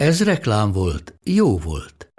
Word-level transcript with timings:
Ez 0.00 0.24
reklám 0.24 0.72
volt, 0.72 1.14
jó 1.24 1.58
volt. 1.58 2.12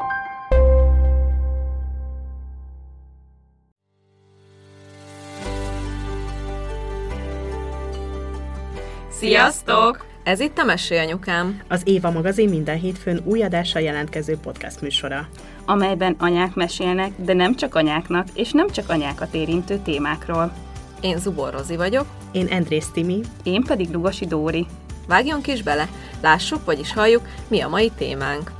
Sziasztok! 9.10 10.06
Ez 10.24 10.40
itt 10.40 10.58
a 10.58 10.64
Mesélyanyukám. 10.64 11.62
Az 11.68 11.82
Éva 11.86 12.12
magazin 12.12 12.50
minden 12.50 12.78
hétfőn 12.80 13.22
új 13.24 13.44
adással 13.44 13.82
jelentkező 13.82 14.38
podcast 14.38 14.82
műsora. 14.82 15.28
amelyben 15.66 16.16
anyák 16.20 16.54
mesélnek, 16.56 17.12
de 17.18 17.34
nem 17.34 17.56
csak 17.56 17.76
anyáknak, 17.76 18.28
és 18.34 18.52
nem 18.52 18.70
csak 18.70 18.90
anyákat 18.90 19.34
érintő 19.34 19.78
témákról. 19.78 20.54
Én 21.02 21.18
Zubor 21.18 21.54
Rozi 21.54 21.76
vagyok. 21.76 22.06
Én 22.32 22.48
Andrész 22.48 22.90
Timi. 22.94 23.22
Én 23.44 23.64
pedig 23.64 23.92
Lugosi 23.92 24.26
Dóri. 24.26 24.68
Vágjunk 25.12 25.48
is 25.48 25.64
bele, 25.64 25.90
lássuk, 26.22 26.66
vagyis 26.66 26.94
halljuk, 26.94 27.28
mi 27.48 27.62
a 27.62 27.68
mai 27.68 27.92
témánk. 27.98 28.52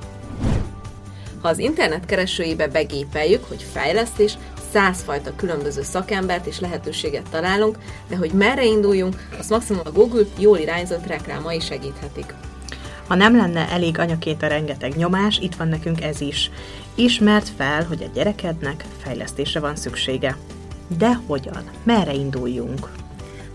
Ha 1.42 1.48
az 1.48 1.60
internet 1.60 2.06
keresőjébe 2.06 2.68
begépeljük, 2.68 3.46
hogy 3.48 3.66
fejlesztés, 3.74 4.38
százfajta 4.72 5.36
különböző 5.36 5.82
szakembert 5.82 6.46
és 6.46 6.60
lehetőséget 6.60 7.30
találunk, 7.30 7.78
de 8.10 8.16
hogy 8.16 8.32
merre 8.32 8.66
induljunk, 8.66 9.28
azt 9.40 9.50
maximum 9.50 9.82
a 9.86 9.92
Google 9.92 10.24
jól 10.38 10.58
irányzott 10.58 11.08
reklámai 11.08 11.60
segíthetik. 11.60 12.34
Ha 13.08 13.16
nem 13.16 13.36
lenne 13.36 13.70
elég 13.70 14.00
anyaként 14.00 14.44
a 14.44 14.48
rengeteg 14.48 14.96
nyomás, 14.96 15.40
itt 15.40 15.56
van 15.56 15.68
nekünk 15.68 16.02
ez 16.02 16.22
is. 16.22 16.52
Ismert 16.96 17.50
fel, 17.58 17.86
hogy 17.86 18.04
a 18.04 18.12
gyerekednek 18.14 18.86
fejlesztésre 19.04 19.60
van 19.60 19.76
szüksége. 19.76 20.38
De 20.98 21.20
hogyan? 21.28 21.64
Merre 21.84 22.14
induljunk? 22.14 22.90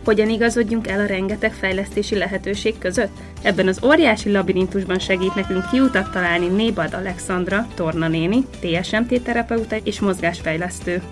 Hogyan 0.06 0.28
igazodjunk 0.28 0.88
el 0.88 1.00
a 1.00 1.06
rengeteg 1.06 1.52
fejlesztési 1.52 2.16
lehetőség 2.16 2.78
között? 2.78 3.16
Ebben 3.42 3.68
az 3.68 3.80
óriási 3.84 4.30
labirintusban 4.30 4.98
segít 4.98 5.34
nekünk 5.34 5.70
kiutat 5.70 6.10
találni 6.10 6.46
Nébad 6.46 6.94
Alexandra, 6.94 7.66
tornanéni, 7.74 8.46
TSMT 8.60 9.22
terapeuta 9.22 9.76
és 9.76 10.00
mozgásfejlesztő. 10.00 11.02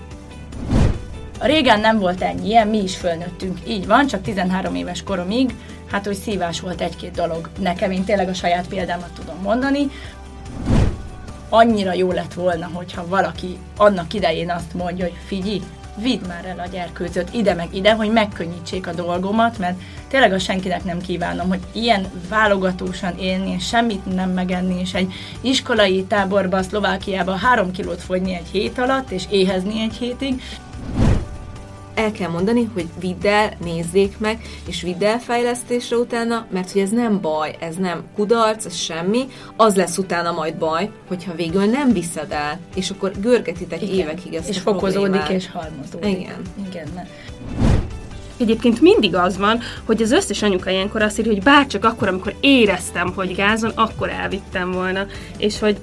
A 1.38 1.46
régen 1.46 1.80
nem 1.80 1.98
volt 1.98 2.20
ennyi 2.20 2.46
ilyen, 2.46 2.68
mi 2.68 2.82
is 2.82 2.96
fölnőttünk. 2.96 3.58
Így 3.68 3.86
van, 3.86 4.06
csak 4.06 4.22
13 4.22 4.74
éves 4.74 5.02
koromig, 5.02 5.54
hát 5.90 6.06
hogy 6.06 6.16
szívás 6.16 6.60
volt 6.60 6.80
egy-két 6.80 7.12
dolog. 7.12 7.48
Nekem 7.58 7.90
én 7.90 8.04
tényleg 8.04 8.28
a 8.28 8.34
saját 8.34 8.68
példámat 8.68 9.10
tudom 9.14 9.36
mondani. 9.42 9.90
Annyira 11.48 11.92
jó 11.92 12.12
lett 12.12 12.34
volna, 12.34 12.70
hogyha 12.72 13.06
valaki 13.06 13.58
annak 13.76 14.14
idején 14.14 14.50
azt 14.50 14.74
mondja, 14.74 15.04
hogy 15.04 15.18
figyelj, 15.26 15.60
vidd 15.96 16.26
már 16.26 16.44
el 16.44 16.58
a 16.58 16.68
gyerkőcöt 16.72 17.34
ide 17.34 17.54
meg 17.54 17.74
ide, 17.74 17.92
hogy 17.92 18.12
megkönnyítsék 18.12 18.86
a 18.86 18.92
dolgomat, 18.92 19.58
mert 19.58 19.80
tényleg 20.08 20.32
azt 20.32 20.44
senkinek 20.44 20.84
nem 20.84 21.00
kívánom, 21.00 21.48
hogy 21.48 21.60
ilyen 21.72 22.06
válogatósan 22.28 23.18
élni, 23.18 23.52
és 23.52 23.66
semmit 23.66 24.14
nem 24.14 24.30
megenni, 24.30 24.80
és 24.80 24.94
egy 24.94 25.12
iskolai 25.40 26.04
táborba, 26.04 26.62
Szlovákiába 26.62 27.36
három 27.36 27.70
kilót 27.70 28.02
fogyni 28.02 28.34
egy 28.34 28.48
hét 28.52 28.78
alatt, 28.78 29.10
és 29.10 29.24
éhezni 29.30 29.80
egy 29.80 29.94
hétig, 29.94 30.42
El 31.94 32.12
kell 32.12 32.30
mondani, 32.30 32.70
hogy 32.74 32.86
vidd 33.00 33.26
el, 33.26 33.52
nézzék 33.64 34.18
meg, 34.18 34.40
és 34.66 34.82
vidd 34.82 35.04
el 35.04 35.18
fejlesztésre 35.18 35.96
utána, 35.96 36.46
mert 36.50 36.72
hogy 36.72 36.80
ez 36.80 36.90
nem 36.90 37.20
baj, 37.20 37.56
ez 37.60 37.74
nem 37.76 38.02
kudarc, 38.14 38.64
ez 38.64 38.76
semmi, 38.76 39.26
az 39.56 39.74
lesz 39.76 39.98
utána 39.98 40.32
majd 40.32 40.54
baj, 40.56 40.90
hogyha 41.08 41.34
végül 41.34 41.64
nem 41.64 41.92
viszed 41.92 42.32
el, 42.32 42.58
és 42.74 42.90
akkor 42.90 43.12
görgetitek 43.20 43.82
Igen. 43.82 43.94
évekig 43.94 44.34
ezt 44.34 44.48
és 44.48 44.56
a 44.56 44.60
fokozódik, 44.60 45.00
problémát. 45.00 45.30
és 45.30 45.50
halmozódik. 45.52 46.18
Igen. 46.20 46.40
Igen. 46.68 46.88
mert- 46.94 47.08
Egyébként 48.36 48.80
mindig 48.80 49.14
az 49.14 49.38
van, 49.38 49.60
hogy 49.84 50.02
az 50.02 50.10
összes 50.10 50.42
anyuka 50.42 50.70
ilyenkor 50.70 51.02
azt 51.02 51.18
írja, 51.18 51.32
hogy 51.32 51.42
bárcsak 51.42 51.84
akkor, 51.84 52.08
amikor 52.08 52.34
éreztem, 52.40 53.12
hogy 53.14 53.34
gázon, 53.34 53.70
akkor 53.74 54.08
elvittem 54.10 54.70
volna. 54.72 55.06
És 55.38 55.58
hogy 55.58 55.76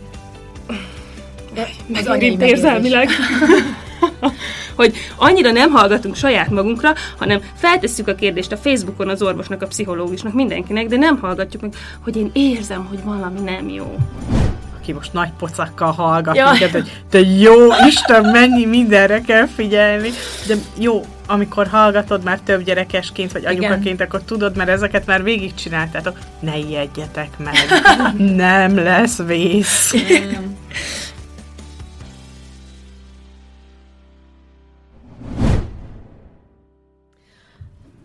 Az 1.94 2.06
megérint 2.06 2.42
érzelmileg. 2.42 3.10
hogy 4.76 4.96
annyira 5.16 5.52
nem 5.52 5.72
hallgatunk 5.72 6.16
saját 6.16 6.50
magunkra, 6.50 6.94
hanem 7.18 7.42
feltesszük 7.56 8.08
a 8.08 8.16
kérdést 8.16 8.52
a 8.52 8.58
Facebookon 8.58 9.10
az 9.10 9.22
orvosnak, 9.22 9.62
a 9.62 9.68
pszichológusnak, 9.68 10.34
mindenkinek, 10.34 10.88
de 10.88 10.98
nem 10.98 11.20
hallgatjuk 11.20 11.62
meg, 11.62 11.74
hogy 12.04 12.16
én 12.16 12.30
érzem, 12.34 12.86
hogy 12.90 13.04
valami 13.04 13.40
nem 13.40 13.70
jó. 13.70 13.96
Aki 14.82 14.92
most 14.92 15.14
nagy 15.14 15.30
pocakkal 15.40 15.92
hallgat 15.92 16.36
Jaj. 16.36 16.52
minket, 16.52 16.72
hogy 16.72 17.02
te 17.10 17.20
jó 17.20 17.54
Isten, 17.88 18.26
mennyi 18.26 18.66
mindenre 18.66 19.22
kell 19.22 19.48
figyelni. 19.56 20.10
De 20.48 20.56
jó, 20.78 21.06
amikor 21.28 21.68
hallgatod 21.68 22.24
már 22.24 22.40
több 22.40 22.64
gyerekesként, 22.64 23.32
vagy 23.32 23.46
anyukaként, 23.46 24.02
akkor 24.02 24.22
tudod, 24.22 24.56
mert 24.56 24.70
ezeket 24.70 25.06
már 25.06 25.24
végigcsináltátok. 25.24 26.18
Ne 26.40 26.58
ijedjetek 26.58 27.30
meg. 27.38 27.56
nem 28.36 28.76
lesz 28.76 29.22
vész. 29.26 29.94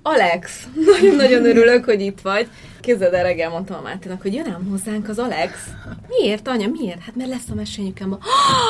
Alex, 0.08 0.66
nagyon-nagyon 0.92 1.44
örülök, 1.44 1.84
hogy 1.84 2.00
itt 2.00 2.20
vagy. 2.20 2.48
Képzeld 2.80 3.14
el, 3.14 3.22
reggel 3.22 3.50
mondtam 3.50 3.76
a 3.76 3.82
Máténak, 3.82 4.22
hogy 4.22 4.34
jön 4.34 4.46
ám 4.46 4.66
hozzánk 4.70 5.08
az 5.08 5.18
Alex. 5.18 5.52
Miért, 6.08 6.48
anya, 6.48 6.68
miért? 6.68 7.02
Hát 7.02 7.16
mert 7.16 7.30
lesz 7.30 7.50
a 7.50 7.54
mesélyanyukámba. 7.54 8.18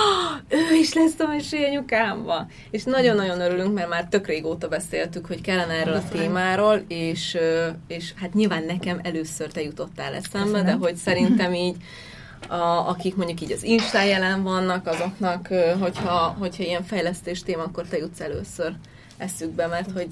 ő 0.73 0.77
is 0.81 0.93
lesz 0.93 1.19
a 1.19 1.27
mesélyanyukámba. 1.27 2.47
És 2.71 2.85
nagyon-nagyon 2.85 3.41
örülünk, 3.41 3.75
mert 3.75 3.89
már 3.89 4.07
tök 4.09 4.27
régóta 4.27 4.69
beszéltük, 4.69 5.27
hogy 5.27 5.41
kellene 5.41 5.73
erről 5.73 5.95
a 5.95 6.09
témáról, 6.13 6.85
és, 6.89 7.37
és 7.87 8.13
hát 8.21 8.35
nyilván 8.35 8.65
nekem 8.65 9.01
először 9.03 9.53
te 9.53 9.63
jutottál 9.63 10.15
eszembe, 10.15 10.63
de 10.63 10.73
hogy 10.73 10.97
szerintem 10.97 11.55
így 11.55 11.77
a, 12.49 12.89
akik 12.89 13.17
mondjuk 13.17 13.41
így 13.41 13.53
az 13.53 13.63
Insta 13.63 14.03
jelen 14.03 14.43
vannak, 14.43 14.87
azoknak, 14.87 15.49
hogyha, 15.81 16.37
hogyha 16.39 16.63
ilyen 16.63 16.85
fejlesztés 16.85 17.43
téma, 17.43 17.63
akkor 17.63 17.87
te 17.87 17.97
jutsz 17.97 18.21
először 18.21 18.73
eszükbe, 19.19 19.67
mert 19.67 19.91
hogy 19.93 20.09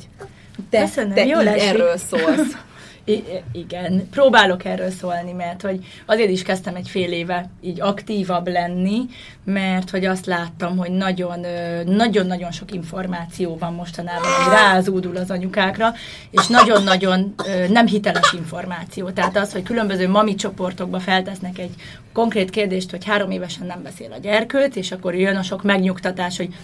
te, 0.71 0.81
Köszönöm, 0.81 1.15
te 1.15 1.25
jól 1.25 1.49
erről 1.49 1.97
szólsz. 1.97 2.57
I- 3.07 3.25
igen, 3.53 4.09
próbálok 4.11 4.65
erről 4.65 4.91
szólni, 4.91 5.33
mert 5.33 5.63
hogy 5.63 5.85
azért 6.07 6.31
is 6.31 6.43
kezdtem 6.43 6.75
egy 6.75 6.89
fél 6.89 7.13
éve 7.13 7.51
így 7.61 7.81
aktívabb 7.81 8.49
lenni, 8.49 9.01
mert 9.45 9.91
hogy 9.91 10.05
azt 10.05 10.27
láttam, 10.27 10.77
hogy 10.77 10.91
nagyon, 10.91 11.47
nagyon-nagyon 11.87 12.51
sok 12.51 12.73
információ 12.73 13.57
van 13.59 13.75
mostanában, 13.75 14.29
hogy 14.43 14.53
rázúdul 14.53 15.17
az 15.17 15.31
anyukákra, 15.31 15.93
és 16.31 16.47
nagyon-nagyon 16.47 17.35
nem 17.69 17.87
hiteles 17.87 18.33
információ. 18.33 19.11
Tehát 19.11 19.37
az, 19.37 19.53
hogy 19.53 19.63
különböző 19.63 20.09
mami 20.09 20.35
csoportokba 20.35 21.01
feltesznek 21.01 21.59
egy 21.59 21.75
konkrét 22.13 22.51
kérdést, 22.51 22.91
hogy 22.91 23.05
három 23.05 23.31
évesen 23.31 23.67
nem 23.67 23.83
beszél 23.83 24.13
a 24.13 24.21
gyerkőt, 24.21 24.77
és 24.77 24.93
akkor 24.93 25.15
jön 25.15 25.37
a 25.37 25.43
sok 25.43 25.63
megnyugtatás, 25.63 26.37
hogy 26.37 26.55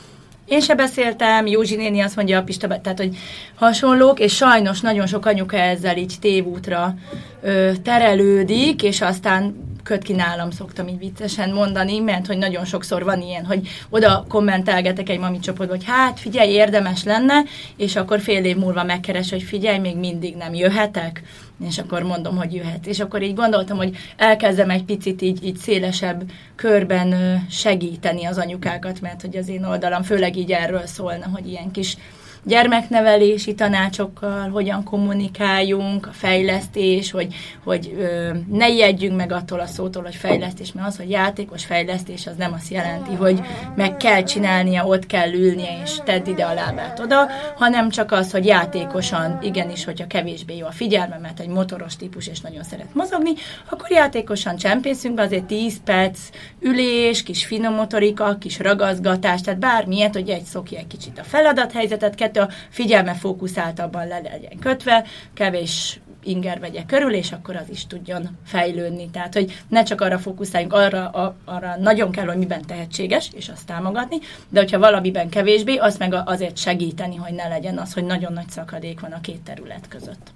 én 0.50 0.60
se 0.60 0.74
beszéltem, 0.74 1.46
Józsi 1.46 1.76
néni 1.76 2.00
azt 2.00 2.16
mondja 2.16 2.38
a 2.38 2.42
Pista, 2.42 2.66
tehát 2.66 2.98
hogy 2.98 3.16
hasonlók, 3.54 4.18
és 4.18 4.34
sajnos 4.34 4.80
nagyon 4.80 5.06
sok 5.06 5.26
anyuka 5.26 5.56
ezzel 5.56 5.96
így 5.96 6.14
tévútra 6.20 6.94
ö, 7.42 7.70
terelődik, 7.82 8.82
és 8.82 9.00
aztán 9.00 9.68
köt 9.82 10.02
ki 10.02 10.12
nálam, 10.12 10.50
szoktam 10.50 10.88
így 10.88 10.98
viccesen 10.98 11.52
mondani, 11.52 11.98
mert 11.98 12.26
hogy 12.26 12.38
nagyon 12.38 12.64
sokszor 12.64 13.04
van 13.04 13.20
ilyen, 13.20 13.44
hogy 13.44 13.68
oda 13.90 14.24
kommentelgetek 14.28 15.08
egy 15.08 15.18
mami 15.18 15.38
csoportba, 15.38 15.74
hogy 15.74 15.84
hát 15.86 16.20
figyelj, 16.20 16.50
érdemes 16.50 17.04
lenne, 17.04 17.42
és 17.76 17.96
akkor 17.96 18.20
fél 18.20 18.44
év 18.44 18.56
múlva 18.56 18.84
megkeres, 18.84 19.30
hogy 19.30 19.42
figyelj, 19.42 19.78
még 19.78 19.96
mindig 19.96 20.36
nem 20.36 20.54
jöhetek, 20.54 21.22
és 21.66 21.78
akkor 21.78 22.02
mondom, 22.02 22.36
hogy 22.36 22.54
jöhet. 22.54 22.86
És 22.86 23.00
akkor 23.00 23.22
így 23.22 23.34
gondoltam, 23.34 23.76
hogy 23.76 23.96
elkezdem 24.16 24.70
egy 24.70 24.84
picit 24.84 25.22
így, 25.22 25.44
így 25.44 25.56
szélesebb 25.56 26.30
körben 26.54 27.40
segíteni 27.50 28.24
az 28.24 28.38
anyukákat, 28.38 29.00
mert 29.00 29.20
hogy 29.20 29.36
az 29.36 29.48
én 29.48 29.64
oldalam 29.64 30.02
főleg 30.02 30.36
így 30.36 30.52
erről 30.52 30.86
szólna, 30.86 31.26
hogy 31.32 31.48
ilyen 31.48 31.70
kis 31.70 31.96
gyermeknevelési 32.44 33.54
tanácsokkal, 33.54 34.48
hogyan 34.48 34.84
kommunikáljunk, 34.84 36.06
a 36.06 36.12
fejlesztés, 36.12 37.10
hogy, 37.10 37.34
hogy 37.64 37.94
ö, 37.98 38.30
ne 38.50 38.68
ijedjünk 38.68 39.16
meg 39.16 39.32
attól 39.32 39.60
a 39.60 39.66
szótól, 39.66 40.02
hogy 40.02 40.14
fejlesztés, 40.14 40.72
mert 40.72 40.86
az, 40.86 40.96
hogy 40.96 41.10
játékos 41.10 41.64
fejlesztés, 41.64 42.26
az 42.26 42.36
nem 42.36 42.52
azt 42.52 42.70
jelenti, 42.70 43.14
hogy 43.14 43.40
meg 43.76 43.96
kell 43.96 44.22
csinálnia, 44.22 44.86
ott 44.86 45.06
kell 45.06 45.32
ülnie, 45.32 45.80
és 45.84 45.96
tedd 46.04 46.28
ide 46.28 46.44
a 46.44 46.54
lábát 46.54 47.00
oda, 47.00 47.28
hanem 47.56 47.90
csak 47.90 48.12
az, 48.12 48.30
hogy 48.30 48.46
játékosan, 48.46 49.38
igenis, 49.42 49.84
hogyha 49.84 50.06
kevésbé 50.06 50.56
jó 50.56 50.66
a 50.66 50.70
figyelme, 50.70 51.18
mert 51.18 51.40
egy 51.40 51.48
motoros 51.48 51.96
típus, 51.96 52.26
és 52.26 52.40
nagyon 52.40 52.62
szeret 52.62 52.94
mozogni, 52.94 53.32
akkor 53.70 53.90
játékosan 53.90 54.56
csempészünk 54.56 55.14
be 55.14 55.22
azért 55.22 55.44
10 55.44 55.80
perc 55.84 56.18
ülés, 56.60 57.22
kis 57.22 57.44
finom 57.44 57.74
motorika, 57.74 58.36
kis 58.38 58.58
ragazgatás, 58.58 59.40
tehát 59.40 59.60
bármilyet, 59.60 60.14
hogy 60.14 60.28
egy 60.28 60.44
szokja 60.44 60.78
egy 60.78 60.86
kicsit 60.86 61.18
a 61.18 61.24
feladathelyzetet, 61.24 62.14
kettő 62.30 62.40
a 62.40 62.48
figyelme 62.68 63.14
fókuszáltabban 63.14 64.06
le 64.06 64.20
legyen 64.20 64.58
kötve, 64.60 65.04
kevés 65.34 66.00
inger 66.22 66.60
vegye 66.60 66.84
körül, 66.86 67.14
és 67.14 67.32
akkor 67.32 67.56
az 67.56 67.68
is 67.70 67.86
tudjon 67.86 68.38
fejlődni. 68.46 69.10
Tehát, 69.10 69.34
hogy 69.34 69.62
ne 69.68 69.82
csak 69.82 70.00
arra 70.00 70.18
fókuszáljunk, 70.18 70.72
arra, 70.72 71.08
a, 71.08 71.36
arra 71.44 71.76
nagyon 71.76 72.10
kell, 72.10 72.26
hogy 72.26 72.36
miben 72.36 72.66
tehetséges, 72.66 73.30
és 73.34 73.48
azt 73.48 73.66
támogatni, 73.66 74.16
de 74.48 74.60
hogyha 74.60 74.78
valamiben 74.78 75.28
kevésbé, 75.28 75.76
azt 75.76 75.98
meg 75.98 76.14
azért 76.24 76.56
segíteni, 76.56 77.16
hogy 77.16 77.32
ne 77.32 77.48
legyen 77.48 77.78
az, 77.78 77.92
hogy 77.92 78.04
nagyon 78.04 78.32
nagy 78.32 78.48
szakadék 78.48 79.00
van 79.00 79.12
a 79.12 79.20
két 79.20 79.40
terület 79.40 79.88
között. 79.88 80.32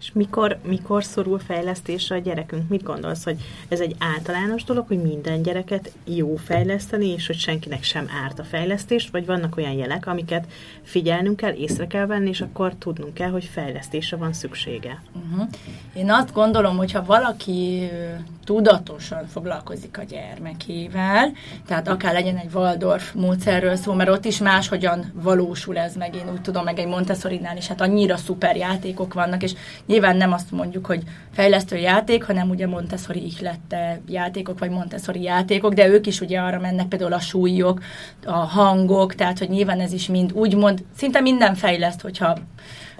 És 0.00 0.12
mikor, 0.12 0.58
mikor 0.64 1.04
szorul 1.04 1.38
fejlesztésre 1.38 2.16
a 2.16 2.18
gyerekünk? 2.18 2.68
Mit 2.68 2.82
gondolsz, 2.82 3.24
hogy 3.24 3.36
ez 3.68 3.80
egy 3.80 3.96
általános 3.98 4.64
dolog, 4.64 4.86
hogy 4.86 5.02
minden 5.02 5.42
gyereket 5.42 5.92
jó 6.04 6.36
fejleszteni, 6.36 7.08
és 7.08 7.26
hogy 7.26 7.38
senkinek 7.38 7.82
sem 7.82 8.06
árt 8.24 8.38
a 8.38 8.44
fejlesztés, 8.44 9.08
vagy 9.12 9.26
vannak 9.26 9.56
olyan 9.56 9.72
jelek, 9.72 10.06
amiket 10.06 10.46
figyelnünk 10.82 11.36
kell, 11.36 11.52
észre 11.52 11.86
kell 11.86 12.06
venni, 12.06 12.28
és 12.28 12.40
akkor 12.40 12.74
tudnunk 12.78 13.14
kell, 13.14 13.30
hogy 13.30 13.44
fejlesztésre 13.44 14.16
van 14.16 14.32
szüksége? 14.32 15.02
Uh-huh. 15.12 15.48
Én 15.94 16.10
azt 16.10 16.32
gondolom, 16.32 16.76
hogyha 16.76 17.04
valaki 17.04 17.90
tudatosan 18.44 19.26
foglalkozik 19.26 19.98
a 19.98 20.02
gyermekével, 20.02 21.32
tehát 21.66 21.88
akár 21.88 22.12
legyen 22.12 22.36
egy 22.36 22.54
Waldorf 22.54 23.12
módszerről 23.12 23.76
szó, 23.76 23.92
mert 23.92 24.10
ott 24.10 24.24
is 24.24 24.38
máshogyan 24.38 25.12
valósul 25.14 25.78
ez 25.78 25.96
meg, 25.96 26.14
én 26.14 26.30
úgy 26.32 26.40
tudom, 26.40 26.64
meg 26.64 26.78
egy 26.78 26.86
Montessori-nál 26.86 27.56
is, 27.56 27.66
hát 27.66 27.80
annyira 27.80 28.16
szuper 28.16 28.56
játékok 28.56 29.14
vannak, 29.14 29.42
és 29.42 29.54
nyilván 29.90 30.16
nem 30.16 30.32
azt 30.32 30.50
mondjuk, 30.50 30.86
hogy 30.86 31.02
fejlesztő 31.32 31.76
játék, 31.76 32.24
hanem 32.24 32.50
ugye 32.50 32.66
Montessori 32.66 33.24
ihlette 33.24 34.00
játékok, 34.08 34.58
vagy 34.58 34.70
Montessori 34.70 35.22
játékok, 35.22 35.74
de 35.74 35.88
ők 35.88 36.06
is 36.06 36.20
ugye 36.20 36.40
arra 36.40 36.58
mennek, 36.60 36.86
például 36.86 37.12
a 37.12 37.20
súlyok, 37.20 37.82
a 38.24 38.32
hangok, 38.32 39.14
tehát 39.14 39.38
hogy 39.38 39.48
nyilván 39.48 39.80
ez 39.80 39.92
is 39.92 40.06
mind 40.06 40.32
úgymond, 40.32 40.84
szinte 40.96 41.20
minden 41.20 41.54
fejleszt, 41.54 42.00
hogyha 42.00 42.38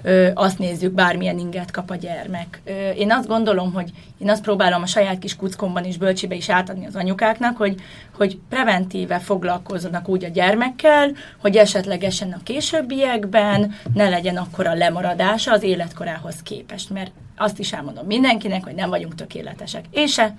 ö, 0.03 0.29
azt 0.35 0.59
nézzük, 0.59 0.93
bármilyen 0.93 1.39
inget 1.39 1.71
kap 1.71 1.91
a 1.91 1.95
gyermek. 1.95 2.61
Ö, 2.65 2.91
én 2.91 3.13
azt 3.13 3.27
gondolom, 3.27 3.73
hogy 3.73 3.91
én 4.19 4.31
azt 4.31 4.43
próbálom 4.43 4.83
a 4.83 4.87
saját 4.87 5.19
kis 5.19 5.37
kuckomban 5.37 5.85
és 5.85 5.97
bölcsibe 5.97 6.35
is 6.35 6.49
átadni 6.49 6.87
az 6.87 6.97
anyukáknak, 6.97 7.57
hogy, 7.57 7.75
hogy 8.17 8.39
preventíve 8.49 9.19
foglalkozzanak 9.19 10.09
úgy 10.09 10.25
a 10.25 10.29
gyermekkel, 10.29 11.13
hogy 11.39 11.57
esetlegesen 11.57 12.33
a 12.33 12.43
későbbiekben 12.43 13.75
ne 13.95 14.09
legyen 14.09 14.37
akkor 14.37 14.67
a 14.67 14.75
lemaradása 14.75 15.53
az 15.53 15.63
életkorához 15.63 16.35
képest, 16.43 16.91
mert 16.91 17.13
azt 17.37 17.59
is 17.59 17.73
elmondom 17.73 18.07
mindenkinek, 18.07 18.65
hogy 18.65 18.75
nem 18.75 18.91
vagyunk 18.91 19.15
tökéletesek. 19.15 19.85
Én 19.91 20.07
se, 20.07 20.35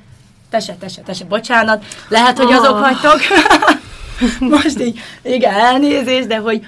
te 0.50 0.60
se, 0.60 0.76
te 0.76 0.88
se, 0.88 1.02
te 1.02 1.14
se, 1.14 1.26
bocsánat, 1.26 1.86
lehet, 2.08 2.38
hogy 2.38 2.52
azok 2.52 2.74
oh. 2.74 2.80
vagytok. 2.80 3.20
Most 4.60 4.80
így, 4.80 5.00
igen, 5.22 5.54
elnézést, 5.54 6.28
de 6.28 6.38
hogy 6.38 6.68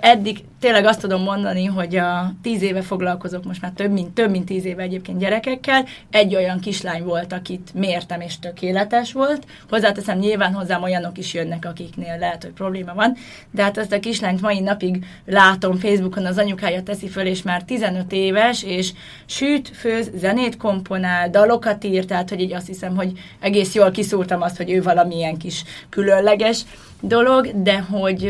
eddig 0.00 0.44
tényleg 0.60 0.84
azt 0.84 1.00
tudom 1.00 1.22
mondani, 1.22 1.64
hogy 1.64 1.96
a 1.96 2.32
tíz 2.42 2.62
éve 2.62 2.82
foglalkozok 2.82 3.44
most 3.44 3.60
már 3.60 3.72
több 3.72 3.90
mint, 3.90 4.14
több 4.14 4.30
mint 4.30 4.44
tíz 4.44 4.64
éve 4.64 4.82
egyébként 4.82 5.18
gyerekekkel. 5.18 5.84
Egy 6.10 6.34
olyan 6.34 6.60
kislány 6.60 7.04
volt, 7.04 7.32
akit 7.32 7.70
mértem 7.74 8.20
és 8.20 8.38
tökéletes 8.38 9.12
volt. 9.12 9.46
Hozzáteszem, 9.68 10.18
nyilván 10.18 10.52
hozzám 10.52 10.82
olyanok 10.82 11.18
is 11.18 11.34
jönnek, 11.34 11.64
akiknél 11.64 12.18
lehet, 12.18 12.42
hogy 12.42 12.52
probléma 12.52 12.94
van. 12.94 13.16
De 13.50 13.62
hát 13.62 13.78
ezt 13.78 13.92
a 13.92 14.00
kislányt 14.00 14.40
mai 14.40 14.60
napig 14.60 15.04
látom 15.26 15.76
Facebookon, 15.76 16.26
az 16.26 16.38
anyukája 16.38 16.82
teszi 16.82 17.08
föl, 17.08 17.26
és 17.26 17.42
már 17.42 17.62
15 17.62 18.12
éves, 18.12 18.62
és 18.62 18.92
süt, 19.26 19.68
főz, 19.68 20.10
zenét 20.14 20.56
komponál, 20.56 21.30
dalokat 21.30 21.84
ír, 21.84 22.04
tehát 22.04 22.28
hogy 22.28 22.40
így 22.40 22.52
azt 22.52 22.66
hiszem, 22.66 22.96
hogy 22.96 23.12
egész 23.40 23.74
jól 23.74 23.90
kiszúrtam 23.90 24.42
azt, 24.42 24.56
hogy 24.56 24.70
ő 24.70 24.82
valamilyen 24.82 25.36
kis 25.36 25.64
különleges 25.88 26.64
dolog, 27.06 27.62
de 27.62 27.80
hogy 27.80 28.22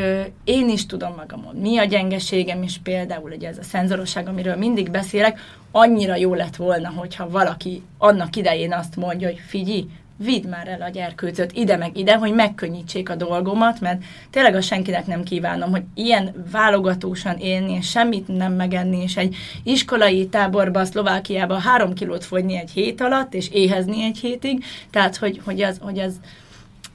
én 0.45 0.69
is 0.69 0.87
tudom 0.87 1.15
magamon, 1.17 1.55
mi 1.55 1.79
a 1.79 1.85
gyenges 1.85 2.25
gyengeségem 2.25 2.63
is 2.63 2.81
például 2.83 3.33
ugye 3.37 3.49
ez 3.49 3.59
a 3.59 3.63
szenzorosság, 3.63 4.29
amiről 4.29 4.57
mindig 4.57 4.91
beszélek, 4.91 5.41
annyira 5.71 6.17
jó 6.17 6.35
lett 6.35 6.57
volna, 6.57 6.93
hogyha 6.97 7.31
valaki 7.31 7.83
annak 7.99 8.37
idején 8.37 8.73
azt 8.73 8.97
mondja, 8.97 9.29
hogy 9.29 9.41
figyelj, 9.47 9.87
vidd 10.17 10.49
már 10.49 10.69
el 10.69 10.83
a 10.83 10.89
gyerkőcöt 10.89 11.53
ide 11.53 11.77
meg 11.77 11.97
ide, 11.97 12.17
hogy 12.17 12.35
megkönnyítsék 12.35 13.11
a 13.11 13.15
dolgomat, 13.15 13.81
mert 13.81 14.03
tényleg 14.31 14.55
a 14.55 14.61
senkinek 14.61 15.07
nem 15.07 15.23
kívánom, 15.23 15.71
hogy 15.71 15.83
ilyen 15.95 16.45
válogatósan 16.53 17.37
élni, 17.37 17.73
és 17.73 17.89
semmit 17.89 18.29
nem 18.29 18.53
megenni, 18.53 19.03
és 19.03 19.17
egy 19.17 19.37
iskolai 19.63 20.27
táborba, 20.27 20.85
Szlovákiába 20.85 21.59
három 21.59 21.95
kilót 21.95 22.25
fogyni 22.25 22.57
egy 22.57 22.71
hét 22.71 23.01
alatt, 23.01 23.35
és 23.35 23.49
éhezni 23.49 24.03
egy 24.03 24.19
hétig, 24.19 24.65
tehát 24.91 25.17
hogy, 25.17 25.41
hogy, 25.45 25.63
az, 25.63 25.79
hogy 25.83 25.99
az 25.99 26.21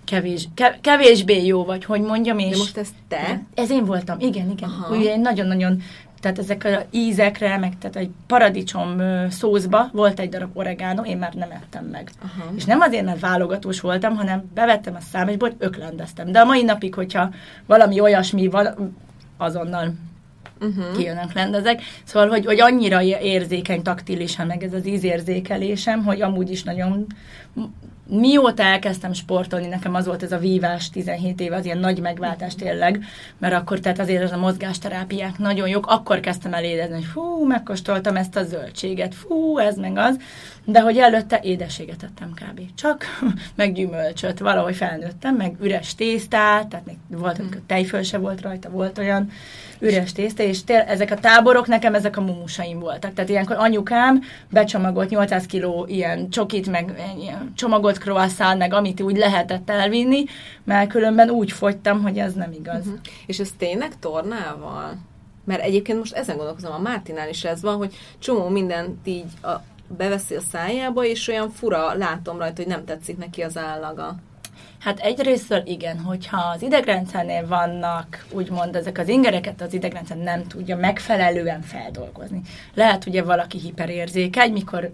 kevés, 0.10 0.48
kevésbé 0.82 1.46
jó, 1.46 1.64
vagy 1.66 1.86
hogy 1.86 2.02
mondjam, 2.02 2.40
és... 2.40 2.50
De 2.50 2.58
most 2.58 2.78
ez 2.78 2.90
te? 3.08 3.42
Ez 3.54 3.72
én 3.72 3.86
voltam, 3.86 4.20
igen, 4.20 4.50
igen. 4.50 4.70
Aha. 4.70 4.96
Ugye 4.96 5.12
én 5.12 5.20
nagyon-nagyon 5.22 5.82
tehát 6.20 6.40
ezek 6.40 6.64
a 6.64 6.86
ízekre, 6.92 7.58
meg 7.58 7.78
tehát 7.78 7.96
egy 7.96 8.10
paradicsom 8.28 9.02
szószba 9.30 9.90
volt 9.94 10.20
egy 10.20 10.30
darab 10.30 10.58
oregano, 10.58 11.04
én 11.04 11.18
már 11.18 11.34
nem 11.34 11.52
ettem 11.52 11.86
meg. 11.86 12.10
Aha. 12.22 12.52
És 12.56 12.66
nem 12.66 12.80
azért, 12.80 13.06
mert 13.06 13.20
válogatós 13.20 13.80
voltam, 13.82 14.16
hanem 14.16 14.50
bevettem 14.54 14.96
a 14.96 15.00
számosból, 15.12 15.54
öklendeztem. 15.58 16.32
De 16.32 16.40
a 16.40 16.46
mai 16.46 16.64
napig, 16.64 16.94
hogyha 16.94 17.30
valami 17.66 18.00
olyasmi, 18.00 18.48
val- 18.48 18.78
azonnal 19.38 19.94
uh-huh. 20.60 20.98
kijönnek 20.98 21.34
lendezek. 21.34 21.82
Szóval, 22.04 22.30
hogy, 22.30 22.46
hogy 22.46 22.60
annyira 22.60 23.02
érzékeny 23.02 23.82
taktilisen, 23.82 24.48
meg 24.48 24.64
ez 24.64 24.74
az 24.74 24.88
ízérzékelésem, 24.88 26.04
hogy 26.04 26.22
amúgy 26.22 26.52
is 26.52 26.64
nagyon 26.64 27.06
mióta 28.10 28.64
elkezdtem 28.64 29.14
sportolni, 29.14 29.68
nekem 29.68 29.94
az 29.94 30.06
volt 30.06 30.24
ez 30.24 30.32
a 30.32 30.38
vívás 30.38 30.90
17 30.90 31.40
éve, 31.40 31.56
az 31.56 31.66
ilyen 31.66 31.78
nagy 31.78 32.00
megváltás 32.00 32.56
tényleg, 32.56 33.04
mert 33.38 33.54
akkor 33.54 33.80
tehát 33.80 34.00
azért 34.00 34.24
ez 34.24 34.32
a 34.32 34.38
mozgásterápiák 34.38 35.38
nagyon 35.38 35.68
jók, 35.68 35.86
akkor 35.88 36.20
kezdtem 36.20 36.54
el 36.54 36.64
érezni, 36.64 36.96
hogy 36.96 37.06
fú, 37.06 37.46
megkóstoltam 37.46 38.16
ezt 38.16 38.36
a 38.36 38.44
zöldséget, 38.44 39.16
fú, 39.16 39.58
ez 39.58 39.78
meg 39.78 39.98
az, 39.98 40.18
de 40.64 40.82
hogy 40.82 40.98
előtte 40.98 41.40
édességet 41.44 42.04
ettem 42.04 42.34
kb. 42.34 42.62
Csak, 42.76 43.06
meg 43.56 43.74
gyümölcsöt, 43.74 44.40
valahogy 44.40 44.76
felnőttem, 44.76 45.36
meg 45.36 45.56
üres 45.62 45.96
tésztát, 45.96 46.68
tehát 46.68 46.86
még 46.86 46.98
volt, 47.08 47.40
amikor 47.40 47.62
tejföl 47.68 48.04
se 48.04 48.18
volt 48.18 48.42
rajta, 48.42 48.70
volt 48.70 48.98
olyan, 48.98 49.32
üres 49.80 50.12
tészta, 50.12 50.44
és 50.44 50.64
tél, 50.64 50.80
ezek 50.80 51.12
a 51.12 51.16
táborok 51.16 51.68
nekem 51.68 51.96
ezek 51.96 52.18
a 52.18 52.22
mumusaim 52.22 52.80
voltak. 52.80 53.14
Tehát 53.14 53.30
ilyenkor 53.30 53.56
anyukám 53.60 54.22
becsomagolt 54.50 55.10
800 55.10 55.46
kiló 55.46 55.86
ilyen 55.90 56.30
csokit, 56.30 56.70
meg 56.70 57.14
ilyen 57.20 57.39
csomagolt 57.56 57.98
croissant, 57.98 58.58
meg 58.58 58.74
amit 58.74 59.02
úgy 59.02 59.18
lehetett 59.18 59.70
elvinni, 59.70 60.24
mert 60.64 60.90
különben 60.90 61.30
úgy 61.30 61.52
fogytam, 61.52 62.02
hogy 62.02 62.18
ez 62.18 62.34
nem 62.34 62.52
igaz. 62.52 62.86
Uh-huh. 62.86 63.00
És 63.26 63.40
ez 63.40 63.52
tényleg 63.58 64.00
tornával? 64.00 64.98
Mert 65.46 65.62
egyébként 65.62 65.98
most 65.98 66.14
ezen 66.14 66.36
gondolkozom, 66.36 66.74
a 66.74 66.80
Mártinál 66.80 67.30
is 67.30 67.44
ez 67.44 67.62
van, 67.62 67.76
hogy 67.76 67.96
csomó 68.20 68.48
mindent 68.48 69.08
így 69.08 69.32
a, 69.42 69.52
beveszi 69.98 70.36
a 70.36 70.42
szájába, 70.42 71.06
és 71.06 71.28
olyan 71.28 71.50
fura 71.50 71.94
látom 71.94 72.38
rajta, 72.38 72.62
hogy 72.62 72.72
nem 72.72 72.86
tetszik 72.86 73.18
neki 73.18 73.42
az 73.42 73.58
állaga. 73.58 74.16
Hát 74.80 75.00
egyrésztől 75.00 75.62
igen, 75.66 76.00
hogyha 76.00 76.38
az 76.56 76.62
idegrendszernél 76.62 77.48
vannak, 77.48 78.26
úgymond 78.32 78.76
ezek 78.76 78.98
az 78.98 79.08
ingereket 79.08 79.62
az 79.62 79.74
idegrendszer 79.74 80.18
nem 80.18 80.48
tudja 80.48 80.76
megfelelően 80.76 81.62
feldolgozni. 81.62 82.42
Lehet 82.74 83.06
ugye 83.06 83.24
valaki 83.24 83.60
hiperérzékeny, 83.60 84.52
mikor 84.52 84.92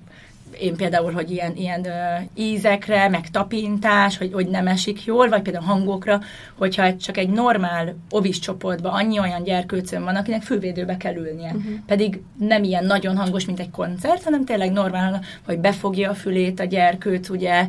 én 0.60 0.76
például, 0.76 1.12
hogy 1.12 1.32
ilyen, 1.32 1.56
ilyen 1.56 1.88
ízekre, 2.36 3.10
meg 3.10 3.30
tapintás, 3.30 4.18
hogy, 4.18 4.34
hogy 4.34 4.48
nem 4.48 4.68
esik 4.68 5.06
jól, 5.06 5.30
vagy 5.30 5.42
például 5.42 5.66
hangokra, 5.66 6.20
hogyha 6.58 6.96
csak 6.98 7.18
egy 7.18 7.30
normál 7.30 7.96
ovis 8.10 8.40
csoportban 8.40 8.94
annyi 8.94 9.20
olyan 9.20 9.44
gyerkőcön 9.44 10.04
van, 10.04 10.16
akinek 10.16 10.42
fülvédőbe 10.42 10.98
kell 10.98 11.16
ülnie. 11.16 11.52
Uh-huh. 11.52 11.74
Pedig 11.86 12.22
nem 12.40 12.64
ilyen 12.64 12.86
nagyon 12.86 13.18
hangos, 13.18 13.46
mint 13.46 13.60
egy 13.60 13.72
koncert, 13.72 14.24
hanem 14.24 14.46
tényleg 14.46 14.72
normál, 14.72 15.22
hogy 15.46 15.60
befogja 15.60 16.10
a 16.10 16.14
fülét 16.14 16.60
a 16.60 16.64
gyerkőc, 16.64 17.30
ugye, 17.30 17.68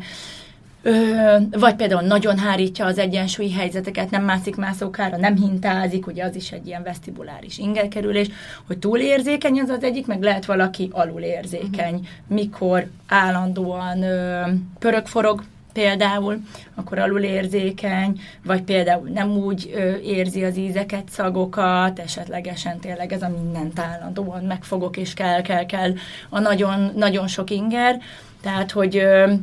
vagy 1.50 1.74
például 1.74 2.02
nagyon 2.02 2.38
hárítja 2.38 2.84
az 2.84 2.98
egyensúlyi 2.98 3.52
helyzeteket, 3.52 4.10
nem 4.10 4.24
mászik 4.24 4.56
mászókára, 4.56 5.16
nem 5.16 5.36
hintázik, 5.36 6.06
ugye 6.06 6.24
az 6.24 6.36
is 6.36 6.52
egy 6.52 6.66
ilyen 6.66 6.82
vesztibuláris 6.82 7.58
ingerkerülés, 7.58 8.28
hogy 8.66 8.78
túlérzékeny 8.78 9.60
az 9.60 9.68
az 9.68 9.82
egyik, 9.82 10.06
meg 10.06 10.22
lehet 10.22 10.44
valaki 10.44 10.88
alulérzékeny, 10.92 11.94
uh-huh. 11.94 12.06
mikor 12.28 12.88
állandóan 13.06 14.02
ö, 14.02 14.42
pörög-forog, 14.78 15.42
például, 15.72 16.40
akkor 16.74 16.98
alulérzékeny, 16.98 18.20
vagy 18.44 18.62
például 18.62 19.08
nem 19.08 19.30
úgy 19.30 19.70
ö, 19.74 19.96
érzi 19.96 20.44
az 20.44 20.56
ízeket, 20.56 21.08
szagokat, 21.08 21.98
esetlegesen 21.98 22.78
tényleg 22.78 23.12
ez 23.12 23.22
a 23.22 23.28
mindent 23.28 23.78
állandóan 23.78 24.44
megfogok, 24.44 24.96
és 24.96 25.14
kell, 25.14 25.42
kell, 25.42 25.66
kell 25.66 25.92
a 26.28 26.40
nagyon, 26.40 26.92
nagyon 26.96 27.26
sok 27.26 27.50
inger, 27.50 28.00
tehát, 28.46 28.70
hogy 28.70 28.96
e, 28.96 29.38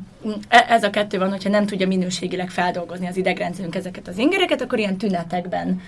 ez 0.67 0.83
a 0.83 0.89
kettő 0.89 1.17
van, 1.17 1.29
hogyha 1.29 1.49
nem 1.49 1.65
tudja 1.65 1.87
minőségileg 1.87 2.49
feldolgozni 2.49 3.07
az 3.07 3.17
idegrendszerünk 3.17 3.75
ezeket 3.75 4.07
az 4.07 4.17
ingereket, 4.17 4.61
akkor 4.61 4.79
ilyen 4.79 4.97
tünetekben 4.97 5.81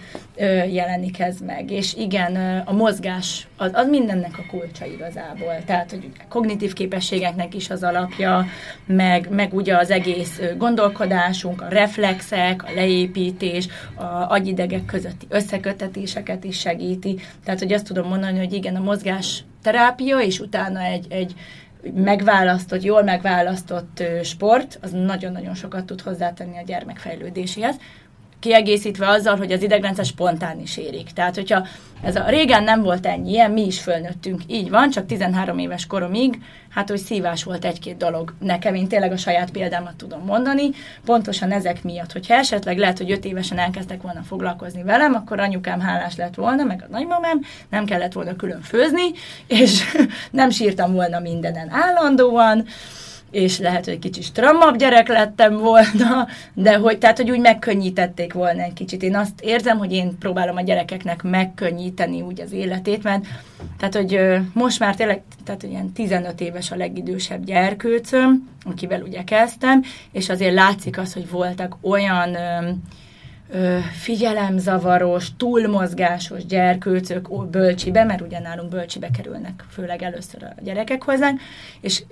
jelenik 0.72 1.20
ez 1.20 1.40
meg. 1.46 1.72
És 1.72 1.94
igen, 1.94 2.62
a 2.66 2.74
mozgás 2.74 3.48
az, 3.58 3.70
az 3.74 3.88
mindennek 3.88 4.38
a 4.38 4.46
kulcsa 4.50 4.86
igazából. 4.86 5.56
Tehát, 5.66 5.90
hogy 5.90 6.10
kognitív 6.30 6.74
képességeknek 6.74 7.56
is 7.56 7.70
az 7.70 7.84
alapja, 7.84 8.46
meg, 8.86 9.30
meg 9.30 9.54
ugye 9.54 9.78
az 9.78 9.92
egész 9.92 10.42
gondolkodásunk, 10.58 11.62
a 11.62 11.68
reflexek, 11.68 12.64
a 12.64 12.74
leépítés, 12.76 13.68
a 13.96 14.04
agyidegek 14.34 14.86
közötti 14.86 15.26
összekötetéseket 15.30 16.44
is 16.44 16.60
segíti. 16.60 17.20
Tehát, 17.44 17.60
hogy 17.60 17.74
azt 17.74 17.86
tudom 17.86 18.08
mondani, 18.08 18.38
hogy 18.38 18.54
igen, 18.54 18.76
a 18.76 18.84
mozgás 18.84 19.44
terápia, 19.62 20.18
és 20.18 20.40
utána 20.40 20.80
egy, 20.80 21.06
egy 21.10 21.36
megválasztott, 21.94 22.84
jól 22.84 23.04
megválasztott 23.04 24.04
sport, 24.24 24.80
az 24.82 24.92
nagyon-nagyon 24.92 25.54
sokat 25.56 25.86
tud 25.86 26.02
hozzátenni 26.02 26.58
a 26.58 26.64
gyermek 26.66 26.98
fejlődéséhez 26.98 27.76
kiegészítve 28.46 29.08
azzal, 29.08 29.38
hogy 29.38 29.52
az 29.52 29.64
idegrendszer 29.64 30.06
spontán 30.06 30.60
is 30.60 30.78
érik. 30.78 31.10
Tehát, 31.14 31.36
hogyha 31.36 31.68
ez 32.02 32.16
a 32.16 32.30
régen 32.30 32.64
nem 32.64 32.82
volt 32.82 33.06
ennyi 33.06 33.32
ilyen, 33.32 33.52
mi 33.52 33.66
is 33.66 33.80
fölnőttünk, 33.80 34.42
így 34.48 34.70
van, 34.70 34.90
csak 34.90 35.06
13 35.06 35.58
éves 35.58 35.88
koromig, 35.88 36.42
hát 36.70 36.90
hogy 36.90 36.98
szívás 36.98 37.44
volt 37.44 37.66
egy-két 37.66 37.98
dolog 37.98 38.34
nekem, 38.40 38.76
én 38.76 38.88
tényleg 38.88 39.12
a 39.12 39.18
saját 39.18 39.52
példámat 39.52 39.96
tudom 39.96 40.26
mondani, 40.26 40.70
pontosan 41.06 41.52
ezek 41.52 41.84
miatt, 41.84 42.12
hogyha 42.12 42.34
esetleg 42.34 42.78
lehet, 42.78 42.98
hogy 42.98 43.12
5 43.12 43.26
évesen 43.26 43.58
elkezdtek 43.58 44.02
volna 44.02 44.22
foglalkozni 44.22 44.84
velem, 44.84 45.14
akkor 45.14 45.40
anyukám 45.40 45.80
hálás 45.80 46.16
lett 46.16 46.36
volna, 46.36 46.64
meg 46.64 46.84
a 46.88 46.92
nagymamám, 46.92 47.42
nem 47.70 47.86
kellett 47.86 48.14
volna 48.14 48.36
külön 48.36 48.62
főzni, 48.62 49.12
és 49.48 49.84
nem 50.32 50.50
sírtam 50.50 50.94
volna 50.94 51.20
mindenen 51.20 51.72
állandóan, 51.72 52.66
és 53.36 53.60
lehet, 53.60 53.86
hogy 53.86 54.00
kicsit 54.00 54.24
strammabb 54.24 54.78
gyerek 54.78 55.08
lettem 55.08 55.58
volna, 55.58 56.28
de 56.54 56.76
hogy, 56.76 56.98
tehát, 56.98 57.18
hogy 57.18 57.32
úgy 57.32 57.40
megkönnyítették 57.40 58.34
volna 58.34 58.62
egy 58.62 58.74
kicsit. 58.74 59.04
Én 59.04 59.16
azt 59.16 59.42
érzem, 59.42 59.78
hogy 59.78 59.92
én 59.92 60.18
próbálom 60.18 60.56
a 60.56 60.62
gyerekeknek 60.62 61.24
megkönnyíteni 61.24 62.22
úgy 62.22 62.42
az 62.42 62.52
életét, 62.52 63.04
mert 63.04 63.26
tehát, 63.78 63.96
hogy 63.96 64.20
most 64.54 64.80
már 64.80 64.96
tényleg, 64.96 65.22
tehát 65.44 65.64
ilyen 65.64 65.92
15 65.92 66.42
éves 66.42 66.72
a 66.72 66.76
legidősebb 66.76 67.44
gyerkőcöm, 67.44 68.50
akivel 68.64 69.02
ugye 69.02 69.24
kezdtem, 69.24 69.84
és 70.12 70.30
azért 70.30 70.54
látszik 70.54 70.98
az, 70.98 71.14
hogy 71.14 71.30
voltak 71.30 71.78
olyan 71.82 72.38
figyelemzavaros, 74.02 75.36
túlmozgásos 75.38 76.46
gyerkőcök 76.46 77.50
bölcsibe, 77.50 78.04
mert 78.04 78.22
ugye 78.22 78.40
nálunk 78.40 78.70
bölcsibe 78.70 79.10
kerülnek 79.18 79.64
főleg 79.70 80.02
először 80.02 80.44
a 80.44 80.62
gyerekek 80.62 81.04
hozzánk, 81.04 81.42
és 81.82 82.04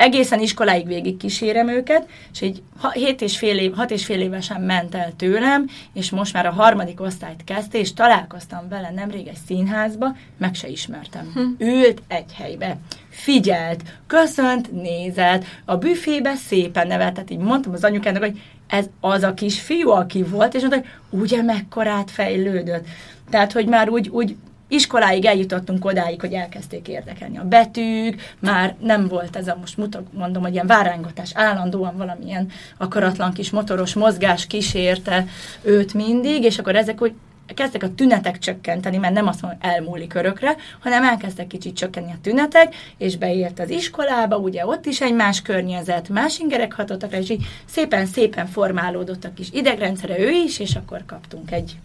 egészen 0.00 0.40
iskoláig 0.40 0.86
végig 0.86 1.16
kísérem 1.16 1.68
őket, 1.68 2.08
és 2.32 2.40
egy 2.40 2.62
7 2.92 3.20
és 3.20 3.38
fél 3.38 3.58
év, 3.58 3.74
6 3.74 3.90
és 3.90 4.04
fél 4.04 4.20
évesen 4.20 4.60
ment 4.60 4.94
el 4.94 5.12
tőlem, 5.16 5.68
és 5.92 6.10
most 6.10 6.32
már 6.32 6.46
a 6.46 6.50
harmadik 6.50 7.00
osztályt 7.00 7.44
kezdte, 7.44 7.78
és 7.78 7.92
találkoztam 7.92 8.68
vele 8.68 8.90
nemrég 8.90 9.26
egy 9.26 9.38
színházba, 9.46 10.16
meg 10.38 10.54
se 10.54 10.68
ismertem. 10.68 11.30
Hm. 11.34 11.64
Ült 11.64 12.02
egy 12.08 12.32
helybe, 12.34 12.76
figyelt, 13.08 13.82
köszönt, 14.06 14.72
nézett, 14.72 15.44
a 15.64 15.76
büfébe 15.76 16.34
szépen 16.34 16.86
nevetett, 16.86 17.30
így 17.30 17.38
mondtam 17.38 17.72
az 17.72 17.84
anyukának, 17.84 18.22
hogy 18.22 18.40
ez 18.66 18.86
az 19.00 19.22
a 19.22 19.34
kis 19.34 19.60
fiú, 19.60 19.90
aki 19.90 20.22
volt, 20.22 20.54
és 20.54 20.60
mondta, 20.60 20.80
hogy 21.10 21.20
ugye 21.20 21.42
mekkorát 21.42 22.10
fejlődött. 22.10 22.86
Tehát, 23.30 23.52
hogy 23.52 23.66
már 23.66 23.88
úgy, 23.88 24.08
úgy 24.08 24.36
iskoláig 24.70 25.24
eljutottunk 25.24 25.84
odáig, 25.84 26.20
hogy 26.20 26.32
elkezdték 26.32 26.88
érdekelni 26.88 27.38
a 27.38 27.44
betűk, 27.44 28.34
már 28.38 28.74
nem 28.80 29.08
volt 29.08 29.36
ez 29.36 29.48
a 29.48 29.56
most 29.60 29.76
mutok, 29.76 30.12
mondom, 30.12 30.42
hogy 30.42 30.52
ilyen 30.52 30.66
várángatás, 30.66 31.30
állandóan 31.34 31.96
valamilyen 31.96 32.48
akaratlan 32.78 33.32
kis 33.32 33.50
motoros 33.50 33.94
mozgás 33.94 34.46
kísérte 34.46 35.26
őt 35.62 35.94
mindig, 35.94 36.44
és 36.44 36.58
akkor 36.58 36.76
ezek 36.76 36.98
hogy 36.98 37.12
kezdtek 37.54 37.82
a 37.82 37.94
tünetek 37.94 38.38
csökkenteni, 38.38 38.96
mert 38.96 39.14
nem 39.14 39.26
azt 39.26 39.42
mondom, 39.42 39.60
elmúlik 39.62 40.14
örökre, 40.14 40.56
hanem 40.80 41.02
elkezdtek 41.02 41.46
kicsit 41.46 41.76
csökkenni 41.76 42.10
a 42.10 42.18
tünetek, 42.22 42.74
és 42.98 43.16
beért 43.16 43.60
az 43.60 43.70
iskolába, 43.70 44.36
ugye 44.36 44.66
ott 44.66 44.86
is 44.86 45.00
egy 45.00 45.14
más 45.14 45.42
környezet, 45.42 46.08
más 46.08 46.38
ingerek 46.38 46.72
hatottak 46.72 47.10
rá, 47.10 47.18
és 47.18 47.30
így 47.30 47.46
szépen-szépen 47.64 48.46
formálódott 48.46 49.24
a 49.24 49.32
kis 49.34 49.48
idegrendszere 49.52 50.18
ő 50.18 50.30
is, 50.30 50.58
és 50.58 50.74
akkor 50.74 51.04
kaptunk 51.06 51.50
egy 51.50 51.76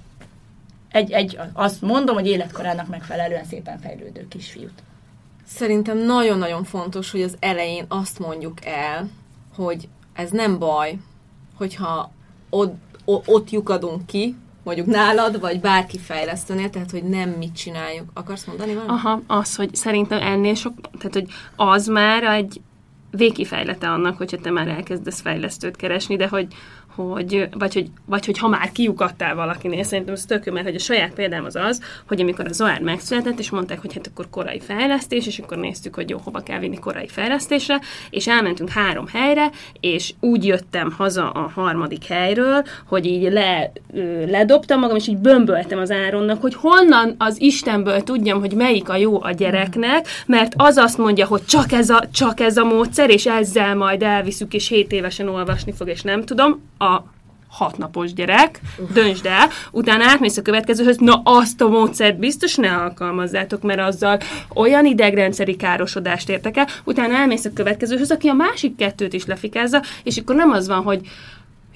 egy, 0.96 1.12
egy, 1.12 1.40
azt 1.54 1.82
mondom, 1.82 2.16
hogy 2.16 2.28
életkorának 2.28 2.88
megfelelően 2.88 3.44
szépen 3.44 3.80
fejlődő 3.80 4.28
kisfiút. 4.28 4.84
Szerintem 5.46 5.98
nagyon-nagyon 5.98 6.64
fontos, 6.64 7.12
hogy 7.12 7.22
az 7.22 7.36
elején 7.40 7.86
azt 7.88 8.20
mondjuk 8.20 8.66
el, 8.66 9.10
hogy 9.56 9.88
ez 10.14 10.30
nem 10.30 10.60
baj, 10.60 10.98
hogyha 11.56 12.12
ott, 12.50 12.76
ott 13.06 13.50
lyukadunk 13.50 14.06
ki, 14.06 14.36
mondjuk 14.64 14.88
nálad, 14.88 15.40
vagy 15.40 15.60
bárki 15.60 15.98
fejlesztőnél, 15.98 16.70
tehát 16.70 16.92
hogy 16.92 17.04
nem 17.04 17.30
mit 17.30 17.56
csináljuk. 17.56 18.10
Akarsz 18.14 18.46
mondani 18.46 18.74
valamit? 18.74 18.92
Aha, 18.92 19.22
az, 19.28 19.56
hogy 19.56 19.76
szerintem 19.76 20.22
ennél 20.22 20.56
sok, 20.56 20.74
tehát 20.82 21.14
hogy 21.14 21.28
az 21.56 21.88
már 21.88 22.24
egy 22.24 22.62
végkifejlete 23.12 23.90
annak, 23.90 24.18
hogyha 24.18 24.38
te 24.38 24.52
már 24.52 24.68
elkezdesz 24.68 25.22
fejlesztőt 25.22 25.76
keresni, 25.76 26.16
de 26.16 26.28
hogy 26.28 26.48
hogy, 26.96 27.48
vagy, 27.52 27.74
hogy, 27.74 27.90
vagy 28.06 28.26
hogy 28.26 28.38
ha 28.38 28.48
már 28.48 28.72
kiukadtál 28.72 29.36
valakinél, 29.36 29.84
szerintem 29.84 30.14
ez 30.14 30.26
tök 30.26 30.46
jó, 30.46 30.54
mert 30.54 30.66
hogy 30.66 30.76
a 30.76 30.80
saját 30.80 31.14
példám 31.14 31.46
az 31.46 31.56
az, 31.56 31.82
hogy 32.08 32.22
amikor 32.22 32.46
az 32.46 32.62
OR 32.62 32.80
megszületett, 32.80 33.40
és 33.40 33.50
mondták, 33.50 33.82
hogy 33.82 33.94
hát 33.94 34.08
akkor 34.08 34.30
korai 34.30 34.60
fejlesztés, 34.60 35.28
és 35.28 35.40
akkor 35.40 35.58
néztük, 35.58 35.96
hogy 35.96 36.10
jó, 36.10 36.18
hova 36.24 36.40
kell 36.40 36.60
vinni 36.60 36.80
korai 36.80 37.08
fejlesztésre, 37.08 37.80
és 38.10 38.28
elmentünk 38.28 38.70
három 38.70 39.08
helyre, 39.08 39.50
és 39.80 40.14
úgy 40.20 40.46
jöttem 40.46 40.92
haza 40.98 41.30
a 41.30 41.52
harmadik 41.54 42.06
helyről, 42.06 42.64
hogy 42.88 43.06
így 43.06 43.32
le, 43.32 43.72
ledobtam 44.28 44.80
magam, 44.80 44.96
és 44.96 45.08
így 45.08 45.18
bömböltem 45.18 45.80
az 45.80 45.92
Áronnak, 45.92 46.42
hogy 46.42 46.56
honnan 46.56 47.16
az 47.18 47.42
Istenből 47.42 48.04
tudjam, 48.04 48.40
hogy 48.40 48.54
melyik 48.54 48.90
a 48.90 48.96
jó 48.96 49.24
a 49.24 49.32
gyereknek, 49.32 50.08
mert 50.26 50.54
az 50.56 50.78
azt 50.78 50.98
mondja, 50.98 51.26
hogy 51.26 51.46
csak 51.46 51.72
ez 51.72 51.90
a, 51.90 52.04
csak 52.12 52.40
ez 52.40 52.58
a 52.58 52.64
módszer, 52.64 53.10
és 53.10 53.26
ezzel 53.26 53.76
majd 53.76 54.04
elviszük, 54.04 54.54
és 54.54 54.68
7 54.68 54.92
évesen 54.92 55.28
olvasni 55.28 55.72
fog, 55.72 55.88
és 55.88 56.02
nem 56.02 56.24
tudom 56.24 56.62
a 56.86 57.14
hatnapos 57.50 58.14
gyerek, 58.14 58.60
döntsd 58.94 59.26
el, 59.26 59.48
utána 59.72 60.04
átmész 60.04 60.38
a 60.38 60.42
következőhöz, 60.42 60.98
na 60.98 61.22
azt 61.24 61.62
a 61.62 61.68
módszert 61.68 62.20
biztos 62.20 62.56
ne 62.56 62.72
alkalmazzátok, 62.76 63.62
mert 63.62 63.80
azzal 63.80 64.20
olyan 64.54 64.86
idegrendszeri 64.86 65.56
károsodást 65.56 66.30
értek 66.30 66.58
el, 66.58 66.68
utána 66.84 67.16
elmész 67.16 67.46
a 67.46 67.54
következőhöz, 67.54 68.12
aki 68.12 68.28
a 68.28 68.34
másik 68.34 68.76
kettőt 68.76 69.14
is 69.14 69.26
lefikázza, 69.26 69.82
és 70.04 70.18
akkor 70.18 70.36
nem 70.36 70.52
az 70.52 70.68
van, 70.68 70.84
hogy 70.84 71.02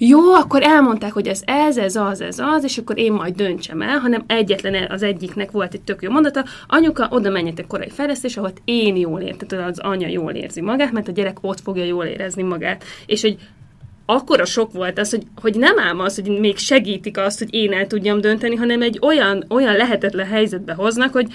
jó, 0.01 0.33
akkor 0.33 0.63
elmondták, 0.63 1.11
hogy 1.11 1.27
ez 1.27 1.41
ez, 1.45 1.77
ez 1.77 1.95
az, 1.95 2.21
ez 2.21 2.39
az, 2.39 2.63
és 2.63 2.77
akkor 2.77 2.97
én 2.97 3.13
majd 3.13 3.35
döntsem 3.35 3.81
el, 3.81 3.97
hanem 3.97 4.23
egyetlen 4.27 4.91
az 4.91 5.03
egyiknek 5.03 5.51
volt 5.51 5.73
egy 5.73 5.81
tök 5.81 6.01
jó 6.01 6.11
mondata, 6.11 6.45
anyuka, 6.67 7.07
oda 7.09 7.29
menjetek 7.29 7.67
korai 7.67 7.89
fejlesztés, 7.89 8.37
ahol 8.37 8.51
én 8.65 8.95
jól 8.95 9.21
értem, 9.21 9.63
az 9.63 9.79
anya 9.79 10.07
jól 10.07 10.31
érzi 10.31 10.61
magát, 10.61 10.91
mert 10.91 11.07
a 11.07 11.11
gyerek 11.11 11.37
ott 11.41 11.59
fogja 11.59 11.83
jól 11.83 12.05
érezni 12.05 12.43
magát. 12.43 12.83
És 13.05 13.21
hogy 13.21 13.37
akkora 14.09 14.45
sok 14.45 14.71
volt 14.71 14.99
az, 14.99 15.09
hogy, 15.09 15.23
hogy 15.41 15.55
nem 15.55 15.79
ám 15.79 15.99
az, 15.99 16.15
hogy 16.15 16.39
még 16.39 16.57
segítik 16.57 17.17
azt, 17.17 17.39
hogy 17.39 17.53
én 17.53 17.73
el 17.73 17.87
tudjam 17.87 18.21
dönteni, 18.21 18.55
hanem 18.55 18.81
egy 18.81 18.99
olyan, 19.01 19.45
olyan 19.49 19.75
lehetetlen 19.75 20.27
helyzetbe 20.27 20.73
hoznak, 20.73 21.11
hogy 21.13 21.27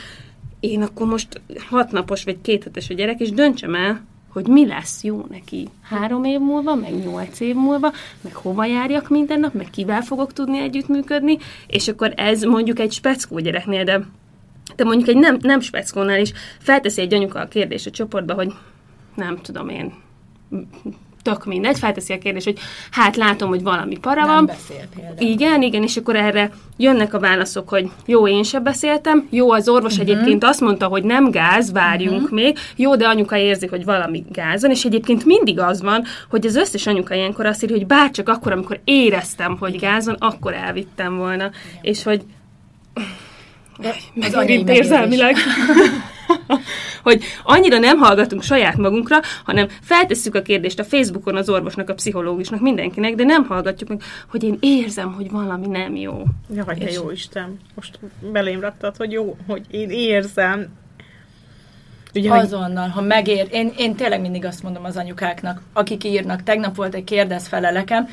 én 0.61 0.83
akkor 0.83 1.07
most 1.07 1.41
hat 1.69 1.93
napos 1.93 2.25
vagy 2.25 2.41
két 2.43 2.65
hetes 2.65 2.91
a 2.91 2.95
gyerek, 2.95 3.21
és 3.21 3.31
döntsem 3.31 3.75
el, 3.75 4.05
hogy 4.29 4.47
mi 4.47 4.67
lesz 4.67 5.03
jó 5.03 5.25
neki. 5.31 5.69
Három 5.83 6.25
év 6.25 6.39
múlva, 6.39 6.75
meg 6.75 7.05
nyolc 7.05 7.41
év 7.41 7.55
múlva, 7.55 7.93
meg 8.21 8.35
hova 8.35 8.65
járjak 8.65 9.09
minden 9.09 9.41
nap, 9.41 9.55
meg 9.55 9.71
kivel 9.71 10.03
fogok 10.03 10.33
tudni 10.33 10.59
együttműködni, 10.59 11.39
és 11.67 11.89
akkor 11.89 12.13
ez 12.17 12.43
mondjuk 12.43 12.79
egy 12.79 12.93
speckó 12.93 13.39
gyereknél, 13.39 13.85
de, 13.85 14.07
de 14.77 14.85
mondjuk 14.85 15.09
egy 15.09 15.17
nem, 15.17 15.39
nem 15.41 15.61
speckónál 15.61 16.21
is 16.21 16.33
felteszi 16.59 17.01
egy 17.01 17.15
anyuka 17.15 17.41
a 17.41 17.49
kérdés 17.49 17.87
a 17.87 17.91
csoportba, 17.91 18.35
hogy 18.35 18.53
nem 19.15 19.39
tudom 19.43 19.69
én, 19.69 19.93
tök 21.25 21.45
mindegy, 21.45 21.79
felteszi 21.79 22.13
a 22.13 22.19
kérdés, 22.19 22.45
hogy 22.45 22.59
hát 22.91 23.17
látom, 23.17 23.49
hogy 23.49 23.63
valami 23.63 23.99
para 23.99 24.27
van. 24.27 24.35
Nem 24.35 24.47
beszél 24.47 24.87
például. 24.95 25.31
Igen, 25.31 25.63
igen, 25.63 25.83
és 25.83 25.97
akkor 25.97 26.17
erre 26.17 26.51
jönnek 26.77 27.15
a 27.15 27.19
válaszok, 27.19 27.69
hogy 27.69 27.91
jó, 28.07 28.29
én 28.29 28.43
sem 28.43 28.63
beszéltem, 28.63 29.27
jó, 29.31 29.51
az 29.51 29.69
orvos 29.69 29.93
uh-huh. 29.97 30.09
egyébként 30.09 30.45
azt 30.45 30.61
mondta, 30.61 30.87
hogy 30.87 31.03
nem 31.03 31.31
gáz, 31.31 31.73
várjunk 31.73 32.23
uh-huh. 32.23 32.39
még, 32.39 32.59
jó, 32.77 32.97
de 32.97 33.07
anyuka 33.07 33.37
érzi, 33.37 33.67
hogy 33.67 33.85
valami 33.85 34.25
gáz 34.33 34.63
van, 34.63 34.71
és 34.71 34.85
egyébként 34.85 35.25
mindig 35.25 35.61
az 35.61 35.83
van, 35.83 36.05
hogy 36.31 36.47
az 36.47 36.57
összes 36.57 36.87
anyuka 36.87 37.15
ilyenkor 37.15 37.47
azt 37.47 37.63
írja, 37.63 37.77
hogy 37.77 37.87
bárcsak 37.87 38.29
akkor, 38.29 38.53
amikor 38.53 38.81
éreztem, 38.85 39.57
hogy 39.59 39.79
gáz 39.79 40.07
van, 40.07 40.17
akkor 40.19 40.55
elvittem 40.55 41.17
volna, 41.17 41.45
igen. 41.45 41.53
és 41.83 42.03
hogy 42.03 42.25
megint 44.15 44.69
érzelmileg. 44.69 45.37
hogy 47.05 47.23
annyira 47.43 47.79
nem 47.79 47.99
hallgatunk 47.99 48.43
saját 48.43 48.77
magunkra, 48.77 49.21
hanem 49.45 49.69
feltesszük 49.81 50.35
a 50.35 50.43
kérdést 50.43 50.79
a 50.79 50.85
Facebookon 50.85 51.37
az 51.37 51.49
orvosnak, 51.49 51.89
a 51.89 51.95
pszichológusnak, 51.95 52.61
mindenkinek, 52.61 53.15
de 53.15 53.25
nem 53.25 53.45
hallgatjuk 53.45 53.89
meg, 53.89 54.03
hogy 54.31 54.43
én 54.43 54.57
érzem, 54.61 55.13
hogy 55.13 55.31
valami 55.31 55.67
nem 55.67 55.97
jó. 55.97 56.23
Jaj, 56.55 56.77
és... 56.79 56.95
jó 56.95 57.11
Isten, 57.11 57.59
most 57.75 57.99
belém 58.33 58.61
raktad, 58.61 58.97
hogy 58.97 59.13
jó, 59.13 59.37
hogy 59.47 59.63
én 59.71 59.91
érzem, 59.91 60.69
Ugye, 62.17 62.33
Azonnal, 62.33 62.89
ha 62.89 63.01
megér. 63.01 63.49
Én, 63.51 63.73
én 63.77 63.95
tényleg 63.95 64.21
mindig 64.21 64.45
azt 64.45 64.63
mondom 64.63 64.85
az 64.85 64.97
anyukáknak, 64.97 65.61
akik 65.73 66.05
írnak, 66.05 66.43
tegnap 66.43 66.77
volt 66.77 66.95
egy 66.95 67.05
kérdez 67.05 67.47
felelekem, 67.47 68.09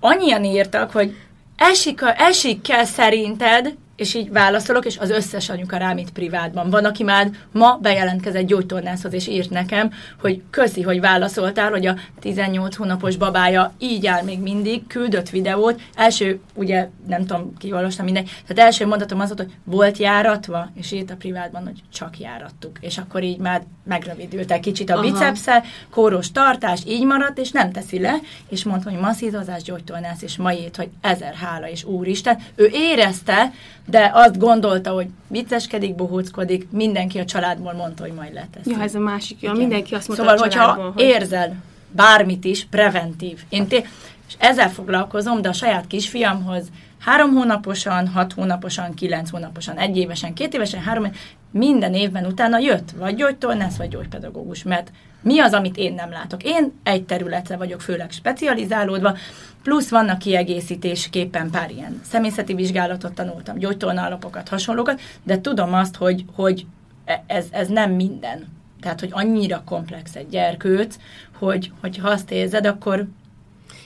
annyian 0.00 0.44
írtak, 0.44 0.90
hogy 0.90 1.16
esik, 1.56 2.02
a, 2.02 2.20
esik 2.20 2.62
kell 2.62 2.84
szerinted, 2.84 3.74
és 3.96 4.14
így 4.14 4.32
válaszolok, 4.32 4.84
és 4.84 4.98
az 4.98 5.10
összes 5.10 5.48
anyuka 5.48 5.76
rám 5.76 5.98
itt 5.98 6.10
privátban. 6.10 6.70
Van, 6.70 6.84
aki 6.84 7.02
már 7.02 7.30
ma 7.52 7.78
bejelentkezett 7.82 8.46
gyógytornászhoz, 8.46 9.12
és 9.12 9.26
írt 9.26 9.50
nekem, 9.50 9.90
hogy 10.20 10.42
köszi, 10.50 10.82
hogy 10.82 11.00
válaszoltál, 11.00 11.70
hogy 11.70 11.86
a 11.86 11.96
18 12.20 12.76
hónapos 12.76 13.16
babája 13.16 13.72
így 13.78 14.06
áll 14.06 14.22
még 14.22 14.40
mindig, 14.40 14.86
küldött 14.86 15.30
videót. 15.30 15.80
Első, 15.94 16.40
ugye 16.54 16.88
nem 17.06 17.26
tudom, 17.26 17.56
kiolvastam 17.58 18.04
mindegy, 18.04 18.30
tehát 18.46 18.70
első 18.70 18.86
mondatom 18.86 19.20
az 19.20 19.26
volt, 19.26 19.40
hogy 19.40 19.52
volt 19.64 19.98
járatva, 19.98 20.70
és 20.74 20.92
írt 20.92 21.10
a 21.10 21.16
privátban, 21.16 21.62
hogy 21.62 21.82
csak 21.92 22.18
járattuk. 22.18 22.78
És 22.80 22.98
akkor 22.98 23.22
így 23.22 23.38
már 23.38 23.62
megrövidült 23.84 24.52
egy 24.52 24.60
kicsit 24.60 24.90
a 24.90 25.00
bicepsze, 25.00 25.62
kóros 25.90 26.32
tartás, 26.32 26.80
így 26.86 27.04
maradt, 27.04 27.38
és 27.38 27.50
nem 27.50 27.72
teszi 27.72 28.00
le, 28.00 28.14
és 28.48 28.64
mondta, 28.64 28.90
hogy 28.90 29.00
masszírozás, 29.00 29.62
gyógytornász, 29.62 30.22
és 30.22 30.36
ma 30.36 30.52
írt, 30.52 30.76
hogy 30.76 30.88
ezer 31.00 31.34
hála, 31.34 31.68
és 31.68 31.84
úristen. 31.84 32.38
Ő 32.54 32.70
érezte, 32.72 33.52
de 33.86 34.10
azt 34.14 34.38
gondolta, 34.38 34.90
hogy 34.90 35.06
vicceskedik, 35.26 35.94
bohóckodik, 35.94 36.70
mindenki 36.70 37.18
a 37.18 37.24
családból 37.24 37.72
mondta, 37.72 38.02
hogy 38.02 38.12
majd 38.12 38.32
letesz. 38.32 38.66
Ja, 38.66 38.80
ez 38.80 38.94
a 38.94 38.98
másik, 38.98 39.40
ja, 39.40 39.52
mindenki 39.52 39.94
azt 39.94 40.08
mondta 40.08 40.26
Szóval, 40.26 40.38
a 40.38 40.42
hogyha 40.42 40.92
hogy... 40.92 41.02
érzel 41.02 41.54
bármit 41.90 42.44
is, 42.44 42.66
preventív. 42.70 43.40
Én 43.48 43.66
té- 43.66 43.86
és 44.28 44.34
ezzel 44.38 44.70
foglalkozom, 44.70 45.42
de 45.42 45.48
a 45.48 45.52
saját 45.52 45.86
kisfiamhoz 45.86 46.70
három 47.04 47.30
hónaposan, 47.34 48.08
hat 48.08 48.32
hónaposan, 48.32 48.94
kilenc 48.94 49.30
hónaposan, 49.30 49.76
egy 49.76 49.96
évesen, 49.96 50.34
két 50.34 50.54
évesen, 50.54 50.80
három 50.80 51.10
minden 51.50 51.94
évben 51.94 52.26
utána 52.26 52.58
jött, 52.58 52.90
vagy 52.90 53.14
gyógytornász, 53.14 53.76
vagy 53.76 53.88
gyógypedagógus, 53.88 54.62
mert 54.62 54.90
mi 55.24 55.38
az, 55.38 55.52
amit 55.52 55.76
én 55.76 55.94
nem 55.94 56.10
látok? 56.10 56.42
Én 56.42 56.72
egy 56.82 57.04
területre 57.04 57.56
vagyok 57.56 57.80
főleg 57.80 58.10
specializálódva, 58.10 59.16
plusz 59.62 59.88
vannak 59.88 60.18
kiegészítésképpen 60.18 61.50
pár 61.50 61.70
ilyen 61.70 62.00
személyzeti 62.10 62.54
vizsgálatot 62.54 63.12
tanultam, 63.12 63.58
gyógytornalapokat, 63.58 64.48
hasonlókat, 64.48 65.00
de 65.22 65.40
tudom 65.40 65.74
azt, 65.74 65.96
hogy, 65.96 66.24
hogy 66.34 66.66
e- 67.04 67.24
ez, 67.26 67.46
ez 67.50 67.68
nem 67.68 67.90
minden. 67.90 68.52
Tehát, 68.80 69.00
hogy 69.00 69.10
annyira 69.12 69.62
komplex 69.64 70.14
egy 70.14 70.28
gyerkőc, 70.28 70.96
hogy, 71.38 71.72
hogy 71.80 71.98
ha 71.98 72.08
azt 72.08 72.30
érzed, 72.30 72.66
akkor 72.66 73.06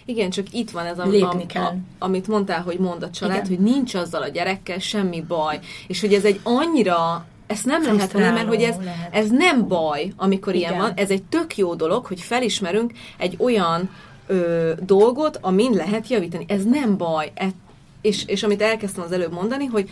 igen, 0.04 0.30
csak 0.30 0.52
itt 0.52 0.70
van 0.70 0.86
ez, 0.86 0.98
a, 0.98 1.02
a, 1.02 1.46
kell. 1.46 1.62
A, 1.62 1.76
amit 1.98 2.28
mondtál, 2.28 2.62
hogy 2.62 2.78
mond 2.78 3.02
a 3.02 3.10
család, 3.10 3.36
Igen. 3.36 3.48
hogy 3.48 3.72
nincs 3.72 3.94
azzal 3.94 4.22
a 4.22 4.28
gyerekkel 4.28 4.78
semmi 4.78 5.20
baj, 5.28 5.58
és 5.86 6.00
hogy 6.00 6.14
ez 6.14 6.24
egy 6.24 6.40
annyira 6.42 7.26
ezt 7.48 7.64
nem 7.64 7.82
lehet 7.82 8.12
mondani, 8.12 8.34
mert 8.34 8.48
hogy 8.48 8.62
ez, 8.62 8.76
ez 9.10 9.30
nem 9.30 9.68
baj, 9.68 10.12
amikor 10.16 10.54
Igen. 10.54 10.70
ilyen 10.70 10.82
van, 10.82 10.92
ez 10.94 11.10
egy 11.10 11.22
tök 11.22 11.56
jó 11.56 11.74
dolog, 11.74 12.06
hogy 12.06 12.20
felismerünk 12.20 12.92
egy 13.16 13.34
olyan 13.38 13.90
ö, 14.26 14.72
dolgot, 14.80 15.38
amin 15.40 15.72
lehet 15.72 16.08
javítani. 16.08 16.44
Ez 16.48 16.64
nem 16.64 16.96
baj. 16.96 17.30
E, 17.34 17.48
és, 18.00 18.24
és 18.26 18.42
amit 18.42 18.62
elkezdtem 18.62 19.04
az 19.04 19.12
előbb 19.12 19.32
mondani, 19.32 19.64
hogy 19.64 19.90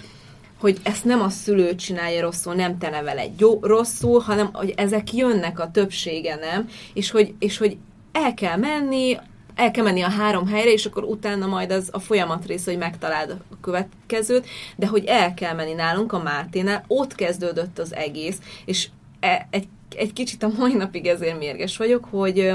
hogy 0.60 0.78
ezt 0.82 1.04
nem 1.04 1.20
a 1.20 1.28
szülő 1.28 1.74
csinálja 1.74 2.20
rosszul, 2.20 2.54
nem 2.54 2.78
te 2.78 2.90
nevel 2.90 3.18
egy 3.18 3.40
jó, 3.40 3.58
rosszul, 3.62 4.20
hanem 4.20 4.48
hogy 4.52 4.74
ezek 4.76 5.12
jönnek 5.12 5.60
a 5.60 5.70
többsége, 5.70 6.34
nem? 6.34 6.68
És 6.94 7.10
hogy, 7.10 7.34
és 7.38 7.58
hogy 7.58 7.76
el 8.12 8.34
kell 8.34 8.56
menni, 8.56 9.18
el 9.56 9.70
kell 9.70 9.84
menni 9.84 10.02
a 10.02 10.10
három 10.10 10.46
helyre, 10.46 10.72
és 10.72 10.86
akkor 10.86 11.04
utána 11.04 11.46
majd 11.46 11.72
az 11.72 11.88
a 11.92 11.98
folyamat 11.98 12.46
része, 12.46 12.70
hogy 12.70 12.80
megtaláld 12.80 13.30
a 13.30 13.60
következőt, 13.60 14.46
de 14.76 14.86
hogy 14.86 15.04
el 15.04 15.34
kell 15.34 15.54
menni 15.54 15.72
nálunk 15.72 16.12
a 16.12 16.22
Máténál, 16.22 16.84
ott 16.86 17.14
kezdődött 17.14 17.78
az 17.78 17.94
egész, 17.94 18.38
és 18.64 18.88
e, 19.20 19.46
egy, 19.50 19.68
egy 19.96 20.12
kicsit 20.12 20.42
a 20.42 20.50
mai 20.58 20.74
napig 20.74 21.06
ezért 21.06 21.38
mérges 21.38 21.76
vagyok, 21.76 22.04
hogy, 22.10 22.52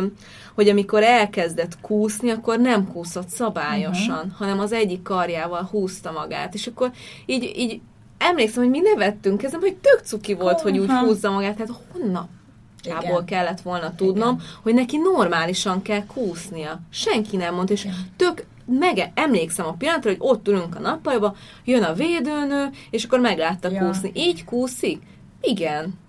hogy 0.55 0.69
amikor 0.69 1.03
elkezdett 1.03 1.79
kúszni, 1.81 2.29
akkor 2.29 2.59
nem 2.59 2.87
kúszott 2.87 3.29
szabályosan, 3.29 4.15
uh-huh. 4.15 4.31
hanem 4.37 4.59
az 4.59 4.71
egyik 4.71 5.01
karjával 5.01 5.67
húzta 5.71 6.11
magát, 6.11 6.53
és 6.53 6.67
akkor 6.67 6.91
így, 7.25 7.53
így 7.57 7.81
emlékszem, 8.17 8.63
hogy 8.63 8.71
mi 8.71 8.79
nevettünk 8.79 9.43
ezen, 9.43 9.59
hogy 9.59 9.75
tök 9.75 10.01
cuki 10.03 10.33
volt, 10.33 10.55
uh-huh. 10.55 10.71
hogy 10.71 10.79
úgy 10.79 10.91
húzza 10.91 11.31
magát, 11.31 11.55
tehát 11.55 11.73
honnan 11.91 12.29
Kából 12.83 13.23
kellett 13.23 13.61
volna 13.61 13.95
tudnom, 13.95 14.33
Igen. 14.33 14.45
hogy 14.61 14.73
neki 14.73 14.97
normálisan 14.97 15.81
kell 15.81 16.05
kúsznia. 16.05 16.79
Senki 16.89 17.37
nem 17.37 17.55
mondta, 17.55 17.73
és 17.73 17.83
Igen. 17.83 17.95
tök 18.15 18.45
meg 18.79 19.11
emlékszem 19.13 19.65
a 19.65 19.73
pillanatra, 19.73 20.09
hogy 20.09 20.19
ott 20.19 20.47
ülünk 20.47 20.75
a 20.75 20.79
nappalba, 20.79 21.35
jön 21.65 21.83
a 21.83 21.93
védőnő, 21.93 22.69
és 22.89 23.03
akkor 23.03 23.19
meglátta 23.19 23.69
ja. 23.69 23.85
kúszni. 23.85 24.11
Így 24.13 24.45
kúszik? 24.45 25.01
Igen. 25.41 25.99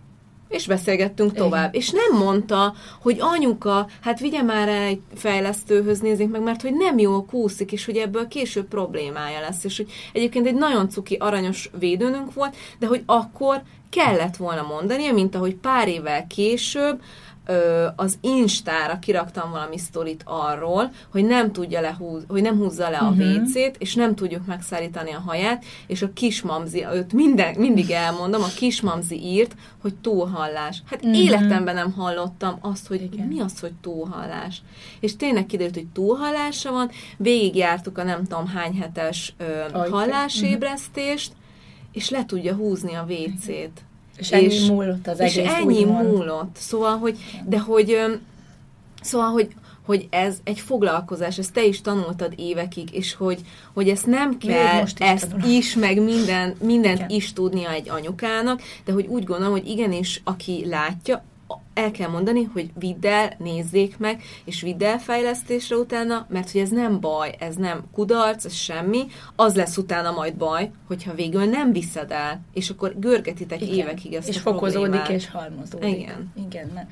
És 0.48 0.66
beszélgettünk 0.66 1.32
tovább. 1.32 1.74
Igen. 1.74 1.80
És 1.80 1.90
nem 1.90 2.18
mondta, 2.18 2.74
hogy 3.00 3.16
anyuka, 3.20 3.86
hát 4.00 4.20
vigye 4.20 4.42
már 4.42 4.68
el 4.68 4.82
egy 4.82 5.00
fejlesztőhöz, 5.14 6.00
nézzék 6.00 6.30
meg, 6.30 6.42
mert 6.42 6.62
hogy 6.62 6.74
nem 6.74 6.98
jól 6.98 7.24
kúszik, 7.24 7.72
és 7.72 7.84
hogy 7.84 7.96
ebből 7.96 8.28
később 8.28 8.66
problémája 8.68 9.40
lesz. 9.40 9.64
És 9.64 9.76
hogy 9.76 9.90
egyébként 10.12 10.46
egy 10.46 10.54
nagyon 10.54 10.88
cuki, 10.88 11.14
aranyos 11.14 11.70
védőnünk 11.78 12.34
volt, 12.34 12.56
de 12.78 12.86
hogy 12.86 13.02
akkor 13.06 13.62
kellett 13.92 14.36
volna 14.36 14.62
mondania, 14.62 15.12
mint 15.12 15.34
ahogy 15.34 15.54
pár 15.54 15.88
évvel 15.88 16.26
később 16.26 17.00
ö, 17.46 17.86
az 17.96 18.18
Instára 18.20 18.98
kiraktam 18.98 19.50
valami 19.50 19.78
sztorit 19.78 20.22
arról, 20.24 20.90
hogy 21.10 21.24
nem 21.24 21.52
tudja 21.52 21.80
lehúz, 21.80 22.24
hogy 22.28 22.42
nem 22.42 22.56
húzza 22.56 22.90
le 22.90 22.96
a 22.96 23.08
uh-huh. 23.08 23.42
WC-t, 23.42 23.76
és 23.78 23.94
nem 23.94 24.14
tudjuk 24.14 24.46
megszállítani 24.46 25.12
a 25.12 25.22
haját, 25.26 25.64
és 25.86 26.02
a 26.02 26.12
kismamzi, 26.12 26.86
őt 26.94 27.12
minden, 27.12 27.54
mindig 27.58 27.90
elmondom, 27.90 28.42
a 28.42 28.50
kismamzi 28.56 29.22
írt, 29.22 29.54
hogy 29.80 29.94
túlhallás. 29.94 30.82
Hát 30.86 31.04
uh-huh. 31.04 31.22
életemben 31.22 31.74
nem 31.74 31.92
hallottam 31.92 32.58
azt, 32.60 32.86
hogy 32.86 33.02
Igen. 33.12 33.26
mi 33.26 33.40
az, 33.40 33.60
hogy 33.60 33.72
túlhallás. 33.80 34.62
És 35.00 35.16
tényleg 35.16 35.46
kiderült, 35.46 35.74
hogy 35.74 35.86
túlhallása 35.86 36.72
van, 36.72 36.90
végigjártuk 37.16 37.98
a 37.98 38.02
nem 38.02 38.24
tudom 38.24 38.46
hány 38.46 38.76
hetes 38.76 39.34
ö, 39.38 39.44
hallásébresztést, 39.90 41.28
uh-huh 41.28 41.40
és 41.92 42.10
le 42.10 42.24
tudja 42.24 42.54
húzni 42.54 42.94
a 42.94 43.06
WC-t. 43.08 43.84
És 44.16 44.32
ennyi 44.32 44.44
és, 44.44 44.66
múlott 44.66 45.06
az 45.06 45.20
egész, 45.20 45.36
És 45.36 45.50
ennyi 45.50 45.84
múlott. 45.84 46.56
Szóval, 46.56 46.98
hogy, 46.98 47.18
de 47.46 47.58
hogy, 47.58 47.96
szóval, 49.00 49.30
hogy, 49.30 49.54
hogy 49.86 50.06
ez 50.10 50.36
egy 50.44 50.60
foglalkozás, 50.60 51.38
ezt 51.38 51.52
te 51.52 51.64
is 51.64 51.80
tanultad 51.80 52.32
évekig, 52.36 52.94
és 52.94 53.14
hogy, 53.14 53.40
hogy 53.72 53.88
ezt 53.88 54.06
nem 54.06 54.38
kell 54.38 54.80
most 54.80 55.00
is 55.00 55.06
ezt 55.06 55.28
tanulom. 55.28 55.50
is, 55.50 55.74
meg 55.74 56.02
minden, 56.02 56.54
mindent 56.60 56.98
Igen. 56.98 57.10
is 57.10 57.32
tudnia 57.32 57.70
egy 57.70 57.88
anyukának, 57.88 58.62
de 58.84 58.92
hogy 58.92 59.06
úgy 59.06 59.24
gondolom, 59.24 59.52
hogy 59.52 59.68
igenis, 59.68 60.20
aki 60.24 60.66
látja, 60.68 61.24
el 61.74 61.90
kell 61.90 62.08
mondani, 62.08 62.42
hogy 62.42 62.70
vidd 62.78 63.06
el, 63.06 63.32
nézzék 63.38 63.98
meg, 63.98 64.22
és 64.44 64.60
vidd 64.60 64.84
el 64.84 64.98
fejlesztésre 64.98 65.76
utána, 65.76 66.26
mert 66.28 66.50
hogy 66.50 66.60
ez 66.60 66.70
nem 66.70 67.00
baj, 67.00 67.34
ez 67.38 67.54
nem 67.54 67.84
kudarc, 67.92 68.44
ez 68.44 68.52
semmi, 68.52 69.06
az 69.36 69.54
lesz 69.54 69.76
utána 69.76 70.10
majd 70.10 70.34
baj, 70.34 70.70
hogyha 70.86 71.14
végül 71.14 71.44
nem 71.44 71.72
viszed 71.72 72.10
el, 72.10 72.40
és 72.52 72.70
akkor 72.70 72.98
görgetitek 72.98 73.60
Igen. 73.60 73.74
évekig 73.74 74.14
ezt 74.14 74.28
és 74.28 74.36
a 74.36 74.40
fokozódik 74.40 74.90
problémát. 74.90 75.08
és 75.08 75.30
halmozódik. 75.30 75.98
Igen. 75.98 76.32
Igen, 76.46 76.70
mert 76.74 76.90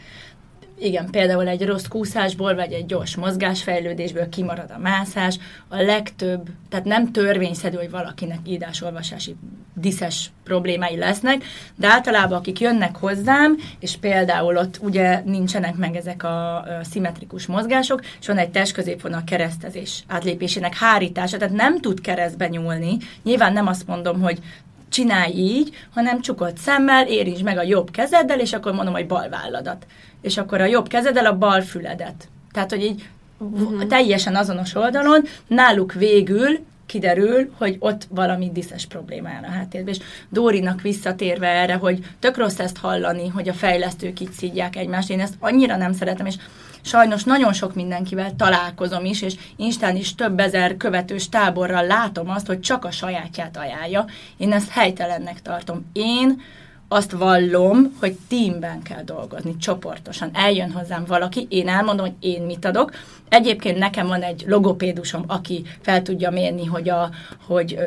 igen, 0.80 1.10
például 1.10 1.48
egy 1.48 1.66
rossz 1.66 1.86
kúszásból, 1.86 2.54
vagy 2.54 2.72
egy 2.72 2.86
gyors 2.86 3.16
mozgásfejlődésből 3.16 4.28
kimarad 4.28 4.70
a 4.70 4.78
mászás, 4.78 5.38
a 5.68 5.82
legtöbb, 5.82 6.48
tehát 6.68 6.84
nem 6.84 7.12
törvényszerű, 7.12 7.76
hogy 7.76 7.90
valakinek 7.90 8.38
írásolvasási 8.46 9.36
diszes 9.74 10.30
problémái 10.44 10.96
lesznek, 10.96 11.44
de 11.76 11.88
általában 11.88 12.38
akik 12.38 12.60
jönnek 12.60 12.96
hozzám, 12.96 13.56
és 13.78 13.96
például 13.96 14.56
ott 14.56 14.78
ugye 14.82 15.22
nincsenek 15.24 15.76
meg 15.76 15.96
ezek 15.96 16.24
a, 16.24 16.56
a 16.56 16.64
szimmetrikus 16.82 17.46
mozgások, 17.46 18.00
és 18.20 18.26
van 18.26 18.38
egy 18.38 18.50
testközépvonal 18.50 19.24
keresztezés 19.24 20.04
átlépésének 20.06 20.76
hárítása, 20.76 21.36
tehát 21.36 21.54
nem 21.54 21.80
tud 21.80 22.00
keresztbe 22.00 22.48
nyúlni. 22.48 22.96
Nyilván 23.22 23.52
nem 23.52 23.66
azt 23.66 23.86
mondom, 23.86 24.20
hogy 24.20 24.38
csinálj 24.90 25.32
így, 25.32 25.86
hanem 25.94 26.20
csukott 26.20 26.56
szemmel, 26.56 27.06
érintsd 27.06 27.42
meg 27.42 27.58
a 27.58 27.62
jobb 27.62 27.90
kezeddel, 27.90 28.40
és 28.40 28.52
akkor 28.52 28.72
mondom, 28.72 28.94
hogy 28.94 29.06
bal 29.06 29.28
válladat 29.28 29.86
és 30.20 30.36
akkor 30.36 30.60
a 30.60 30.64
jobb 30.64 30.88
kezedel 30.88 31.26
a 31.26 31.38
bal 31.38 31.60
füledet. 31.60 32.28
Tehát, 32.52 32.70
hogy 32.70 32.84
így 32.84 33.08
uh-huh. 33.38 33.86
teljesen 33.86 34.36
azonos 34.36 34.74
oldalon, 34.74 35.24
náluk 35.46 35.92
végül 35.92 36.58
kiderül, 36.86 37.50
hogy 37.58 37.76
ott 37.78 38.06
valami 38.08 38.50
diszes 38.52 38.86
problémája 38.86 39.40
a 39.42 39.50
háttérben. 39.50 39.94
És 39.94 40.00
Dórinak 40.28 40.80
visszatérve 40.80 41.46
erre, 41.46 41.74
hogy 41.74 42.04
tök 42.18 42.36
rossz 42.36 42.58
ezt 42.58 42.76
hallani, 42.76 43.28
hogy 43.28 43.48
a 43.48 43.52
fejlesztők 43.52 44.20
így 44.20 44.30
szídják 44.30 44.76
egymást, 44.76 45.10
én 45.10 45.20
ezt 45.20 45.34
annyira 45.38 45.76
nem 45.76 45.92
szeretem, 45.92 46.26
és 46.26 46.34
sajnos 46.82 47.24
nagyon 47.24 47.52
sok 47.52 47.74
mindenkivel 47.74 48.36
találkozom 48.36 49.04
is, 49.04 49.22
és 49.22 49.34
Instán 49.56 49.96
is 49.96 50.14
több 50.14 50.40
ezer 50.40 50.76
követős 50.76 51.28
táborral 51.28 51.86
látom 51.86 52.30
azt, 52.30 52.46
hogy 52.46 52.60
csak 52.60 52.84
a 52.84 52.90
sajátját 52.90 53.56
ajánlja. 53.56 54.04
Én 54.36 54.52
ezt 54.52 54.70
helytelennek 54.70 55.42
tartom. 55.42 55.90
Én 55.92 56.40
azt 56.92 57.12
vallom, 57.12 57.96
hogy 58.00 58.16
teamben 58.28 58.82
kell 58.82 59.02
dolgozni, 59.02 59.56
csoportosan. 59.56 60.30
Eljön 60.32 60.72
hozzám 60.72 61.04
valaki, 61.06 61.46
én 61.50 61.68
elmondom, 61.68 62.06
hogy 62.06 62.14
én 62.20 62.42
mit 62.42 62.64
adok. 62.64 62.90
Egyébként 63.28 63.78
nekem 63.78 64.06
van 64.06 64.22
egy 64.22 64.44
logopédusom, 64.46 65.24
aki 65.26 65.62
fel 65.80 66.02
tudja 66.02 66.30
mérni, 66.30 66.64
hogy, 66.64 66.88
a, 66.88 67.10
hogy 67.46 67.78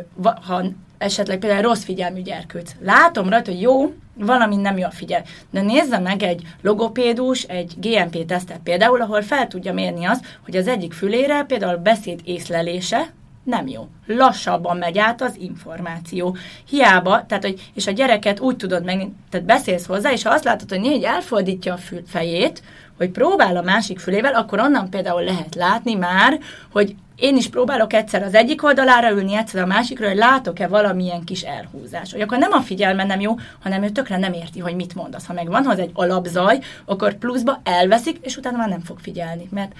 ha 0.47 0.63
esetleg 0.97 1.39
például 1.39 1.61
rossz 1.61 1.83
figyelmű 1.83 2.21
gyerkőc. 2.21 2.71
Látom 2.81 3.29
rajta, 3.29 3.51
hogy 3.51 3.61
jó, 3.61 3.93
valami 4.13 4.55
nem 4.55 4.77
jól 4.77 4.91
figyel. 4.91 5.23
De 5.49 5.61
nézze 5.61 5.99
meg 5.99 6.23
egy 6.23 6.41
logopédus, 6.61 7.43
egy 7.43 7.73
GMP 7.77 8.25
tesztet 8.25 8.59
például, 8.63 9.01
ahol 9.01 9.21
fel 9.21 9.47
tudja 9.47 9.73
mérni 9.73 10.05
azt, 10.05 10.37
hogy 10.45 10.55
az 10.55 10.67
egyik 10.67 10.93
fülére 10.93 11.43
például 11.43 11.77
beszéd 11.77 12.21
észlelése, 12.23 13.11
nem 13.43 13.67
jó. 13.67 13.87
Lassabban 14.05 14.77
megy 14.77 14.97
át 14.97 15.21
az 15.21 15.35
információ. 15.39 16.35
Hiába, 16.69 17.25
tehát, 17.25 17.43
hogy, 17.43 17.69
és 17.73 17.87
a 17.87 17.91
gyereket 17.91 18.39
úgy 18.39 18.55
tudod 18.55 18.83
meg, 18.83 19.09
tehát 19.29 19.45
beszélsz 19.45 19.85
hozzá, 19.85 20.11
és 20.11 20.23
ha 20.23 20.29
azt 20.29 20.43
látod, 20.43 20.69
hogy 20.69 20.79
négy 20.79 21.03
elfordítja 21.03 21.73
a 21.73 21.77
fül, 21.77 22.01
fejét, 22.07 22.63
hogy 22.97 23.09
próbál 23.09 23.57
a 23.57 23.61
másik 23.61 23.99
fülével, 23.99 24.33
akkor 24.33 24.59
onnan 24.59 24.89
például 24.89 25.23
lehet 25.23 25.55
látni 25.55 25.93
már, 25.93 26.39
hogy 26.71 26.95
én 27.15 27.35
is 27.37 27.49
próbálok 27.49 27.93
egyszer 27.93 28.23
az 28.23 28.33
egyik 28.33 28.63
oldalára 28.63 29.11
ülni, 29.11 29.35
egyszer 29.35 29.61
a 29.61 29.65
másikra, 29.65 30.07
hogy 30.07 30.17
látok-e 30.17 30.67
valamilyen 30.67 31.23
kis 31.23 31.41
elhúzás. 31.41 32.11
Hogy 32.11 32.21
akkor 32.21 32.37
nem 32.37 32.51
a 32.51 32.61
figyelme 32.61 33.03
nem 33.03 33.19
jó, 33.19 33.35
hanem 33.63 33.83
ő 33.83 33.89
tökre 33.89 34.17
nem 34.17 34.33
érti, 34.33 34.59
hogy 34.59 34.75
mit 34.75 34.95
mondasz. 34.95 35.25
Ha 35.25 35.33
meg 35.33 35.47
van 35.47 35.63
hozzá 35.63 35.81
egy 35.81 35.91
alapzaj, 35.93 36.59
akkor 36.85 37.13
pluszba 37.13 37.61
elveszik, 37.63 38.17
és 38.21 38.37
utána 38.37 38.57
már 38.57 38.69
nem 38.69 38.81
fog 38.81 38.99
figyelni, 38.99 39.47
mert 39.51 39.71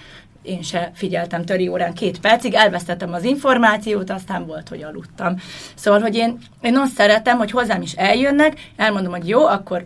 én 0.41 0.61
se 0.61 0.91
figyeltem 0.93 1.45
töri 1.45 1.67
órán 1.67 1.93
két 1.93 2.19
percig, 2.19 2.53
elvesztettem 2.53 3.13
az 3.13 3.23
információt, 3.23 4.09
aztán 4.09 4.45
volt, 4.45 4.69
hogy 4.69 4.83
aludtam. 4.83 5.35
Szóval, 5.75 6.01
hogy 6.01 6.15
én, 6.15 6.37
én 6.61 6.77
azt 6.77 6.93
szeretem, 6.95 7.37
hogy 7.37 7.51
hozzám 7.51 7.81
is 7.81 7.93
eljönnek, 7.93 8.69
elmondom, 8.75 9.11
hogy 9.11 9.27
jó, 9.27 9.45
akkor 9.45 9.85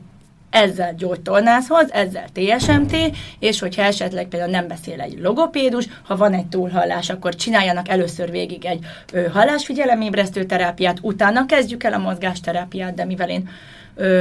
ezzel 0.50 0.94
gyógytornászhoz, 0.96 1.92
ezzel 1.92 2.28
TSMT, 2.34 2.96
és 3.40 3.60
hogyha 3.60 3.82
esetleg 3.82 4.28
például 4.28 4.52
nem 4.52 4.68
beszél 4.68 5.02
egy 5.02 5.20
logopédus, 5.20 5.88
ha 6.04 6.16
van 6.16 6.34
egy 6.34 6.48
túlhallás, 6.48 7.10
akkor 7.10 7.36
csináljanak 7.36 7.90
először 7.90 8.32
végig 8.32 8.66
egy 8.66 8.86
ö, 9.14 9.28
hallásfigyelemébresztő 9.28 10.44
terápiát, 10.44 10.98
utána 11.02 11.46
kezdjük 11.46 11.84
el 11.84 11.94
a 11.94 11.98
mozgásterápiát, 11.98 12.94
de 12.94 13.06
mivel 13.06 13.30
én 13.30 13.50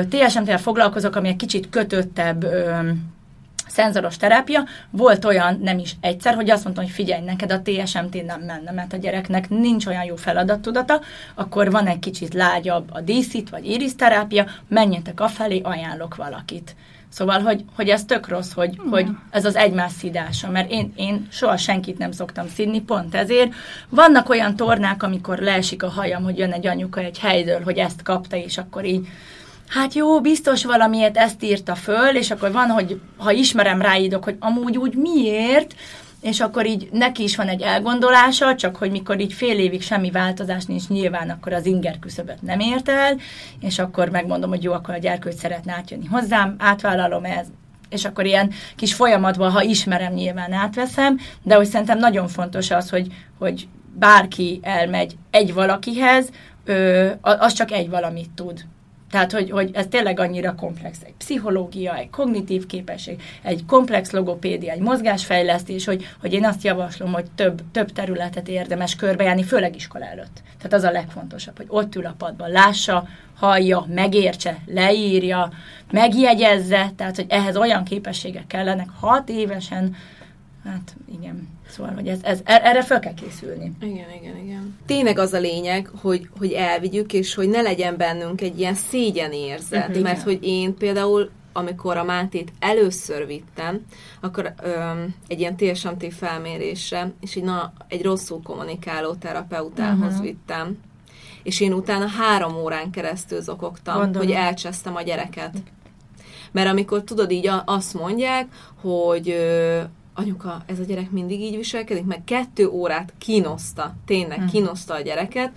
TSMT-vel 0.08 0.58
foglalkozok, 0.58 1.16
ami 1.16 1.28
egy 1.28 1.36
kicsit 1.36 1.70
kötöttebb 1.70 2.44
ö, 2.44 2.78
szenzoros 3.66 4.16
terápia. 4.16 4.64
Volt 4.90 5.24
olyan, 5.24 5.58
nem 5.62 5.78
is 5.78 5.96
egyszer, 6.00 6.34
hogy 6.34 6.50
azt 6.50 6.64
mondtam, 6.64 6.84
hogy 6.84 6.92
figyelj, 6.92 7.24
neked 7.24 7.52
a 7.52 7.62
TSMT 7.62 8.24
nem 8.26 8.40
menne, 8.40 8.70
mert 8.70 8.92
a 8.92 8.96
gyereknek 8.96 9.48
nincs 9.48 9.86
olyan 9.86 10.04
jó 10.04 10.16
feladattudata, 10.16 11.00
akkor 11.34 11.70
van 11.70 11.86
egy 11.86 11.98
kicsit 11.98 12.34
lágyabb 12.34 12.88
a 12.92 13.00
díszít, 13.00 13.50
vagy 13.50 13.66
iris 13.70 13.94
terápia, 13.96 14.46
menjetek 14.68 15.20
afelé, 15.20 15.60
ajánlok 15.64 16.16
valakit. 16.16 16.74
Szóval, 17.08 17.40
hogy, 17.40 17.64
hogy 17.76 17.88
ez 17.88 18.04
tök 18.04 18.28
rossz, 18.28 18.52
hogy, 18.52 18.80
mm. 18.86 18.90
hogy 18.90 19.06
ez 19.30 19.44
az 19.44 19.56
egymás 19.56 19.92
szidása, 19.92 20.50
mert 20.50 20.70
én, 20.70 20.92
én 20.96 21.26
soha 21.30 21.56
senkit 21.56 21.98
nem 21.98 22.12
szoktam 22.12 22.48
szidni, 22.48 22.80
pont 22.80 23.14
ezért. 23.14 23.54
Vannak 23.88 24.28
olyan 24.28 24.56
tornák, 24.56 25.02
amikor 25.02 25.38
leesik 25.38 25.82
a 25.82 25.88
hajam, 25.88 26.22
hogy 26.22 26.38
jön 26.38 26.52
egy 26.52 26.66
anyuka 26.66 27.00
egy 27.00 27.18
helydől, 27.18 27.62
hogy 27.62 27.78
ezt 27.78 28.02
kapta, 28.02 28.36
és 28.36 28.58
akkor 28.58 28.84
így 28.84 29.06
hát 29.68 29.94
jó, 29.94 30.20
biztos 30.20 30.64
valamiért 30.64 31.16
ezt 31.16 31.42
írta 31.42 31.74
föl, 31.74 32.16
és 32.16 32.30
akkor 32.30 32.52
van, 32.52 32.70
hogy 32.70 33.00
ha 33.16 33.30
ismerem, 33.30 33.82
ráidok, 33.82 34.24
hogy 34.24 34.36
amúgy 34.40 34.76
úgy 34.76 34.94
miért, 34.94 35.74
és 36.20 36.40
akkor 36.40 36.66
így 36.66 36.88
neki 36.92 37.22
is 37.22 37.36
van 37.36 37.48
egy 37.48 37.62
elgondolása, 37.62 38.54
csak 38.54 38.76
hogy 38.76 38.90
mikor 38.90 39.20
így 39.20 39.32
fél 39.32 39.58
évig 39.58 39.82
semmi 39.82 40.10
változás 40.10 40.64
nincs 40.64 40.88
nyilván, 40.88 41.30
akkor 41.30 41.52
az 41.52 41.66
inger 41.66 41.98
küszöböt 41.98 42.42
nem 42.42 42.60
ért 42.60 42.88
el, 42.88 43.16
és 43.60 43.78
akkor 43.78 44.08
megmondom, 44.08 44.50
hogy 44.50 44.62
jó, 44.62 44.72
akkor 44.72 44.94
a 44.94 44.98
gyerkőt 44.98 45.36
szeretne 45.36 45.72
átjönni 45.72 46.06
hozzám, 46.06 46.54
átvállalom 46.58 47.24
ez, 47.24 47.46
és 47.88 48.04
akkor 48.04 48.24
ilyen 48.24 48.52
kis 48.76 48.94
folyamatban, 48.94 49.50
ha 49.50 49.62
ismerem, 49.62 50.12
nyilván 50.12 50.52
átveszem, 50.52 51.18
de 51.42 51.54
hogy 51.54 51.66
szerintem 51.66 51.98
nagyon 51.98 52.28
fontos 52.28 52.70
az, 52.70 52.90
hogy, 52.90 53.06
hogy 53.38 53.68
bárki 53.98 54.60
elmegy 54.62 55.16
egy 55.30 55.54
valakihez, 55.54 56.30
ö, 56.64 57.10
az 57.20 57.52
csak 57.52 57.70
egy 57.70 57.90
valamit 57.90 58.30
tud. 58.30 58.64
Tehát, 59.10 59.32
hogy, 59.32 59.50
hogy 59.50 59.70
ez 59.72 59.86
tényleg 59.90 60.20
annyira 60.20 60.54
komplex. 60.54 60.98
Egy 61.04 61.14
pszichológia, 61.18 61.96
egy 61.96 62.10
kognitív 62.10 62.66
képesség, 62.66 63.22
egy 63.42 63.64
komplex 63.66 64.10
logopédia, 64.10 64.72
egy 64.72 64.80
mozgásfejlesztés, 64.80 65.84
hogy, 65.84 66.08
hogy 66.20 66.32
én 66.32 66.44
azt 66.44 66.64
javaslom, 66.64 67.12
hogy 67.12 67.24
több, 67.34 67.62
több 67.72 67.92
területet 67.92 68.48
érdemes 68.48 68.96
körbejárni, 68.96 69.42
főleg 69.42 69.74
iskola 69.74 70.04
előtt. 70.04 70.42
Tehát 70.56 70.72
az 70.72 70.82
a 70.82 70.90
legfontosabb, 70.90 71.56
hogy 71.56 71.66
ott 71.68 71.94
ül 71.94 72.06
a 72.06 72.14
padban, 72.18 72.50
lássa, 72.50 73.08
hallja, 73.36 73.86
megértse, 73.94 74.58
leírja, 74.66 75.50
megjegyezze, 75.90 76.92
tehát, 76.96 77.16
hogy 77.16 77.26
ehhez 77.28 77.56
olyan 77.56 77.84
képességek 77.84 78.46
kellenek 78.46 78.88
hat 79.00 79.28
évesen, 79.28 79.96
hát 80.66 80.96
igen, 81.18 81.48
Szóval, 81.68 81.94
hogy 81.94 82.08
ez, 82.08 82.18
ez, 82.22 82.40
er, 82.44 82.60
erre 82.64 82.82
fel 82.82 83.00
kell 83.00 83.14
készülni. 83.14 83.72
Igen, 83.80 84.10
igen, 84.20 84.36
igen. 84.36 84.78
Tényleg 84.86 85.18
az 85.18 85.32
a 85.32 85.38
lényeg, 85.38 85.90
hogy, 86.00 86.28
hogy 86.38 86.52
elvigyük, 86.52 87.12
és 87.12 87.34
hogy 87.34 87.48
ne 87.48 87.60
legyen 87.60 87.96
bennünk 87.96 88.40
egy 88.40 88.58
ilyen 88.58 88.74
szégyenérzet. 88.74 89.88
Uh-huh, 89.88 90.02
mert 90.02 90.20
igen. 90.20 90.24
hogy 90.24 90.38
én 90.40 90.74
például 90.74 91.30
amikor 91.52 91.96
a 91.96 92.04
Mátét 92.04 92.52
először 92.58 93.26
vittem, 93.26 93.86
akkor 94.20 94.54
öm, 94.62 95.14
egy 95.26 95.40
ilyen 95.40 95.56
TSMT 95.56 96.14
felmérésre, 96.14 97.12
és 97.20 97.36
egy, 97.36 97.42
na, 97.42 97.72
egy 97.88 98.02
rosszul 98.02 98.42
kommunikáló 98.42 99.14
terapeutához 99.14 100.12
uh-huh. 100.12 100.22
vittem, 100.22 100.78
és 101.42 101.60
én 101.60 101.72
utána 101.72 102.06
három 102.06 102.56
órán 102.56 102.90
keresztül 102.90 103.40
zokogtam, 103.40 104.00
Gondolom. 104.00 104.26
hogy 104.26 104.36
elcsesztem 104.36 104.96
a 104.96 105.02
gyereket. 105.02 105.56
Mert 106.52 106.68
amikor 106.68 107.02
tudod, 107.02 107.30
így 107.30 107.50
azt 107.64 107.94
mondják, 107.94 108.46
hogy 108.80 109.36
anyuka, 110.16 110.62
ez 110.66 110.78
a 110.78 110.84
gyerek 110.84 111.10
mindig 111.10 111.40
így 111.40 111.56
viselkedik, 111.56 112.04
meg 112.04 112.24
kettő 112.24 112.68
órát 112.68 113.12
kínoszta, 113.18 113.94
tényleg 114.06 114.38
hmm. 114.38 114.46
kínoszta 114.46 114.94
a 114.94 115.00
gyereket, 115.00 115.50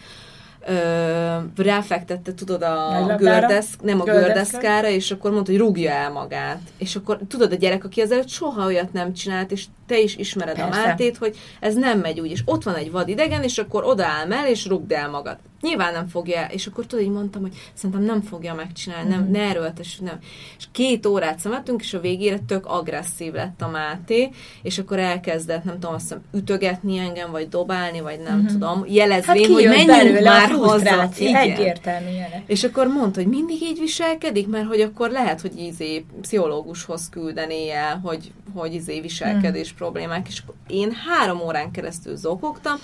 ö, 0.68 1.62
ráfektette, 1.64 2.34
tudod, 2.34 2.62
a 2.62 3.16
gördeszk, 3.18 3.82
nem 3.82 4.02
a 4.02 4.04
gördeszkára, 4.04 4.88
és 4.88 5.12
akkor 5.12 5.32
mondta, 5.32 5.52
hogy 5.52 5.60
rúgja 5.60 5.92
el 5.92 6.12
magát. 6.12 6.62
És 6.78 6.96
akkor 6.96 7.20
tudod, 7.28 7.52
a 7.52 7.56
gyerek, 7.56 7.84
aki 7.84 8.02
előtt 8.02 8.30
soha 8.30 8.66
olyat 8.66 8.94
nem 8.94 9.14
csinált, 9.14 9.52
és 9.52 9.66
te 9.90 10.00
is 10.00 10.16
ismered 10.16 10.56
Persze. 10.56 10.82
a 10.82 10.86
Mátét, 10.86 11.18
hogy 11.18 11.38
ez 11.60 11.76
nem 11.76 12.00
megy 12.00 12.20
úgy, 12.20 12.32
és 12.32 12.42
ott 12.46 12.64
van 12.64 12.76
egy 12.76 12.92
vad 12.92 13.08
idegen, 13.08 13.44
és 13.44 13.58
akkor 13.58 13.84
odaáll 13.84 14.34
el, 14.34 14.48
és 14.48 14.66
rúgd 14.66 14.92
el 14.92 15.10
magad. 15.10 15.38
Nyilván 15.62 15.94
nem 15.94 16.08
fogja, 16.08 16.46
és 16.52 16.68
akkor 16.68 16.86
tudod, 16.86 17.06
így 17.06 17.12
mondtam, 17.12 17.42
hogy 17.42 17.56
szerintem 17.74 18.04
nem 18.06 18.22
fogja 18.22 18.54
megcsinálni, 18.54 19.10
nem, 19.10 19.24
mm. 19.24 19.32
ne 19.32 19.40
erőltes, 19.40 19.98
nem. 19.98 20.18
És 20.58 20.66
két 20.72 21.06
órát 21.06 21.40
szemettünk, 21.40 21.82
és 21.82 21.94
a 21.94 22.00
végére 22.00 22.38
tök 22.48 22.66
agresszív 22.66 23.34
lett 23.34 23.62
a 23.62 23.68
Máté, 23.68 24.30
és 24.62 24.78
akkor 24.78 25.00
elkezdett, 25.00 25.64
nem 25.64 25.74
tudom, 25.74 25.94
azt 25.94 26.04
hiszem, 26.04 26.22
ütögetni 26.34 26.98
engem, 26.98 27.32
vagy 27.32 27.50
dobálni, 27.50 28.00
vagy 28.02 28.20
nem 28.20 28.38
mm-hmm. 28.38 28.46
tudom, 28.46 28.86
jelezvén, 28.88 29.44
hát 29.44 29.54
hogy 29.54 29.86
menjünk 29.88 30.24
már 30.24 30.50
hozzá. 30.50 31.10
Egyértelműen. 31.20 32.44
És 32.46 32.64
akkor 32.64 32.88
mondta, 32.88 33.22
hogy 33.22 33.30
mindig 33.30 33.62
így 33.62 33.80
viselkedik, 33.80 34.48
mert 34.48 34.68
hogy 34.68 34.82
akkor 34.82 35.10
lehet, 35.10 35.42
hogy 35.42 35.58
izé 35.58 36.06
pszichológushoz 36.22 37.10
küldeni 37.10 37.72
el, 37.72 38.00
hogy, 38.04 38.32
hogy 38.54 38.74
izé 38.74 39.02
viselkedés 39.02 39.74
mm. 39.74 39.76
Problémák, 39.80 40.28
és 40.28 40.44
én 40.68 40.92
három 40.92 41.42
órán 41.42 41.72
keresztül 41.72 42.16
zokogtam, 42.16 42.76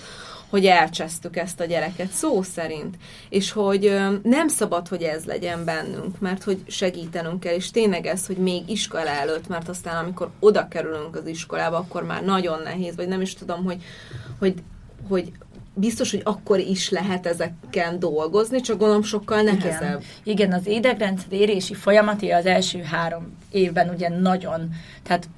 hogy 0.50 0.66
elcsesztük 0.66 1.36
ezt 1.36 1.60
a 1.60 1.64
gyereket, 1.64 2.10
szó 2.10 2.42
szerint. 2.42 2.96
És 3.28 3.52
hogy 3.52 3.96
nem 4.22 4.48
szabad, 4.48 4.88
hogy 4.88 5.02
ez 5.02 5.24
legyen 5.24 5.64
bennünk, 5.64 6.20
mert 6.20 6.42
hogy 6.42 6.62
segítenünk 6.66 7.40
kell, 7.40 7.54
és 7.54 7.70
tényleg 7.70 8.06
ez, 8.06 8.26
hogy 8.26 8.36
még 8.36 8.70
iskola 8.70 9.08
előtt, 9.08 9.48
mert 9.48 9.68
aztán 9.68 10.04
amikor 10.04 10.30
oda 10.40 10.68
kerülünk 10.68 11.16
az 11.16 11.26
iskolába, 11.26 11.76
akkor 11.76 12.02
már 12.02 12.24
nagyon 12.24 12.62
nehéz, 12.62 12.96
vagy 12.96 13.08
nem 13.08 13.20
is 13.20 13.34
tudom, 13.34 13.64
hogy, 13.64 13.82
hogy, 14.38 14.54
hogy 15.08 15.32
biztos, 15.74 16.10
hogy 16.10 16.22
akkor 16.24 16.58
is 16.58 16.90
lehet 16.90 17.26
ezeken 17.26 17.98
dolgozni, 17.98 18.60
csak 18.60 18.78
gondolom 18.78 19.02
sokkal 19.02 19.42
nehezebb. 19.42 19.80
Igen, 19.80 20.02
Igen 20.22 20.52
az 20.52 20.66
idegrendszer 20.66 21.32
érési 21.32 21.74
folyamati 21.74 22.30
az 22.30 22.46
első 22.46 22.82
három 22.82 23.36
évben 23.50 23.88
ugye 23.88 24.08
nagyon, 24.08 24.70
tehát 25.02 25.28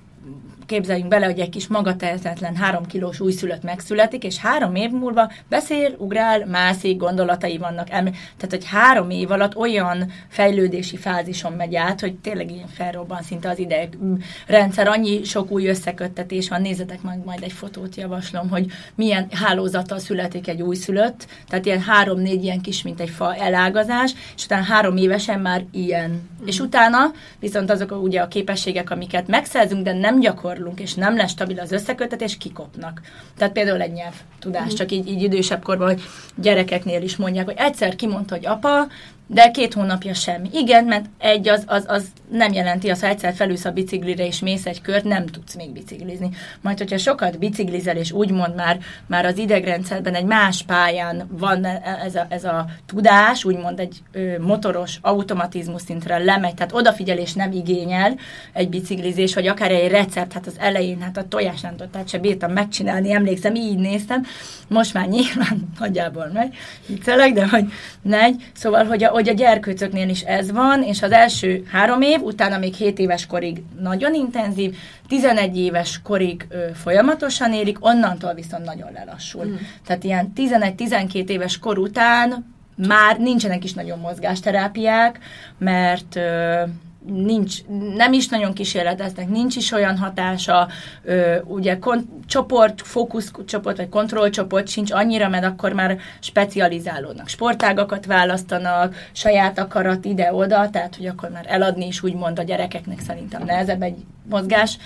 képzeljünk 0.68 1.08
bele, 1.08 1.26
hogy 1.26 1.38
egy 1.38 1.48
kis 1.48 1.66
magatehetetlen 1.66 2.56
három 2.56 2.86
kilós 2.86 3.20
újszülött 3.20 3.62
megszületik, 3.62 4.24
és 4.24 4.38
három 4.38 4.74
év 4.74 4.90
múlva 4.90 5.32
beszél, 5.48 5.94
ugrál, 5.98 6.46
mászik, 6.46 6.96
gondolatai 6.96 7.58
vannak. 7.58 7.90
Em- 7.90 8.16
tehát, 8.36 8.50
hogy 8.50 8.64
három 8.64 9.10
év 9.10 9.30
alatt 9.30 9.56
olyan 9.56 10.12
fejlődési 10.28 10.96
fázison 10.96 11.52
megy 11.52 11.74
át, 11.74 12.00
hogy 12.00 12.14
tényleg 12.14 12.50
ilyen 12.50 12.68
felrobban 12.68 13.22
szinte 13.22 13.48
az 13.48 13.58
idegrendszer, 13.58 14.88
annyi 14.88 15.24
sok 15.24 15.50
új 15.50 15.66
összeköttetés 15.66 16.48
van, 16.48 16.60
nézzetek 16.60 17.02
meg 17.02 17.24
majd 17.24 17.42
egy 17.42 17.52
fotót 17.52 17.96
javaslom, 17.96 18.48
hogy 18.48 18.66
milyen 18.94 19.26
hálózattal 19.30 19.98
születik 19.98 20.48
egy 20.48 20.62
újszülött, 20.62 21.26
tehát 21.48 21.66
ilyen 21.66 21.82
három-négy 21.82 22.44
ilyen 22.44 22.60
kis, 22.60 22.82
mint 22.82 23.00
egy 23.00 23.10
fa 23.10 23.34
elágazás, 23.34 24.14
és 24.36 24.44
utána 24.44 24.64
három 24.64 24.96
évesen 24.96 25.40
már 25.40 25.64
ilyen. 25.72 26.10
Mm. 26.10 26.46
És 26.46 26.60
utána 26.60 26.98
viszont 27.38 27.70
azok 27.70 27.90
a, 27.90 27.96
ugye 27.96 28.20
a 28.20 28.28
képességek, 28.28 28.90
amiket 28.90 29.26
megszerzünk, 29.26 29.84
de 29.84 29.92
nem 29.92 30.20
gyakor 30.20 30.57
gyakorlunk, 30.58 30.80
és 30.80 30.94
nem 30.94 31.16
lesz 31.16 31.30
stabil 31.30 31.60
az 31.60 31.72
összekötetés, 31.72 32.36
kikopnak. 32.36 33.00
Tehát 33.36 33.52
például 33.52 33.80
egy 33.80 33.92
nyelv 33.92 34.14
tudás, 34.38 34.72
mm. 34.72 34.76
csak 34.76 34.92
így, 34.92 35.08
így 35.08 35.22
idősebb 35.22 35.62
korban, 35.62 35.86
hogy 35.86 36.02
gyerekeknél 36.34 37.02
is 37.02 37.16
mondják, 37.16 37.44
hogy 37.44 37.56
egyszer 37.58 37.96
kimondta, 37.96 38.34
hogy 38.34 38.46
apa, 38.46 38.86
de 39.30 39.50
két 39.50 39.74
hónapja 39.74 40.14
semmi. 40.14 40.48
Igen, 40.52 40.84
mert 40.84 41.06
egy 41.18 41.48
az, 41.48 41.62
az, 41.66 41.84
az 41.86 42.06
nem 42.30 42.52
jelenti, 42.52 42.90
az 42.90 43.00
ha 43.00 43.06
egyszer 43.06 43.34
felülsz 43.34 43.64
a 43.64 43.70
biciklire 43.70 44.26
és 44.26 44.40
mész 44.40 44.66
egy 44.66 44.80
kört, 44.80 45.04
nem 45.04 45.26
tudsz 45.26 45.54
még 45.54 45.72
biciklizni. 45.72 46.30
Majd, 46.60 46.78
hogyha 46.78 46.98
sokat 46.98 47.38
biciklizel, 47.38 47.96
és 47.96 48.12
úgymond 48.12 48.54
már, 48.54 48.78
már 49.06 49.24
az 49.24 49.38
idegrendszerben 49.38 50.14
egy 50.14 50.24
más 50.24 50.62
pályán 50.62 51.28
van 51.30 51.64
e, 51.64 52.00
ez 52.04 52.14
a, 52.14 52.26
ez 52.28 52.44
a 52.44 52.66
tudás, 52.86 53.44
úgymond 53.44 53.80
egy 53.80 53.96
ö, 54.12 54.38
motoros 54.38 54.98
automatizmus 55.02 55.82
szintre 55.82 56.18
lemegy, 56.18 56.54
tehát 56.54 56.74
odafigyelés 56.74 57.32
nem 57.32 57.52
igényel 57.52 58.14
egy 58.52 58.68
biciklizés, 58.68 59.34
vagy 59.34 59.46
akár 59.46 59.70
egy 59.70 59.90
recept, 59.90 60.32
hát 60.32 60.46
az 60.46 60.56
elején, 60.58 61.00
hát 61.00 61.16
a 61.16 61.28
tojáslántotát 61.28 62.08
se 62.08 62.18
bírtam 62.18 62.52
megcsinálni, 62.52 63.12
emlékszem, 63.12 63.54
így 63.54 63.78
néztem, 63.78 64.26
most 64.68 64.94
már 64.94 65.06
nyilván 65.06 65.68
nagyjából 65.78 66.30
megy, 66.32 66.54
viccelek, 66.86 67.32
de 67.32 67.48
hogy 67.48 67.64
negy, 68.02 68.50
szóval, 68.52 68.84
hogy 68.84 69.04
a, 69.04 69.17
hogy 69.18 69.28
a 69.28 69.32
gyerkőcöknél 69.32 70.08
is 70.08 70.20
ez 70.20 70.52
van, 70.52 70.82
és 70.82 71.02
az 71.02 71.12
első 71.12 71.62
három 71.70 72.00
év, 72.00 72.22
utána 72.22 72.58
még 72.58 72.74
7 72.74 72.98
éves 72.98 73.26
korig 73.26 73.62
nagyon 73.80 74.14
intenzív, 74.14 74.76
11 75.08 75.58
éves 75.58 76.00
korig 76.02 76.46
ö, 76.48 76.66
folyamatosan 76.74 77.52
élik, 77.52 77.84
onnantól 77.84 78.34
viszont 78.34 78.64
nagyon 78.64 78.92
lelassul. 78.92 79.44
Mm. 79.44 79.54
Tehát 79.86 80.04
ilyen 80.04 80.32
11-12 80.36 81.28
éves 81.28 81.58
kor 81.58 81.78
után 81.78 82.54
már 82.86 83.18
nincsenek 83.18 83.64
is 83.64 83.72
nagyon 83.72 83.98
mozgásterápiák, 83.98 85.18
mert 85.58 86.16
ö, 86.16 86.62
nincs, 87.08 87.64
nem 87.94 88.12
is 88.12 88.28
nagyon 88.28 88.52
kísérleteznek, 88.52 89.28
nincs 89.28 89.56
is 89.56 89.72
olyan 89.72 89.98
hatása, 89.98 90.68
ö, 91.04 91.36
ugye 91.44 91.78
kon, 91.78 92.22
csoport, 92.26 92.82
fókuszcsoport 92.82 93.76
vagy 93.76 93.88
kontrollcsoport 93.88 94.68
sincs 94.68 94.90
annyira, 94.90 95.28
mert 95.28 95.44
akkor 95.44 95.72
már 95.72 95.98
specializálódnak. 96.20 97.28
Sportágakat 97.28 98.06
választanak, 98.06 98.94
saját 99.12 99.58
akarat 99.58 100.04
ide-oda, 100.04 100.70
tehát 100.70 100.96
hogy 100.96 101.06
akkor 101.06 101.30
már 101.30 101.44
eladni 101.48 101.86
is 101.86 102.02
úgymond 102.02 102.38
a 102.38 102.42
gyerekeknek 102.42 103.00
szerintem 103.00 103.42
nehezebb 103.44 103.82
egy 103.82 103.96
mozgás 104.28 104.78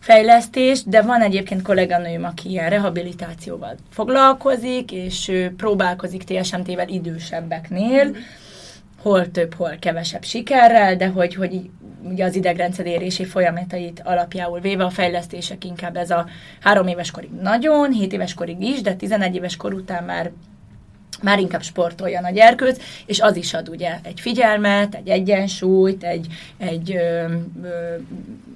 fejlesztés, 0.00 0.82
de 0.84 1.02
van 1.02 1.20
egyébként 1.20 1.62
kolléganőm, 1.62 2.24
aki 2.24 2.50
ilyen 2.50 2.70
rehabilitációval 2.70 3.76
foglalkozik, 3.90 4.92
és 4.92 5.32
próbálkozik 5.56 6.24
TSMT-vel 6.24 6.88
idősebbeknél, 6.88 8.04
mm 8.04 8.16
hol 9.02 9.30
több, 9.30 9.54
hol 9.54 9.76
kevesebb 9.78 10.24
sikerrel, 10.24 10.96
de 10.96 11.08
hogy, 11.08 11.34
hogy 11.34 11.70
ugye 12.02 12.24
az 12.24 12.34
idegrendszer 12.34 12.86
érési 12.86 13.24
folyamatait 13.24 14.02
alapjául 14.04 14.60
véve 14.60 14.84
a 14.84 14.90
fejlesztések 14.90 15.64
inkább 15.64 15.96
ez 15.96 16.10
a 16.10 16.26
három 16.60 16.86
éves 16.86 17.10
korig 17.10 17.30
nagyon, 17.30 17.92
7 17.92 18.12
éves 18.12 18.34
korig 18.34 18.62
is, 18.62 18.80
de 18.80 18.94
11 18.94 19.34
éves 19.34 19.56
kor 19.56 19.74
után 19.74 20.04
már 20.04 20.30
már 21.22 21.38
inkább 21.38 21.62
sportoljon 21.62 22.24
a 22.24 22.30
gyerkőc, 22.30 22.82
és 23.06 23.20
az 23.20 23.36
is 23.36 23.54
ad 23.54 23.68
ugye 23.68 23.98
egy 24.02 24.20
figyelmet, 24.20 24.94
egy 24.94 25.08
egyensúlyt, 25.08 26.04
egy, 26.04 26.26
egy 26.58 26.94
ö, 26.94 27.24
ö, 27.62 27.94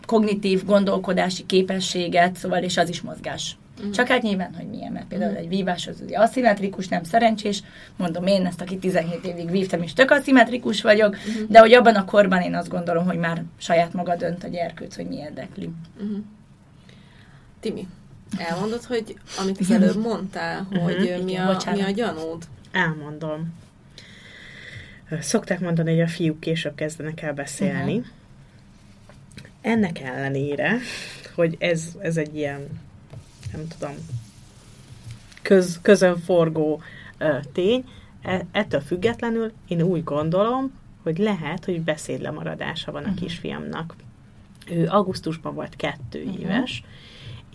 kognitív 0.06 0.64
gondolkodási 0.64 1.46
képességet, 1.46 2.36
szóval 2.36 2.62
és 2.62 2.76
az 2.76 2.88
is 2.88 3.00
mozgás 3.00 3.56
Uh-huh. 3.78 3.92
Csak 3.92 4.06
hát 4.06 4.22
nyilván, 4.22 4.54
hogy 4.54 4.66
milyen, 4.66 4.92
mert 4.92 5.06
például 5.06 5.30
uh-huh. 5.30 5.46
egy 5.46 5.56
vívás 5.56 5.86
az 5.86 6.00
ugye 6.00 6.18
aszimmetrikus, 6.18 6.88
nem 6.88 7.04
szerencsés. 7.04 7.62
Mondom 7.96 8.26
én 8.26 8.46
ezt, 8.46 8.60
aki 8.60 8.78
17 8.78 9.24
évig 9.24 9.50
vívtam, 9.50 9.82
és 9.82 9.92
tök 9.92 10.10
aszimmetrikus 10.10 10.82
vagyok, 10.82 11.16
uh-huh. 11.16 11.48
de 11.48 11.58
hogy 11.58 11.72
abban 11.72 11.94
a 11.94 12.04
korban 12.04 12.40
én 12.40 12.54
azt 12.54 12.68
gondolom, 12.68 13.04
hogy 13.04 13.18
már 13.18 13.44
saját 13.58 13.92
maga 13.92 14.16
dönt 14.16 14.44
a 14.44 14.48
gyerkőc, 14.48 14.96
hogy 14.96 15.06
mi 15.06 15.16
érdekli. 15.16 15.70
Uh-huh. 15.96 16.18
Timi, 17.60 17.86
elmondod, 18.38 18.84
hogy 18.84 19.16
amit 19.38 19.58
az 19.60 19.70
előbb 19.70 19.96
mondtál, 19.96 20.66
hogy 20.70 21.02
uh-huh. 21.02 21.24
mi, 21.24 21.36
a, 21.36 21.58
mi 21.72 21.82
a 21.82 21.90
gyanúd? 21.90 22.44
Elmondom. 22.72 23.54
Szokták 25.20 25.60
mondani, 25.60 25.90
hogy 25.90 26.00
a 26.00 26.08
fiúk 26.08 26.40
később 26.40 26.74
kezdenek 26.74 27.22
el 27.22 27.32
beszélni. 27.32 27.96
Uh-huh. 27.96 28.06
Ennek 29.60 30.00
ellenére, 30.00 30.76
hogy 31.34 31.56
ez, 31.58 31.84
ez 31.98 32.16
egy 32.16 32.36
ilyen 32.36 32.68
nem 33.52 33.66
tudom, 33.78 33.94
köz, 35.42 35.78
közön 35.82 36.18
forgó 36.18 36.82
ö, 37.18 37.36
tény. 37.52 37.84
E, 38.22 38.46
ettől 38.52 38.80
függetlenül 38.80 39.52
én 39.68 39.82
úgy 39.82 40.04
gondolom, 40.04 40.72
hogy 41.02 41.18
lehet, 41.18 41.64
hogy 41.64 41.80
beszédlemaradása 41.80 42.92
van 42.92 43.02
a 43.02 43.08
uh-huh. 43.08 43.20
kisfiamnak. 43.20 43.94
Ő 44.70 44.86
augusztusban 44.88 45.54
volt 45.54 45.76
kettő 45.76 46.22
uh-huh. 46.22 46.40
éves, 46.40 46.82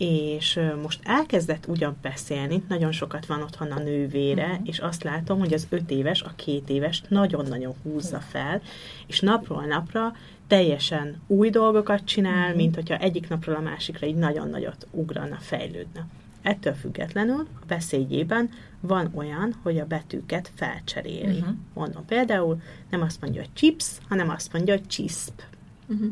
és 0.04 0.60
most 0.82 1.00
elkezdett 1.02 1.66
ugyan 1.66 1.96
beszélni, 2.02 2.62
nagyon 2.68 2.92
sokat 2.92 3.26
van 3.26 3.42
otthon 3.42 3.70
a 3.70 3.78
nővére, 3.78 4.46
uh-huh. 4.46 4.68
és 4.68 4.78
azt 4.78 5.02
látom, 5.02 5.38
hogy 5.38 5.54
az 5.54 5.66
öt 5.70 5.90
éves, 5.90 6.22
a 6.22 6.32
két 6.36 6.68
éves 6.68 7.02
nagyon-nagyon 7.08 7.74
húzza 7.82 8.18
fel, 8.18 8.62
és 9.06 9.20
napról 9.20 9.64
napra 9.64 10.12
teljesen 10.46 11.22
új 11.26 11.50
dolgokat 11.50 12.04
csinál, 12.04 12.42
uh-huh. 12.42 12.56
mint 12.56 12.74
hogyha 12.74 12.96
egyik 12.96 13.28
napról 13.28 13.54
a 13.54 13.60
másikra 13.60 14.06
így 14.06 14.14
nagyon 14.14 14.48
nagyot 14.48 14.86
ugrana, 14.90 15.36
fejlődne. 15.40 16.06
Ettől 16.42 16.74
függetlenül 16.74 17.46
a 17.60 17.64
beszédjében 17.66 18.50
van 18.80 19.10
olyan, 19.14 19.54
hogy 19.62 19.78
a 19.78 19.86
betűket 19.86 20.50
felcseréli. 20.54 21.38
Uh-huh. 21.38 21.54
Mondom 21.74 22.04
például, 22.04 22.60
nem 22.90 23.02
azt 23.02 23.20
mondja, 23.20 23.40
hogy 23.40 23.52
chips, 23.52 23.86
hanem 24.08 24.30
azt 24.30 24.52
mondja, 24.52 24.74
hogy 24.74 24.88
chisp. 24.88 25.42
Uh-huh. 25.86 26.08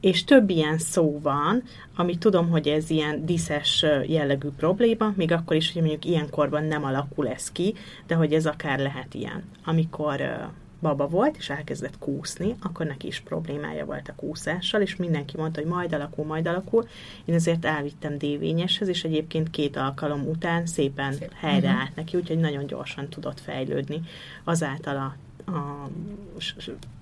És 0.00 0.24
több 0.24 0.50
ilyen 0.50 0.78
szó 0.78 1.20
van, 1.22 1.62
ami 1.96 2.18
tudom, 2.18 2.48
hogy 2.48 2.68
ez 2.68 2.90
ilyen 2.90 3.26
diszes 3.26 3.84
jellegű 4.06 4.48
probléma, 4.48 5.12
még 5.16 5.32
akkor 5.32 5.56
is, 5.56 5.72
hogy 5.72 5.82
mondjuk 5.82 6.04
ilyenkorban 6.04 6.64
nem 6.64 6.84
alakul 6.84 7.28
ez 7.28 7.52
ki, 7.52 7.74
de 8.06 8.14
hogy 8.14 8.32
ez 8.32 8.46
akár 8.46 8.78
lehet 8.78 9.14
ilyen. 9.14 9.44
Amikor 9.64 10.48
baba 10.80 11.08
volt, 11.08 11.36
és 11.36 11.50
elkezdett 11.50 11.98
kúszni, 11.98 12.54
akkor 12.62 12.86
neki 12.86 13.06
is 13.06 13.20
problémája 13.20 13.84
volt 13.84 14.08
a 14.08 14.14
kúszással, 14.14 14.80
és 14.80 14.96
mindenki 14.96 15.36
mondta, 15.36 15.60
hogy 15.60 15.70
majd 15.70 15.92
alakul, 15.92 16.24
majd 16.24 16.46
alakul. 16.46 16.88
Én 17.24 17.34
ezért 17.34 17.64
elvittem 17.64 18.18
dévényeshez, 18.18 18.88
és 18.88 19.04
egyébként 19.04 19.50
két 19.50 19.76
alkalom 19.76 20.28
után 20.28 20.66
szépen 20.66 21.12
Szép. 21.12 21.32
helyreállt 21.34 21.80
uh-huh. 21.80 21.96
neki, 21.96 22.16
úgyhogy 22.16 22.38
nagyon 22.38 22.66
gyorsan 22.66 23.08
tudott 23.08 23.40
fejlődni 23.40 24.00
azáltal 24.44 24.96
a, 24.96 25.50
a 25.50 25.88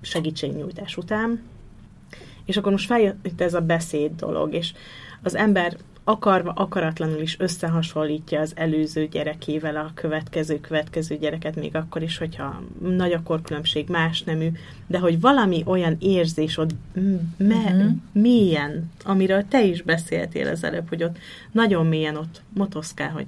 segítségnyújtás 0.01 0.97
után. 0.97 1.41
És 2.49 2.57
akkor 2.57 2.71
most 2.71 2.85
feljött 2.85 3.41
ez 3.41 3.53
a 3.53 3.61
beszéd 3.61 4.11
dolog, 4.15 4.53
és 4.53 4.73
az 5.21 5.35
ember 5.35 5.77
akarva, 6.03 6.51
akaratlanul 6.51 7.21
is 7.21 7.39
összehasonlítja 7.39 8.39
az 8.39 8.51
előző 8.55 9.07
gyerekével 9.07 9.75
a 9.75 9.91
következő, 9.93 10.59
következő 10.59 11.17
gyereket, 11.17 11.55
még 11.55 11.75
akkor 11.75 12.01
is, 12.01 12.17
hogyha 12.17 12.61
nagy 12.79 13.11
a 13.11 13.23
korkülönbség, 13.23 13.89
más 13.89 14.21
nemű, 14.23 14.51
de 14.87 14.99
hogy 14.99 15.19
valami 15.19 15.63
olyan 15.65 15.97
érzés 15.99 16.57
ott 16.57 16.71
me- 17.37 17.73
uh-huh. 17.73 17.91
mélyen, 18.11 18.91
amiről 19.03 19.47
te 19.47 19.63
is 19.63 19.81
beszéltél 19.81 20.47
az 20.47 20.63
előbb, 20.63 20.89
hogy 20.89 21.03
ott 21.03 21.17
nagyon 21.51 21.85
mélyen 21.85 22.15
ott 22.15 22.41
motoszkál, 22.53 23.09
hogy 23.09 23.27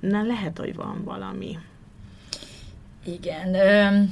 na 0.00 0.22
lehet, 0.22 0.58
hogy 0.58 0.74
van 0.74 1.04
valami. 1.04 1.58
Igen. 3.04 3.54
Ö, 3.54 3.58
ö, 3.58 4.02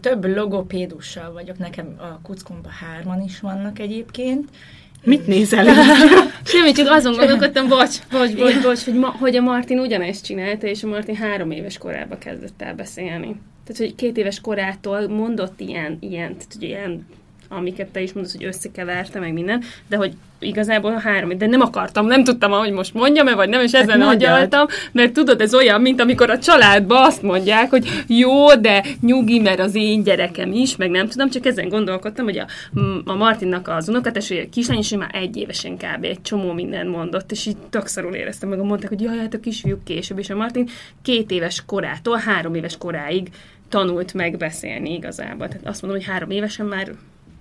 több 0.00 0.24
logopédussal 0.24 1.32
vagyok, 1.32 1.58
nekem 1.58 1.94
a 1.98 2.20
kuckomban 2.22 2.72
hárman 2.72 3.22
is 3.22 3.40
vannak 3.40 3.78
egyébként, 3.78 4.48
Mit 5.04 5.26
nézel? 5.26 5.64
Semmi, 6.44 6.72
csak 6.72 6.88
azon 6.88 7.16
gondolkodtam, 7.16 7.68
bocs, 7.68 7.98
bocs, 8.10 8.36
bocs, 8.36 8.62
bocs, 8.62 8.84
hogy, 8.84 8.94
ma, 8.94 9.14
hogy 9.18 9.36
a 9.36 9.40
Martin 9.40 9.78
ugyanezt 9.78 10.24
csinálta, 10.24 10.66
és 10.66 10.82
a 10.82 10.86
Martin 10.86 11.16
három 11.16 11.50
éves 11.50 11.78
korában 11.78 12.18
kezdett 12.18 12.62
el 12.62 12.74
beszélni. 12.74 13.36
Tehát, 13.64 13.82
hogy 13.82 13.94
két 13.94 14.16
éves 14.16 14.40
korától 14.40 15.08
mondott 15.08 15.60
ilyen, 15.60 15.96
ilyen, 16.00 16.36
tehát, 16.36 16.52
hogy 16.52 16.62
ilyen 16.62 17.06
amiket 17.52 17.88
te 17.88 18.00
is 18.00 18.12
mondasz, 18.12 18.36
hogy 18.36 18.44
összekeverte, 18.44 19.18
meg 19.18 19.32
minden, 19.32 19.62
de 19.88 19.96
hogy 19.96 20.12
igazából 20.38 20.92
a 20.92 21.00
három, 21.00 21.38
de 21.38 21.46
nem 21.46 21.60
akartam, 21.60 22.06
nem 22.06 22.24
tudtam, 22.24 22.50
hogy 22.50 22.72
most 22.72 22.94
mondjam-e, 22.94 23.34
vagy 23.34 23.48
nem, 23.48 23.60
és 23.60 23.72
hát 23.72 23.82
ezen 23.82 24.02
agyaltam, 24.02 24.66
mert 24.92 25.12
tudod, 25.12 25.40
ez 25.40 25.54
olyan, 25.54 25.80
mint 25.80 26.00
amikor 26.00 26.30
a 26.30 26.38
családba 26.38 27.02
azt 27.02 27.22
mondják, 27.22 27.70
hogy 27.70 28.04
jó, 28.06 28.54
de 28.54 28.84
nyugi, 29.00 29.38
mert 29.38 29.60
az 29.60 29.74
én 29.74 30.02
gyerekem 30.02 30.52
is, 30.52 30.76
meg 30.76 30.90
nem 30.90 31.08
tudom, 31.08 31.30
csak 31.30 31.46
ezen 31.46 31.68
gondolkodtam, 31.68 32.24
hogy 32.24 32.38
a, 32.38 32.46
a 33.04 33.14
Martinnak 33.14 33.68
az 33.68 33.88
unokatesője, 33.88 34.48
kislány, 34.48 34.78
és 34.78 34.90
már 34.90 35.10
egy 35.12 35.36
évesen 35.36 35.76
kb. 35.76 36.04
egy 36.04 36.22
csomó 36.22 36.52
minden 36.52 36.86
mondott, 36.86 37.30
és 37.30 37.46
így 37.46 37.56
takszarul 37.70 38.14
éreztem 38.14 38.48
meg, 38.48 38.58
mondták, 38.58 38.88
hogy 38.88 39.00
jaj, 39.00 39.18
hát 39.18 39.34
a 39.34 39.40
kisfiúk 39.40 39.84
később, 39.84 40.18
és 40.18 40.30
a 40.30 40.36
Martin 40.36 40.68
két 41.02 41.30
éves 41.30 41.62
korától 41.66 42.16
három 42.16 42.54
éves 42.54 42.76
koráig 42.78 43.28
tanult 43.68 44.14
meg 44.14 44.36
beszélni 44.36 44.94
igazából. 44.94 45.48
Tehát 45.48 45.66
azt 45.66 45.82
mondom, 45.82 46.00
hogy 46.00 46.10
három 46.10 46.30
évesen 46.30 46.66
már 46.66 46.92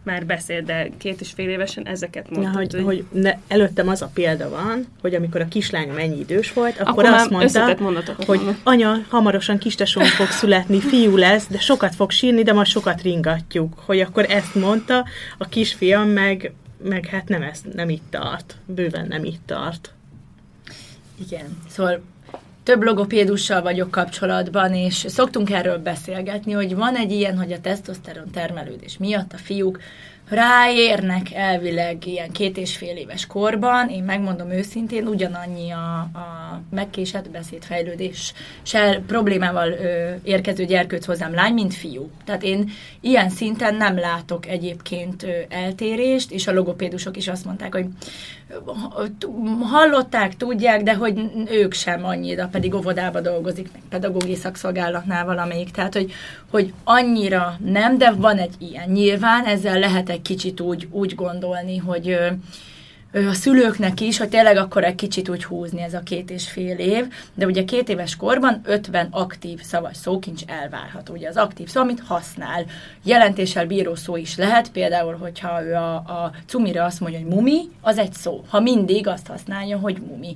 már 0.10 0.26
beszél, 0.26 0.62
de 0.62 0.90
két 0.98 1.22
és 1.22 1.32
fél 1.32 1.50
évesen 1.50 1.88
ezeket 1.88 2.30
mondta. 2.30 2.58
hogy, 2.58 2.74
hogy... 2.74 2.84
hogy 2.84 3.06
ne, 3.12 3.34
előttem 3.48 3.88
az 3.88 4.02
a 4.02 4.10
példa 4.14 4.50
van, 4.50 4.88
hogy 5.02 5.16
amikor 5.16 5.42
a 5.42 5.48
kislányom 5.48 5.98
ennyi 5.98 6.20
idős 6.20 6.54
volt, 6.54 6.80
akkor, 6.80 6.88
akkor 6.88 7.06
azt 7.06 7.30
mondta, 7.30 7.78
hogy 8.26 8.42
anya, 8.64 8.98
hamarosan 9.10 9.58
kistesón 9.58 10.06
fog 10.06 10.28
születni, 10.28 10.80
fiú 10.80 11.16
lesz, 11.18 11.48
de 11.48 11.60
sokat 11.60 11.96
fog 11.96 12.12
sírni, 12.12 12.44
de 12.44 12.54
most 12.54 12.72
sokat 12.72 13.02
ringatjuk. 13.02 13.74
Hogy 13.86 14.00
akkor 14.00 14.26
ezt 14.30 14.56
mondta, 14.56 15.06
a 15.38 15.48
kisfiam 15.48 16.10
meg, 16.10 16.54
meg 16.84 17.06
hát 17.06 17.28
nem, 17.28 17.42
ezt, 17.42 17.74
nem 17.74 17.90
itt 17.90 18.04
tart. 18.10 18.56
Bőven 18.66 19.08
nem 19.08 19.24
itt 19.24 19.42
tart. 19.46 19.94
Igen. 21.28 21.58
Szóval 21.68 22.02
több 22.70 22.84
logopédussal 22.84 23.62
vagyok 23.62 23.92
kapcsolatban, 23.92 24.74
és 24.74 25.06
szoktunk 25.08 25.52
erről 25.52 25.78
beszélgetni, 25.78 26.52
hogy 26.52 26.76
van 26.76 26.96
egy 26.96 27.12
ilyen, 27.12 27.38
hogy 27.38 27.52
a 27.52 27.60
tesztoszteron 27.62 28.32
termelődés 28.32 28.98
miatt 28.98 29.34
a 29.34 29.38
fiúk 29.38 29.80
ráérnek 30.30 31.34
elvileg 31.34 32.08
ilyen 32.08 32.32
két 32.32 32.58
és 32.58 32.78
fél 32.78 32.96
éves 32.96 33.26
korban, 33.26 33.90
én 33.90 34.04
megmondom 34.04 34.52
őszintén, 34.52 35.08
ugyanannyi 35.08 35.72
a, 35.72 35.98
a 35.98 36.62
megkésett 36.70 37.30
beszédfejlődéssel 37.30 39.00
problémával 39.08 39.72
ö, 39.72 40.12
érkező 40.24 40.66
gyerkőc 40.66 41.06
hozzám 41.06 41.34
lány, 41.34 41.54
mint 41.54 41.74
fiú. 41.74 42.10
Tehát 42.26 42.44
én 42.44 42.70
ilyen 43.02 43.30
szinten 43.30 43.76
nem 43.76 44.00
látok 44.00 44.48
egyébként 44.48 45.24
ö, 45.24 45.30
eltérést, 45.50 46.32
és 46.32 46.48
a 46.48 46.54
logopédusok 46.54 47.18
is 47.18 47.28
azt 47.28 47.46
mondták, 47.46 47.74
hogy 47.74 47.86
hallották, 49.62 50.38
tudják, 50.38 50.84
de 50.84 50.96
hogy 50.96 51.32
ők 51.52 51.74
sem 51.74 52.06
annyira, 52.06 52.48
pedig 52.48 52.74
óvodába 52.74 53.22
dolgozik, 53.22 53.70
meg 53.72 53.82
pedagógiai 53.90 54.36
szakszolgálatnál 54.36 55.26
valamelyik, 55.26 55.72
tehát 55.72 55.94
hogy, 55.94 56.12
hogy 56.52 56.74
annyira 56.84 57.58
nem, 57.66 57.98
de 57.98 58.12
van 58.12 58.38
egy 58.38 58.56
ilyen. 58.58 58.90
Nyilván 58.90 59.46
ezzel 59.46 59.80
lehet 59.80 60.10
egy 60.10 60.22
kicsit 60.22 60.60
úgy, 60.60 60.88
úgy 60.92 61.16
gondolni, 61.16 61.78
hogy 61.78 62.18
a 63.12 63.34
szülőknek 63.34 64.02
is, 64.02 64.18
hogy 64.18 64.30
tényleg 64.30 64.58
akkor 64.58 64.84
egy 64.84 64.96
kicsit 64.96 65.30
úgy 65.30 65.44
húzni 65.44 65.82
ez 65.82 65.94
a 65.94 66.00
két 66.00 66.32
és 66.32 66.50
fél 66.50 66.78
év, 66.78 67.08
de 67.34 67.46
ugye 67.46 67.64
két 67.64 67.90
éves 67.90 68.16
korban 68.16 68.62
50 68.64 69.08
aktív 69.12 69.62
szavas 69.62 69.98
szókincs 69.98 70.42
elvárható. 70.46 71.14
Ugye 71.14 71.28
az 71.28 71.38
aktív 71.38 71.68
szó, 71.68 71.82
amit 71.82 72.04
használ. 72.08 72.66
Jelentéssel 73.04 73.66
bíró 73.66 73.96
szó 73.96 74.16
is 74.16 74.38
lehet, 74.38 74.72
például, 74.72 75.18
hogyha 75.18 75.64
ő 75.64 75.74
a, 75.74 75.96
a 75.96 76.32
cumira 76.46 76.84
azt 76.84 77.00
mondja, 77.00 77.20
hogy 77.20 77.30
mumi, 77.30 77.62
az 77.82 77.98
egy 77.98 78.14
szó. 78.14 78.44
Ha 78.48 78.60
mindig 78.60 79.08
azt 79.08 79.28
használja, 79.28 79.78
hogy 79.78 80.02
mumi 80.08 80.36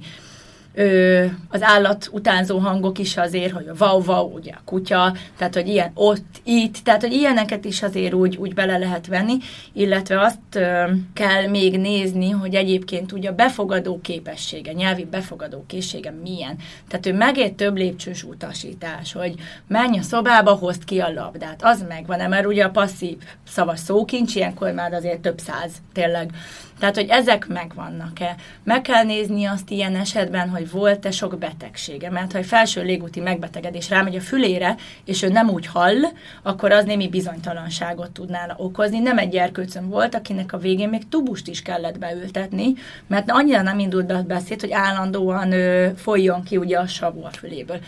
ö, 0.74 1.26
az 1.50 1.62
állat 1.62 2.10
utánzó 2.12 2.58
hangok 2.58 3.00
is 3.00 3.18
azért, 3.18 3.52
hogy 3.52 3.68
a 3.68 3.76
vau-vau, 3.78 4.34
ugye 4.34 4.52
a 4.52 4.62
kutya, 4.66 5.16
tehát 5.38 5.54
hogy 5.54 5.68
ilyen 5.68 5.92
ott, 5.94 6.42
itt, 6.44 6.78
tehát 6.84 7.02
hogy 7.02 7.14
ilyeneket 7.14 7.66
is 7.66 7.84
azért 7.84 8.14
úgy, 8.14 8.36
úgy 8.36 8.54
bele 8.54 8.78
lehet 8.78 9.08
venni, 9.08 9.38
illetve 9.74 10.22
azt 10.22 10.56
ö, 10.56 10.84
kell 11.14 11.48
még 11.48 11.80
nézni, 11.80 12.30
hogy 12.30 12.56
egyébként 12.56 13.12
ugye 13.12 13.30
a 13.30 13.36
befogadó 13.36 14.00
képessége, 14.02 14.72
nyelvi 14.72 15.06
befogadó 15.06 15.64
készsége 15.68 16.12
milyen. 16.24 16.56
Tehát 16.88 17.06
ő 17.06 17.14
megért 17.14 17.54
több 17.54 17.78
lépcsős 17.78 18.24
utasítás, 18.24 19.14
hogy 19.14 19.34
menj 19.68 19.98
a 19.98 20.02
szobába, 20.02 20.52
hozd 20.52 20.84
ki 20.84 21.00
a 21.00 21.14
labdát, 21.14 21.64
az 21.64 21.86
megvan, 21.88 22.30
mert 22.30 22.46
ugye 22.46 22.64
a 22.64 22.70
passzív 22.70 23.18
szavas 23.48 23.80
szókincs, 23.80 24.36
ilyenkor 24.36 24.72
már 24.72 24.94
azért 24.94 25.20
több 25.20 25.40
száz 25.40 25.72
tényleg 25.94 26.32
tehát, 26.84 26.98
hogy 26.98 27.10
ezek 27.10 27.48
megvannak-e. 27.48 28.36
Meg 28.64 28.82
kell 28.82 29.04
nézni 29.04 29.46
azt 29.46 29.70
ilyen 29.70 29.96
esetben, 29.96 30.50
hogy 30.50 30.72
volt-e 30.72 31.12
sok 31.12 31.38
betegsége. 31.38 32.10
Mert 32.10 32.32
ha 32.32 32.38
egy 32.38 32.46
felső 32.46 32.84
légúti 32.84 33.20
megbetegedés 33.20 33.90
rámegy 33.90 34.16
a 34.16 34.22
fülére, 34.22 34.76
és 35.06 35.22
ő 35.22 35.30
nem 35.30 35.50
úgy 35.50 35.66
hall, 35.68 35.96
akkor 36.42 36.72
az 36.72 36.86
némi 36.86 37.10
bizonytalanságot 37.10 38.12
tud 38.12 38.30
nála 38.30 38.56
okozni. 38.58 39.00
Nem 39.00 39.18
egy 39.18 39.30
gyerkőcön 39.30 39.90
volt, 39.90 40.16
akinek 40.16 40.54
a 40.54 40.58
végén 40.58 40.90
még 40.90 41.08
tubust 41.10 41.48
is 41.48 41.62
kellett 41.62 42.00
beültetni, 42.00 42.74
mert 43.08 43.32
annyira 43.32 43.62
nem 43.62 43.80
indult 43.80 44.06
be 44.06 44.16
a 44.16 44.24
beszéd, 44.24 44.60
hogy 44.60 44.72
állandóan 44.72 45.52
ö, 45.52 45.90
folyjon 45.96 46.44
ki 46.44 46.58
ugye 46.58 46.78
a 46.78 46.88
savu 46.88 47.24
a 47.24 47.30
füléből. 47.30 47.80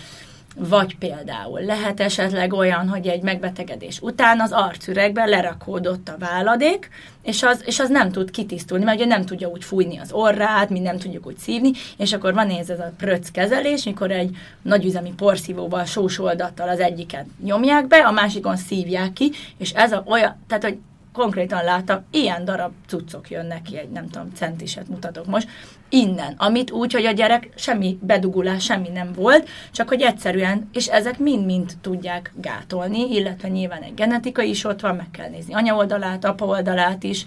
Vagy 0.58 0.98
például 0.98 1.62
lehet 1.62 2.00
esetleg 2.00 2.54
olyan, 2.54 2.90
hogy 2.90 3.08
egy 3.08 3.22
megbetegedés 3.22 4.00
után 4.02 4.40
az 4.40 4.52
arcüregben 4.52 5.30
lerakódott 5.30 6.10
a 6.10 6.18
váladék, 6.20 6.90
és 7.24 7.44
az, 7.44 7.64
és 7.66 7.80
az 7.80 7.90
nem 7.90 8.12
tud 8.12 8.32
kitisztulni, 8.32 8.84
mert 8.84 8.98
ugye 8.98 9.06
nem 9.06 9.26
tudja 9.26 9.48
úgy 9.48 9.64
fújni 9.64 9.98
az 9.98 10.12
orrát, 10.12 10.70
mi 10.70 10.80
nem 10.80 10.98
tudjuk 10.98 11.26
úgy 11.26 11.38
szívni, 11.38 11.72
és 11.98 12.14
akkor 12.14 12.34
van 12.34 12.50
ez, 12.50 12.70
ez 12.70 12.80
a 12.80 12.94
pröc 12.98 13.32
kezelés, 13.32 13.84
mikor 13.84 14.12
egy 14.12 14.38
nagyüzemi 14.62 15.14
porszívóval, 15.18 15.86
sósoldattal 15.86 16.70
az 16.70 16.80
egyiket 16.80 17.26
nyomják 17.44 17.88
be, 17.88 17.98
a 17.98 18.12
másikon 18.12 18.58
szívják 18.58 19.14
ki, 19.14 19.32
és 19.58 19.72
ez 19.72 19.92
a, 19.92 20.04
olyan, 20.06 20.36
tehát 20.48 20.64
hogy 20.64 20.78
konkrétan 21.16 21.64
láttam, 21.64 22.04
ilyen 22.12 22.46
darab 22.46 22.72
cuccok 22.88 23.30
jönnek 23.30 23.62
ki, 23.62 23.78
egy 23.78 23.90
nem 23.90 24.10
tudom, 24.10 24.32
centiset 24.34 24.88
mutatok 24.88 25.26
most, 25.26 25.48
innen, 25.90 26.34
amit 26.38 26.72
úgy, 26.72 26.94
hogy 26.94 27.06
a 27.06 27.12
gyerek 27.12 27.50
semmi 27.56 27.98
bedugulás, 28.02 28.64
semmi 28.64 28.90
nem 28.90 29.12
volt, 29.16 29.50
csak 29.72 29.88
hogy 29.88 30.02
egyszerűen, 30.02 30.70
és 30.74 30.88
ezek 30.88 31.20
mind-mind 31.20 31.72
tudják 31.82 32.34
gátolni, 32.36 33.16
illetve 33.16 33.48
nyilván 33.48 33.82
egy 33.82 33.94
genetika 33.94 34.42
is 34.42 34.64
ott 34.64 34.82
van, 34.82 34.96
meg 34.96 35.12
kell 35.12 35.30
nézni 35.30 35.54
anya 35.54 35.76
oldalát, 35.76 36.26
apa 36.26 36.46
oldalát 36.46 37.04
is, 37.04 37.26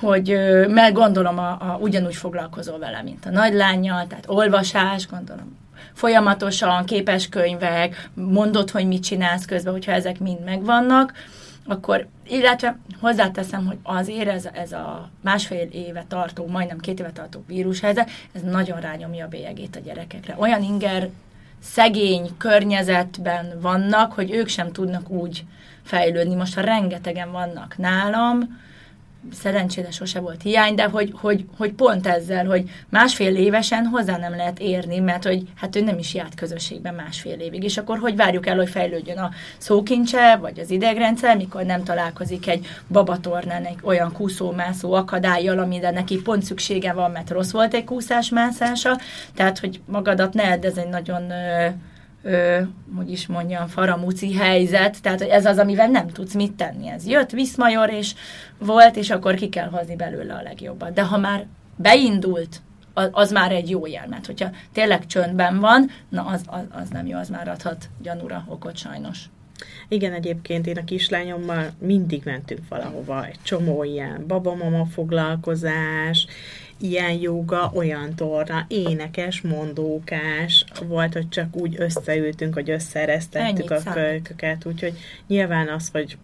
hogy 0.00 0.38
meg 0.68 0.92
gondolom 0.92 1.38
a, 1.38 1.50
a, 1.50 1.78
ugyanúgy 1.80 2.14
foglalkozol 2.14 2.78
vele, 2.78 3.02
mint 3.02 3.26
a 3.26 3.30
nagylányjal, 3.30 4.06
tehát 4.06 4.24
olvasás, 4.28 5.08
gondolom 5.08 5.58
folyamatosan, 5.94 6.84
képeskönyvek, 6.84 8.08
mondod, 8.14 8.70
hogy 8.70 8.86
mit 8.86 9.02
csinálsz 9.02 9.44
közben, 9.44 9.72
hogyha 9.72 9.92
ezek 9.92 10.18
mind 10.18 10.44
megvannak, 10.44 11.12
akkor, 11.66 12.06
illetve 12.26 12.78
hozzáteszem, 13.00 13.66
hogy 13.66 13.78
azért 13.82 14.28
ez, 14.28 14.48
ez 14.52 14.72
a 14.72 15.10
másfél 15.20 15.68
éve 15.72 16.04
tartó, 16.08 16.46
majdnem 16.46 16.78
két 16.78 17.00
éve 17.00 17.12
tartó 17.12 17.44
vírushelyzet, 17.46 18.10
ez 18.32 18.42
nagyon 18.42 18.80
rányomja 18.80 19.24
a 19.24 19.28
bélyegét 19.28 19.76
a 19.76 19.80
gyerekekre. 19.80 20.34
Olyan 20.38 20.62
inger 20.62 21.08
szegény 21.62 22.36
környezetben 22.36 23.58
vannak, 23.60 24.12
hogy 24.12 24.30
ők 24.30 24.48
sem 24.48 24.72
tudnak 24.72 25.10
úgy 25.10 25.44
fejlődni. 25.82 26.34
Most 26.34 26.54
ha 26.54 26.60
rengetegen 26.60 27.30
vannak 27.30 27.76
nálam, 27.78 28.60
szerencsére 29.32 29.90
sose 29.90 30.20
volt 30.20 30.42
hiány, 30.42 30.74
de 30.74 30.84
hogy, 30.84 31.12
hogy, 31.20 31.44
hogy 31.56 31.72
pont 31.72 32.06
ezzel, 32.06 32.46
hogy 32.46 32.70
másfél 32.88 33.36
évesen 33.36 33.86
hozzá 33.86 34.16
nem 34.16 34.36
lehet 34.36 34.58
érni, 34.58 34.98
mert 34.98 35.24
hogy 35.24 35.42
hát 35.56 35.76
ő 35.76 35.80
nem 35.80 35.98
is 35.98 36.14
járt 36.14 36.34
közösségben 36.34 36.94
másfél 36.94 37.40
évig, 37.40 37.62
és 37.62 37.76
akkor 37.76 37.98
hogy 37.98 38.16
várjuk 38.16 38.46
el, 38.46 38.56
hogy 38.56 38.68
fejlődjön 38.68 39.18
a 39.18 39.30
szókincse, 39.58 40.36
vagy 40.36 40.58
az 40.60 40.70
idegrendszer, 40.70 41.36
mikor 41.36 41.62
nem 41.64 41.84
találkozik 41.84 42.48
egy 42.48 42.66
babatornán 42.88 43.64
egy 43.64 43.78
olyan 43.82 44.12
kúszó-mászó 44.12 44.92
akadályjal, 44.92 45.58
amire 45.58 45.90
neki 45.90 46.22
pont 46.22 46.42
szüksége 46.42 46.92
van, 46.92 47.10
mert 47.10 47.30
rossz 47.30 47.50
volt 47.50 47.74
egy 47.74 47.84
kúszás-mászása, 47.84 48.98
tehát 49.34 49.58
hogy 49.58 49.80
magadat 49.86 50.34
ne 50.34 50.42
edd, 50.42 50.66
ez 50.66 50.76
egy 50.76 50.88
nagyon 50.88 51.32
ö, 52.22 52.60
hogy 52.96 53.10
is 53.10 53.26
mondjam, 53.26 53.66
faramúci 53.66 54.34
helyzet, 54.34 55.02
tehát 55.02 55.18
hogy 55.18 55.28
ez 55.28 55.44
az, 55.44 55.58
amivel 55.58 55.88
nem 55.88 56.08
tudsz 56.08 56.34
mit 56.34 56.52
tenni. 56.52 56.88
Ez 56.88 57.06
jött, 57.06 57.30
viszmajor, 57.30 57.90
és 57.90 58.14
volt, 58.58 58.96
és 58.96 59.10
akkor 59.10 59.34
ki 59.34 59.48
kell 59.48 59.68
hozni 59.68 59.96
belőle 59.96 60.34
a 60.34 60.42
legjobbat. 60.42 60.92
De 60.92 61.02
ha 61.02 61.18
már 61.18 61.46
beindult, 61.76 62.60
az, 63.12 63.32
már 63.32 63.52
egy 63.52 63.70
jó 63.70 63.86
jel, 63.86 64.06
mert 64.08 64.26
hogyha 64.26 64.50
tényleg 64.72 65.06
csöndben 65.06 65.60
van, 65.60 65.90
na 66.08 66.24
az, 66.24 66.42
az, 66.46 66.62
az 66.82 66.88
nem 66.88 67.06
jó, 67.06 67.18
az 67.18 67.28
már 67.28 67.48
adhat 67.48 67.88
gyanúra 68.02 68.44
okot 68.48 68.76
sajnos. 68.76 69.24
Igen, 69.88 70.12
egyébként 70.12 70.66
én 70.66 70.76
a 70.76 70.84
kislányommal 70.84 71.70
mindig 71.78 72.22
mentünk 72.24 72.68
valahova, 72.68 73.26
egy 73.26 73.38
csomó 73.42 73.84
ilyen 73.84 74.24
babamama 74.26 74.84
foglalkozás, 74.84 76.26
ilyen 76.80 77.12
joga, 77.12 77.70
olyan 77.74 78.14
torna, 78.14 78.64
énekes, 78.68 79.40
mondókás, 79.40 80.64
volt, 80.86 81.12
hogy 81.12 81.28
csak 81.28 81.56
úgy 81.56 81.74
összeültünk, 81.78 82.54
hogy 82.54 82.70
összereztettük 82.70 83.70
a 83.70 83.82
kölyköket, 83.92 84.66
úgyhogy 84.66 84.98
nyilván 85.26 85.68
az, 85.68 85.88
hogy 85.92 86.16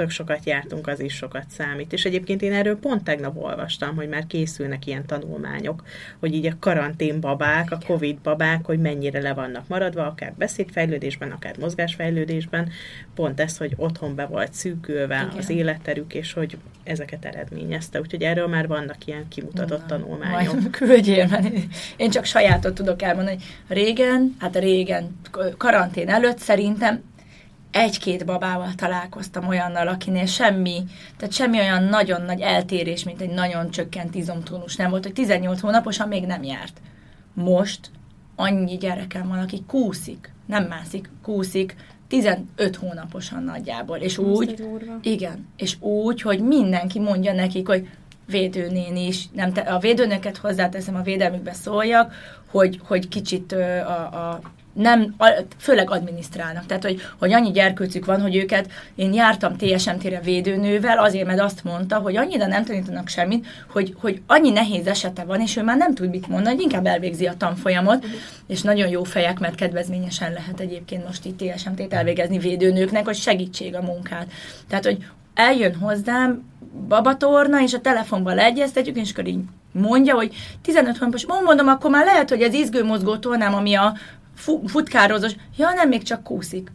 tök 0.00 0.10
sokat 0.10 0.44
jártunk, 0.44 0.86
az 0.86 1.00
is 1.00 1.14
sokat 1.14 1.44
számít. 1.48 1.92
És 1.92 2.04
egyébként 2.04 2.42
én 2.42 2.52
erről 2.52 2.78
pont 2.78 3.04
tegnap 3.04 3.36
olvastam, 3.36 3.96
hogy 3.96 4.08
már 4.08 4.26
készülnek 4.26 4.86
ilyen 4.86 5.06
tanulmányok, 5.06 5.82
hogy 6.18 6.34
így 6.34 6.46
a 6.46 6.56
karantén 6.58 7.20
babák, 7.20 7.70
a 7.70 7.78
covid 7.86 8.18
babák, 8.18 8.64
hogy 8.64 8.78
mennyire 8.78 9.20
le 9.20 9.34
vannak 9.34 9.68
maradva, 9.68 10.06
akár 10.06 10.32
beszédfejlődésben, 10.38 11.30
akár 11.30 11.54
mozgásfejlődésben, 11.58 12.70
pont 13.14 13.40
ez, 13.40 13.56
hogy 13.56 13.72
otthon 13.76 14.14
be 14.14 14.26
volt 14.26 14.52
szűkülve 14.52 15.26
Igen. 15.28 15.38
az 15.38 15.50
életterük, 15.50 16.14
és 16.14 16.32
hogy 16.32 16.56
ezeket 16.82 17.24
eredményezte. 17.24 18.00
Úgyhogy 18.00 18.22
erről 18.22 18.46
már 18.46 18.66
vannak 18.66 19.06
ilyen 19.06 19.28
kimutatott 19.28 19.80
Na, 19.80 19.86
tanulmányok. 19.86 20.52
Majd 20.52 20.70
küldjél, 20.70 21.26
mert 21.26 21.54
én 21.96 22.10
csak 22.10 22.24
sajátot 22.24 22.74
tudok 22.74 23.02
elmondani. 23.02 23.38
Régen, 23.68 24.36
hát 24.38 24.56
régen, 24.56 25.18
karantén 25.56 26.08
előtt 26.08 26.38
szerintem 26.38 27.02
egy-két 27.70 28.24
babával 28.24 28.74
találkoztam 28.74 29.48
olyannal, 29.48 29.88
akinél 29.88 30.26
semmi, 30.26 30.82
tehát 31.16 31.34
semmi 31.34 31.58
olyan 31.58 31.84
nagyon 31.84 32.22
nagy 32.22 32.40
eltérés, 32.40 33.04
mint 33.04 33.20
egy 33.20 33.30
nagyon 33.30 33.70
csökkent 33.70 34.14
izomtónus. 34.14 34.76
Nem 34.76 34.90
volt, 34.90 35.04
hogy 35.04 35.12
18 35.12 35.60
hónaposan 35.60 36.08
még 36.08 36.26
nem 36.26 36.42
járt. 36.42 36.80
Most 37.34 37.90
annyi 38.36 38.76
gyerekem 38.76 39.28
van, 39.28 39.38
aki 39.38 39.62
kúszik, 39.66 40.32
nem 40.46 40.64
mászik, 40.64 41.10
kúszik, 41.22 41.76
15 42.08 42.76
hónaposan 42.78 43.42
nagyjából, 43.42 43.96
és 43.96 44.18
úgy, 44.18 44.64
igen, 45.02 45.48
és 45.56 45.80
úgy, 45.80 46.22
hogy 46.22 46.40
mindenki 46.40 46.98
mondja 46.98 47.32
nekik, 47.32 47.66
hogy 47.66 47.88
védőnén 48.26 48.96
is, 48.96 49.28
nem 49.32 49.52
te, 49.52 49.60
a 49.60 49.78
védőnöket 49.78 50.36
hozzáteszem, 50.36 50.94
a 50.94 51.02
védelmükbe 51.02 51.52
szóljak, 51.52 52.12
hogy, 52.50 52.80
hogy 52.82 53.08
kicsit 53.08 53.52
a, 53.52 54.30
a 54.30 54.40
nem, 54.72 55.14
főleg 55.58 55.90
adminisztrálnak. 55.90 56.66
Tehát, 56.66 56.84
hogy, 56.84 57.00
hogy 57.18 57.32
annyi 57.32 57.50
gyerkőcük 57.50 58.04
van, 58.04 58.20
hogy 58.20 58.36
őket, 58.36 58.70
én 58.94 59.12
jártam 59.12 59.56
TSMT-re 59.56 60.20
védőnővel, 60.20 60.98
azért, 60.98 61.26
mert 61.26 61.40
azt 61.40 61.64
mondta, 61.64 61.98
hogy 61.98 62.16
annyira 62.16 62.46
nem 62.46 62.64
tanítanak 62.64 63.08
semmit, 63.08 63.46
hogy, 63.70 63.94
hogy 64.00 64.22
annyi 64.26 64.50
nehéz 64.50 64.86
esete 64.86 65.24
van, 65.24 65.40
és 65.40 65.56
ő 65.56 65.62
már 65.62 65.76
nem 65.76 65.94
tud 65.94 66.10
mit 66.10 66.28
mondani, 66.28 66.54
hogy 66.54 66.64
inkább 66.64 66.86
elvégzi 66.86 67.26
a 67.26 67.36
tanfolyamot, 67.36 68.06
és 68.46 68.62
nagyon 68.62 68.88
jó 68.88 69.04
fejek, 69.04 69.38
mert 69.38 69.54
kedvezményesen 69.54 70.32
lehet 70.32 70.60
egyébként 70.60 71.06
most 71.06 71.24
itt 71.24 71.38
TSMT-t 71.38 71.92
elvégezni 71.92 72.38
védőnőknek, 72.38 73.04
hogy 73.04 73.16
segítség 73.16 73.74
a 73.74 73.82
munkát. 73.82 74.26
Tehát, 74.68 74.84
hogy 74.84 75.06
eljön 75.34 75.74
hozzám 75.74 76.48
babatorna, 76.88 77.62
és 77.62 77.74
a 77.74 77.80
telefonban 77.80 78.34
leegyeztetjük, 78.34 78.96
és 78.96 79.10
akkor 79.10 79.26
így 79.26 79.40
mondja, 79.72 80.14
hogy 80.14 80.34
15 80.62 80.96
hónapos, 80.96 81.26
mondom, 81.44 81.68
akkor 81.68 81.90
már 81.90 82.04
lehet, 82.04 82.28
hogy 82.28 82.42
az 82.42 82.54
izgőmozgó 82.54 83.16
tornám, 83.16 83.54
ami 83.54 83.74
a 83.74 83.94
futkározós, 84.66 85.32
ja 85.56 85.72
nem, 85.72 85.88
még 85.88 86.02
csak 86.02 86.22
kúszik. 86.22 86.70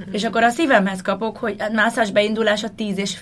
Mm-hmm. 0.00 0.12
És 0.12 0.24
akkor 0.24 0.42
a 0.42 0.50
szívemhez 0.50 1.02
kapok, 1.02 1.36
hogy 1.36 1.62
mászás 1.72 2.10
beindulása 2.10 2.68
10 2.74 2.98
és 2.98 3.18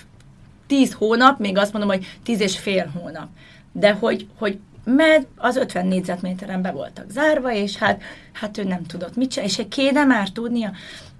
10 0.67 0.93
hónap, 0.93 1.39
még 1.39 1.57
azt 1.57 1.71
mondom, 1.73 1.91
hogy 1.91 2.05
10 2.23 2.39
és 2.39 2.59
fél 2.59 2.91
hónap. 2.93 3.27
De 3.71 3.91
hogy, 3.91 4.27
hogy 4.37 4.59
mert 4.85 5.27
az 5.35 5.55
50 5.55 5.87
négyzetméteren 5.87 6.61
be 6.61 6.71
voltak 6.71 7.09
zárva, 7.09 7.53
és 7.53 7.77
hát, 7.77 8.01
hát 8.31 8.57
ő 8.57 8.63
nem 8.63 8.83
tudott 8.83 9.15
mit 9.15 9.29
csinálni, 9.29 9.51
és 9.51 9.59
egy 9.59 9.67
kéne 9.67 10.03
már 10.03 10.29
tudnia. 10.29 10.71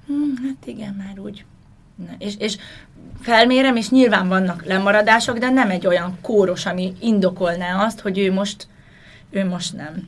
Hm, 0.07 0.45
hát 0.47 0.65
igen, 0.65 0.93
már 0.93 1.19
úgy. 1.19 1.45
Na, 1.95 2.15
és, 2.17 2.33
és 2.37 2.57
felmérem, 3.21 3.75
és 3.75 3.89
nyilván 3.89 4.27
vannak 4.27 4.65
lemaradások, 4.65 5.37
de 5.37 5.49
nem 5.49 5.69
egy 5.69 5.87
olyan 5.87 6.17
kóros, 6.21 6.65
ami 6.65 6.93
indokolná 6.99 7.85
azt, 7.85 7.99
hogy 7.99 8.17
ő 8.17 8.31
most, 8.31 8.67
ő 9.29 9.45
most 9.45 9.73
nem. 9.75 10.07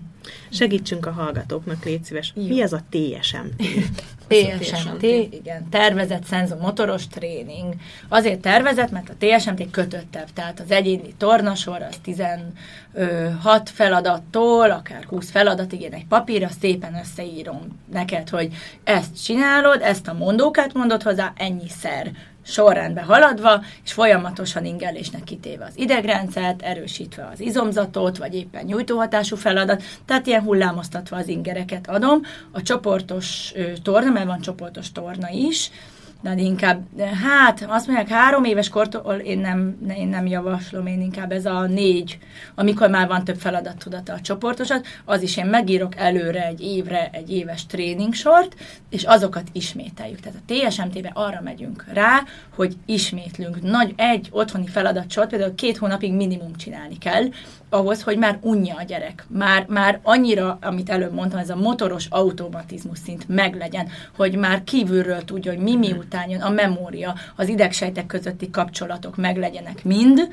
Segítsünk 0.49 1.05
a 1.05 1.11
hallgatóknak, 1.11 1.85
légy 1.85 2.03
szíves. 2.03 2.33
Jó. 2.35 2.47
Mi 2.47 2.61
ez 2.61 2.73
a 2.73 2.81
TSMT? 2.89 3.63
TSMT, 4.27 5.03
igen, 5.31 5.69
tervezett 5.69 6.23
szenzomotoros 6.23 7.07
tréning. 7.07 7.73
Azért 8.07 8.39
tervezett, 8.39 8.91
mert 8.91 9.09
a 9.09 9.13
TSMT 9.19 9.71
kötöttebb, 9.71 10.27
tehát 10.33 10.59
az 10.59 10.71
egyéni 10.71 11.13
tornasor 11.17 11.81
az 11.81 11.95
16 12.01 13.69
feladattól, 13.69 14.71
akár 14.71 15.03
20 15.03 15.29
feladatig, 15.29 15.81
én 15.81 15.93
egy 15.93 16.05
papírra 16.05 16.49
szépen 16.59 16.95
összeírom 16.95 17.79
neked, 17.91 18.29
hogy 18.29 18.53
ezt 18.83 19.23
csinálod, 19.23 19.81
ezt 19.81 20.07
a 20.07 20.13
mondókát 20.13 20.73
mondod 20.73 21.03
hozzá, 21.03 21.33
ennyiszer 21.35 22.11
sorrendbe 22.47 23.01
haladva, 23.01 23.63
és 23.83 23.93
folyamatosan 23.93 24.65
ingelésnek 24.65 25.23
kitéve 25.23 25.65
az 25.65 25.77
idegrendszert, 25.77 26.61
erősítve 26.61 27.29
az 27.33 27.39
izomzatot, 27.39 28.17
vagy 28.17 28.35
éppen 28.35 28.65
nyújtóhatású 28.65 29.35
feladat, 29.35 29.83
tehát 30.05 30.27
ilyen 30.27 30.41
hullámoztatva 30.41 31.17
az 31.17 31.27
ingereket 31.27 31.89
adom. 31.89 32.21
A 32.51 32.61
csoportos 32.61 33.53
torna, 33.83 34.11
mert 34.11 34.25
van 34.25 34.41
csoportos 34.41 34.91
torna 34.91 35.29
is, 35.29 35.71
de 36.21 36.35
inkább, 36.35 36.85
hát 37.23 37.65
azt 37.67 37.87
mondják, 37.87 38.07
három 38.07 38.43
éves 38.43 38.69
kortól 38.69 39.13
én 39.13 39.39
nem, 39.39 39.77
én 39.97 40.07
nem 40.07 40.27
javaslom, 40.27 40.87
én 40.87 41.01
inkább 41.01 41.31
ez 41.31 41.45
a 41.45 41.65
négy, 41.65 42.17
amikor 42.55 42.89
már 42.89 43.07
van 43.07 43.23
több 43.23 43.37
feladat 43.37 43.77
tudata 43.77 44.13
a 44.13 44.21
csoportosat, 44.21 44.87
az 45.05 45.21
is 45.21 45.37
én 45.37 45.45
megírok 45.45 45.95
előre 45.95 46.45
egy 46.45 46.61
évre 46.61 47.09
egy 47.11 47.31
éves 47.31 47.65
tréningsort, 47.65 48.55
és 48.89 49.03
azokat 49.03 49.49
ismételjük. 49.51 50.19
Tehát 50.19 50.39
a 50.45 50.53
TSMT-be 50.53 51.11
arra 51.13 51.41
megyünk 51.43 51.85
rá, 51.93 52.23
hogy 52.55 52.77
ismétlünk. 52.85 53.61
Nagy 53.61 53.93
egy 53.95 54.27
otthoni 54.31 54.67
feladatsort, 54.67 55.29
például 55.29 55.55
két 55.55 55.77
hónapig 55.77 56.13
minimum 56.13 56.55
csinálni 56.55 56.97
kell, 56.97 57.23
ahhoz, 57.69 58.03
hogy 58.03 58.17
már 58.17 58.37
unja 58.41 58.75
a 58.75 58.83
gyerek. 58.83 59.25
Már, 59.29 59.65
már 59.69 59.99
annyira, 60.03 60.57
amit 60.61 60.89
előbb 60.89 61.13
mondtam, 61.13 61.39
ez 61.39 61.49
a 61.49 61.55
motoros 61.55 62.05
automatizmus 62.09 62.99
szint 62.99 63.27
meglegyen, 63.27 63.87
hogy 64.15 64.35
már 64.35 64.63
kívülről 64.63 65.23
tudja, 65.23 65.51
hogy 65.51 65.61
mi 65.61 65.75
miután 65.75 66.29
jön, 66.29 66.41
a 66.41 66.49
memória, 66.49 67.15
az 67.35 67.47
idegsejtek 67.47 68.05
közötti 68.05 68.49
kapcsolatok 68.49 69.15
meglegyenek 69.15 69.83
mind, 69.83 70.27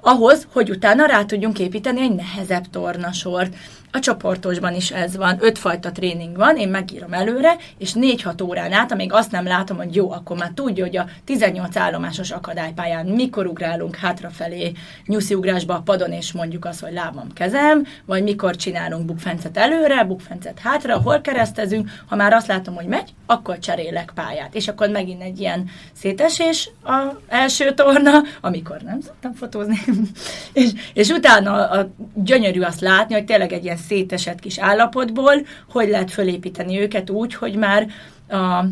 ahhoz, 0.00 0.46
hogy 0.52 0.70
utána 0.70 1.06
rá 1.06 1.24
tudjunk 1.24 1.58
építeni 1.58 2.00
egy 2.00 2.14
nehezebb 2.14 2.64
tornasort. 2.70 3.56
A 3.96 4.00
csoportosban 4.00 4.74
is 4.74 4.90
ez 4.90 5.16
van, 5.16 5.36
ötfajta 5.40 5.92
tréning 5.92 6.36
van, 6.36 6.56
én 6.56 6.68
megírom 6.68 7.12
előre, 7.12 7.56
és 7.78 7.92
4-6 7.94 8.44
órán 8.44 8.72
át, 8.72 8.92
amíg 8.92 9.12
azt 9.12 9.30
nem 9.30 9.44
látom, 9.46 9.76
hogy 9.76 9.94
jó, 9.94 10.10
akkor 10.10 10.36
már 10.36 10.50
tudja, 10.54 10.84
hogy 10.84 10.96
a 10.96 11.06
18 11.24 11.76
állomásos 11.76 12.30
akadálypályán 12.30 13.06
mikor 13.06 13.46
ugrálunk 13.46 13.96
hátrafelé 13.96 14.72
nyusziugrásba 15.06 15.74
a 15.74 15.80
padon, 15.80 16.12
és 16.12 16.32
mondjuk 16.32 16.64
azt, 16.64 16.80
hogy 16.80 16.92
lábam, 16.92 17.32
kezem, 17.32 17.86
vagy 18.04 18.22
mikor 18.22 18.56
csinálunk 18.56 19.04
bukfencet 19.04 19.56
előre, 19.56 20.04
bukfencet 20.04 20.58
hátra, 20.58 21.00
hol 21.00 21.20
keresztezünk, 21.20 21.90
ha 22.06 22.16
már 22.16 22.32
azt 22.32 22.46
látom, 22.46 22.74
hogy 22.74 22.86
megy, 22.86 23.14
akkor 23.26 23.58
cserélek 23.58 24.12
pályát. 24.14 24.54
És 24.54 24.68
akkor 24.68 24.88
megint 24.88 25.22
egy 25.22 25.40
ilyen 25.40 25.70
szétesés 25.92 26.70
a 26.84 27.02
első 27.28 27.74
torna, 27.74 28.22
amikor 28.40 28.76
nem 28.80 29.00
szoktam 29.00 29.34
fotózni, 29.34 29.78
és, 30.52 30.70
és 30.92 31.08
utána 31.08 31.52
a, 31.52 31.78
a 31.78 31.88
gyönyörű 32.14 32.60
azt 32.60 32.80
látni, 32.80 33.14
hogy 33.14 33.24
tényleg 33.24 33.52
egy 33.52 33.64
ilyen 33.64 33.84
szétesett 33.88 34.40
kis 34.40 34.58
állapotból, 34.58 35.34
hogy 35.70 35.88
lehet 35.88 36.10
fölépíteni 36.10 36.80
őket 36.80 37.10
úgy, 37.10 37.34
hogy 37.34 37.54
már 37.54 37.86
a, 38.28 38.64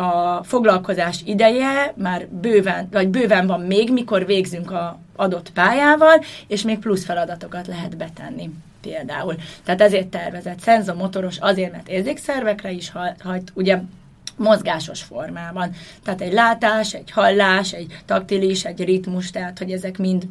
a 0.00 0.42
foglalkozás 0.44 1.20
ideje 1.24 1.94
már 1.96 2.28
bőven, 2.28 2.88
vagy 2.90 3.08
bőven 3.08 3.46
van 3.46 3.60
még, 3.60 3.92
mikor 3.92 4.26
végzünk 4.26 4.70
a 4.70 4.98
adott 5.16 5.52
pályával, 5.52 6.24
és 6.46 6.62
még 6.62 6.78
plusz 6.78 7.04
feladatokat 7.04 7.66
lehet 7.66 7.96
betenni 7.96 8.50
például. 8.80 9.34
Tehát 9.64 9.80
ezért 9.80 10.08
tervezett 10.08 10.60
szenzomotoros 10.60 11.38
azért, 11.38 11.72
mert 11.72 11.88
érzékszervekre 11.88 12.70
is 12.70 12.92
hajt, 13.22 13.52
ugye 13.54 13.78
mozgásos 14.36 15.02
formában. 15.02 15.70
Tehát 16.02 16.20
egy 16.20 16.32
látás, 16.32 16.94
egy 16.94 17.10
hallás, 17.10 17.72
egy 17.72 17.98
taktilis, 18.04 18.64
egy 18.64 18.84
ritmus, 18.84 19.30
tehát 19.30 19.58
hogy 19.58 19.70
ezek 19.70 19.98
mind 19.98 20.26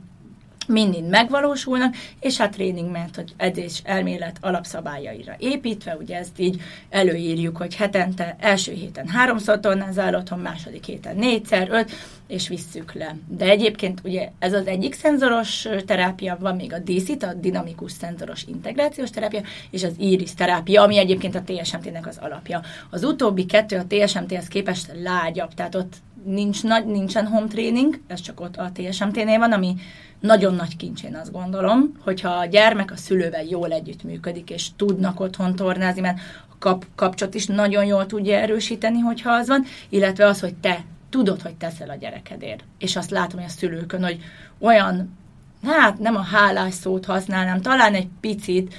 mind 0.67 1.09
megvalósulnak, 1.09 1.95
és 2.19 2.37
hát 2.37 2.51
tréning 2.51 2.91
mert 2.91 3.15
hogy 3.15 3.33
edzés 3.37 3.81
elmélet 3.83 4.37
alapszabályaira 4.41 5.35
építve, 5.37 5.95
ugye 5.95 6.17
ezt 6.17 6.39
így 6.39 6.61
előírjuk, 6.89 7.57
hogy 7.57 7.75
hetente, 7.75 8.35
első 8.39 8.71
héten 8.71 9.07
háromszor 9.07 9.59
tornázál 9.59 10.15
otthon, 10.15 10.39
második 10.39 10.85
héten 10.85 11.15
négyszer, 11.15 11.67
öt, 11.71 11.91
és 12.27 12.47
visszük 12.47 12.93
le. 12.93 13.15
De 13.27 13.45
egyébként 13.45 14.01
ugye 14.03 14.29
ez 14.39 14.53
az 14.53 14.67
egyik 14.67 14.93
szenzoros 14.93 15.67
terápia, 15.85 16.37
van 16.39 16.55
még 16.55 16.73
a 16.73 16.79
DISZIT, 16.79 17.23
a 17.23 17.33
dinamikus 17.33 17.91
szenzoros 17.91 18.43
integrációs 18.47 19.09
terápia, 19.09 19.41
és 19.69 19.83
az 19.83 19.93
IRIS 19.97 20.33
terápia, 20.33 20.81
ami 20.81 20.97
egyébként 20.97 21.35
a 21.35 21.43
TSMT-nek 21.45 22.07
az 22.07 22.17
alapja. 22.21 22.61
Az 22.89 23.03
utóbbi 23.03 23.45
kettő 23.45 23.77
a 23.77 23.85
TSMT-hez 23.87 24.47
képest 24.47 24.91
lágyabb, 25.03 25.53
tehát 25.53 25.75
ott 25.75 25.93
nincs, 26.25 26.63
nincsen 26.85 27.27
home 27.27 27.47
training, 27.47 27.99
ez 28.07 28.21
csak 28.21 28.39
ott 28.39 28.57
a 28.57 28.71
TSMT-nél 28.73 29.39
van, 29.39 29.51
ami 29.51 29.75
nagyon 30.19 30.55
nagy 30.55 30.77
kincs, 30.77 31.03
én 31.03 31.15
azt 31.15 31.31
gondolom, 31.31 31.91
hogyha 32.03 32.29
a 32.29 32.45
gyermek 32.45 32.91
a 32.91 32.95
szülővel 32.95 33.43
jól 33.43 33.71
együttműködik, 33.71 34.49
és 34.49 34.67
tudnak 34.75 35.19
otthon 35.19 35.55
tornázni, 35.55 36.01
mert 36.01 36.19
a 36.49 36.57
kap, 36.59 36.85
kapcsot 36.95 37.33
is 37.33 37.45
nagyon 37.45 37.85
jól 37.85 38.05
tudja 38.05 38.37
erősíteni, 38.37 38.99
hogyha 38.99 39.31
az 39.31 39.47
van, 39.47 39.63
illetve 39.89 40.25
az, 40.25 40.39
hogy 40.39 40.55
te 40.55 40.83
tudod, 41.09 41.41
hogy 41.41 41.55
teszel 41.55 41.89
a 41.89 41.95
gyerekedért. 41.95 42.63
És 42.77 42.95
azt 42.95 43.09
látom, 43.09 43.39
hogy 43.39 43.49
a 43.49 43.57
szülőkön, 43.57 44.03
hogy 44.03 44.19
olyan, 44.59 45.17
hát 45.63 45.99
nem 45.99 46.15
a 46.15 46.21
hálás 46.21 46.73
szót 46.73 47.05
használnám, 47.05 47.61
talán 47.61 47.93
egy 47.93 48.07
picit, 48.19 48.73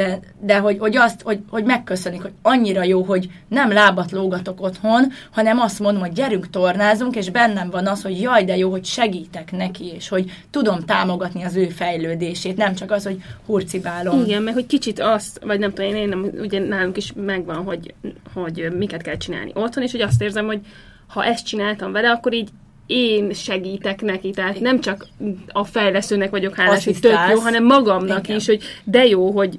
de, 0.00 0.20
de 0.40 0.58
hogy, 0.58 0.78
hogy 0.78 0.96
azt, 0.96 1.22
hogy, 1.22 1.38
hogy 1.48 1.64
megköszönik, 1.64 2.22
hogy 2.22 2.32
annyira 2.42 2.82
jó, 2.82 3.02
hogy 3.02 3.30
nem 3.48 3.72
lábat 3.72 4.10
lógatok 4.10 4.62
otthon, 4.62 5.12
hanem 5.30 5.58
azt 5.58 5.78
mondom, 5.78 6.02
hogy 6.02 6.12
gyerünk 6.12 6.50
tornázunk, 6.50 7.16
és 7.16 7.30
bennem 7.30 7.70
van 7.70 7.86
az, 7.86 8.02
hogy 8.02 8.20
jaj, 8.20 8.44
de 8.44 8.56
jó, 8.56 8.70
hogy 8.70 8.84
segítek 8.84 9.52
neki, 9.52 9.84
és 9.94 10.08
hogy 10.08 10.30
tudom 10.50 10.84
támogatni 10.84 11.44
az 11.44 11.56
ő 11.56 11.68
fejlődését, 11.68 12.56
nem 12.56 12.74
csak 12.74 12.90
az, 12.90 13.04
hogy 13.04 13.22
hurcibálom. 13.46 14.24
Igen, 14.24 14.42
mert 14.42 14.56
hogy 14.56 14.66
kicsit 14.66 15.00
azt, 15.00 15.40
vagy 15.44 15.58
nem 15.58 15.72
tudom, 15.72 15.94
én 15.94 16.08
nem, 16.08 16.30
ugye 16.40 16.58
nálunk 16.58 16.96
is 16.96 17.12
megvan, 17.16 17.64
hogy, 17.64 17.94
hogy 18.34 18.68
miket 18.76 19.02
kell 19.02 19.16
csinálni 19.16 19.50
otthon, 19.54 19.82
és 19.82 19.90
hogy 19.90 20.00
azt 20.00 20.22
érzem, 20.22 20.46
hogy 20.46 20.60
ha 21.06 21.24
ezt 21.24 21.46
csináltam 21.46 21.92
vele, 21.92 22.10
akkor 22.10 22.32
így 22.32 22.48
én 22.90 23.32
segítek 23.32 24.02
neki, 24.02 24.30
tehát 24.30 24.60
nem 24.60 24.80
csak 24.80 25.06
a 25.48 25.64
fejlesztőnek 25.64 26.30
vagyok 26.30 26.54
hálás, 26.56 26.84
hogy 26.84 27.00
tök 27.00 27.18
jó, 27.30 27.38
hanem 27.38 27.64
magamnak 27.64 28.24
Igen. 28.24 28.36
is, 28.36 28.46
hogy 28.46 28.62
de 28.84 29.06
jó, 29.06 29.30
hogy 29.30 29.58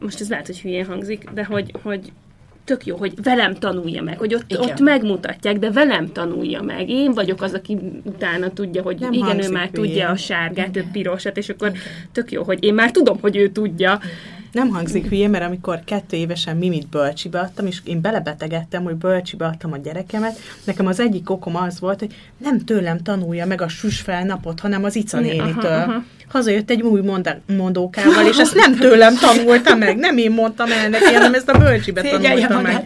most 0.00 0.20
ez 0.20 0.28
lehet, 0.28 0.46
hogy 0.46 0.60
hülyén 0.60 0.86
hangzik, 0.86 1.30
de 1.34 1.44
hogy, 1.44 1.74
hogy 1.82 2.12
tök 2.64 2.86
jó, 2.86 2.96
hogy 2.96 3.12
velem 3.22 3.54
tanulja 3.54 4.02
meg, 4.02 4.18
hogy 4.18 4.34
ott, 4.34 4.58
ott 4.58 4.80
megmutatják, 4.80 5.58
de 5.58 5.70
velem 5.70 6.12
tanulja 6.12 6.62
meg. 6.62 6.88
Én 6.88 7.12
vagyok 7.12 7.42
az, 7.42 7.54
aki 7.54 7.78
utána 8.04 8.50
tudja, 8.50 8.82
hogy 8.82 8.96
nem 8.98 9.12
igen, 9.12 9.42
ő 9.42 9.50
már 9.50 9.68
hülyén. 9.68 9.88
tudja 9.90 10.08
a 10.08 10.16
sárgát, 10.16 10.76
a 10.76 10.80
pirosat, 10.92 11.36
és 11.36 11.48
akkor 11.48 11.68
igen. 11.68 11.80
tök 12.12 12.32
jó, 12.32 12.42
hogy 12.42 12.64
én 12.64 12.74
már 12.74 12.90
tudom, 12.90 13.18
hogy 13.20 13.36
ő 13.36 13.48
tudja. 13.48 14.00
Igen 14.02 14.41
nem 14.52 14.68
hangzik 14.68 15.08
hülye, 15.08 15.28
mert 15.28 15.44
amikor 15.44 15.80
kettő 15.84 16.16
évesen 16.16 16.56
Mimit 16.56 16.88
bölcsibe 16.88 17.38
adtam, 17.38 17.66
és 17.66 17.80
én 17.84 18.00
belebetegedtem, 18.00 18.82
hogy 18.82 18.94
bölcsibe 18.94 19.46
adtam 19.46 19.72
a 19.72 19.76
gyerekemet, 19.76 20.38
nekem 20.64 20.86
az 20.86 21.00
egyik 21.00 21.30
okom 21.30 21.56
az 21.56 21.80
volt, 21.80 21.98
hogy 21.98 22.14
nem 22.38 22.64
tőlem 22.64 23.02
tanulja 23.02 23.46
meg 23.46 23.60
a 23.60 23.68
susfel 23.68 24.24
napot, 24.24 24.60
hanem 24.60 24.84
az 24.84 24.96
Ica 24.96 25.20
nénitől. 25.20 26.02
hazajött 26.32 26.70
egy 26.70 26.82
új 26.82 27.00
mondókával, 27.46 28.26
és 28.26 28.38
ezt 28.38 28.54
nem 28.54 28.76
tőlem 28.76 29.14
tanulta 29.14 29.74
meg, 29.74 29.96
nem 29.96 30.16
én 30.16 30.30
mondtam 30.30 30.70
el 30.70 30.88
neki, 30.88 31.12
hanem 31.12 31.34
ezt 31.34 31.48
a 31.48 31.58
bölcsibe 31.58 32.02
tanulta 32.02 32.60
meg. 32.60 32.84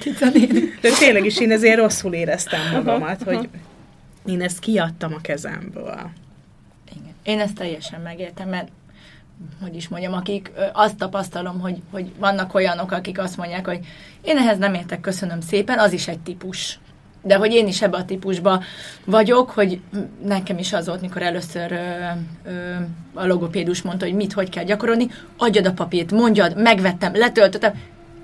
De 0.80 0.90
tényleg 0.98 1.24
is 1.24 1.40
én 1.40 1.50
ezért 1.50 1.78
rosszul 1.78 2.12
éreztem 2.12 2.60
magamat, 2.72 3.22
hogy 3.22 3.48
én 4.26 4.42
ezt 4.42 4.58
kiadtam 4.58 5.14
a 5.14 5.20
kezemből. 5.20 6.10
Igen. 6.90 7.14
Én 7.22 7.40
ezt 7.40 7.54
teljesen 7.54 8.00
megértem, 8.00 8.48
mert 8.48 8.68
hogy 9.62 9.76
is 9.76 9.88
mondjam, 9.88 10.12
akik 10.12 10.52
azt 10.72 10.96
tapasztalom, 10.96 11.60
hogy, 11.60 11.82
hogy 11.90 12.12
vannak 12.18 12.54
olyanok, 12.54 12.92
akik 12.92 13.18
azt 13.18 13.36
mondják, 13.36 13.66
hogy 13.66 13.78
én 14.22 14.36
ehhez 14.36 14.58
nem 14.58 14.74
értek, 14.74 15.00
köszönöm 15.00 15.40
szépen, 15.40 15.78
az 15.78 15.92
is 15.92 16.08
egy 16.08 16.18
típus. 16.18 16.78
De 17.22 17.36
hogy 17.36 17.52
én 17.52 17.66
is 17.66 17.82
ebbe 17.82 17.96
a 17.96 18.04
típusba 18.04 18.62
vagyok, 19.04 19.50
hogy 19.50 19.80
nekem 20.24 20.58
is 20.58 20.72
az 20.72 20.86
volt, 20.86 21.00
mikor 21.00 21.22
először 21.22 21.72
ö, 21.72 21.76
ö, 22.50 22.74
a 23.14 23.26
logopédus 23.26 23.82
mondta, 23.82 24.04
hogy 24.04 24.14
mit, 24.14 24.32
hogy 24.32 24.48
kell 24.48 24.64
gyakorolni, 24.64 25.10
adjad 25.36 25.66
a 25.66 25.72
papírt, 25.72 26.12
mondjad, 26.12 26.56
megvettem, 26.56 27.14
letöltöttem, 27.14 27.72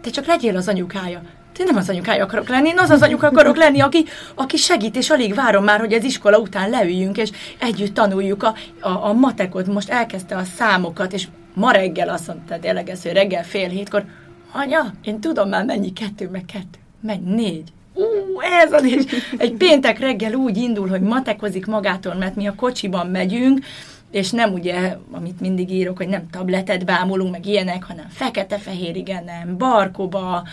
te 0.01 0.11
csak 0.11 0.27
legyél 0.27 0.57
az 0.57 0.69
anyukája. 0.69 1.23
Én 1.59 1.66
nem 1.66 1.76
az 1.76 1.88
anyukája 1.88 2.24
akarok 2.24 2.48
lenni, 2.48 2.68
én 2.68 2.78
az 2.78 2.90
az 2.90 3.03
anyuka 3.03 3.26
akarok 3.26 3.57
lenni, 3.57 3.80
aki, 3.80 4.05
aki 4.34 4.57
segít, 4.57 4.96
és 4.96 5.11
alig 5.11 5.34
várom 5.34 5.64
már, 5.64 5.80
hogy 5.80 5.92
az 5.92 6.05
iskola 6.05 6.38
után 6.38 6.70
leüljünk, 6.70 7.16
és 7.16 7.30
együtt 7.59 7.94
tanuljuk 7.94 8.42
a, 8.42 8.55
a, 8.80 8.88
a 8.88 9.12
matekot. 9.12 9.66
Most 9.66 9.90
elkezdte 9.90 10.36
a 10.36 10.44
számokat, 10.57 11.12
és 11.12 11.26
ma 11.55 11.70
reggel 11.70 12.09
azt 12.09 12.26
mondta, 12.26 12.59
tényleg 12.59 12.88
ez, 12.88 13.03
hogy 13.03 13.12
reggel 13.12 13.44
fél 13.44 13.68
hétkor, 13.68 14.05
anya, 14.53 14.92
én 15.05 15.20
tudom 15.20 15.48
már 15.48 15.64
mennyi 15.64 15.92
kettő, 15.92 16.28
meg 16.28 16.44
kettő, 16.44 16.78
menj 17.00 17.20
négy. 17.24 17.72
Ú, 17.94 18.40
ez 18.62 18.72
az 18.72 18.84
is. 18.84 19.05
Egy 19.36 19.53
péntek 19.53 19.98
reggel 19.98 20.34
úgy 20.34 20.57
indul, 20.57 20.88
hogy 20.88 21.00
matekozik 21.00 21.66
magától, 21.66 22.14
mert 22.14 22.36
mi 22.36 22.46
a 22.46 22.55
kocsiban 22.55 23.07
megyünk, 23.07 23.64
és 24.13 24.31
nem 24.31 24.53
ugye, 24.53 24.97
amit 25.11 25.41
mindig 25.41 25.71
írok, 25.71 25.97
hogy 25.97 26.09
nem 26.09 26.31
tabletet 26.31 26.85
bámulunk, 26.85 27.31
meg 27.31 27.47
ilyenek, 27.47 27.85
hanem 27.85 28.07
fekete-fehér, 28.09 28.97
igen, 28.97 29.25
nem, 29.25 29.59
barkoba, 29.59 30.47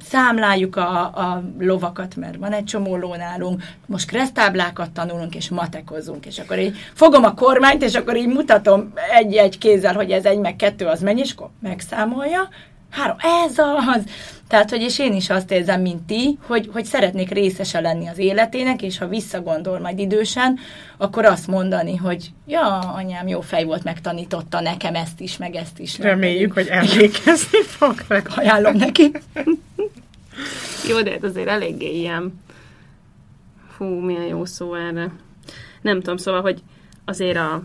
számláljuk 0.00 0.76
a, 0.76 1.00
a 1.00 1.42
lovakat, 1.58 2.16
mert 2.16 2.36
van 2.36 2.52
egy 2.52 2.64
csomó 2.64 2.96
ló 2.96 3.14
nálunk, 3.14 3.62
most 3.86 4.08
kresztáblákat 4.08 4.90
tanulunk, 4.90 5.34
és 5.34 5.48
matekozunk, 5.48 6.26
és 6.26 6.38
akkor 6.38 6.58
így 6.58 6.76
fogom 6.94 7.24
a 7.24 7.34
kormányt, 7.34 7.82
és 7.82 7.94
akkor 7.94 8.16
így 8.16 8.28
mutatom 8.28 8.92
egy-egy 9.18 9.58
kézzel, 9.58 9.94
hogy 9.94 10.10
ez 10.10 10.24
egy, 10.24 10.38
meg 10.38 10.56
kettő, 10.56 10.86
az 10.86 11.00
mennyi, 11.00 11.20
és 11.20 11.32
akkor 11.32 11.48
megszámolja, 11.60 12.48
három, 12.90 13.16
ez 13.18 13.58
az! 13.58 14.02
Tehát, 14.48 14.70
hogy 14.70 14.80
és 14.80 14.98
én 14.98 15.12
is 15.12 15.30
azt 15.30 15.50
érzem, 15.50 15.80
mint 15.80 16.02
ti, 16.02 16.38
hogy, 16.46 16.70
hogy 16.72 16.84
szeretnék 16.84 17.30
részese 17.30 17.80
lenni 17.80 18.06
az 18.06 18.18
életének, 18.18 18.82
és 18.82 18.98
ha 18.98 19.08
visszagondol 19.08 19.78
majd 19.78 19.98
idősen, 19.98 20.58
akkor 20.96 21.24
azt 21.24 21.46
mondani, 21.46 21.96
hogy 21.96 22.30
ja, 22.46 22.78
anyám 22.78 23.28
jó 23.28 23.40
fej 23.40 23.64
volt, 23.64 23.84
megtanította 23.84 24.60
nekem 24.60 24.94
ezt 24.94 25.20
is, 25.20 25.36
meg 25.36 25.54
ezt 25.54 25.78
is. 25.78 25.98
Reméljük, 25.98 26.52
hogy 26.52 26.66
emlékezni 26.80 27.62
fog. 27.62 27.94
Meg 28.08 28.28
ajánlom 28.36 28.76
neki. 28.76 29.10
jó, 30.88 31.02
de 31.02 31.10
hát 31.10 31.24
azért 31.24 31.48
eléggé 31.48 31.98
ilyen. 31.98 32.40
Fú, 33.76 33.84
milyen 33.84 34.26
jó 34.26 34.44
szó 34.44 34.74
erre. 34.74 35.12
Nem 35.80 36.00
tudom, 36.00 36.16
szóval, 36.16 36.40
hogy 36.40 36.62
azért 37.04 37.36
a 37.36 37.62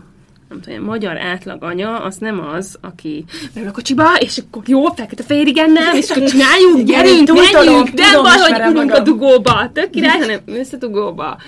nem 0.48 0.60
tudom, 0.60 0.84
magyar 0.84 1.18
átlag 1.18 1.62
anya, 1.62 1.98
az 1.98 2.16
nem 2.16 2.48
az, 2.54 2.78
aki 2.80 3.24
meg 3.54 3.66
a 3.66 3.70
kocsiba, 3.70 4.16
és 4.18 4.38
akkor 4.38 4.62
jó, 4.66 4.84
fekete 4.84 5.22
fehér, 5.22 5.46
igen, 5.46 5.70
nem, 5.70 5.96
és 5.96 6.10
akkor 6.10 6.22
csináljuk, 6.22 6.80
gyerünk, 6.80 7.26
menjünk, 7.26 7.92
nem 7.92 8.22
baj, 8.22 8.38
hogy 8.38 8.72
ülünk 8.72 8.92
a 8.92 9.00
dugóba, 9.00 9.70
tök 9.72 9.90
király, 9.90 10.18
hanem 10.18 10.40
összedugóba 10.46 11.38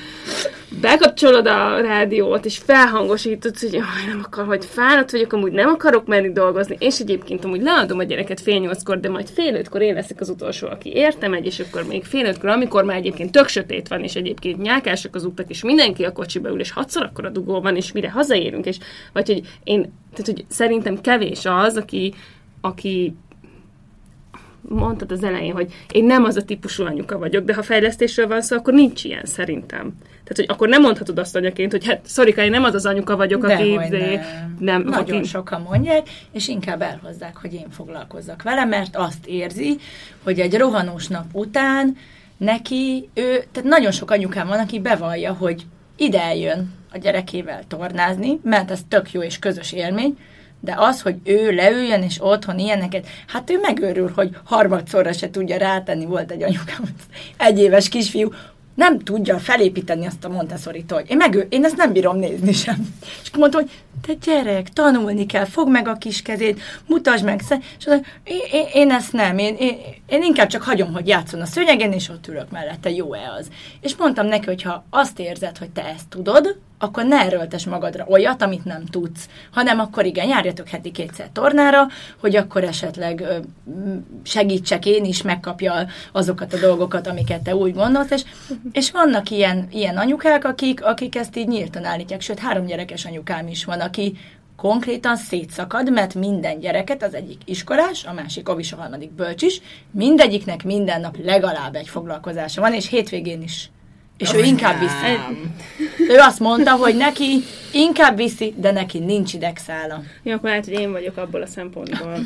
bekapcsolod 0.81 1.47
a 1.47 1.81
rádiót, 1.81 2.45
és 2.45 2.59
felhangosítod, 2.59 3.59
hogy 3.59 3.73
jaj, 3.73 3.83
nem 4.07 4.21
akar, 4.25 4.47
hogy 4.47 4.65
fáradt 4.65 5.11
vagyok, 5.11 5.33
amúgy 5.33 5.53
nem 5.53 5.69
akarok 5.69 6.07
menni 6.07 6.33
dolgozni, 6.33 6.77
és 6.81 6.99
egyébként 6.99 7.45
amúgy 7.45 7.63
leadom 7.63 7.99
a 7.99 8.03
gyereket 8.03 8.41
fél 8.41 8.59
nyolckor, 8.59 9.01
de 9.01 9.09
majd 9.09 9.29
fél 9.29 9.55
ötkor 9.55 9.83
én 9.83 9.95
leszek 9.95 10.21
az 10.21 10.29
utolsó, 10.29 10.67
aki 10.67 10.93
érte 10.95 11.29
megy, 11.29 11.47
és 11.47 11.61
akkor 11.61 11.85
még 11.85 12.05
fél 12.05 12.27
ötkor, 12.27 12.49
amikor 12.49 12.85
már 12.85 12.97
egyébként 12.97 13.33
tök 13.33 13.49
sötét 13.49 13.89
van, 13.89 14.03
és 14.03 14.15
egyébként 14.15 14.63
nyákások 14.63 15.15
az 15.15 15.25
utak, 15.25 15.51
és 15.51 15.63
mindenki 15.63 16.05
a 16.05 16.13
kocsiba 16.13 16.49
ül, 16.49 16.61
és 16.61 16.73
hatszor 16.73 17.03
akkor 17.03 17.25
a 17.25 17.31
dugó 17.31 17.61
van, 17.61 17.77
és 17.77 17.93
mire 17.93 18.11
hazaérünk, 18.11 18.67
és 18.67 18.79
vagy 19.13 19.27
hogy 19.27 19.59
én, 19.65 19.81
tehát 20.11 20.27
hogy 20.27 20.45
szerintem 20.49 21.01
kevés 21.01 21.45
az, 21.45 21.77
aki, 21.77 22.15
aki 22.61 23.15
mondtad 24.69 25.13
az 25.13 25.25
elején, 25.25 25.53
hogy 25.53 25.73
én 25.93 26.05
nem 26.05 26.25
az 26.25 26.37
a 26.37 26.45
típusú 26.45 26.85
anyuka 26.85 27.19
vagyok, 27.19 27.45
de 27.45 27.55
ha 27.55 27.63
fejlesztésről 27.63 28.27
van 28.27 28.43
szó, 28.43 28.57
akkor 28.57 28.75
nincs 28.75 29.05
ilyen 29.05 29.25
szerintem. 29.25 29.93
Tehát, 30.01 30.37
hogy 30.37 30.47
akkor 30.49 30.69
nem 30.69 30.83
mondhatod 30.83 31.19
azt 31.19 31.37
anyaként, 31.37 31.71
hogy 31.71 31.87
hát 31.87 32.01
szorika, 32.05 32.43
én 32.43 32.51
nem 32.51 32.65
az 32.65 32.75
az 32.75 32.87
anyuka 32.87 33.17
vagyok, 33.17 33.47
de 33.47 33.55
aki... 33.55 33.79
De, 33.91 33.99
nem. 33.99 34.57
nem. 34.59 34.83
Nagyon 34.83 35.19
aki... 35.19 35.27
sokan 35.27 35.61
mondják, 35.61 36.09
és 36.33 36.49
inkább 36.49 36.83
elhozzák, 36.83 37.37
hogy 37.37 37.55
én 37.55 37.71
foglalkozzak 37.71 38.43
vele, 38.43 38.65
mert 38.65 38.97
azt 38.97 39.27
érzi, 39.27 39.77
hogy 40.23 40.41
egy 40.41 40.57
rohanós 40.57 41.07
nap 41.07 41.25
után 41.33 41.97
neki, 42.37 43.09
ő, 43.15 43.45
tehát 43.53 43.69
nagyon 43.69 43.91
sok 43.91 44.11
anyukám 44.11 44.47
van, 44.47 44.59
aki 44.59 44.81
bevallja, 44.81 45.33
hogy 45.33 45.67
ide 45.99 46.23
eljön 46.23 46.75
a 46.93 46.99
gyerekével 46.99 47.63
tornázni, 47.69 48.41
mert 48.43 48.71
ez 48.71 48.81
tök 48.89 49.13
jó 49.13 49.23
és 49.23 49.39
közös 49.39 49.73
élmény, 49.73 50.19
de 50.61 50.75
az, 50.77 51.03
hogy 51.03 51.17
ő 51.25 51.51
leüljön, 51.51 52.03
és 52.03 52.17
otthon 52.21 52.59
ilyeneket, 52.59 53.07
hát 53.27 53.51
ő 53.51 53.59
megőrül, 53.61 54.13
hogy 54.15 54.37
harmadszorra 54.45 55.13
se 55.13 55.31
tudja 55.31 55.57
rátenni, 55.57 56.05
volt 56.05 56.31
egy 56.31 56.43
anyukám, 56.43 56.83
egy 57.37 57.59
éves 57.59 57.89
kisfiú, 57.89 58.31
nem 58.79 58.99
tudja 58.99 59.39
felépíteni 59.39 60.07
azt 60.07 60.25
a 60.25 60.29
montessori 60.29 60.85
hogy 60.89 61.11
én, 61.11 61.17
meg, 61.17 61.47
én 61.49 61.65
ezt 61.65 61.77
nem 61.77 61.93
bírom 61.93 62.17
nézni 62.17 62.53
sem. 62.53 62.95
És 63.23 63.31
mondta, 63.37 63.59
hogy 63.59 63.71
te 64.07 64.13
gyerek, 64.13 64.69
tanulni 64.69 65.27
kell, 65.27 65.45
fogd 65.45 65.71
meg 65.71 65.89
a 65.89 65.95
kis 65.95 66.23
kezét, 66.23 66.61
mutasd 66.87 67.25
meg. 67.25 67.43
És 67.79 67.85
mondta, 67.87 68.11
én, 68.25 68.41
én, 68.53 68.67
én 68.73 68.91
ezt 68.91 69.13
nem, 69.13 69.39
én, 69.39 69.57
én, 69.59 69.79
én 70.07 70.23
inkább 70.23 70.49
csak 70.49 70.63
hagyom, 70.63 70.93
hogy 70.93 71.09
játszon 71.09 71.41
a 71.41 71.45
szőnyegen, 71.47 71.93
és 71.93 72.09
ott 72.09 72.29
ülök 72.29 72.51
mellette, 72.51 72.91
jó-e 72.91 73.33
az. 73.39 73.49
És 73.81 73.97
mondtam 73.97 74.27
neki, 74.27 74.47
hogy 74.47 74.63
ha 74.63 74.85
azt 74.91 75.19
érzed, 75.19 75.59
hogy 75.59 75.71
te 75.71 75.85
ezt 75.85 76.09
tudod, 76.09 76.59
akkor 76.79 77.05
ne 77.05 77.17
erőltes 77.17 77.67
magadra 77.67 78.05
olyat, 78.09 78.43
amit 78.43 78.65
nem 78.65 78.85
tudsz, 78.85 79.29
hanem 79.51 79.81
akkor 79.81 80.05
igen, 80.05 80.29
járjatok 80.29 80.69
heti 80.69 80.91
kétszer 80.91 81.29
tornára, 81.33 81.87
hogy 82.21 82.37
akkor 82.37 82.65
esetleg 82.65 83.25
segítsek 84.23 84.87
én 84.87 85.05
is, 85.05 85.23
megkapja 85.23 85.87
azokat 86.13 86.53
a 86.53 86.59
dolgokat, 86.59 87.07
amiket 87.07 87.43
te 87.43 87.57
úgy 87.57 87.75
gondolsz, 87.75 88.11
és, 88.11 88.25
és 88.73 88.91
vannak 88.91 89.31
ilyen, 89.31 89.69
ilyen 89.71 89.97
anyukák, 89.97 90.45
akik, 90.45 90.85
akik 90.85 91.17
ezt 91.17 91.37
így 91.37 91.49
nyíltan 91.49 91.85
állítják, 91.85 92.21
sőt, 92.21 92.39
három 92.39 92.67
gyerekes 92.67 93.05
anyukám 93.05 93.49
is 93.49 93.65
van, 93.65 93.81
aki 93.81 94.19
konkrétan 94.57 95.17
szétszakad, 95.17 95.93
mert 95.93 96.15
minden 96.15 96.61
gyereket, 96.61 97.03
az 97.03 97.15
egyik 97.15 97.41
iskolás, 97.45 98.05
a 98.05 98.13
másik 98.13 98.49
ovis, 98.49 98.73
a 98.73 98.77
harmadik 98.77 99.11
bölcs 99.11 99.59
mindegyiknek 99.91 100.65
minden 100.65 101.01
nap 101.01 101.17
legalább 101.25 101.75
egy 101.75 101.89
foglalkozása 101.89 102.61
van, 102.61 102.75
és 102.75 102.89
hétvégén 102.89 103.43
is 103.43 103.71
és 104.19 104.33
ő 104.33 104.43
inkább 104.43 104.79
viszi. 104.79 105.19
Ő 106.09 106.19
azt 106.19 106.39
mondta, 106.39 106.71
hogy 106.71 106.97
neki 106.97 107.45
inkább 107.73 108.17
viszi, 108.17 108.55
de 108.57 108.71
neki 108.71 108.99
nincs 108.99 109.35
idegszála. 109.35 110.03
Jó, 110.23 110.33
akkor 110.33 110.49
lehet, 110.49 110.65
hogy 110.65 110.81
én 110.81 110.93
vagyok 110.93 111.17
abból 111.17 111.43
a 111.43 111.47
szempontból. 111.47 112.19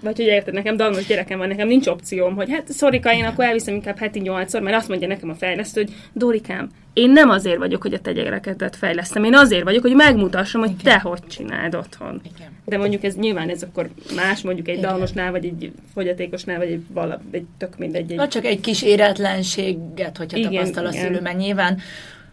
Vagy 0.00 0.16
hogy 0.16 0.26
érted, 0.26 0.54
nekem 0.54 0.76
dalmos 0.76 1.06
gyerekem 1.06 1.38
van, 1.38 1.48
nekem 1.48 1.68
nincs 1.68 1.86
opcióm, 1.86 2.34
hogy 2.34 2.50
hát 2.50 2.72
szorika, 2.72 3.12
én 3.12 3.24
akkor 3.24 3.44
elviszem 3.44 3.74
inkább 3.74 3.98
heti 3.98 4.18
nyolcszor, 4.18 4.60
mert 4.60 4.76
azt 4.76 4.88
mondja 4.88 5.08
nekem 5.08 5.30
a 5.30 5.34
fejlesztő, 5.34 5.80
hogy 5.80 5.94
Dorikám, 6.12 6.68
én 6.92 7.10
nem 7.10 7.30
azért 7.30 7.58
vagyok, 7.58 7.82
hogy 7.82 7.94
a 7.94 7.98
te 7.98 8.12
gyerekedet 8.12 8.76
fejlesztem, 8.76 9.24
én 9.24 9.34
azért 9.34 9.64
vagyok, 9.64 9.82
hogy 9.82 9.94
megmutassam, 9.94 10.60
hogy 10.60 10.70
Igen. 10.80 10.84
te 10.84 11.08
hogy 11.08 11.26
csináld 11.26 11.74
otthon. 11.74 12.20
Igen. 12.34 12.48
De 12.64 12.78
mondjuk 12.78 13.04
ez 13.04 13.14
nyilván 13.14 13.48
ez 13.48 13.62
akkor 13.62 13.88
más, 14.16 14.40
mondjuk 14.40 14.68
egy 14.68 14.80
dalmosnál, 14.80 15.30
vagy 15.30 15.44
egy 15.44 15.72
fogyatékosnál, 15.94 16.58
vagy 16.58 16.70
egy, 16.70 16.82
vala, 16.92 17.20
egy 17.30 17.44
tök 17.58 17.78
mindegy. 17.78 18.10
Egy... 18.10 18.16
Vagy 18.16 18.28
csak 18.28 18.44
egy 18.44 18.60
kis 18.60 18.82
éretlenséget, 18.82 20.16
hogyha 20.16 20.38
Igen, 20.38 20.52
tapasztal 20.52 20.86
a 20.86 20.92
szülő, 20.92 21.20
mert 21.20 21.36
nyilván 21.36 21.78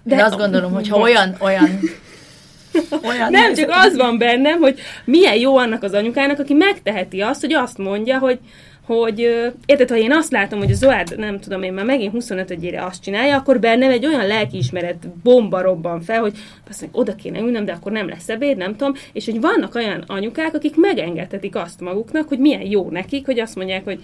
de, 0.03 0.15
de 0.15 0.23
azt 0.23 0.37
gondolom, 0.37 0.71
hogy 0.71 0.87
ha 0.87 0.99
olyan, 0.99 1.35
olyan 1.39 1.69
olyan 3.03 3.31
nem, 3.31 3.53
csak 3.53 3.69
az 3.69 3.95
van 3.95 4.17
bennem, 4.17 4.59
hogy 4.59 4.79
milyen 5.05 5.35
jó 5.35 5.57
annak 5.57 5.83
az 5.83 5.93
anyukának, 5.93 6.39
aki 6.39 6.53
megteheti 6.53 7.21
azt, 7.21 7.41
hogy 7.41 7.53
azt 7.53 7.77
mondja, 7.77 8.19
hogy 8.19 8.39
hogy 8.85 9.19
érted, 9.65 9.89
ha 9.89 9.95
én 9.95 10.11
azt 10.11 10.31
látom, 10.31 10.59
hogy 10.59 10.71
a 10.71 10.75
Zoárd, 10.75 11.17
nem 11.17 11.39
tudom 11.39 11.63
én 11.63 11.73
már 11.73 11.85
megint 11.85 12.13
25-ére 12.15 12.85
azt 12.85 13.03
csinálja, 13.03 13.37
akkor 13.37 13.59
bennem 13.59 13.89
egy 13.89 14.05
olyan 14.05 14.27
lelkiismeret 14.27 15.07
bomba 15.23 15.61
robban 15.61 16.01
fel, 16.01 16.21
hogy 16.21 16.37
azt 16.69 16.81
mondja, 16.81 16.99
oda 16.99 17.15
kéne 17.15 17.39
ülnöm, 17.39 17.65
de 17.65 17.71
akkor 17.71 17.91
nem 17.91 18.07
lesz 18.07 18.29
ebéd, 18.29 18.57
nem 18.57 18.75
tudom, 18.75 18.93
és 19.13 19.25
hogy 19.25 19.41
vannak 19.41 19.75
olyan 19.75 20.03
anyukák, 20.07 20.53
akik 20.53 20.75
megengedhetik 20.75 21.55
azt 21.55 21.79
maguknak, 21.79 22.27
hogy 22.27 22.39
milyen 22.39 22.61
jó 22.61 22.89
nekik, 22.89 23.25
hogy 23.25 23.39
azt 23.39 23.55
mondják, 23.55 23.83
hogy 23.83 24.03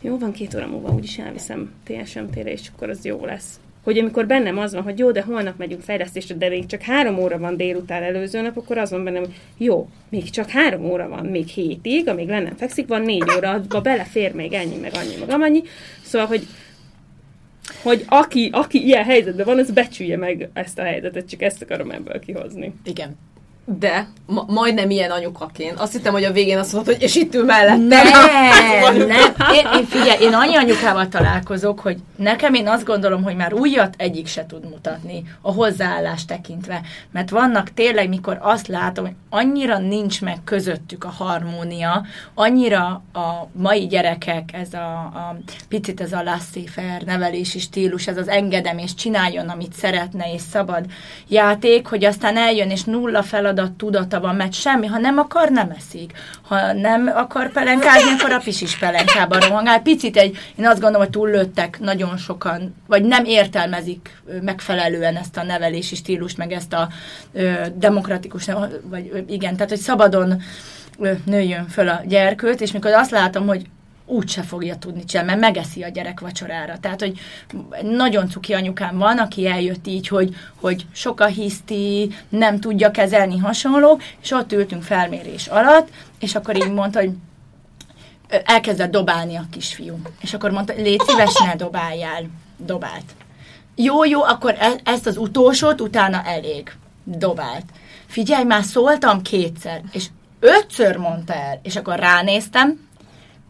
jó, 0.00 0.18
van 0.18 0.32
két 0.32 0.54
óra 0.54 0.66
múlva, 0.66 0.94
úgyis 0.94 1.18
elviszem 1.18 1.72
TSMT-re, 1.84 2.52
és 2.52 2.70
akkor 2.74 2.88
az 2.88 3.04
jó 3.04 3.24
lesz 3.24 3.60
hogy 3.84 3.98
amikor 3.98 4.26
bennem 4.26 4.58
az 4.58 4.72
van, 4.72 4.82
hogy 4.82 4.98
jó, 4.98 5.10
de 5.10 5.22
holnap 5.22 5.58
megyünk 5.58 5.82
fejlesztésre, 5.82 6.34
de 6.34 6.48
még 6.48 6.66
csak 6.66 6.80
három 6.80 7.18
óra 7.18 7.38
van 7.38 7.56
délután 7.56 8.02
előző 8.02 8.40
nap, 8.40 8.56
akkor 8.56 8.78
az 8.78 8.90
van 8.90 9.04
bennem, 9.04 9.22
hogy 9.22 9.34
jó, 9.56 9.88
még 10.08 10.30
csak 10.30 10.48
három 10.48 10.84
óra 10.84 11.08
van, 11.08 11.26
még 11.26 11.46
hétig, 11.46 12.08
amíg 12.08 12.28
lennem 12.28 12.56
fekszik, 12.56 12.86
van 12.86 13.02
négy 13.02 13.30
óra, 13.36 13.50
abba 13.50 13.80
belefér 13.80 14.34
még 14.34 14.52
ennyi, 14.52 14.76
meg 14.76 14.92
annyi, 14.94 15.16
meg 15.20 15.30
amennyi. 15.30 15.62
Szóval, 16.02 16.26
hogy 16.26 16.46
hogy 17.82 18.04
aki, 18.08 18.48
aki 18.52 18.84
ilyen 18.84 19.04
helyzetben 19.04 19.46
van, 19.46 19.58
az 19.58 19.70
becsülje 19.70 20.16
meg 20.16 20.48
ezt 20.52 20.78
a 20.78 20.82
helyzetet, 20.82 21.28
csak 21.28 21.42
ezt 21.42 21.62
akarom 21.62 21.90
ebből 21.90 22.20
kihozni. 22.20 22.74
Igen. 22.84 23.16
De 23.64 24.08
ma- 24.26 24.44
majdnem 24.48 24.90
ilyen 24.90 25.10
anyukaként. 25.10 25.80
Azt 25.80 25.92
hittem, 25.92 26.12
hogy 26.12 26.24
a 26.24 26.32
végén 26.32 26.58
azt 26.58 26.72
mondod, 26.72 26.94
hogy 26.94 27.02
és 27.02 27.14
itt 27.14 27.34
ül 27.34 27.44
mellettem. 27.44 27.86
Nem, 27.88 28.96
nem. 29.06 29.34
Én, 29.52 29.66
én 29.76 29.86
figyelj, 29.86 30.22
én 30.22 30.34
annyi 30.34 30.56
anyukával 30.56 31.08
találkozok, 31.08 31.80
hogy 31.80 31.96
nekem 32.16 32.54
én 32.54 32.68
azt 32.68 32.84
gondolom, 32.84 33.22
hogy 33.22 33.36
már 33.36 33.52
újat 33.52 33.94
egyik 33.98 34.26
se 34.26 34.46
tud 34.46 34.68
mutatni 34.68 35.24
a 35.40 35.52
hozzáállást 35.52 36.26
tekintve. 36.26 36.80
Mert 37.12 37.30
vannak 37.30 37.74
tényleg, 37.74 38.08
mikor 38.08 38.38
azt 38.40 38.66
látom, 38.66 39.04
hogy 39.04 39.14
annyira 39.30 39.78
nincs 39.78 40.22
meg 40.22 40.38
közöttük 40.44 41.04
a 41.04 41.10
harmónia, 41.18 42.04
annyira 42.34 42.84
a 43.12 43.48
mai 43.52 43.86
gyerekek, 43.86 44.50
ez 44.52 44.74
a, 44.74 44.94
a 44.96 45.36
picit 45.68 46.00
ez 46.00 46.12
a 46.12 46.22
laissez 46.22 47.04
nevelési 47.04 47.58
stílus, 47.58 48.06
ez 48.06 48.16
az 48.16 48.28
engedem 48.28 48.78
és 48.78 48.94
csináljon, 48.94 49.48
amit 49.48 49.72
szeretne, 49.72 50.32
és 50.32 50.40
szabad 50.50 50.84
játék, 51.28 51.86
hogy 51.86 52.04
aztán 52.04 52.36
eljön, 52.36 52.70
és 52.70 52.84
nulla 52.84 53.22
feladat 53.22 53.52
tudata 53.76 54.20
van, 54.20 54.34
mert 54.34 54.52
semmi, 54.52 54.86
ha 54.86 54.98
nem 54.98 55.18
akar, 55.18 55.48
nem 55.48 55.74
eszik. 55.78 56.12
Ha 56.42 56.72
nem 56.72 57.10
akar 57.14 57.52
pelenkázni, 57.52 58.10
akkor 58.18 58.32
a 58.32 58.38
pis 58.44 58.60
is 58.60 58.78
pelenkában 58.78 59.40
rohangál. 59.40 59.82
Picit 59.82 60.16
egy, 60.16 60.36
én 60.56 60.66
azt 60.66 60.80
gondolom, 60.80 61.00
hogy 61.00 61.10
túllőttek 61.10 61.80
nagyon 61.80 62.16
sokan, 62.16 62.74
vagy 62.86 63.04
nem 63.04 63.24
értelmezik 63.24 64.22
megfelelően 64.40 65.16
ezt 65.16 65.36
a 65.36 65.42
nevelési 65.42 65.94
stílust, 65.94 66.36
meg 66.36 66.52
ezt 66.52 66.72
a 66.72 66.88
ö, 67.32 67.52
demokratikus, 67.74 68.46
vagy 68.82 69.24
igen, 69.28 69.54
tehát, 69.54 69.70
hogy 69.70 69.78
szabadon 69.78 70.42
nőjön 71.24 71.68
föl 71.68 71.88
a 71.88 72.00
gyerkőt, 72.06 72.60
és 72.60 72.72
mikor 72.72 72.90
azt 72.90 73.10
látom, 73.10 73.46
hogy 73.46 73.66
úgyse 74.06 74.42
fogja 74.42 74.76
tudni 74.76 75.04
csinálni, 75.04 75.30
mert 75.30 75.40
megeszi 75.40 75.82
a 75.82 75.88
gyerek 75.88 76.20
vacsorára. 76.20 76.78
Tehát, 76.80 77.00
hogy 77.00 77.18
nagyon 77.82 78.28
cuki 78.28 78.52
anyukám 78.52 78.98
van, 78.98 79.18
aki 79.18 79.46
eljött 79.46 79.86
így, 79.86 80.08
hogy, 80.08 80.34
hogy 80.60 80.86
sok 80.92 81.20
a 81.20 81.26
hiszti, 81.26 82.10
nem 82.28 82.60
tudja 82.60 82.90
kezelni 82.90 83.38
hasonló, 83.38 84.00
és 84.22 84.30
ott 84.30 84.52
ültünk 84.52 84.82
felmérés 84.82 85.46
alatt, 85.46 85.88
és 86.18 86.34
akkor 86.34 86.56
így 86.56 86.72
mondta, 86.72 87.00
hogy 87.00 87.10
elkezdett 88.44 88.90
dobálni 88.90 89.36
a 89.36 89.46
kisfiú. 89.50 89.98
És 90.20 90.34
akkor 90.34 90.50
mondta, 90.50 90.72
légy 90.76 91.00
szíves, 91.06 91.34
ne 91.44 91.56
dobáljál. 91.56 92.22
Dobált. 92.56 93.14
Jó, 93.74 94.04
jó, 94.04 94.22
akkor 94.22 94.56
e- 94.58 94.80
ezt 94.84 95.06
az 95.06 95.16
utolsót 95.16 95.80
utána 95.80 96.22
elég. 96.22 96.72
Dobált. 97.04 97.64
Figyelj, 98.06 98.44
már 98.44 98.62
szóltam 98.62 99.22
kétszer, 99.22 99.80
és 99.92 100.06
ötször 100.40 100.96
mondta 100.96 101.34
el, 101.34 101.60
és 101.62 101.76
akkor 101.76 101.98
ránéztem, 101.98 102.88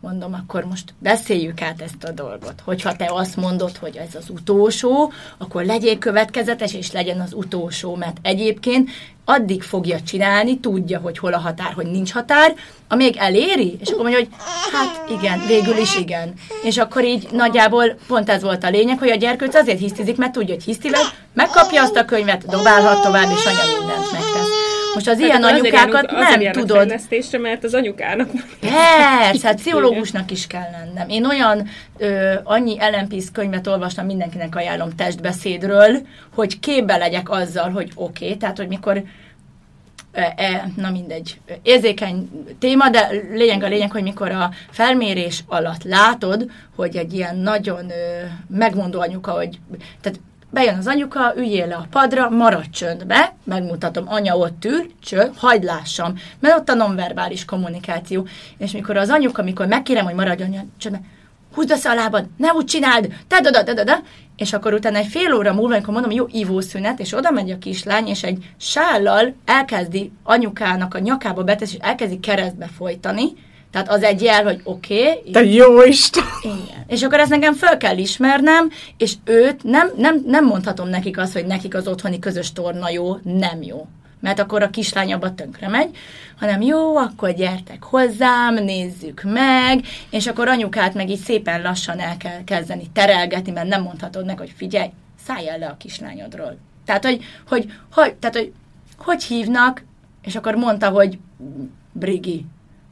mondom, 0.05 0.34
akkor 0.34 0.64
most 0.64 0.94
beszéljük 0.98 1.62
át 1.62 1.80
ezt 1.80 2.05
a 2.05 2.11
dolgot. 2.11 2.62
Hogyha 2.64 2.96
te 2.96 3.11
azt 3.12 3.36
mondod, 3.36 3.76
hogy 3.76 3.96
ez 3.96 4.14
az 4.14 4.28
utolsó, 4.28 5.12
akkor 5.38 5.64
legyél 5.64 5.98
következetes, 5.98 6.74
és 6.74 6.92
legyen 6.92 7.20
az 7.20 7.32
utolsó, 7.32 7.94
mert 7.94 8.16
egyébként 8.22 8.90
addig 9.24 9.62
fogja 9.62 10.00
csinálni, 10.00 10.61
tudja, 10.61 10.98
hogy 10.98 11.18
hol 11.18 11.32
a 11.32 11.38
határ, 11.38 11.72
hogy 11.72 11.86
nincs 11.86 12.12
határ, 12.12 12.55
amíg 12.88 13.16
eléri, 13.16 13.76
és 13.80 13.88
akkor 13.88 14.02
mondja, 14.02 14.18
hogy 14.18 14.28
hát 14.72 15.11
igen, 15.11 15.46
végül 15.46 15.76
is 15.76 15.96
igen. 15.96 16.32
És 16.62 16.78
akkor 16.78 17.05
így 17.05 17.28
nagyjából 17.32 17.96
pont 18.07 18.30
ez 18.30 18.42
volt 18.42 18.64
a 18.64 18.70
lényeg, 18.70 18.98
hogy 18.98 19.11
a 19.11 19.16
gyerkőc 19.16 19.55
azért 19.55 19.78
hisztizik, 19.78 20.16
mert 20.16 20.32
tudja, 20.32 20.55
hogy 20.55 20.64
hisztivel, 20.64 21.02
megkapja 21.32 21.82
azt 21.82 21.96
a 21.96 22.05
könyvet, 22.05 22.46
dobálhat 22.46 23.02
tovább, 23.02 23.30
és 23.30 23.46
anya 23.46 23.86
megtesz. 23.86 23.93
Most 24.95 25.09
az 25.09 25.18
ilyen 25.18 25.40
Tehát 25.40 25.59
azért 25.59 25.74
anyukákat 25.74 26.11
azért 26.11 26.30
nem 26.30 26.40
járnak 26.40 26.66
tudod. 26.66 26.76
fejlesztésre, 26.76 27.38
mert 27.38 27.64
az 27.64 27.74
anyukának 27.74 28.30
Persze, 28.61 29.47
hát 29.47 29.57
pszichológusnak 29.61 30.30
is 30.30 30.47
kell 30.47 30.70
lennem. 30.70 31.09
Én 31.09 31.26
olyan 31.26 31.68
ö, 31.99 32.34
annyi 32.45 32.78
LMPS 32.78 33.24
könyvet 33.32 33.66
olvastam, 33.66 34.07
mindenkinek 34.07 34.57
ajánlom 34.57 34.95
testbeszédről, 34.97 36.07
hogy 36.34 36.61
képbe 36.61 36.97
legyek 36.97 37.30
azzal, 37.30 37.70
hogy 37.70 37.90
oké, 37.95 38.24
okay, 38.24 38.36
tehát 38.36 38.57
hogy 38.57 38.68
mikor 38.68 39.03
e, 40.14 40.70
na 40.76 40.90
mindegy, 40.90 41.40
érzékeny 41.62 42.30
téma, 42.59 42.88
de 42.88 43.09
lényeg 43.32 43.62
a 43.62 43.68
lényeg, 43.68 43.90
hogy 43.90 44.03
mikor 44.03 44.30
a 44.30 44.51
felmérés 44.70 45.45
alatt 45.47 45.82
látod, 45.82 46.51
hogy 46.76 46.97
egy 46.97 47.14
ilyen 47.14 47.36
nagyon 47.36 47.90
ö, 47.90 48.24
megmondó 48.49 49.01
anyuka, 49.01 49.30
hogy 49.30 49.59
tehát 50.01 50.20
bejön 50.55 50.78
az 50.78 50.86
anyuka, 50.86 51.32
üljél 51.36 51.66
le 51.66 51.74
a 51.74 51.86
padra, 51.90 52.30
maradj 52.30 52.70
csöndbe, 52.70 53.34
megmutatom, 53.44 54.05
anya 54.09 54.36
ott 54.36 54.64
ül, 54.64 54.90
csönd, 55.02 55.32
hagyd 55.36 55.64
lássam, 55.64 56.14
mert 56.40 56.59
ott 56.59 56.68
a 56.68 56.74
nonverbális 56.74 57.44
kommunikáció. 57.44 58.26
És 58.59 58.72
mikor 58.72 58.96
az 58.96 59.11
anyuka, 59.11 59.42
mikor 59.42 59.66
megkérem, 59.66 60.05
hogy 60.05 60.14
maradj 60.14 60.42
anya 60.42 60.64
csöndbe, 60.78 61.00
húzd 61.55 61.70
össze 61.70 61.90
a 61.90 61.94
lábad, 61.94 62.26
ne 62.36 62.52
úgy 62.52 62.64
csináld, 62.64 63.14
te 63.28 63.40
da, 63.40 63.62
da, 63.62 63.84
da, 63.84 64.02
és 64.36 64.52
akkor 64.52 64.72
utána 64.72 64.98
egy 64.98 65.07
fél 65.07 65.34
óra 65.34 65.52
múlva, 65.52 65.74
amikor 65.74 65.92
mondom, 65.92 66.11
jó 66.11 66.26
ivószünet, 66.30 67.00
és 67.00 67.12
oda 67.12 67.30
megy 67.30 67.50
a 67.50 67.59
kislány, 67.59 68.07
és 68.07 68.22
egy 68.22 68.50
sállal 68.57 69.34
elkezdi 69.44 70.12
anyukának 70.22 70.94
a 70.94 70.98
nyakába 70.98 71.44
betesz, 71.44 71.72
és 71.72 71.78
elkezdi 71.80 72.20
keresztbe 72.20 72.66
folytani, 72.76 73.32
tehát 73.75 73.89
az 73.91 74.03
egy 74.03 74.22
jel, 74.22 74.43
hogy 74.43 74.61
oké, 74.64 75.11
okay, 75.11 75.31
Te 75.31 75.45
jó 75.45 75.83
Isten! 75.83 76.25
igen. 76.43 76.85
És 76.87 77.03
akkor 77.03 77.20
ezt 77.20 77.31
nekem 77.31 77.55
föl 77.55 77.77
kell 77.77 77.99
ismernem, 77.99 78.70
és 78.97 79.14
őt 79.25 79.62
nem, 79.62 79.91
nem, 79.97 80.22
nem 80.27 80.45
mondhatom 80.45 80.89
nekik 80.89 81.18
azt, 81.18 81.33
hogy 81.33 81.47
nekik 81.47 81.75
az 81.75 81.89
otthoni 81.89 82.18
közös 82.18 82.53
torna 82.53 82.91
jó, 82.91 83.16
nem 83.22 83.62
jó. 83.62 83.87
Mert 84.20 84.39
akkor 84.39 84.62
a 84.62 84.70
kislány 84.70 85.12
abba 85.12 85.35
tönkre 85.35 85.68
megy, 85.68 85.97
hanem 86.39 86.61
jó, 86.61 86.97
akkor 86.97 87.33
gyertek 87.33 87.83
hozzám, 87.83 88.55
nézzük 88.55 89.22
meg, 89.25 89.85
és 90.11 90.27
akkor 90.27 90.49
anyukát 90.49 90.95
meg 90.95 91.11
így 91.11 91.20
szépen 91.20 91.62
lassan 91.62 91.99
el 91.99 92.16
kell 92.16 92.45
kezdeni 92.45 92.85
terelgetni, 92.93 93.53
mert 93.53 93.68
nem 93.68 93.83
mondhatod 93.83 94.25
neki, 94.25 94.39
hogy 94.39 94.53
figyelj, 94.57 94.89
szállj 95.27 95.49
el 95.49 95.59
le 95.59 95.66
a 95.66 95.77
kislányodról. 95.77 96.59
Tehát, 96.85 97.05
hogy, 97.05 97.25
hogy, 97.49 97.72
hogy, 97.93 98.14
tehát, 98.14 98.37
hogy, 98.37 98.53
hogy 98.99 99.25
hívnak, 99.25 99.85
és 100.22 100.37
akkor 100.37 100.55
mondta, 100.55 100.89
hogy 100.89 101.18
Brigi, 101.93 102.45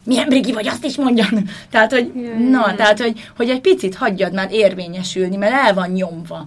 milyen 0.05 0.28
brigi 0.28 0.53
vagy, 0.53 0.66
azt 0.68 0.84
is 0.84 0.96
mondjan. 0.96 1.48
Tehát, 1.70 1.92
hogy, 1.92 2.12
na, 2.50 2.74
tehát, 2.74 3.00
hogy, 3.00 3.28
hogy 3.36 3.48
egy 3.48 3.61
picit 3.61 3.94
hagyjad 3.94 4.32
már 4.32 4.53
érvényesülni, 4.53 5.36
mert 5.36 5.53
el 5.53 5.74
van 5.74 5.90
nyomva. 5.90 6.44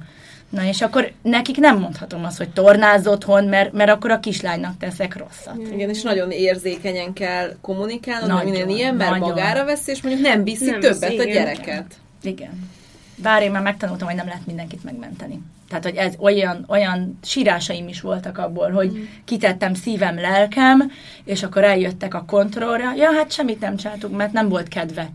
Na, 0.49 0.63
és 0.63 0.81
akkor 0.81 1.11
nekik 1.21 1.57
nem 1.57 1.79
mondhatom 1.79 2.25
azt, 2.25 2.37
hogy 2.37 2.49
tornázz 2.49 3.07
otthon, 3.07 3.43
mert, 3.43 3.73
mert 3.73 3.89
akkor 3.89 4.11
a 4.11 4.19
kislánynak 4.19 4.77
teszek 4.77 5.17
rosszat. 5.17 5.57
Igen, 5.73 5.89
és 5.89 6.01
nagyon 6.01 6.31
érzékenyen 6.31 7.13
kell 7.13 7.55
kommunikálnod, 7.61 8.29
Nagyon, 8.29 8.51
minél 8.51 8.67
ilyen, 8.67 8.95
mert 8.95 9.09
nagyon. 9.09 9.29
magára 9.29 9.65
veszi, 9.65 9.91
és 9.91 10.01
mondjuk 10.01 10.25
nem 10.25 10.43
viszi 10.43 10.69
Nem 10.69 10.79
többet 10.79 11.09
viszi, 11.09 11.19
a 11.19 11.23
igen. 11.23 11.33
gyereket. 11.33 11.85
Igen. 12.21 12.69
Bár 13.15 13.41
én 13.41 13.51
már 13.51 13.61
megtanultam, 13.61 14.07
hogy 14.07 14.15
nem 14.15 14.27
lehet 14.27 14.45
mindenkit 14.45 14.83
megmenteni. 14.83 15.41
Tehát, 15.69 15.83
hogy 15.83 15.95
ez 15.95 16.13
olyan, 16.19 16.65
olyan 16.67 17.19
sírásaim 17.23 17.87
is 17.87 18.01
voltak 18.01 18.37
abból, 18.37 18.71
hogy 18.71 19.09
kitettem 19.25 19.73
szívem, 19.73 20.19
lelkem, 20.19 20.91
és 21.23 21.43
akkor 21.43 21.63
eljöttek 21.63 22.13
a 22.13 22.25
kontrollra. 22.25 22.93
Ja, 22.95 23.11
hát 23.11 23.31
semmit 23.31 23.59
nem 23.59 23.75
csináltuk, 23.75 24.17
mert 24.17 24.31
nem 24.31 24.49
volt 24.49 24.67
kedve. 24.67 25.09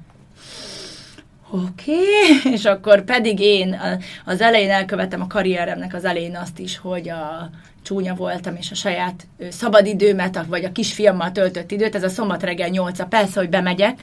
Oké, 1.50 1.92
okay. 1.92 2.52
és 2.54 2.64
akkor 2.64 3.04
pedig 3.04 3.40
én 3.40 3.80
az 4.24 4.40
elején 4.40 4.70
elkövettem 4.70 5.20
a 5.20 5.26
karrieremnek 5.26 5.94
az 5.94 6.04
elején 6.04 6.36
azt 6.36 6.58
is, 6.58 6.78
hogy 6.78 7.08
a 7.08 7.50
csúnya 7.82 8.14
voltam, 8.14 8.56
és 8.56 8.70
a 8.70 8.74
saját 8.74 9.26
szabadidőmet, 9.50 10.44
vagy 10.48 10.64
a 10.64 10.72
kisfiammal 10.72 11.32
töltött 11.32 11.70
időt, 11.70 11.94
ez 11.94 12.02
a 12.02 12.08
szombat 12.08 12.42
reggel 12.42 12.68
8 12.68 13.08
persze, 13.08 13.40
hogy 13.40 13.48
bemegyek, 13.48 13.98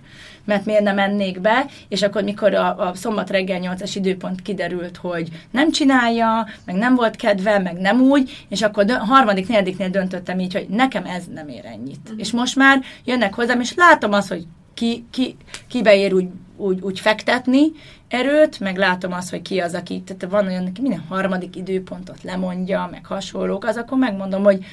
mert 0.48 0.66
miért 0.66 0.84
nem 0.84 0.96
mennék 0.96 1.42
be, 1.42 1.66
és 1.88 2.02
akkor 2.02 2.24
mikor 2.24 2.54
a, 2.54 2.88
a 2.88 2.96
szombat 2.96 3.30
reggel 3.30 3.60
8-as 3.62 3.92
időpont 3.96 4.42
kiderült, 4.42 4.98
hogy 4.98 5.30
nem 5.52 5.72
csinálja, 5.72 6.48
meg 6.66 6.76
nem 6.76 6.96
volt 6.96 7.16
kedve, 7.16 7.60
meg 7.60 7.78
nem 7.78 8.02
úgy, 8.02 8.46
és 8.50 8.62
akkor 8.62 8.86
dö- 8.86 8.98
harmadik, 8.98 9.48
negyediknél 9.48 9.90
döntöttem 9.90 10.40
így, 10.40 10.54
hogy 10.54 10.68
nekem 10.70 11.06
ez 11.06 11.24
nem 11.34 11.48
ér 11.48 11.66
ennyit. 11.66 12.00
Uh-huh. 12.04 12.20
És 12.20 12.32
most 12.32 12.56
már 12.56 12.82
jönnek 13.06 13.34
hozzám, 13.34 13.62
és 13.62 13.74
látom 13.76 14.14
azt, 14.14 14.28
hogy 14.28 14.46
ki, 14.74 15.06
ki, 15.12 15.36
kibe 15.68 15.96
ér 15.96 16.14
úgy, 16.14 16.28
úgy, 16.56 16.82
úgy 16.82 17.00
fektetni 17.00 17.72
erőt, 18.08 18.60
meg 18.60 18.78
látom 18.78 19.14
azt, 19.14 19.30
hogy 19.30 19.42
ki 19.42 19.60
az, 19.60 19.74
aki, 19.74 20.02
tehát 20.02 20.34
van 20.34 20.46
olyan, 20.46 20.66
aki 20.66 20.82
minden 20.82 21.04
harmadik 21.10 21.56
időpontot 21.56 22.24
lemondja, 22.24 22.88
meg 22.92 23.06
hasonlók, 23.06 23.66
az 23.66 23.78
akkor 23.78 23.98
megmondom, 23.98 24.44
hogy, 24.44 24.66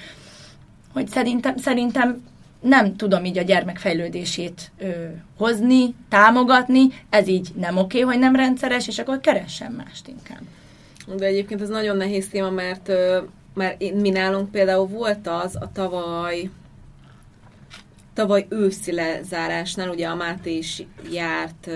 hogy 0.93 1.09
szerintem, 1.09 1.57
szerintem 1.57 2.23
nem 2.65 2.97
tudom 2.97 3.25
így 3.25 3.39
a 3.39 3.43
gyermek 3.43 3.79
fejlődését 3.79 4.71
ö, 4.79 4.91
hozni, 5.37 5.95
támogatni, 6.09 6.89
ez 7.11 7.29
így 7.29 7.49
nem 7.57 7.77
oké, 7.77 8.01
hogy 8.01 8.19
nem 8.19 8.37
rendszeres, 8.37 8.89
és 8.89 8.99
akkor 8.99 9.21
keressen 9.21 9.73
mást 9.73 10.09
inkább. 10.09 10.43
De 11.17 11.27
egyébként 11.27 11.61
ez 11.61 11.69
nagyon 11.69 11.97
nehéz 11.97 12.29
téma, 12.29 12.51
mert, 12.51 12.93
mert 13.55 13.95
mi 13.95 14.11
nálunk 14.11 14.51
például 14.51 14.87
volt 14.87 15.29
az 15.29 15.57
a 15.57 15.71
tavaly 15.73 16.51
tavaly 18.15 18.47
őszi 18.49 18.93
lezárásnál, 18.93 19.89
ugye 19.89 20.07
a 20.07 20.15
Máté 20.15 20.57
is 20.57 20.83
járt, 21.11 21.71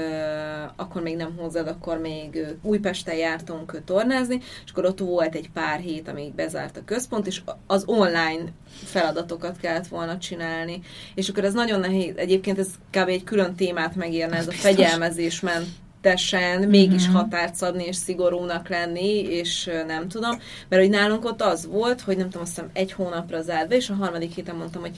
akkor 0.76 1.03
még 1.03 1.16
nem 1.16 1.36
hozzád, 1.36 1.66
akkor 1.68 1.99
még 1.99 2.47
Újpesten 2.62 3.14
jártunk 3.14 3.82
tornázni, 3.84 4.41
és 4.64 4.70
akkor 4.70 4.84
ott 4.84 4.99
volt 4.99 5.34
egy 5.34 5.51
pár 5.51 5.80
hét, 5.80 6.09
amíg 6.09 6.34
bezárt 6.34 6.76
a 6.76 6.84
központ, 6.84 7.26
és 7.26 7.41
az 7.66 7.82
online 7.86 8.45
feladatokat 8.84 9.57
kellett 9.57 9.86
volna 9.86 10.18
csinálni. 10.18 10.80
És 11.14 11.28
akkor 11.28 11.45
ez 11.45 11.55
nagyon 11.55 11.80
nehéz, 11.80 12.16
egyébként 12.16 12.59
ez 12.59 12.68
kb. 12.91 13.09
egy 13.09 13.24
külön 13.24 13.55
témát 13.55 13.95
megérne, 13.95 14.36
ez 14.36 14.49
a 14.49 14.53
fegyelmezés 14.53 15.41
ment 15.41 15.66
tesen 16.01 16.62
mégis 16.62 17.09
határt 17.09 17.55
szabni 17.55 17.84
és 17.84 17.97
szigorúnak 17.97 18.68
lenni, 18.68 19.20
és 19.20 19.70
nem 19.86 20.09
tudom, 20.09 20.39
mert 20.68 20.82
hogy 20.82 20.91
nálunk 20.91 21.24
ott 21.24 21.43
az 21.43 21.66
volt, 21.66 22.01
hogy 22.01 22.16
nem 22.16 22.26
tudom, 22.26 22.43
azt 22.43 22.55
hiszem 22.55 22.70
egy 22.72 22.93
hónapra 22.93 23.43
zárva, 23.43 23.74
és 23.74 23.91
a 23.91 23.95
harmadik 23.95 24.34
héten 24.34 24.57
mondtam, 24.57 24.80
hogy 24.80 24.97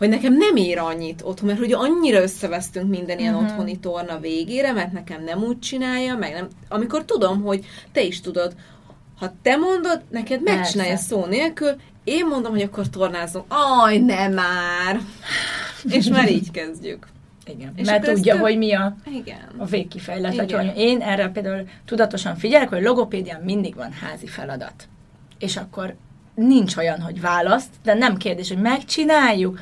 hogy 0.00 0.08
nekem 0.08 0.36
nem 0.36 0.56
ér 0.56 0.78
annyit 0.78 1.22
otthon, 1.24 1.46
mert 1.46 1.58
hogy 1.58 1.72
annyira 1.72 2.22
összevesztünk 2.22 2.88
minden 2.88 3.18
ilyen 3.18 3.34
uh-huh. 3.34 3.50
otthoni 3.50 3.78
torna 3.78 4.18
végére, 4.18 4.72
mert 4.72 4.92
nekem 4.92 5.24
nem 5.24 5.42
úgy 5.42 5.58
csinálja, 5.58 6.16
meg 6.16 6.32
nem, 6.32 6.48
amikor 6.68 7.04
tudom, 7.04 7.42
hogy 7.42 7.64
te 7.92 8.02
is 8.02 8.20
tudod, 8.20 8.54
ha 9.18 9.32
te 9.42 9.56
mondod, 9.56 10.02
neked 10.10 10.42
megcsinálja 10.42 10.96
szó 10.96 11.24
nélkül, 11.24 11.76
én 12.04 12.26
mondom, 12.26 12.52
hogy 12.52 12.62
akkor 12.62 12.88
tornázom. 12.88 13.44
Aj, 13.48 13.98
nem 13.98 14.32
már! 14.32 15.00
És 15.90 16.08
már 16.08 16.30
így 16.30 16.50
kezdjük. 16.50 17.06
Igen, 17.46 17.72
és 17.76 17.86
mert 17.86 18.04
tudja, 18.04 18.32
több... 18.32 18.42
hogy 18.42 18.58
mi 18.58 18.74
a, 18.74 18.96
Igen. 19.14 19.48
a 19.56 19.64
végkifejlet. 19.64 20.50
Hogy 20.50 20.72
én 20.76 21.00
erre 21.00 21.28
például 21.28 21.68
tudatosan 21.84 22.36
figyelek, 22.36 22.68
hogy 22.68 22.82
logopédián 22.82 23.40
mindig 23.40 23.74
van 23.74 23.92
házi 23.92 24.26
feladat. 24.26 24.88
És 25.38 25.56
akkor 25.56 25.94
nincs 26.34 26.76
olyan, 26.76 27.00
hogy 27.00 27.20
választ, 27.20 27.70
de 27.82 27.94
nem 27.94 28.16
kérdés, 28.16 28.48
hogy 28.48 28.60
megcsináljuk. 28.60 29.60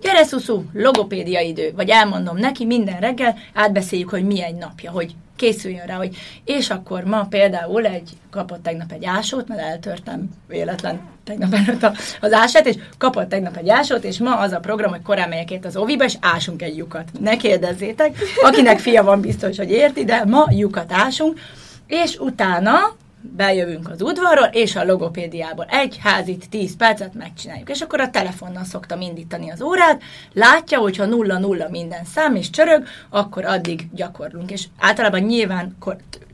Gyere, 0.00 0.24
szuszú, 0.24 0.64
logopédia 0.72 1.40
idő. 1.40 1.72
Vagy 1.76 1.88
elmondom 1.88 2.36
neki 2.36 2.64
minden 2.64 3.00
reggel, 3.00 3.36
átbeszéljük, 3.54 4.08
hogy 4.08 4.24
mi 4.24 4.42
egy 4.42 4.54
napja, 4.54 4.90
hogy 4.90 5.14
készüljön 5.36 5.86
rá, 5.86 5.96
hogy 5.96 6.16
és 6.44 6.70
akkor 6.70 7.04
ma 7.04 7.24
például 7.24 7.86
egy, 7.86 8.10
kapott 8.30 8.62
tegnap 8.62 8.92
egy 8.92 9.04
ásót, 9.04 9.48
mert 9.48 9.60
eltörtem 9.60 10.28
véletlen 10.48 11.00
tegnap 11.24 11.54
előtt 11.54 11.86
az 12.20 12.32
ását, 12.32 12.66
és 12.66 12.74
kapott 12.98 13.28
tegnap 13.28 13.56
egy 13.56 13.68
ásót, 13.68 14.04
és 14.04 14.18
ma 14.18 14.36
az 14.36 14.52
a 14.52 14.58
program, 14.58 14.90
hogy 14.90 15.02
korán 15.02 15.28
megyek 15.28 15.64
az 15.64 15.76
oviba, 15.76 16.04
és 16.04 16.16
ásunk 16.20 16.62
egy 16.62 16.76
lyukat. 16.76 17.08
Ne 17.20 17.36
kérdezzétek, 17.36 18.18
akinek 18.42 18.78
fia 18.78 19.04
van 19.04 19.20
biztos, 19.20 19.56
hogy 19.56 19.70
érti, 19.70 20.04
de 20.04 20.24
ma 20.24 20.46
lyukat 20.50 20.92
ásunk, 20.92 21.40
és 21.86 22.16
utána 22.16 22.96
bejövünk 23.22 23.90
az 23.90 24.02
udvarról, 24.02 24.48
és 24.52 24.76
a 24.76 24.84
logopédiából 24.84 25.64
egy 25.64 25.98
házit, 26.02 26.48
10 26.50 26.76
percet 26.76 27.14
megcsináljuk. 27.14 27.70
És 27.70 27.80
akkor 27.80 28.00
a 28.00 28.10
telefonnal 28.10 28.64
szoktam 28.64 29.00
indítani 29.00 29.50
az 29.50 29.62
órát, 29.62 30.02
látja, 30.32 30.78
hogyha 30.78 31.04
nulla-nulla 31.04 31.68
minden 31.68 32.04
szám 32.04 32.34
és 32.34 32.50
csörög, 32.50 32.84
akkor 33.08 33.44
addig 33.44 33.88
gyakorlunk. 33.92 34.50
És 34.50 34.66
általában 34.78 35.20
nyilván 35.20 35.76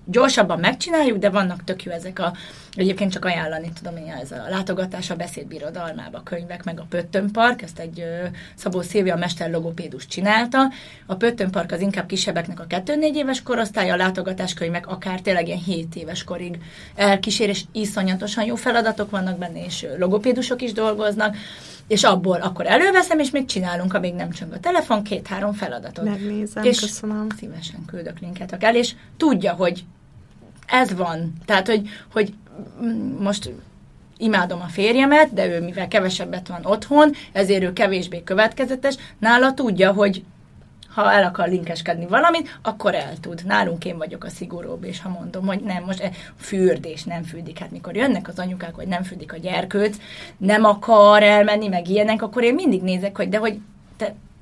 gyorsabban 0.07 0.61
megcsináljuk, 0.61 1.19
de 1.19 1.31
vannak 1.31 1.65
tök 1.65 1.83
jó 1.83 1.93
ezek 1.93 2.19
a, 2.19 2.33
egyébként 2.75 3.13
csak 3.13 3.25
ajánlani 3.25 3.73
tudom 3.81 3.97
én, 3.97 4.13
ez 4.23 4.31
a 4.31 4.49
látogatás 4.49 5.11
a 5.11 5.17
beszédbirodalmába, 5.17 6.19
a 6.19 6.23
könyvek, 6.23 6.65
meg 6.65 6.81
a 6.81 6.87
Pöttön 6.89 7.31
Park, 7.33 7.63
ezt 7.63 7.79
egy 7.79 8.01
ö, 8.01 8.27
Szabó 8.55 8.81
Szilvia 8.81 9.15
a 9.15 9.19
mester 9.19 9.51
logopédus 9.51 10.07
csinálta. 10.07 10.71
A 11.07 11.15
Pöttön 11.15 11.51
Park 11.51 11.73
az 11.73 11.81
inkább 11.81 12.07
kisebbeknek 12.07 12.61
a 12.61 12.67
2-4 12.67 13.15
éves 13.15 13.43
korosztály, 13.43 13.91
a 13.91 13.97
látogatáskönyvek 13.97 14.87
akár 14.87 15.21
tényleg 15.21 15.47
ilyen 15.47 15.63
7 15.63 15.97
éves 15.97 16.25
korig 16.25 16.59
elkísér, 16.95 17.49
és 17.49 17.63
iszonyatosan 17.73 18.45
jó 18.45 18.55
feladatok 18.55 19.11
vannak 19.11 19.39
benne, 19.39 19.65
és 19.65 19.87
logopédusok 19.99 20.63
is 20.63 20.73
dolgoznak 20.73 21.37
és 21.87 22.05
abból 22.05 22.41
akkor 22.41 22.67
előveszem, 22.67 23.19
és 23.19 23.31
még 23.31 23.45
csinálunk, 23.45 23.95
amíg 23.95 24.15
nem 24.15 24.31
csöng 24.31 24.53
a 24.53 24.61
telefon, 24.61 25.03
két-három 25.03 25.53
feladatot. 25.53 26.05
Megnézem, 26.05 26.65
és 26.65 26.81
köszönöm. 26.81 27.27
szívesen 27.39 27.85
küldök 27.87 28.19
linket 28.19 28.57
el, 28.63 28.77
és 28.77 28.95
tudja, 29.17 29.53
hogy 29.53 29.85
ez 30.67 30.95
van. 30.95 31.33
Tehát, 31.45 31.67
hogy, 31.67 31.89
hogy 32.13 32.35
most 33.19 33.51
imádom 34.19 34.61
a 34.61 34.69
férjemet, 34.69 35.33
de 35.33 35.47
ő 35.47 35.61
mivel 35.61 35.89
kevesebbet 35.89 36.49
van 36.49 36.65
otthon, 36.65 37.13
ezért 37.33 37.63
ő 37.63 37.73
kevésbé 37.73 38.23
következetes, 38.23 38.95
nála 39.19 39.55
tudja, 39.55 39.93
hogy 39.93 40.25
ha 40.97 41.13
el 41.13 41.25
akar 41.25 41.49
linkeskedni 41.49 42.07
valamit, 42.07 42.59
akkor 42.63 42.95
el 42.95 43.13
tud. 43.21 43.43
Nálunk 43.47 43.85
én 43.85 43.99
vagyok 43.99 44.25
a 44.25 44.29
szigorúbb, 44.29 44.85
és 44.85 45.01
ha 45.01 45.09
mondom, 45.09 45.47
hogy 45.47 45.61
nem, 45.61 45.85
most 45.85 46.11
fürdés 46.37 47.05
nem 47.05 47.23
fürdik. 47.23 47.59
Hát 47.59 47.71
mikor 47.71 47.97
jönnek 47.97 48.29
az 48.29 48.39
anyukák, 48.39 48.75
hogy 48.75 48.89
nem 48.89 49.03
fürdik 49.03 49.33
a 49.33 49.37
gyerkőt, 49.37 49.97
nem 50.37 50.65
akar 50.65 51.23
elmenni, 51.23 51.69
meg 51.69 51.89
ilyenek, 51.89 52.23
akkor 52.23 52.43
én 52.43 52.55
mindig 52.55 52.83
nézek, 52.83 53.17
hogy 53.17 53.29
de 53.29 53.39
hogy 53.39 53.61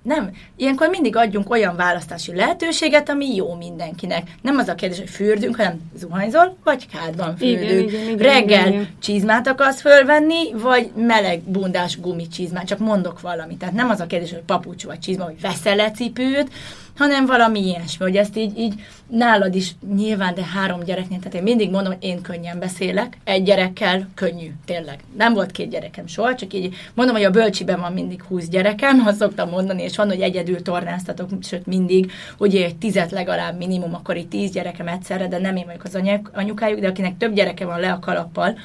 nem. 0.04 0.30
Ilyenkor 0.56 0.88
mindig 0.88 1.16
adjunk 1.16 1.50
olyan 1.50 1.76
választási 1.76 2.34
lehetőséget, 2.34 3.08
ami 3.08 3.34
jó 3.34 3.54
mindenkinek. 3.54 4.30
Nem 4.42 4.58
az 4.58 4.68
a 4.68 4.74
kérdés, 4.74 4.98
hogy 4.98 5.08
fürdünk, 5.10 5.56
hanem 5.56 5.90
zuhanyzol, 5.96 6.56
vagy 6.64 6.86
kádban 6.88 7.36
fürdünk. 7.36 7.90
Igen, 7.90 8.02
igen, 8.02 8.16
Reggel 8.16 8.68
igen, 8.68 8.88
csizmát 9.00 9.46
akarsz 9.46 9.80
fölvenni, 9.80 10.52
vagy 10.52 10.90
meleg 10.96 11.40
bundás 11.40 12.00
gumicsizmát. 12.00 12.66
Csak 12.66 12.78
mondok 12.78 13.20
valamit. 13.20 13.58
Tehát 13.58 13.74
nem 13.74 13.90
az 13.90 14.00
a 14.00 14.06
kérdés, 14.06 14.30
hogy 14.30 14.42
papucs 14.46 14.84
vagy 14.84 14.98
csizma, 14.98 15.24
hogy 15.24 15.40
veszel-e 15.40 15.90
cipőt, 15.90 16.50
hanem 16.96 17.26
valami 17.26 17.60
ilyesmi, 17.60 18.04
hogy 18.04 18.16
ezt 18.16 18.36
így, 18.36 18.58
így 18.58 18.74
nálad 19.06 19.54
is 19.54 19.74
nyilván, 19.94 20.34
de 20.34 20.44
három 20.44 20.80
gyereknél, 20.84 21.18
tehát 21.18 21.34
én 21.34 21.42
mindig 21.42 21.70
mondom, 21.70 21.92
hogy 21.92 22.02
én 22.04 22.20
könnyen 22.20 22.58
beszélek, 22.58 23.16
egy 23.24 23.42
gyerekkel 23.42 24.08
könnyű, 24.14 24.52
tényleg. 24.64 24.98
Nem 25.16 25.34
volt 25.34 25.50
két 25.50 25.70
gyerekem 25.70 26.06
soha, 26.06 26.34
csak 26.34 26.52
így 26.52 26.74
mondom, 26.94 27.14
hogy 27.14 27.24
a 27.24 27.30
bölcsiben 27.30 27.80
van 27.80 27.92
mindig 27.92 28.22
húsz 28.22 28.48
gyerekem, 28.48 29.02
azt 29.06 29.18
szoktam 29.18 29.48
mondani, 29.48 29.82
és 29.82 29.96
van, 29.96 30.08
hogy 30.08 30.20
egyedül 30.20 30.62
tornáztatok, 30.62 31.28
sőt 31.42 31.66
mindig, 31.66 32.12
ugye 32.38 32.64
egy 32.64 32.76
tizet 32.76 33.10
legalább 33.10 33.56
minimum, 33.56 33.94
akkor 33.94 34.16
itt 34.16 34.30
tíz 34.30 34.50
gyerekem 34.50 34.88
egyszerre, 34.88 35.28
de 35.28 35.38
nem 35.38 35.56
én 35.56 35.66
vagyok 35.66 35.84
az 35.84 36.00
anyukájuk, 36.32 36.80
de 36.80 36.88
akinek 36.88 37.16
több 37.16 37.34
gyereke 37.34 37.64
van 37.64 37.80
le 37.80 37.92
a 37.92 37.98
kalappal, 37.98 38.58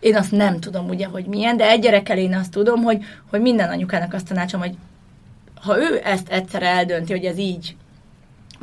én 0.00 0.16
azt 0.16 0.32
nem 0.32 0.60
tudom 0.60 0.88
ugye, 0.88 1.06
hogy 1.06 1.24
milyen, 1.24 1.56
de 1.56 1.68
egy 1.68 1.80
gyerekkel 1.80 2.18
én 2.18 2.34
azt 2.34 2.50
tudom, 2.50 2.82
hogy, 2.82 3.04
hogy 3.30 3.40
minden 3.40 3.68
anyukának 3.68 4.14
azt 4.14 4.28
tanácsom, 4.28 4.60
hogy 4.60 4.74
ha 5.62 5.78
ő 5.78 6.00
ezt 6.04 6.28
egyszer 6.28 6.62
eldönti, 6.62 7.12
hogy 7.12 7.24
ez 7.24 7.38
így 7.38 7.76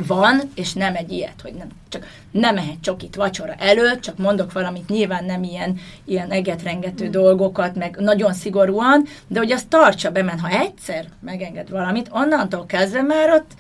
van, 0.07 0.41
és 0.55 0.73
nem 0.73 0.95
egy 0.95 1.11
ilyet, 1.11 1.41
hogy 1.41 1.53
nem, 1.53 1.67
csak 1.89 2.07
nem 2.31 2.55
mehet 2.55 2.81
csokit 2.81 3.15
vacsora 3.15 3.53
előtt, 3.53 4.01
csak 4.01 4.17
mondok 4.17 4.51
valamit, 4.51 4.89
nyilván 4.89 5.25
nem 5.25 5.43
ilyen, 5.43 5.79
ilyen 6.05 6.31
egetrengető 6.31 7.07
mm. 7.07 7.11
dolgokat, 7.11 7.75
meg 7.75 7.95
nagyon 7.99 8.33
szigorúan, 8.33 9.05
de 9.27 9.39
hogy 9.39 9.51
azt 9.51 9.67
tartsa 9.67 10.11
be, 10.11 10.23
mert 10.23 10.39
ha 10.39 10.59
egyszer 10.59 11.05
megenged 11.19 11.69
valamit, 11.69 12.09
onnantól 12.11 12.65
kezdve 12.65 13.01
már 13.01 13.29
ott 13.29 13.51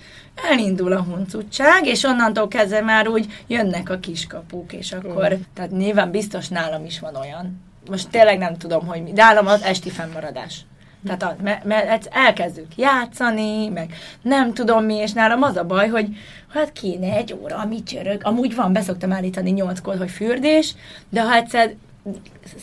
elindul 0.51 0.91
a 0.91 1.03
huncutság, 1.03 1.85
és 1.85 2.03
onnantól 2.03 2.47
kezdve 2.47 2.81
már 2.81 3.07
úgy 3.07 3.25
jönnek 3.47 3.89
a 3.89 3.99
kiskapuk, 3.99 4.73
és 4.73 4.91
akkor, 4.91 5.33
mm. 5.33 5.41
tehát 5.53 5.71
nyilván 5.71 6.11
biztos 6.11 6.47
nálam 6.47 6.85
is 6.85 6.99
van 6.99 7.15
olyan. 7.15 7.61
Most 7.89 8.09
tényleg 8.09 8.37
nem 8.37 8.57
tudom, 8.57 8.85
hogy 8.87 9.03
mi. 9.03 9.11
Nálam 9.11 9.47
az 9.47 9.61
esti 9.61 9.89
fennmaradás. 9.89 10.65
Tehát 11.05 11.23
a, 11.23 11.35
mert, 11.43 11.63
mert 11.63 12.07
elkezdünk 12.11 12.75
játszani, 12.75 13.67
meg 13.67 13.93
nem 14.21 14.53
tudom 14.53 14.85
mi, 14.85 14.95
és 14.95 15.13
nálam 15.13 15.41
az 15.41 15.57
a 15.57 15.63
baj, 15.63 15.87
hogy 15.87 16.07
hát 16.53 16.71
kéne 16.71 17.15
egy 17.15 17.35
óra, 17.41 17.57
ami 17.57 17.83
csörög. 17.83 18.21
Amúgy 18.23 18.55
van, 18.55 18.73
beszoktam 18.73 19.11
állítani 19.11 19.49
nyolckor, 19.49 19.97
hogy 19.97 20.11
fürdés, 20.11 20.75
de 21.09 21.21
ha 21.21 21.33
egyszer 21.33 21.73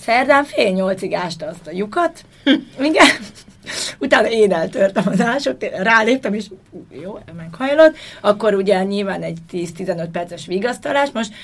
szerdán 0.00 0.44
fél 0.44 0.70
nyolcig 0.70 1.14
ásta 1.14 1.46
azt 1.46 1.66
a 1.66 1.70
lyukat, 1.70 2.24
igen, 2.80 3.06
utána 3.98 4.28
én 4.28 4.52
eltörtem 4.52 5.04
az 5.06 5.20
ásot, 5.20 5.64
ráléptem, 5.76 6.34
és 6.34 6.46
jó, 7.02 7.18
meghajlott, 7.36 7.96
akkor 8.20 8.54
ugye 8.54 8.82
nyilván 8.82 9.22
egy 9.22 9.38
10-15 9.52 10.08
perces 10.12 10.46
vigasztalás, 10.46 11.10
most 11.12 11.34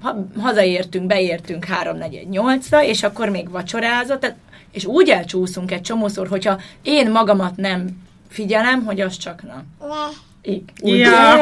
ha, 0.00 0.26
hazaértünk, 0.38 1.06
beértünk 1.06 1.66
3-4-8-ra, 1.82 2.82
és 2.82 3.02
akkor 3.02 3.28
még 3.28 3.50
vacsorázott, 3.50 4.20
tehát 4.20 4.36
és 4.72 4.84
úgy 4.84 5.08
elcsúszunk 5.08 5.70
egy 5.70 5.82
csomószor, 5.82 6.28
hogyha 6.28 6.60
én 6.82 7.10
magamat 7.10 7.56
nem 7.56 8.02
figyelem, 8.28 8.84
hogy 8.84 9.00
az 9.00 9.16
csak 9.16 9.42
nem. 9.42 9.64
I, 10.42 10.64
ja. 10.82 11.36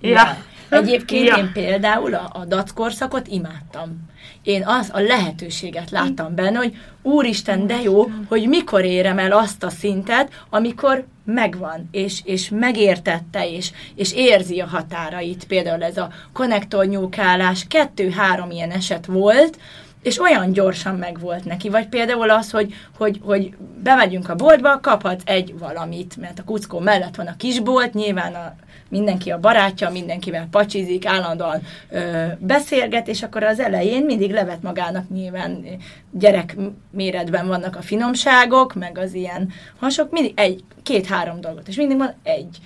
ja. 0.00 0.36
Egyébként 0.68 1.26
ja. 1.26 1.36
én 1.36 1.50
például 1.52 2.14
a, 2.14 2.30
a 2.32 2.44
dackorszakot 2.44 3.26
imádtam. 3.26 4.12
Én 4.42 4.62
az 4.66 4.90
a 4.92 5.00
lehetőséget 5.00 5.90
láttam 5.90 6.34
benne, 6.34 6.58
hogy 6.58 6.76
úristen, 7.02 7.66
de 7.66 7.80
jó, 7.82 8.10
hogy 8.28 8.48
mikor 8.48 8.84
érem 8.84 9.18
el 9.18 9.32
azt 9.32 9.62
a 9.62 9.70
szintet, 9.70 10.44
amikor 10.50 11.06
megvan, 11.24 11.88
és, 11.90 12.20
és 12.24 12.48
megértette, 12.48 13.48
és, 13.48 13.70
és 13.94 14.12
érzi 14.12 14.60
a 14.60 14.66
határait. 14.66 15.44
Például 15.46 15.82
ez 15.82 15.96
a 15.96 16.10
konnektornyúkálás, 16.32 17.64
kettő-három 17.68 18.50
ilyen 18.50 18.70
eset 18.70 19.06
volt, 19.06 19.58
és 20.04 20.20
olyan 20.20 20.52
gyorsan 20.52 20.94
megvolt 20.94 21.44
neki. 21.44 21.68
Vagy 21.68 21.88
például 21.88 22.30
az, 22.30 22.50
hogy, 22.50 22.74
hogy, 22.96 23.20
hogy 23.22 23.54
bemegyünk 23.82 24.28
a 24.28 24.34
boltba, 24.34 24.80
kaphatsz 24.80 25.22
egy 25.24 25.58
valamit, 25.58 26.16
mert 26.16 26.38
a 26.38 26.44
kuckó 26.44 26.78
mellett 26.78 27.14
van 27.14 27.26
a 27.26 27.36
kisbolt, 27.36 27.94
nyilván 27.94 28.34
a, 28.34 28.54
mindenki 28.88 29.30
a 29.30 29.40
barátja, 29.40 29.90
mindenkivel 29.90 30.48
pacsizik, 30.50 31.06
állandóan 31.06 31.62
ö, 31.90 32.26
beszélget, 32.38 33.08
és 33.08 33.22
akkor 33.22 33.42
az 33.42 33.60
elején 33.60 34.04
mindig 34.04 34.30
levet 34.30 34.62
magának 34.62 35.08
nyilván 35.08 35.64
gyerek 36.10 36.56
méretben 36.90 37.46
vannak 37.46 37.76
a 37.76 37.82
finomságok, 37.82 38.74
meg 38.74 38.98
az 38.98 39.14
ilyen 39.14 39.52
hasok, 39.78 40.10
mindig 40.10 40.32
egy, 40.36 40.64
két-három 40.82 41.40
dolgot, 41.40 41.68
és 41.68 41.76
mindig 41.76 41.96
van 41.96 42.14
egy. 42.22 42.58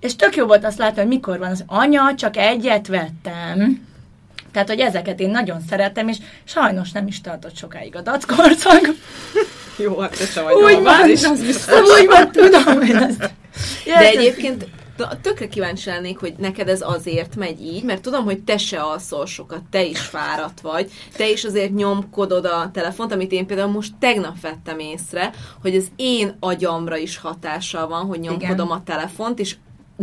És 0.00 0.16
tök 0.16 0.36
jó 0.36 0.46
volt 0.46 0.64
azt 0.64 0.78
látni, 0.78 1.00
hogy 1.00 1.08
mikor 1.08 1.38
van 1.38 1.50
az 1.50 1.64
anya, 1.66 2.14
csak 2.14 2.36
egyet 2.36 2.86
vettem, 2.86 3.90
tehát, 4.52 4.68
hogy 4.68 4.80
ezeket 4.80 5.20
én 5.20 5.30
nagyon 5.30 5.60
szeretem, 5.68 6.08
és 6.08 6.16
sajnos 6.44 6.92
nem 6.92 7.06
is 7.06 7.20
tartott 7.20 7.56
sokáig 7.56 7.96
a 7.96 8.00
dackorcag. 8.00 8.94
Jó, 9.78 9.98
hát 9.98 10.18
te 10.18 10.24
sem 10.24 10.44
vagy 10.44 10.54
úgy 10.54 10.82
van, 10.82 11.10
az 11.10 11.44
biztos. 11.44 11.80
Úgy 12.00 12.06
van, 12.06 12.30
tudom, 12.30 12.64
hogy 12.64 12.90
ezt... 12.90 13.30
De 13.84 14.10
egyébként 14.10 14.66
tökre 15.22 15.48
kíváncsi 15.48 15.88
lennék, 15.88 16.18
hogy 16.18 16.34
neked 16.38 16.68
ez 16.68 16.80
azért 16.80 17.36
megy 17.36 17.60
így, 17.62 17.82
mert 17.82 18.02
tudom, 18.02 18.24
hogy 18.24 18.42
te 18.42 18.58
se 18.58 18.80
alszol 18.80 19.26
sokat, 19.26 19.62
te 19.70 19.84
is 19.84 20.00
fáradt 20.00 20.60
vagy, 20.60 20.90
te 21.16 21.30
is 21.30 21.44
azért 21.44 21.74
nyomkodod 21.74 22.44
a 22.44 22.70
telefont, 22.72 23.12
amit 23.12 23.32
én 23.32 23.46
például 23.46 23.70
most 23.70 23.92
tegnap 23.98 24.40
vettem 24.40 24.78
észre, 24.78 25.30
hogy 25.62 25.76
az 25.76 25.86
én 25.96 26.36
agyamra 26.40 26.96
is 26.96 27.16
hatással 27.18 27.88
van, 27.88 28.06
hogy 28.06 28.20
nyomkodom 28.20 28.66
Igen. 28.66 28.78
a 28.78 28.82
telefont, 28.84 29.38
és 29.38 29.56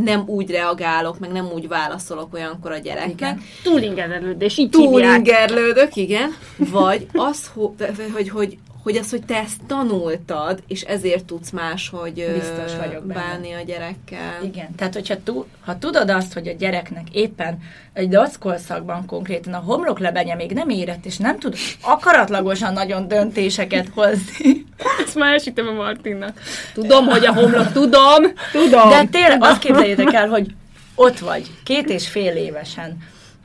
nem 0.04 0.24
úgy 0.26 0.52
reagálok, 0.52 1.20
meg 1.20 1.32
nem 1.32 1.50
úgy 1.54 1.68
válaszolok 1.68 2.34
olyankor 2.34 2.72
a 2.72 2.78
gyereknek. 2.78 3.40
Túlingerlődés, 3.64 4.58
így 4.58 4.70
Túlingerlődök, 4.70 5.96
igen. 5.96 6.30
Vagy 6.58 7.08
az, 7.14 7.52
hogy, 7.54 7.74
hogy 8.14 8.30
hogy 8.30 8.58
az, 8.98 9.10
hogy 9.10 9.26
te 9.26 9.36
ezt 9.36 9.60
tanultad, 9.68 10.64
és 10.68 10.82
ezért 10.82 11.26
tudsz 11.26 11.50
máshogy 11.50 12.14
Biztos 12.34 12.76
vagyok 12.78 13.06
bánni 13.06 13.48
benne. 13.48 13.62
a 13.62 13.64
gyerekkel. 13.66 14.44
Igen, 14.44 14.76
tehát 14.76 14.94
hogyha 14.94 15.24
tu, 15.24 15.46
ha 15.66 15.78
tudod 15.78 16.10
azt, 16.10 16.34
hogy 16.34 16.48
a 16.48 16.54
gyereknek 16.54 17.08
éppen 17.12 17.58
egy 17.94 18.10
dackolszakban 18.10 19.06
konkrétan 19.06 19.54
a 19.54 19.58
homloklebenye 19.58 20.36
még 20.36 20.52
nem 20.52 20.70
érett, 20.70 21.06
és 21.06 21.18
nem 21.18 21.40
tud 21.40 21.56
akaratlagosan 21.82 22.74
nagyon 22.74 23.08
döntéseket 23.08 23.88
hozni. 23.94 24.66
Ezt 25.06 25.16
már 25.16 25.32
elsítem 25.32 25.68
a 25.68 25.72
Martinnak. 25.72 26.40
Tudom, 26.74 27.06
hogy 27.06 27.26
a 27.26 27.34
homlok, 27.34 27.72
tudom, 27.72 28.24
tudom. 28.52 28.90
De 28.90 29.04
tényleg 29.12 29.44
azt 29.44 29.60
képzeljétek 29.60 30.14
el, 30.14 30.28
hogy 30.28 30.48
ott 30.96 31.20
vagy, 31.20 31.52
két 31.64 31.90
és 31.90 32.08
fél 32.08 32.36
évesen, 32.36 32.98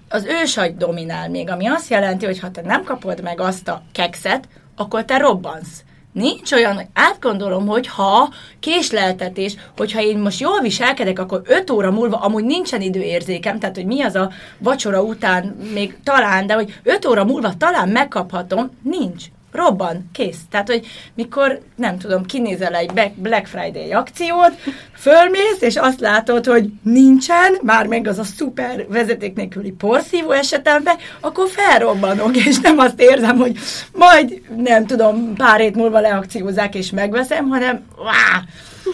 az 0.09 0.25
ősagy 0.25 0.77
dominál 0.77 1.29
még, 1.29 1.51
ami 1.51 1.67
azt 1.67 1.91
jelenti, 1.91 2.25
hogy 2.25 2.41
ha 2.41 2.51
te 2.51 2.61
nem 2.61 2.85
kapod 2.85 3.23
meg 3.23 3.41
azt 3.41 3.69
a 3.69 3.83
kekszet, 3.93 4.49
akkor 4.77 5.05
te 5.05 5.17
robbansz. 5.17 5.83
Nincs 6.13 6.53
olyan, 6.53 6.75
hogy 6.75 6.87
átgondolom, 6.93 7.67
hogy 7.67 7.87
ha 7.87 8.33
késleltetés, 8.61 9.55
hogyha 9.77 10.01
én 10.01 10.19
most 10.19 10.41
jól 10.41 10.61
viselkedek, 10.61 11.19
akkor 11.19 11.43
5 11.45 11.71
óra 11.71 11.91
múlva 11.91 12.17
amúgy 12.17 12.45
nincsen 12.45 12.81
időérzékem, 12.81 13.59
tehát 13.59 13.77
hogy 13.77 13.87
mi 13.87 14.03
az 14.03 14.15
a 14.15 14.31
vacsora 14.59 15.03
után 15.03 15.45
még 15.73 15.97
talán, 16.03 16.47
de 16.47 16.55
hogy 16.55 16.81
5 16.83 17.05
óra 17.05 17.25
múlva 17.25 17.57
talán 17.57 17.89
megkaphatom, 17.89 18.71
nincs 18.83 19.25
robban, 19.55 20.11
kész. 20.13 20.39
Tehát, 20.51 20.69
hogy 20.69 20.87
mikor, 21.15 21.61
nem 21.77 21.99
tudom, 21.99 22.25
kinézel 22.25 22.75
egy 22.75 23.13
Black 23.15 23.47
Friday 23.47 23.93
akciót, 23.93 24.53
fölmész, 24.95 25.61
és 25.61 25.77
azt 25.77 26.01
látod, 26.01 26.47
hogy 26.47 26.71
nincsen, 26.83 27.59
már 27.63 27.87
meg 27.87 28.07
az 28.07 28.19
a 28.19 28.25
szuper 28.25 28.87
vezeték 28.89 29.35
nélküli 29.35 29.71
porszívó 29.71 30.31
esetemben, 30.31 30.97
akkor 31.21 31.49
felrobbanok, 31.49 32.37
és 32.37 32.59
nem 32.59 32.79
azt 32.79 33.01
érzem, 33.01 33.37
hogy 33.37 33.59
majd, 33.93 34.43
nem 34.57 34.87
tudom, 34.87 35.35
pár 35.35 35.61
hét 35.61 35.75
múlva 35.75 36.01
leakciózzák, 36.01 36.75
és 36.75 36.91
megveszem, 36.91 37.49
hanem 37.49 37.85
Wá! 37.97 38.45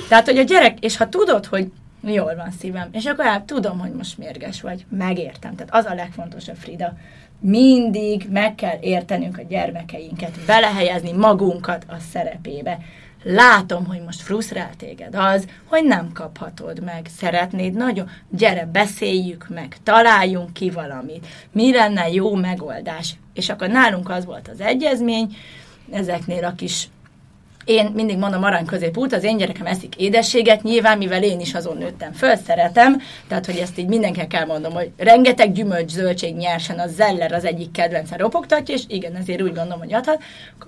Tehát, 0.09 0.27
hogy 0.27 0.39
a 0.39 0.43
gyerek, 0.43 0.79
és 0.81 0.97
ha 0.97 1.09
tudod, 1.09 1.47
hogy 1.47 1.67
jól 2.03 2.35
van 2.37 2.51
szívem, 2.59 2.89
és 2.93 3.07
akkor 3.07 3.25
hát 3.25 3.43
tudom, 3.43 3.79
hogy 3.79 3.93
most 3.93 4.19
mérges 4.19 4.61
vagy, 4.61 4.85
megértem. 4.89 5.55
Tehát 5.55 5.75
az 5.75 5.93
a 5.93 5.95
legfontosabb, 5.95 6.57
Frida, 6.57 6.93
mindig 7.41 8.27
meg 8.31 8.55
kell 8.55 8.79
értenünk 8.81 9.39
a 9.39 9.43
gyermekeinket, 9.43 10.39
belehelyezni 10.47 11.13
magunkat 11.13 11.85
a 11.89 11.97
szerepébe. 12.13 12.79
Látom, 13.23 13.87
hogy 13.87 14.03
most 14.05 14.21
frusztrál 14.21 14.71
téged 14.77 15.15
az, 15.15 15.47
hogy 15.65 15.85
nem 15.85 16.13
kaphatod 16.13 16.83
meg. 16.85 17.07
Szeretnéd 17.17 17.73
nagyon? 17.75 18.11
Gyere, 18.31 18.67
beszéljük 18.67 19.47
meg, 19.49 19.77
találjunk 19.83 20.53
ki 20.53 20.71
valamit. 20.71 21.27
Mi 21.53 21.73
lenne 21.73 22.09
jó 22.09 22.35
megoldás? 22.35 23.15
És 23.35 23.49
akkor 23.49 23.69
nálunk 23.69 24.11
az 24.11 24.25
volt 24.25 24.49
az 24.49 24.61
egyezmény, 24.61 25.37
ezeknél 25.93 26.45
a 26.45 26.55
kis 26.55 26.89
én 27.71 27.91
mindig 27.95 28.19
mondom 28.19 28.45
arany 28.45 28.65
középút, 28.65 29.13
az 29.13 29.25
én 29.25 29.37
gyerekem 29.37 29.67
eszik 29.67 29.97
édességet, 29.97 30.63
nyilván, 30.63 30.99
mivel 30.99 31.23
én 31.23 31.41
is 31.41 31.55
azon 31.55 31.77
nőttem 31.77 32.13
föl, 32.13 32.37
szeretem, 32.37 33.01
tehát, 33.29 33.47
hogy 33.47 33.57
ezt 33.57 33.79
így 33.79 33.87
mindenkinek 33.87 34.35
elmondom, 34.35 34.73
hogy 34.73 34.91
rengeteg 34.97 35.53
gyümölcs, 35.53 35.91
zöldség 35.91 36.37
nyersen, 36.37 36.79
a 36.79 36.87
zeller 36.87 37.33
az 37.33 37.45
egyik 37.45 37.71
kedvence 37.71 38.17
ropogtatja, 38.17 38.75
és 38.75 38.83
igen, 38.89 39.17
ezért 39.17 39.43
úgy 39.43 39.55
gondolom, 39.55 39.79
hogy 39.79 39.95
adhat, 39.95 40.23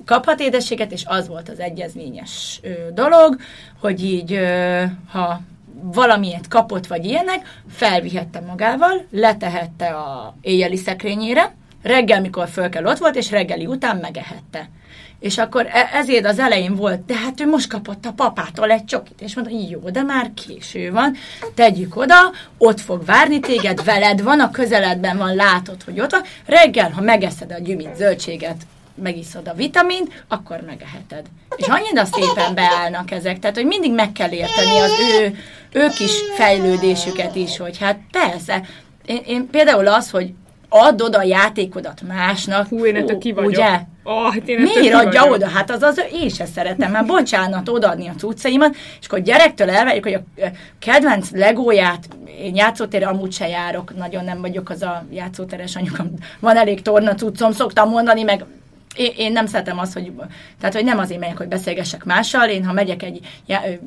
kaphat 0.05 0.40
édességet, 0.40 0.92
és 0.92 1.03
az 1.07 1.28
volt 1.28 1.48
az 1.48 1.59
egyezményes 1.59 2.61
ö, 2.62 2.68
dolog, 2.94 3.36
hogy 3.80 4.05
így, 4.05 4.32
ö, 4.32 4.82
ha 5.11 5.40
valamilyet 5.82 6.48
kapott, 6.48 6.86
vagy 6.86 7.05
ilyenek, 7.05 7.62
felvihette 7.70 8.40
magával, 8.40 9.07
letehette 9.11 9.86
a 9.86 10.36
éjjeli 10.40 10.76
szekrényére, 10.76 11.55
reggel, 11.82 12.20
mikor 12.20 12.48
föl 12.48 12.68
kell, 12.68 12.84
ott 12.84 12.98
volt, 12.98 13.16
és 13.16 13.30
reggeli 13.30 13.66
után 13.66 13.96
megehette. 13.96 14.68
És 15.22 15.38
akkor 15.38 15.66
e- 15.66 15.90
ezért 15.92 16.26
az 16.26 16.38
elején 16.38 16.74
volt, 16.74 17.04
de 17.04 17.16
hát 17.16 17.40
ő 17.40 17.46
most 17.46 17.68
kapott 17.68 18.06
a 18.06 18.12
papától 18.12 18.70
egy 18.70 18.84
csokit, 18.84 19.20
és 19.20 19.34
mondta, 19.34 19.54
jó, 19.70 19.90
de 19.90 20.02
már 20.02 20.30
késő 20.46 20.90
van, 20.92 21.16
tegyük 21.54 21.96
oda, 21.96 22.16
ott 22.58 22.80
fog 22.80 23.04
várni 23.04 23.40
téged, 23.40 23.84
veled 23.84 24.22
van, 24.22 24.40
a 24.40 24.50
közeledben 24.50 25.16
van, 25.16 25.34
látod, 25.34 25.82
hogy 25.82 26.00
ott 26.00 26.10
van, 26.10 26.22
reggel, 26.46 26.90
ha 26.90 27.00
megeszed 27.00 27.52
a 27.52 27.60
gyümit, 27.60 27.96
zöldséget, 27.96 28.56
megiszod 28.94 29.48
a 29.48 29.54
vitamint, 29.54 30.24
akkor 30.28 30.60
megeheted. 30.66 31.26
És 31.56 31.66
annyira 31.66 32.04
szépen 32.04 32.54
beállnak 32.54 33.10
ezek, 33.10 33.38
tehát, 33.38 33.56
hogy 33.56 33.66
mindig 33.66 33.92
meg 33.92 34.12
kell 34.12 34.30
érteni 34.30 34.78
az 34.78 34.92
ő, 35.20 35.38
ők 35.72 36.00
is 36.00 36.12
fejlődésüket 36.34 37.34
is, 37.34 37.56
hogy 37.56 37.78
hát 37.78 37.98
persze, 38.10 38.62
én, 39.06 39.22
én 39.26 39.50
például 39.50 39.86
az, 39.86 40.10
hogy 40.10 40.32
adod 40.72 41.14
a 41.14 41.22
játékodat 41.22 42.02
másnak. 42.08 42.68
Hú, 42.68 42.86
én 42.86 42.96
ettől 42.96 43.18
ki 43.18 43.32
vagyok. 43.32 43.50
Ugye? 43.50 43.80
Oh, 44.04 44.32
hát 44.32 44.48
én 44.48 44.60
Miért 44.60 44.94
adja 44.94 45.26
oda? 45.26 45.48
Hát 45.48 45.70
az 45.70 45.82
az, 45.82 46.00
én 46.12 46.28
se 46.28 46.44
szeretem, 46.44 46.90
mert 46.90 47.06
bocsánat, 47.06 47.68
odaadni 47.68 48.08
a 48.08 48.14
cuccaimat, 48.18 48.76
és 49.00 49.06
akkor 49.06 49.20
gyerektől 49.20 49.70
elvegyük, 49.70 50.04
hogy 50.04 50.12
a 50.36 50.46
kedvenc 50.78 51.30
legóját, 51.30 52.08
én 52.38 52.54
játszótérre 52.54 53.06
amúgy 53.06 53.32
se 53.32 53.48
járok, 53.48 53.96
nagyon 53.96 54.24
nem 54.24 54.40
vagyok 54.40 54.70
az 54.70 54.82
a 54.82 55.04
játszóteres 55.10 55.76
anyukam, 55.76 56.10
van 56.40 56.56
elég 56.56 56.82
torna 56.82 57.14
cuccom, 57.14 57.52
szoktam 57.52 57.88
mondani, 57.88 58.22
meg 58.22 58.44
én, 58.97 59.12
én 59.16 59.32
nem 59.32 59.47
szeretem 59.47 59.78
azt, 59.78 59.93
hogy, 59.93 60.12
tehát, 60.61 60.74
hogy 60.74 60.84
nem 60.84 60.99
azért 60.99 61.20
megyek, 61.20 61.36
hogy 61.36 61.49
beszélgessek 61.49 62.05
mással, 62.05 62.49
én 62.49 62.64
ha 62.64 62.72
megyek 62.72 63.03
egy 63.03 63.20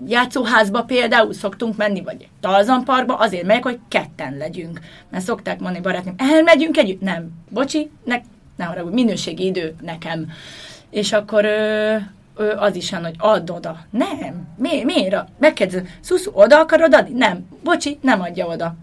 játszóházba 0.08 0.84
például, 0.84 1.34
szoktunk 1.34 1.78
menni, 1.78 2.02
vagy 2.02 2.28
Talzanparkba, 2.40 3.16
azért 3.16 3.46
megyek, 3.46 3.64
hogy 3.64 3.80
ketten 3.88 4.38
legyünk. 4.38 4.80
Mert 5.10 5.24
szokták 5.24 5.60
mondani 5.60 5.84
barátnőm, 5.84 6.16
elmegyünk 6.18 6.78
együtt? 6.78 7.02
Nem. 7.02 7.30
Bocsi, 7.50 7.90
ne, 8.04 8.16
ne 8.56 8.66
arra, 8.66 8.86
minőségi 8.86 9.46
idő 9.46 9.76
nekem. 9.82 10.32
És 10.90 11.12
akkor 11.12 11.46
ö, 11.46 11.96
ö, 12.36 12.56
az 12.56 12.76
is 12.76 12.90
hogy 12.90 13.16
add 13.18 13.52
oda. 13.52 13.78
Nem. 13.90 14.48
Mi, 14.58 14.84
miért? 14.84 15.26
Megkérdezem, 15.40 15.88
Szuszú, 16.02 16.32
oda 16.34 16.60
akarod 16.60 16.94
adni? 16.94 17.18
Nem. 17.18 17.48
Bocsi, 17.64 17.98
nem 18.02 18.22
adja 18.22 18.48
oda. 18.48 18.76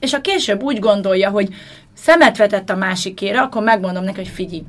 És 0.00 0.12
ha 0.12 0.20
később 0.20 0.62
úgy 0.62 0.78
gondolja, 0.78 1.30
hogy 1.30 1.54
szemet 1.94 2.36
vetett 2.36 2.70
a 2.70 2.76
másikére, 2.76 3.40
akkor 3.40 3.62
megmondom 3.62 4.04
neki, 4.04 4.16
hogy 4.16 4.28
figyelj, 4.28 4.64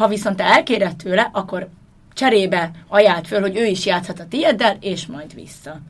ha 0.00 0.08
viszont 0.08 0.36
te 0.36 0.44
elkéred 0.44 0.96
tőle, 0.96 1.30
akkor 1.32 1.68
cserébe 2.14 2.70
ajánlt 2.88 3.26
föl, 3.26 3.40
hogy 3.40 3.56
ő 3.56 3.64
is 3.64 3.86
játszhat 3.86 4.20
a 4.20 4.26
tieddel, 4.28 4.76
és 4.80 5.06
majd 5.06 5.34
vissza. 5.34 5.80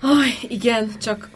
Aj, 0.00 0.48
igen, 0.48 0.90
csak 1.00 1.30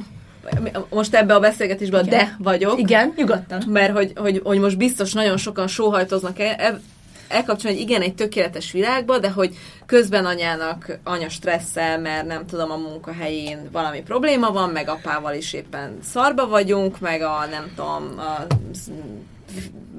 most 0.91 1.14
ebbe 1.14 1.34
a 1.34 1.41
beszélgetésben 1.41 2.07
igen. 2.07 2.18
de 2.18 2.36
vagyok. 2.39 2.78
Igen, 2.78 3.12
nyugodtan. 3.16 3.62
Mert 3.66 3.93
hogy, 3.93 4.12
hogy, 4.16 4.41
hogy 4.45 4.59
most 4.59 4.76
biztos 4.76 5.12
nagyon 5.12 5.36
sokan 5.36 5.66
sóhajtoznak 5.66 6.39
el, 6.39 6.55
e, 6.55 6.80
elkapcsolni, 7.28 7.76
hogy 7.76 7.89
igen, 7.89 8.03
egy 8.03 8.14
tökéletes 8.14 8.72
világba, 8.72 9.18
de 9.18 9.30
hogy 9.30 9.57
közben 9.86 10.24
anyának 10.24 10.99
anya 11.05 11.28
stresszel, 11.28 11.99
mert 11.99 12.26
nem 12.26 12.47
tudom, 12.47 12.70
a 12.70 12.76
munkahelyén 12.76 13.68
valami 13.72 14.03
probléma 14.03 14.51
van, 14.51 14.70
meg 14.70 14.89
apával 14.89 15.34
is 15.34 15.53
éppen 15.53 15.99
szarba 16.03 16.49
vagyunk, 16.49 17.01
meg 17.01 17.22
a 17.22 17.47
nem 17.51 17.72
tudom, 17.76 18.14
a 18.18 18.47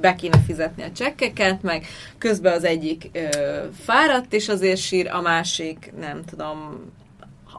be 0.02 0.16
kéne 0.16 0.39
fizetni 0.45 0.84
a 0.84 0.91
csekkeket, 0.91 1.62
meg 1.62 1.86
közben 2.18 2.54
az 2.54 2.64
egyik 2.64 3.10
ö, 3.14 3.28
fáradt, 3.84 4.34
és 4.34 4.50
azért 4.50 4.82
sír, 4.82 5.08
a 5.08 5.22
másik, 5.22 5.93
nem 6.00 6.22
tudom, 6.30 6.91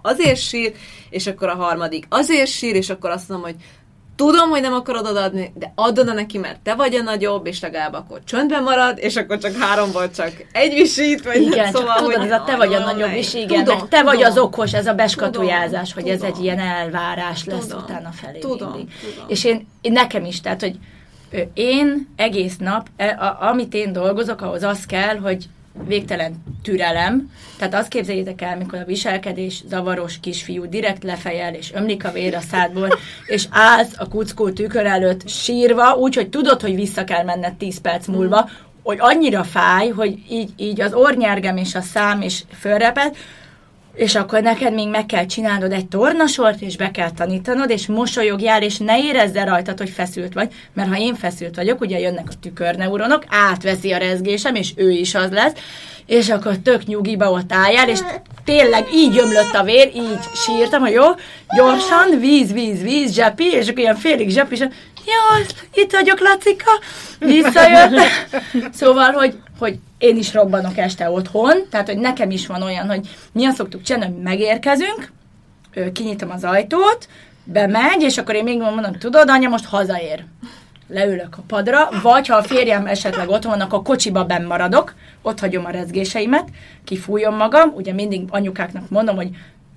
azért 0.02 0.40
sír, 0.40 0.74
és 1.10 1.26
akkor 1.26 1.48
a 1.48 1.54
harmadik 1.54 2.06
azért 2.08 2.50
sír, 2.50 2.74
és 2.74 2.90
akkor 2.90 3.10
azt 3.10 3.28
mondom, 3.28 3.50
hogy 3.50 3.60
tudom, 4.16 4.50
hogy 4.50 4.60
nem 4.60 4.72
akarod 4.72 5.16
adni, 5.16 5.52
de 5.54 5.72
add 5.74 5.98
oda 5.98 6.12
neki, 6.12 6.38
mert 6.38 6.60
te 6.60 6.74
vagy 6.74 6.94
a 6.94 7.02
nagyobb, 7.02 7.46
és 7.46 7.60
legalább 7.60 7.92
akkor 7.92 8.20
csöndben 8.24 8.62
marad, 8.62 8.98
és 8.98 9.16
akkor 9.16 9.38
csak 9.38 9.56
háromból 9.56 10.10
csak 10.10 10.32
egy 10.52 10.74
visít, 10.74 11.24
vagy 11.24 11.40
igen, 11.40 11.58
nem, 11.58 11.72
szóval, 11.72 11.96
tudod, 11.96 12.14
hogy 12.14 12.26
ez 12.26 12.32
a 12.32 12.44
te 12.46 12.56
vagy 12.56 12.74
a 12.74 12.78
nagyobb 12.78 13.14
is, 13.14 13.34
igen, 13.34 13.64
tudom, 13.64 13.78
te 13.78 13.84
tudom, 13.84 14.04
vagy 14.04 14.22
az 14.22 14.38
okos, 14.38 14.72
ez 14.72 14.86
a 14.86 14.94
beskatujázás, 14.94 15.92
hogy 15.92 16.02
tudom, 16.02 16.18
ez 16.18 16.22
egy 16.22 16.42
ilyen 16.42 16.58
elvárás 16.58 17.44
lesz 17.44 17.66
tudom, 17.66 17.82
utána 17.82 18.10
felé 18.10 18.38
tudom, 18.38 18.70
mindig. 18.70 18.94
Tudom. 19.00 19.28
És 19.28 19.44
én, 19.44 19.68
én 19.80 19.92
nekem 19.92 20.24
is, 20.24 20.40
tehát, 20.40 20.60
hogy 20.60 20.78
én 21.54 22.08
egész 22.16 22.56
nap, 22.56 22.88
e, 22.96 23.36
amit 23.40 23.74
én 23.74 23.92
dolgozok, 23.92 24.40
ahhoz 24.40 24.62
az 24.62 24.86
kell, 24.86 25.16
hogy 25.16 25.48
végtelen 25.86 26.44
türelem. 26.62 27.30
Tehát 27.58 27.74
azt 27.74 27.88
képzeljétek 27.88 28.42
el, 28.42 28.56
mikor 28.56 28.78
a 28.78 28.84
viselkedés 28.84 29.62
zavaros 29.68 30.20
kisfiú 30.20 30.68
direkt 30.68 31.04
lefejel, 31.04 31.54
és 31.54 31.72
ömlik 31.72 32.04
a 32.04 32.12
vér 32.12 32.34
a 32.34 32.40
szádból, 32.40 32.88
és 33.26 33.46
állsz 33.50 33.94
a 33.98 34.08
kuckó 34.08 34.50
tükör 34.50 34.86
előtt 34.86 35.28
sírva, 35.28 35.94
úgy, 35.94 36.14
hogy 36.14 36.28
tudod, 36.28 36.60
hogy 36.60 36.74
vissza 36.74 37.04
kell 37.04 37.24
menned 37.24 37.54
10 37.54 37.80
perc 37.80 38.06
múlva, 38.06 38.48
hogy 38.82 38.98
annyira 39.00 39.44
fáj, 39.44 39.88
hogy 39.88 40.18
így, 40.30 40.50
így 40.56 40.80
az 40.80 40.94
ornyergem 40.94 41.56
és 41.56 41.74
a 41.74 41.80
szám 41.80 42.22
is 42.22 42.44
fölreped, 42.58 43.16
és 44.00 44.14
akkor 44.14 44.42
neked 44.42 44.74
még 44.74 44.88
meg 44.88 45.06
kell 45.06 45.26
csinálnod 45.26 45.72
egy 45.72 45.86
tornasort, 45.86 46.60
és 46.60 46.76
be 46.76 46.90
kell 46.90 47.10
tanítanod, 47.10 47.70
és 47.70 47.86
mosolyogjál, 47.86 48.62
és 48.62 48.78
ne 48.78 48.98
érezze 48.98 49.44
rajtad, 49.44 49.78
hogy 49.78 49.90
feszült 49.90 50.32
vagy, 50.32 50.52
mert 50.72 50.88
ha 50.88 50.98
én 50.98 51.14
feszült 51.14 51.56
vagyok, 51.56 51.80
ugye 51.80 51.98
jönnek 51.98 52.28
a 52.28 52.38
tükörneuronok, 52.40 53.24
átveszi 53.28 53.92
a 53.92 53.98
rezgésem, 53.98 54.54
és 54.54 54.72
ő 54.76 54.90
is 54.90 55.14
az 55.14 55.30
lesz, 55.30 55.52
és 56.06 56.28
akkor 56.28 56.56
tök 56.56 56.84
nyugiba 56.84 57.30
ott 57.30 57.52
álljál, 57.52 57.88
és 57.88 57.98
tényleg 58.44 58.86
így 58.94 59.18
ömlött 59.18 59.54
a 59.54 59.62
vér, 59.62 59.90
így 59.94 60.18
sírtam, 60.34 60.80
hogy 60.80 60.92
jó, 60.92 61.06
gyorsan, 61.56 62.18
víz, 62.20 62.52
víz, 62.52 62.82
víz, 62.82 63.14
zsepi, 63.14 63.52
és 63.52 63.68
akkor 63.68 63.78
ilyen 63.78 63.96
félig 63.96 64.30
zsepi, 64.30 64.54
és 64.54 64.60
jó, 65.04 65.44
itt 65.74 65.92
vagyok, 65.92 66.20
Lacika, 66.20 66.70
visszajött. 67.18 68.00
Szóval, 68.80 69.12
hogy, 69.12 69.34
hogy 69.58 69.78
én 70.00 70.16
is 70.16 70.34
robbanok 70.34 70.78
este 70.78 71.10
otthon, 71.10 71.56
tehát, 71.70 71.86
hogy 71.86 71.98
nekem 71.98 72.30
is 72.30 72.46
van 72.46 72.62
olyan, 72.62 72.88
hogy 72.88 73.08
mi 73.32 73.46
azt 73.46 73.56
szoktuk 73.56 73.82
csinálni, 73.82 74.14
hogy 74.14 74.22
megérkezünk, 74.22 75.12
kinyitom 75.92 76.30
az 76.30 76.44
ajtót, 76.44 77.08
bemegy, 77.44 78.02
és 78.02 78.18
akkor 78.18 78.34
én 78.34 78.44
még 78.44 78.58
mondom, 78.58 78.92
tudod, 78.92 79.30
anya, 79.30 79.48
most 79.48 79.64
hazaér. 79.64 80.24
Leülök 80.88 81.36
a 81.38 81.42
padra, 81.46 81.88
vagy 82.02 82.26
ha 82.26 82.36
a 82.36 82.42
férjem 82.42 82.86
esetleg 82.86 83.28
ott 83.28 83.44
van, 83.44 83.60
akkor 83.60 83.82
kocsiba 83.82 84.24
benn 84.24 84.52
ott 85.22 85.40
hagyom 85.40 85.64
a 85.64 85.70
rezgéseimet, 85.70 86.48
kifújom 86.84 87.36
magam, 87.36 87.72
ugye 87.74 87.92
mindig 87.92 88.22
anyukáknak 88.30 88.90
mondom, 88.90 89.16
hogy 89.16 89.30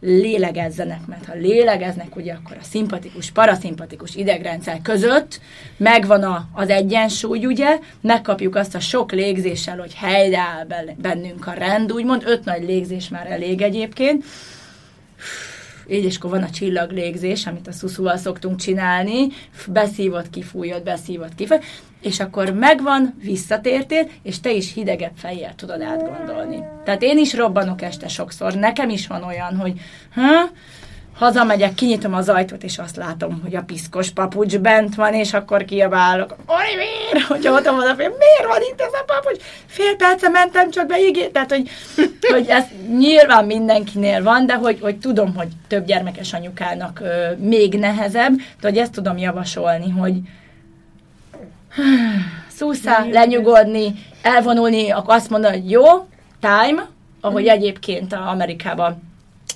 lélegezzenek, 0.06 1.06
mert 1.06 1.26
ha 1.26 1.34
lélegeznek, 1.34 2.16
ugye 2.16 2.34
akkor 2.34 2.58
a 2.60 2.64
szimpatikus, 2.64 3.32
paraszimpatikus 3.32 4.16
idegrendszer 4.16 4.82
között 4.82 5.40
megvan 5.78 6.24
a, 6.24 6.48
az 6.54 6.70
egyensúly, 6.70 7.46
ugye, 7.46 7.80
megkapjuk 8.02 8.56
azt 8.56 8.76
a 8.76 8.80
sok 8.80 9.12
légzéssel, 9.12 9.78
hogy 9.78 9.94
helyreáll 9.94 10.68
bennünk 10.98 11.48
a 11.48 11.52
rend, 11.52 11.92
úgymond, 11.92 12.24
öt 12.26 12.46
nagy 12.46 12.64
légzés 12.64 13.10
már 13.10 13.32
elég 13.32 13.62
egyébként, 13.62 14.24
így 15.90 16.04
és 16.04 16.18
akkor 16.18 16.30
van 16.30 16.44
a 16.44 16.50
csillaglégzés, 16.50 17.46
amit 17.46 17.68
a 17.68 17.72
szuszúval 17.72 18.18
szoktunk 18.18 18.60
csinálni, 18.60 19.28
beszívott, 19.68 20.30
kifújott, 20.30 20.84
beszívott, 20.84 21.36
kifújott, 21.36 21.64
és 22.02 22.20
akkor 22.20 22.54
megvan, 22.54 23.16
visszatértél, 23.24 24.08
és 24.24 24.40
te 24.40 24.52
is 24.52 24.74
hidegebb 24.74 25.16
fejjel 25.16 25.56
tudod 25.56 25.82
átgondolni. 25.82 26.64
Tehát 26.84 27.02
én 27.02 27.18
is 27.18 27.34
robbanok 27.34 27.82
este 27.82 28.08
sokszor, 28.08 28.54
nekem 28.54 28.90
is 28.90 29.08
van 29.08 29.24
olyan, 29.24 29.56
hogy 29.56 29.74
ha, 30.14 30.50
hazamegyek, 31.18 31.74
kinyitom 31.74 32.14
az 32.14 32.30
ajtót, 32.30 32.64
és 32.64 32.78
azt 32.78 32.96
látom, 32.96 33.40
hogy 33.44 33.56
a 33.56 33.64
piszkos 33.64 34.10
papucs 34.10 34.58
bent 34.58 34.96
van, 34.96 35.14
és 35.14 35.34
akkor 35.34 35.66
kiabálok, 35.66 36.36
miért? 36.76 37.28
hogy 37.28 37.48
ott 37.48 37.66
van 37.66 37.80
a 37.80 37.96
fél, 37.96 38.14
miért 38.18 38.48
van 38.48 38.62
itt 38.72 38.82
ez 38.82 38.94
a 38.94 39.04
papucs? 39.06 39.42
Fél 39.66 39.96
perce 39.96 40.30
mentem 40.30 40.72
csak 40.72 40.88
be, 40.88 41.00
ígé. 41.00 41.28
Tehát, 41.28 41.50
hogy, 41.50 41.70
hogy 42.32 42.48
ez 42.48 42.64
nyilván 42.98 43.46
mindenkinél 43.46 44.24
van, 44.24 44.46
de 44.46 44.54
hogy, 44.54 44.78
hogy 44.82 45.00
tudom, 45.00 45.36
hogy 45.36 45.48
több 45.68 45.86
gyermekes 45.86 46.34
anyukának 46.34 47.00
ö, 47.04 47.32
még 47.38 47.80
nehezebb, 47.80 48.34
de 48.36 48.68
hogy 48.68 48.78
ezt 48.78 48.92
tudom 48.92 49.18
javasolni, 49.18 49.90
hogy 49.90 50.14
szúszá, 52.58 53.06
lenyugodni, 53.12 53.94
elvonulni, 54.22 54.90
akkor 54.90 55.16
azt 55.16 55.30
mondani, 55.30 55.60
hogy 55.60 55.72
jó, 55.72 55.84
time, 56.40 56.88
ahogy 57.22 57.48
egyébként 57.48 58.14
a 58.14 58.30
Amerikában 58.30 59.13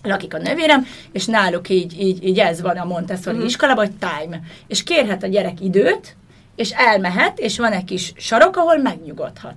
lakik 0.07 0.33
a 0.33 0.37
nővérem, 0.37 0.85
és 1.11 1.25
náluk 1.25 1.69
így, 1.69 2.01
így, 2.01 2.23
így 2.23 2.39
ez 2.39 2.61
van 2.61 2.77
a 2.77 2.85
Montessori 2.85 3.35
uh-huh. 3.35 3.49
iskolában, 3.49 3.85
hogy 3.85 3.95
time. 3.95 4.39
És 4.67 4.83
kérhet 4.83 5.23
a 5.23 5.27
gyerek 5.27 5.61
időt, 5.61 6.15
és 6.55 6.71
elmehet, 6.71 7.39
és 7.39 7.57
van 7.57 7.71
egy 7.71 7.83
kis 7.83 8.13
sarok, 8.15 8.57
ahol 8.57 8.77
megnyugodhat. 8.77 9.55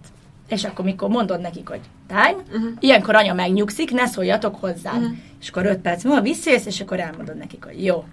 És 0.48 0.64
akkor, 0.64 0.84
mikor 0.84 1.08
mondod 1.08 1.40
nekik, 1.40 1.68
hogy 1.68 1.80
time, 2.06 2.42
uh-huh. 2.52 2.70
ilyenkor 2.80 3.14
anya 3.14 3.34
megnyugszik, 3.34 3.92
ne 3.92 4.06
szóljatok 4.06 4.56
hozzá. 4.60 4.92
Uh-huh. 4.92 5.10
És 5.40 5.48
akkor 5.48 5.66
öt 5.66 5.78
perc 5.78 6.04
múlva 6.04 6.20
visszajössz, 6.20 6.66
és 6.66 6.80
akkor 6.80 7.00
elmondod 7.00 7.36
nekik, 7.36 7.64
hogy 7.64 7.84
jó, 7.84 8.04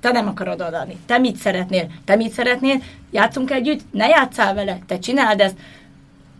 te 0.00 0.10
nem 0.10 0.26
akarod 0.26 0.60
adni. 0.60 0.96
Te 1.06 1.18
mit 1.18 1.36
szeretnél? 1.36 1.86
Te 2.04 2.16
mit 2.16 2.32
szeretnél? 2.32 2.82
Játszunk 3.10 3.50
együtt? 3.50 3.80
Ne 3.90 4.06
játszál 4.06 4.54
vele? 4.54 4.78
Te 4.86 4.98
csináld 4.98 5.40
ezt? 5.40 5.56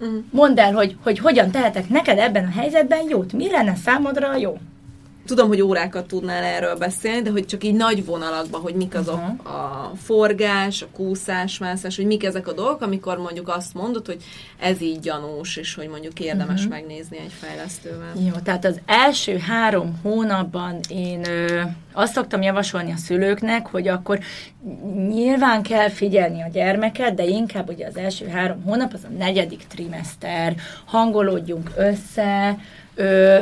Uh-huh. 0.01 0.25
Mondd 0.31 0.61
el, 0.61 0.73
hogy, 0.73 0.97
hogy 1.03 1.19
hogyan 1.19 1.51
tehetek 1.51 1.89
neked 1.89 2.19
ebben 2.19 2.45
a 2.45 2.59
helyzetben 2.59 3.09
jót. 3.09 3.33
Mi 3.33 3.51
lenne 3.51 3.75
számodra 3.75 4.37
jó? 4.37 4.59
Tudom, 5.27 5.49
hogy 5.49 5.61
órákat 5.61 6.07
tudnál 6.07 6.43
erről 6.43 6.77
beszélni, 6.77 7.23
de 7.23 7.31
hogy 7.31 7.47
csak 7.47 7.65
így 7.65 7.75
nagy 7.75 8.05
vonalakban, 8.05 8.61
hogy 8.61 8.75
mik 8.75 8.95
azok 8.95 9.15
uh-huh. 9.15 9.57
a 9.57 9.93
forgás, 10.03 10.83
a 10.83 10.87
kúszás, 10.93 11.59
mászás, 11.59 11.97
hogy 11.97 12.07
mik 12.07 12.25
ezek 12.25 12.49
a 12.49 12.53
dolgok, 12.53 12.83
amikor 12.83 13.19
mondjuk 13.19 13.49
azt 13.49 13.75
mondod, 13.75 14.07
hogy 14.07 14.23
ez 14.59 14.81
így 14.81 15.01
gyanús, 15.01 15.57
és 15.57 15.75
hogy 15.75 15.89
mondjuk 15.89 16.21
érdemes 16.21 16.65
uh-huh. 16.65 16.75
megnézni 16.75 17.19
egy 17.19 17.33
fejlesztővel. 17.41 18.13
Jó, 18.27 18.33
tehát 18.45 18.65
az 18.65 18.81
első 18.87 19.39
három 19.39 20.01
hónapban 20.03 20.81
én 20.89 21.25
ö, 21.29 21.63
azt 21.93 22.13
szoktam 22.13 22.43
javasolni 22.43 22.93
a 22.93 22.97
szülőknek, 22.97 23.67
hogy 23.67 23.89
akkor 23.89 24.19
nyilván 25.09 25.63
kell 25.63 25.89
figyelni 25.89 26.43
a 26.43 26.49
gyermeket, 26.53 27.15
de 27.15 27.25
inkább 27.25 27.69
ugye 27.69 27.87
az 27.87 27.97
első 27.97 28.27
három 28.27 28.63
hónap, 28.63 28.93
az 28.93 29.05
a 29.05 29.17
negyedik 29.19 29.67
trimester, 29.69 30.55
hangolódjunk 30.85 31.71
össze, 31.77 32.59
ö, 32.95 33.41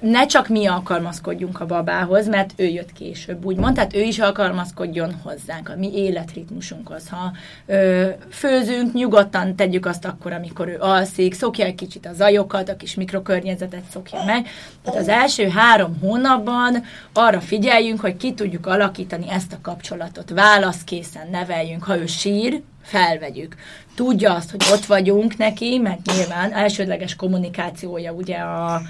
ne 0.00 0.26
csak 0.26 0.48
mi 0.48 0.66
alkalmazkodjunk 0.66 1.60
a 1.60 1.66
babához, 1.66 2.28
mert 2.28 2.52
ő 2.56 2.64
jött 2.64 2.92
később, 2.92 3.44
úgymond, 3.44 3.74
tehát 3.74 3.94
ő 3.94 4.00
is 4.00 4.18
alkalmazkodjon 4.18 5.14
hozzánk, 5.22 5.68
a 5.68 5.76
mi 5.76 5.94
életritmusunkhoz. 5.94 7.08
Ha 7.08 7.32
ö, 7.66 8.08
főzünk, 8.30 8.92
nyugodtan 8.92 9.56
tegyük 9.56 9.86
azt 9.86 10.04
akkor, 10.04 10.32
amikor 10.32 10.68
ő 10.68 10.76
alszik, 10.80 11.34
szokja 11.34 11.64
egy 11.64 11.74
kicsit 11.74 12.06
a 12.06 12.12
zajokat, 12.12 12.68
a 12.68 12.76
kis 12.76 12.94
mikrokörnyezetet 12.94 13.84
szokja 13.90 14.24
meg. 14.24 14.46
Tehát 14.82 15.00
az 15.00 15.08
első 15.08 15.48
három 15.48 15.98
hónapban 16.00 16.84
arra 17.12 17.40
figyeljünk, 17.40 18.00
hogy 18.00 18.16
ki 18.16 18.34
tudjuk 18.34 18.66
alakítani 18.66 19.30
ezt 19.30 19.52
a 19.52 19.58
kapcsolatot. 19.62 20.30
Válaszkészen 20.30 21.28
neveljünk, 21.30 21.84
ha 21.84 21.98
ő 21.98 22.06
sír, 22.06 22.62
felvegyük. 22.82 23.54
Tudja 23.94 24.34
azt, 24.34 24.50
hogy 24.50 24.64
ott 24.72 24.84
vagyunk 24.84 25.36
neki, 25.36 25.78
mert 25.78 26.00
nyilván 26.14 26.52
elsődleges 26.52 27.16
kommunikációja 27.16 28.12
ugye 28.12 28.36
a, 28.36 28.80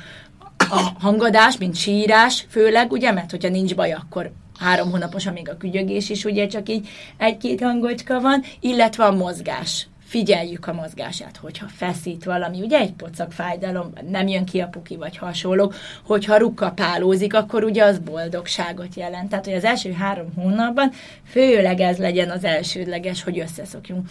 a 0.70 0.92
hangadás, 1.00 1.58
mint 1.58 1.76
sírás, 1.76 2.46
főleg, 2.48 2.92
ugye, 2.92 3.12
mert 3.12 3.30
hogyha 3.30 3.48
nincs 3.48 3.74
baj, 3.74 3.92
akkor 3.92 4.32
három 4.58 4.90
hónapos, 4.90 5.26
amíg 5.26 5.48
a 5.48 5.56
kügyögés 5.56 6.10
is 6.10 6.24
ugye 6.24 6.46
csak 6.46 6.68
így 6.68 6.88
egy-két 7.16 7.60
hangocska 7.60 8.20
van, 8.20 8.42
illetve 8.60 9.04
a 9.04 9.12
mozgás. 9.12 9.86
Figyeljük 10.04 10.66
a 10.66 10.72
mozgását, 10.72 11.36
hogyha 11.36 11.66
feszít 11.76 12.24
valami, 12.24 12.60
ugye 12.60 12.78
egy 12.78 12.92
pocak 12.92 13.32
fájdalom, 13.32 13.92
nem 14.10 14.28
jön 14.28 14.44
ki 14.44 14.60
a 14.60 14.66
puki 14.66 14.96
vagy 14.96 15.16
hasonló, 15.16 15.72
hogyha 16.04 16.36
rukka 16.36 16.70
pálózik, 16.70 17.34
akkor 17.34 17.64
ugye 17.64 17.84
az 17.84 17.98
boldogságot 17.98 18.94
jelent. 18.94 19.28
Tehát, 19.28 19.44
hogy 19.44 19.54
az 19.54 19.64
első 19.64 19.92
három 19.92 20.32
hónapban 20.34 20.92
főleg 21.24 21.80
ez 21.80 21.98
legyen 21.98 22.30
az 22.30 22.44
elsődleges, 22.44 23.22
hogy 23.22 23.38
összeszokjunk 23.38 24.08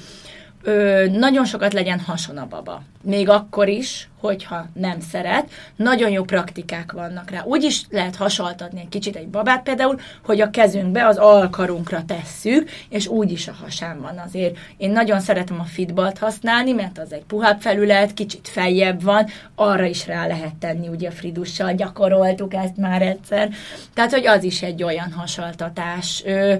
ö, 0.67 1.05
nagyon 1.11 1.45
sokat 1.45 1.73
legyen 1.73 1.99
hason 1.99 2.37
a 2.37 2.47
baba. 2.47 2.81
Még 3.03 3.29
akkor 3.29 3.67
is, 3.67 4.09
hogyha 4.19 4.65
nem 4.73 4.99
szeret. 4.99 5.49
Nagyon 5.75 6.09
jó 6.09 6.23
praktikák 6.23 6.91
vannak 6.91 7.29
rá. 7.29 7.43
Úgy 7.43 7.63
is 7.63 7.81
lehet 7.89 8.15
hasaltatni 8.15 8.79
egy 8.79 8.89
kicsit 8.89 9.15
egy 9.15 9.27
babát 9.27 9.63
például, 9.63 9.99
hogy 10.25 10.41
a 10.41 10.49
kezünkbe 10.49 11.05
az 11.05 11.17
alkarunkra 11.17 12.03
tesszük, 12.05 12.69
és 12.89 13.07
úgy 13.07 13.31
is 13.31 13.47
a 13.47 13.55
hasán 13.63 14.01
van 14.01 14.17
azért. 14.25 14.57
Én 14.77 14.91
nagyon 14.91 15.19
szeretem 15.19 15.59
a 15.59 15.63
fitbalt 15.63 16.17
használni, 16.17 16.71
mert 16.71 16.99
az 16.99 17.13
egy 17.13 17.23
puhább 17.27 17.61
felület, 17.61 18.13
kicsit 18.13 18.47
feljebb 18.47 19.03
van, 19.03 19.25
arra 19.55 19.85
is 19.85 20.07
rá 20.07 20.27
lehet 20.27 20.55
tenni, 20.55 20.87
ugye 20.87 21.11
Fridussal 21.11 21.73
gyakoroltuk 21.73 22.53
ezt 22.53 22.77
már 22.77 23.01
egyszer. 23.01 23.49
Tehát, 23.93 24.11
hogy 24.11 24.27
az 24.27 24.43
is 24.43 24.61
egy 24.61 24.83
olyan 24.83 25.11
hasaltatás. 25.11 26.23
Ö, 26.25 26.55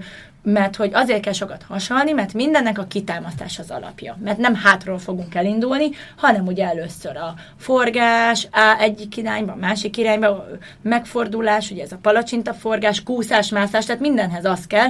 mert 0.52 0.76
hogy 0.76 0.92
azért 0.94 1.22
kell 1.22 1.34
sokat 1.34 1.64
hasalni, 1.68 2.12
mert 2.12 2.34
mindennek 2.34 2.78
a 2.80 2.88
kitámasztás 2.88 3.60
az 3.60 3.72
alapja. 3.72 4.18
Mert 4.24 4.38
nem 4.38 4.56
hátról 4.56 5.00
fogunk 5.00 5.36
elindulni, 5.36 5.90
hanem 6.16 6.46
ugye 6.46 6.66
először 6.66 7.18
a 7.18 7.34
forgás, 7.58 8.48
á, 8.52 8.78
egyik 8.80 9.18
irányba, 9.18 9.56
másik 9.56 9.98
irányba, 9.98 10.46
megfordulás, 10.82 11.72
ugye 11.72 11.84
ez 11.84 11.92
a 11.92 11.98
palacsinta 12.02 12.54
forgás, 12.54 13.04
kúszás, 13.04 13.50
mászás, 13.50 13.86
tehát 13.86 14.02
mindenhez 14.02 14.46
az 14.46 14.68
kell, 14.68 14.90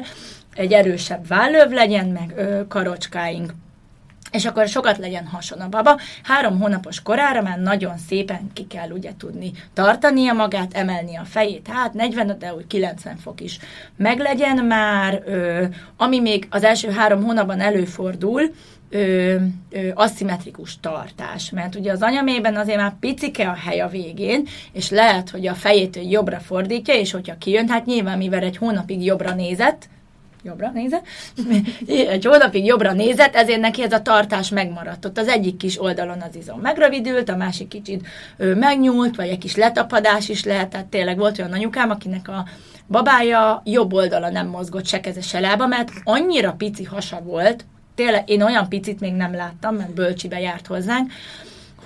egy 0.55 0.73
erősebb 0.73 1.27
vállöv 1.27 1.71
legyen, 1.71 2.05
meg 2.07 2.33
ö, 2.35 2.67
karocskáink 2.67 3.51
és 4.31 4.45
akkor 4.45 4.67
sokat 4.67 4.97
legyen 4.97 5.25
hason 5.25 5.59
a 5.59 5.69
baba. 5.69 5.99
Három 6.23 6.59
hónapos 6.59 7.01
korára 7.01 7.41
már 7.41 7.59
nagyon 7.59 7.97
szépen 8.07 8.49
ki 8.53 8.67
kell 8.67 8.89
ugye 8.89 9.11
tudni 9.17 9.51
tartania 9.73 10.33
magát, 10.33 10.73
emelni 10.73 11.15
a 11.15 11.25
fejét, 11.25 11.67
hát 11.67 11.93
45, 11.93 12.37
de 12.37 12.53
úgy 12.53 12.67
90 12.67 13.17
fok 13.17 13.41
is 13.41 13.59
meglegyen 13.95 14.65
már, 14.65 15.23
ö, 15.25 15.63
ami 15.97 16.19
még 16.19 16.47
az 16.49 16.63
első 16.63 16.89
három 16.89 17.23
hónapban 17.23 17.59
előfordul, 17.59 18.41
ö, 18.89 19.35
ö, 19.69 19.89
aszimmetrikus 19.93 20.79
tartás, 20.79 21.49
mert 21.49 21.75
ugye 21.75 21.91
az 21.91 22.01
anyamében 22.01 22.55
azért 22.55 22.77
már 22.77 22.93
picike 22.99 23.49
a 23.49 23.57
hely 23.65 23.79
a 23.79 23.87
végén, 23.87 24.47
és 24.71 24.89
lehet, 24.89 25.29
hogy 25.29 25.47
a 25.47 25.53
fejét 25.53 25.99
jobbra 26.09 26.39
fordítja, 26.39 26.93
és 26.93 27.11
hogyha 27.11 27.37
kijön, 27.37 27.69
hát 27.69 27.85
nyilván 27.85 28.17
mivel 28.17 28.43
egy 28.43 28.57
hónapig 28.57 29.05
jobbra 29.05 29.33
nézett, 29.33 29.89
jobbra 30.43 30.71
nézett, 30.73 31.05
egy 31.87 32.25
hónapig 32.25 32.65
jobbra 32.65 32.93
nézett, 32.93 33.35
ezért 33.35 33.59
neki 33.59 33.83
ez 33.83 33.91
a 33.91 34.01
tartás 34.01 34.49
megmaradt. 34.49 35.05
Ott 35.05 35.17
az 35.17 35.27
egyik 35.27 35.57
kis 35.57 35.81
oldalon 35.81 36.21
az 36.21 36.35
izom 36.35 36.59
megrövidült, 36.59 37.29
a 37.29 37.35
másik 37.35 37.67
kicsit 37.67 38.07
ő, 38.37 38.55
megnyúlt, 38.55 39.15
vagy 39.15 39.27
egy 39.27 39.37
kis 39.37 39.55
letapadás 39.55 40.29
is 40.29 40.43
lehet, 40.43 40.69
tehát 40.69 40.85
tényleg 40.85 41.17
volt 41.17 41.39
olyan 41.39 41.53
anyukám, 41.53 41.89
akinek 41.89 42.27
a 42.27 42.45
babája 42.87 43.61
jobb 43.65 43.93
oldala 43.93 44.29
nem 44.29 44.47
mozgott 44.47 44.85
se 44.85 44.99
keze, 44.99 45.21
se 45.21 45.39
lába, 45.39 45.67
mert 45.67 45.91
annyira 46.03 46.51
pici 46.51 46.83
hasa 46.83 47.21
volt, 47.21 47.65
tényleg 47.95 48.29
én 48.29 48.41
olyan 48.41 48.69
picit 48.69 48.99
még 48.99 49.13
nem 49.13 49.35
láttam, 49.35 49.75
mert 49.75 49.93
bölcsibe 49.93 50.39
járt 50.39 50.67
hozzánk, 50.67 51.11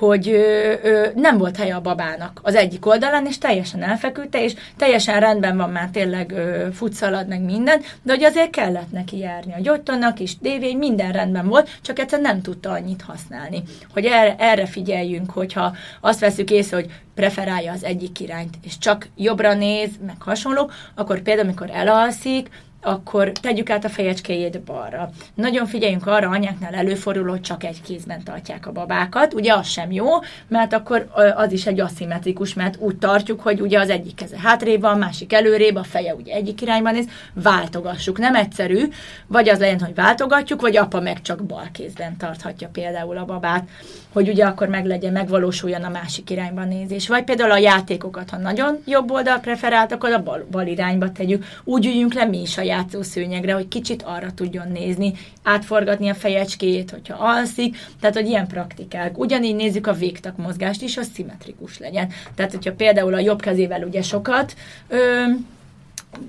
hogy 0.01 0.29
ö, 0.29 0.73
ö, 0.83 1.07
nem 1.15 1.37
volt 1.37 1.57
helye 1.57 1.75
a 1.75 1.81
babának 1.81 2.39
az 2.43 2.55
egyik 2.55 2.85
oldalán, 2.85 3.25
és 3.25 3.37
teljesen 3.37 3.83
elfeküdte, 3.83 4.43
és 4.43 4.53
teljesen 4.77 5.19
rendben 5.19 5.57
van 5.57 5.69
már 5.69 5.89
tényleg 5.89 6.33
futszalad, 6.73 7.27
meg 7.27 7.41
minden, 7.41 7.81
de 8.03 8.13
hogy 8.13 8.23
azért 8.23 8.49
kellett 8.49 8.91
neki 8.91 9.17
járni. 9.17 9.53
A 9.53 9.61
gyógytonnak 9.61 10.19
is, 10.19 10.37
DV, 10.37 10.77
minden 10.77 11.11
rendben 11.11 11.47
volt, 11.47 11.69
csak 11.81 11.99
egyszer 11.99 12.19
nem 12.19 12.41
tudta 12.41 12.69
annyit 12.69 13.01
használni. 13.01 13.63
Hogy 13.93 14.05
erre, 14.05 14.35
erre 14.37 14.65
figyeljünk, 14.65 15.31
hogyha 15.31 15.75
azt 16.01 16.19
veszük 16.19 16.51
észre, 16.51 16.75
hogy 16.75 16.91
preferálja 17.15 17.71
az 17.71 17.83
egyik 17.83 18.19
irányt, 18.19 18.55
és 18.63 18.77
csak 18.77 19.07
jobbra 19.15 19.53
néz, 19.53 19.89
meg 20.05 20.15
hasonló, 20.19 20.69
akkor 20.95 21.21
például, 21.21 21.47
amikor 21.47 21.69
elalszik, 21.73 22.49
akkor 22.81 23.31
tegyük 23.31 23.69
át 23.69 23.85
a 23.85 23.89
fejecskéjét 23.89 24.61
balra. 24.61 25.09
Nagyon 25.33 25.65
figyeljünk 25.65 26.07
arra, 26.07 26.29
anyáknál 26.29 26.73
előfordul, 26.73 27.29
hogy 27.29 27.41
csak 27.41 27.63
egy 27.63 27.81
kézben 27.81 28.23
tartják 28.23 28.67
a 28.67 28.71
babákat. 28.71 29.33
Ugye 29.33 29.53
az 29.53 29.67
sem 29.67 29.91
jó, 29.91 30.07
mert 30.47 30.73
akkor 30.73 31.07
az 31.35 31.51
is 31.51 31.65
egy 31.65 31.79
aszimmetrikus, 31.79 32.53
mert 32.53 32.77
úgy 32.79 32.97
tartjuk, 32.97 33.41
hogy 33.41 33.61
ugye 33.61 33.79
az 33.79 33.89
egyik 33.89 34.15
keze 34.15 34.37
hátrébb 34.39 34.81
van, 34.81 34.97
másik 34.97 35.33
előrébb, 35.33 35.75
a 35.75 35.83
feje 35.83 36.15
ugye 36.15 36.33
egyik 36.33 36.61
irányban 36.61 36.93
néz, 36.93 37.07
váltogassuk. 37.33 38.17
Nem 38.17 38.35
egyszerű, 38.35 38.89
vagy 39.27 39.49
az 39.49 39.59
legyen, 39.59 39.79
hogy 39.79 39.95
váltogatjuk, 39.95 40.61
vagy 40.61 40.77
apa 40.77 40.99
meg 40.99 41.21
csak 41.21 41.43
bal 41.43 41.67
kézben 41.71 42.17
tarthatja 42.17 42.69
például 42.71 43.17
a 43.17 43.25
babát, 43.25 43.67
hogy 44.13 44.29
ugye 44.29 44.45
akkor 44.45 44.67
meg 44.67 44.85
legyen, 44.85 45.11
megvalósuljon 45.11 45.83
a 45.83 45.89
másik 45.89 46.29
irányban 46.29 46.67
nézés. 46.67 47.07
Vagy 47.07 47.23
például 47.23 47.51
a 47.51 47.57
játékokat, 47.57 48.29
ha 48.29 48.37
nagyon 48.37 48.77
jobb 48.85 49.11
oldal 49.11 49.39
preferált, 49.39 49.91
akkor 49.91 50.11
a 50.11 50.23
bal, 50.23 50.45
bal 50.51 50.67
irányba 50.67 51.11
tegyük. 51.11 51.45
Úgy 51.63 51.85
üljünk 51.85 52.13
le 52.13 52.25
mi 52.25 52.41
is 52.41 52.57
a 52.57 52.61
játszószőnyegre, 52.71 53.53
hogy 53.53 53.67
kicsit 53.67 54.03
arra 54.03 54.33
tudjon 54.33 54.67
nézni, 54.71 55.13
átforgatni 55.43 56.09
a 56.09 56.13
fejecskéjét, 56.13 56.91
hogyha 56.91 57.15
alszik, 57.19 57.77
tehát 57.99 58.15
hogy 58.15 58.27
ilyen 58.27 58.47
praktikák. 58.47 59.17
Ugyanígy 59.17 59.55
nézzük 59.55 59.87
a 59.87 59.93
végtak 59.93 60.37
mozgást 60.37 60.81
is, 60.81 60.95
hogy 60.95 61.07
szimmetrikus 61.13 61.79
legyen. 61.79 62.09
Tehát, 62.35 62.51
hogyha 62.51 62.73
például 62.73 63.13
a 63.13 63.19
jobb 63.19 63.41
kezével 63.41 63.83
ugye 63.83 64.01
sokat 64.01 64.55
ö, 64.87 65.23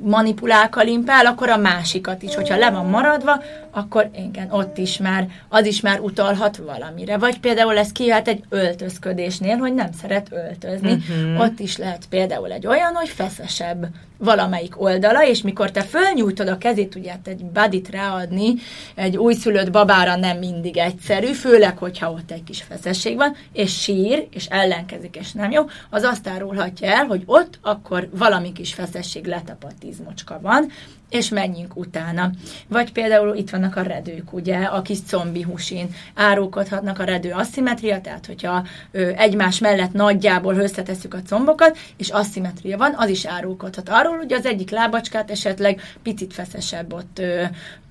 manipulál 0.03 0.69
kalimpál, 0.69 1.27
akkor 1.27 1.49
a 1.49 1.57
másikat 1.57 2.23
is. 2.23 2.35
Hogyha 2.35 2.57
le 2.57 2.71
van 2.71 2.87
maradva, 2.87 3.43
akkor 3.75 4.11
igen, 4.17 4.51
ott 4.51 4.79
is 4.79 4.99
már, 4.99 5.29
az 5.49 5.67
is 5.67 5.81
már 5.81 6.01
utalhat 6.01 6.57
valamire. 6.57 7.19
Vagy 7.19 7.41
például 7.41 7.79
ez 7.79 7.93
kijöhet 7.93 8.29
egy 8.29 8.45
öltözködésnél, 8.49 9.57
hogy 9.57 9.75
nem 9.75 9.93
szeret 10.01 10.29
öltözni. 10.31 10.93
Uh-huh. 10.93 11.41
Ott 11.41 11.59
is 11.59 11.77
lehet 11.77 12.07
például 12.09 12.53
egy 12.53 12.67
olyan, 12.67 12.95
hogy 12.95 13.09
feszesebb 13.09 13.87
valamelyik 14.19 14.81
oldala, 14.81 15.27
és 15.27 15.43
mikor 15.43 15.71
te 15.71 15.83
fölnyújtod 15.83 16.49
a 16.49 16.59
kezét, 16.59 16.95
ugye 16.95 17.11
hát 17.11 17.29
egy 17.29 17.45
badit 17.45 17.91
ráadni 17.91 18.55
egy 18.95 19.17
újszülött 19.17 19.71
babára 19.71 20.17
nem 20.17 20.39
mindig 20.39 20.77
egyszerű, 20.77 21.33
főleg, 21.33 21.79
hogyha 21.79 22.11
ott 22.11 22.31
egy 22.31 22.45
kis 22.45 22.63
feszesség 22.63 23.17
van, 23.17 23.37
és 23.53 23.81
sír, 23.81 24.27
és 24.31 24.47
ellenkezik, 24.47 25.17
és 25.17 25.33
nem 25.33 25.51
jó, 25.51 25.63
az 25.91 26.03
azt 26.03 26.29
árulhatja 26.29 26.89
el, 26.89 27.05
hogy 27.05 27.23
ott 27.27 27.59
akkor 27.63 28.09
valami 28.13 28.53
kis 28.53 28.75
feszesség 28.75 29.27
letapadt 29.27 29.83
izmocska 29.83 30.39
van, 30.43 30.71
és 31.13 31.29
menjünk 31.29 31.77
utána. 31.77 32.31
Vagy 32.69 32.93
például 32.93 33.37
itt 33.37 33.51
vannak 33.51 33.77
a 33.77 33.83
redők, 33.83 34.33
ugye, 34.33 34.57
a 34.57 34.83
kis 34.83 34.99
zombi 35.07 35.43
húsin 35.43 35.89
árulkodhatnak 36.15 36.99
a 36.99 37.05
redő 37.05 37.31
asszimetria, 37.31 38.01
tehát 38.01 38.27
hogyha 38.27 38.67
ö, 38.91 39.11
egymás 39.17 39.59
mellett 39.59 39.93
nagyjából 39.93 40.55
összetesszük 40.55 41.15
a 41.15 41.23
combokat, 41.29 41.79
és 41.97 42.09
asszimetria 42.09 42.77
van, 42.77 42.95
az 42.97 43.09
is 43.09 43.27
árulkodhat. 43.27 43.89
Arról 43.89 44.19
ugye 44.19 44.37
az 44.37 44.47
egyik 44.47 44.71
lábacskát 44.71 45.31
esetleg 45.31 45.81
picit 46.03 46.33
feszesebb 46.33 46.93
ott 46.93 47.19
ö, 47.19 47.45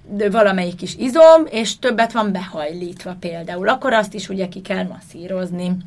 de 0.09 0.29
valamelyik 0.29 0.81
is 0.81 0.95
izom, 0.95 1.45
és 1.49 1.79
többet 1.79 2.11
van 2.11 2.31
behajlítva 2.31 3.15
például. 3.19 3.69
Akkor 3.69 3.93
azt 3.93 4.13
is 4.13 4.29
ugye 4.29 4.47
ki 4.47 4.61
kell 4.61 4.83
masszírozni 4.83 5.77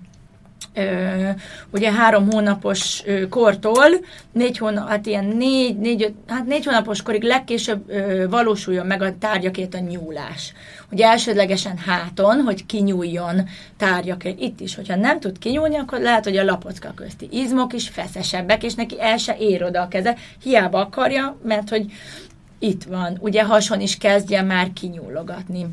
ugye 1.71 1.93
három 1.93 2.31
hónapos 2.31 3.03
kortól, 3.29 3.89
négy 4.33 4.59
hónap, 4.59 4.89
hát 4.89 5.07
ilyen 5.07 5.25
négy, 5.25 5.79
négy, 5.79 6.15
hát 6.27 6.47
négy 6.47 6.65
hónapos 6.65 7.03
korig 7.03 7.23
legkésőbb 7.23 7.93
valósuljon 8.31 8.87
meg 8.87 9.03
a 9.03 9.19
tárgyakért 9.19 9.75
a 9.75 9.79
nyúlás. 9.79 10.53
Ugye 10.91 11.07
elsődlegesen 11.07 11.77
háton, 11.77 12.41
hogy 12.41 12.67
kinyúljon 12.67 13.49
tárgyakért. 13.77 14.41
Itt 14.41 14.61
is, 14.61 14.75
hogyha 14.75 14.97
nem 14.97 15.21
tud 15.21 15.39
kinyúlni, 15.39 15.77
akkor 15.77 16.01
lehet, 16.01 16.25
hogy 16.25 16.37
a 16.37 16.45
lapocka 16.45 16.93
közti 16.95 17.29
izmok 17.31 17.73
is 17.73 17.89
feszesebbek, 17.89 18.63
és 18.63 18.75
neki 18.75 19.01
el 19.01 19.17
se 19.17 19.37
ér 19.39 19.65
oda 19.65 19.81
a 19.81 19.89
keze. 19.89 20.17
Hiába 20.43 20.81
akarja, 20.81 21.37
mert 21.43 21.69
hogy 21.69 21.93
itt 22.59 22.85
van. 22.85 23.17
Ugye 23.21 23.45
hason 23.45 23.81
is 23.81 23.97
kezdje 23.97 24.43
már 24.43 24.73
kinyúlogatni. 24.73 25.67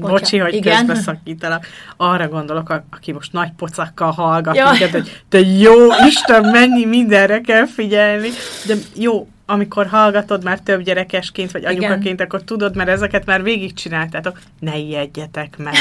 Bocsi, 0.00 0.38
hogy 0.38 0.54
Igen. 0.54 0.86
közbeszakítalak. 0.86 1.66
Arra 1.96 2.28
gondolok, 2.28 2.68
a, 2.70 2.84
aki 2.90 3.12
most 3.12 3.32
nagy 3.32 3.50
pocakkal 3.56 4.10
hallgat 4.10 4.56
ja. 4.56 4.70
minket, 4.70 4.90
hogy 4.90 5.22
de 5.28 5.40
jó, 5.40 5.74
Isten, 6.06 6.44
mennyi 6.44 6.84
mindenre 6.84 7.40
kell 7.40 7.66
figyelni. 7.66 8.28
De 8.66 8.74
jó, 8.94 9.28
amikor 9.46 9.86
hallgatod 9.86 10.44
már 10.44 10.58
több 10.58 10.82
gyerekesként, 10.82 11.50
vagy 11.50 11.64
anyukaként, 11.64 12.04
Igen. 12.04 12.26
akkor 12.26 12.42
tudod, 12.42 12.76
mert 12.76 12.88
ezeket 12.88 13.24
már 13.24 13.42
végigcsináltátok. 13.42 14.38
Ne 14.60 14.76
ijedjetek 14.76 15.56
meg. 15.58 15.74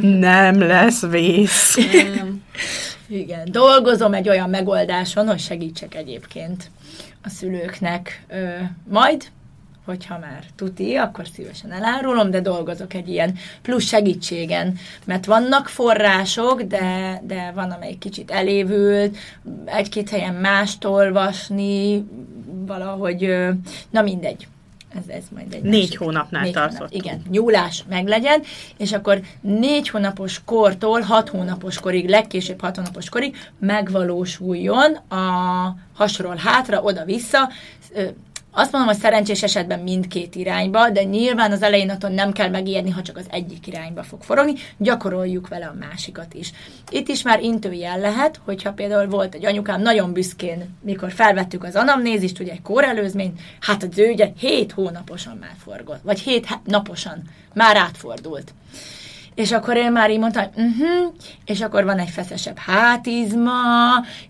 Nem 0.30 0.60
lesz 0.60 1.06
vész. 1.06 1.76
Igen. 3.08 3.48
Dolgozom 3.50 4.14
egy 4.14 4.28
olyan 4.28 4.50
megoldáson, 4.50 5.26
hogy 5.26 5.38
segítsek 5.38 5.94
egyébként 5.94 6.70
a 7.22 7.28
szülőknek. 7.28 8.24
Ö, 8.28 8.48
majd 8.88 9.24
hogyha 9.86 10.18
már 10.18 10.44
tuti, 10.56 10.94
akkor 10.94 11.26
szívesen 11.34 11.72
elárulom, 11.72 12.30
de 12.30 12.40
dolgozok 12.40 12.94
egy 12.94 13.08
ilyen 13.08 13.34
plusz 13.62 13.84
segítségen, 13.84 14.78
mert 15.04 15.26
vannak 15.26 15.68
források, 15.68 16.62
de, 16.62 17.20
de 17.26 17.52
van, 17.54 17.70
amelyik 17.70 17.98
kicsit 17.98 18.30
elévült, 18.30 19.16
egy-két 19.64 20.08
helyen 20.08 20.34
mást 20.34 20.84
olvasni, 20.84 22.04
valahogy, 22.66 23.36
na 23.90 24.02
mindegy. 24.02 24.46
Ez, 24.88 25.14
ez 25.14 25.24
majd 25.34 25.54
egy 25.54 25.62
négy 25.62 25.80
másik. 25.80 25.98
hónapnál 25.98 26.42
négy 26.42 26.52
tartott. 26.52 26.76
Hónap, 26.76 26.92
igen, 26.92 27.22
nyúlás 27.30 27.84
meglegyen, 27.88 28.42
és 28.76 28.92
akkor 28.92 29.20
négy 29.40 29.88
hónapos 29.88 30.40
kortól 30.44 31.00
hat 31.00 31.28
hónapos 31.28 31.78
korig, 31.78 32.08
legkésőbb 32.08 32.60
hat 32.60 32.76
hónapos 32.76 33.08
korig 33.08 33.36
megvalósuljon 33.58 34.94
a 34.94 35.76
hasról 35.94 36.36
hátra, 36.36 36.82
oda-vissza, 36.82 37.50
azt 38.58 38.72
mondom, 38.72 38.90
hogy 38.90 39.00
szerencsés 39.00 39.42
esetben 39.42 39.80
mindkét 39.80 40.34
irányba, 40.34 40.90
de 40.90 41.02
nyilván 41.02 41.52
az 41.52 41.62
elején 41.62 41.90
attól 41.90 42.10
nem 42.10 42.32
kell 42.32 42.48
megijedni, 42.48 42.90
ha 42.90 43.02
csak 43.02 43.16
az 43.16 43.26
egyik 43.30 43.66
irányba 43.66 44.02
fog 44.02 44.22
forogni, 44.22 44.52
gyakoroljuk 44.76 45.48
vele 45.48 45.66
a 45.66 45.76
másikat 45.78 46.34
is. 46.34 46.52
Itt 46.90 47.08
is 47.08 47.22
már 47.22 47.42
intőjel 47.42 47.98
lehet, 47.98 48.40
hogyha 48.44 48.72
például 48.72 49.06
volt 49.06 49.34
egy 49.34 49.44
anyukám 49.44 49.82
nagyon 49.82 50.12
büszkén, 50.12 50.76
mikor 50.80 51.12
felvettük 51.12 51.64
az 51.64 51.74
anamnézist, 51.74 52.40
ugye 52.40 52.52
egy 52.52 52.62
kórelőzményt, 52.62 53.40
hát 53.60 53.82
az 53.82 53.98
ő 53.98 54.10
ugye 54.10 54.32
7 54.38 54.72
hónaposan 54.72 55.36
már 55.40 55.54
forgott, 55.64 56.02
vagy 56.02 56.18
7 56.18 56.58
naposan 56.64 57.22
már 57.54 57.76
átfordult. 57.76 58.54
És 59.36 59.52
akkor 59.52 59.76
én 59.76 59.92
már 59.92 60.10
így 60.10 60.18
mondtam, 60.18 60.42
hogy 60.42 60.64
uh-huh, 60.64 61.12
és 61.44 61.60
akkor 61.60 61.84
van 61.84 61.98
egy 61.98 62.08
feszesebb 62.08 62.58
hátizma, 62.58 63.50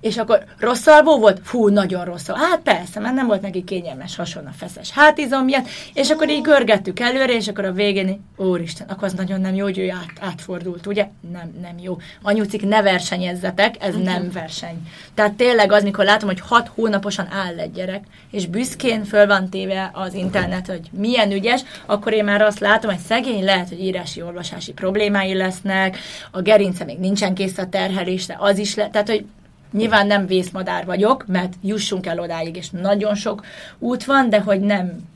és 0.01 0.17
akkor 0.17 0.45
rossz 0.59 0.87
alvó 0.87 1.19
volt? 1.19 1.41
Fú, 1.45 1.69
nagyon 1.69 2.05
rossz 2.05 2.27
Hát 2.27 2.61
persze, 2.61 3.01
mert 3.01 3.15
nem 3.15 3.27
volt 3.27 3.41
neki 3.41 3.65
kényelmes 3.65 4.17
hason 4.17 4.47
a 4.47 4.53
feszes 4.57 4.91
hátizomja, 4.91 5.63
és 5.95 6.11
akkor 6.11 6.31
így 6.31 6.41
görgettük 6.41 7.01
előre, 7.01 7.33
és 7.33 7.49
akkor 7.49 7.65
a 7.65 7.73
végén, 7.73 8.25
úristen, 8.37 8.89
akkor 8.89 9.05
az 9.05 9.13
nagyon 9.13 9.41
nem 9.41 9.55
jó, 9.55 9.65
hogy 9.65 9.79
ő 9.79 9.91
át, 9.91 10.31
átfordult, 10.31 10.87
ugye? 10.87 11.09
Nem, 11.33 11.55
nem 11.63 11.79
jó. 11.81 11.97
Anyucik, 12.23 12.67
ne 12.67 12.83
versenyezzetek, 12.83 13.75
ez 13.81 13.95
uh-huh. 13.95 14.05
nem 14.05 14.31
verseny. 14.33 14.89
Tehát 15.15 15.33
tényleg 15.33 15.73
az, 15.73 15.83
mikor 15.83 16.05
látom, 16.05 16.29
hogy 16.29 16.41
hat 16.41 16.71
hónaposan 16.75 17.29
áll 17.33 17.59
egy 17.59 17.73
gyerek, 17.73 18.05
és 18.31 18.47
büszkén 18.47 19.05
föl 19.05 19.27
van 19.27 19.49
téve 19.49 19.91
az 19.93 20.15
internet, 20.15 20.67
hogy 20.67 20.91
milyen 20.91 21.33
ügyes, 21.33 21.61
akkor 21.87 22.13
én 22.13 22.25
már 22.25 22.43
azt 22.43 22.61
látom, 22.61 22.91
hogy 22.91 23.01
szegény 23.01 23.45
lehet, 23.45 23.69
hogy 23.69 23.81
írási 23.81 24.23
olvasási 24.23 24.73
probléma 24.73 24.95
problémái 24.97 25.35
lesznek, 25.35 25.99
a 26.31 26.41
gerince 26.41 26.85
még 26.85 26.99
nincsen 26.99 27.35
kész 27.35 27.59
a 27.59 27.69
terhelésre, 27.69 28.37
az 28.39 28.59
is 28.59 28.75
le, 28.75 28.89
tehát 28.91 29.09
hogy 29.09 29.25
nyilván 29.73 30.07
nem 30.07 30.27
vészmadár 30.27 30.85
vagyok, 30.85 31.27
mert 31.27 31.55
jussunk 31.63 32.07
el 32.07 32.21
odáig, 32.21 32.57
és 32.57 32.71
nagyon 32.71 33.15
sok 33.15 33.45
út 33.79 34.05
van, 34.05 34.29
de 34.29 34.41
hogy 34.41 34.61
nem, 34.61 35.09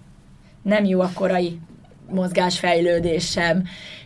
nem 0.62 0.84
jó 0.84 1.00
a 1.00 1.10
korai 1.14 1.58
mozgásfejlődés 2.10 3.30
sem. 3.30 3.64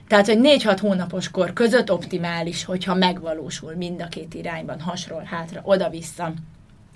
Tehát, 0.09 0.27
hogy 0.27 0.39
4-6 0.43 0.79
hónapos 0.81 1.31
kor 1.31 1.53
között 1.53 1.93
optimális, 1.93 2.65
hogyha 2.65 2.95
megvalósul 2.95 3.75
mind 3.77 4.03
a 4.03 4.09
két 4.09 4.35
irányban, 4.35 4.81
hasról 4.81 5.23
hátra, 5.31 5.61
oda-vissza 5.65 6.33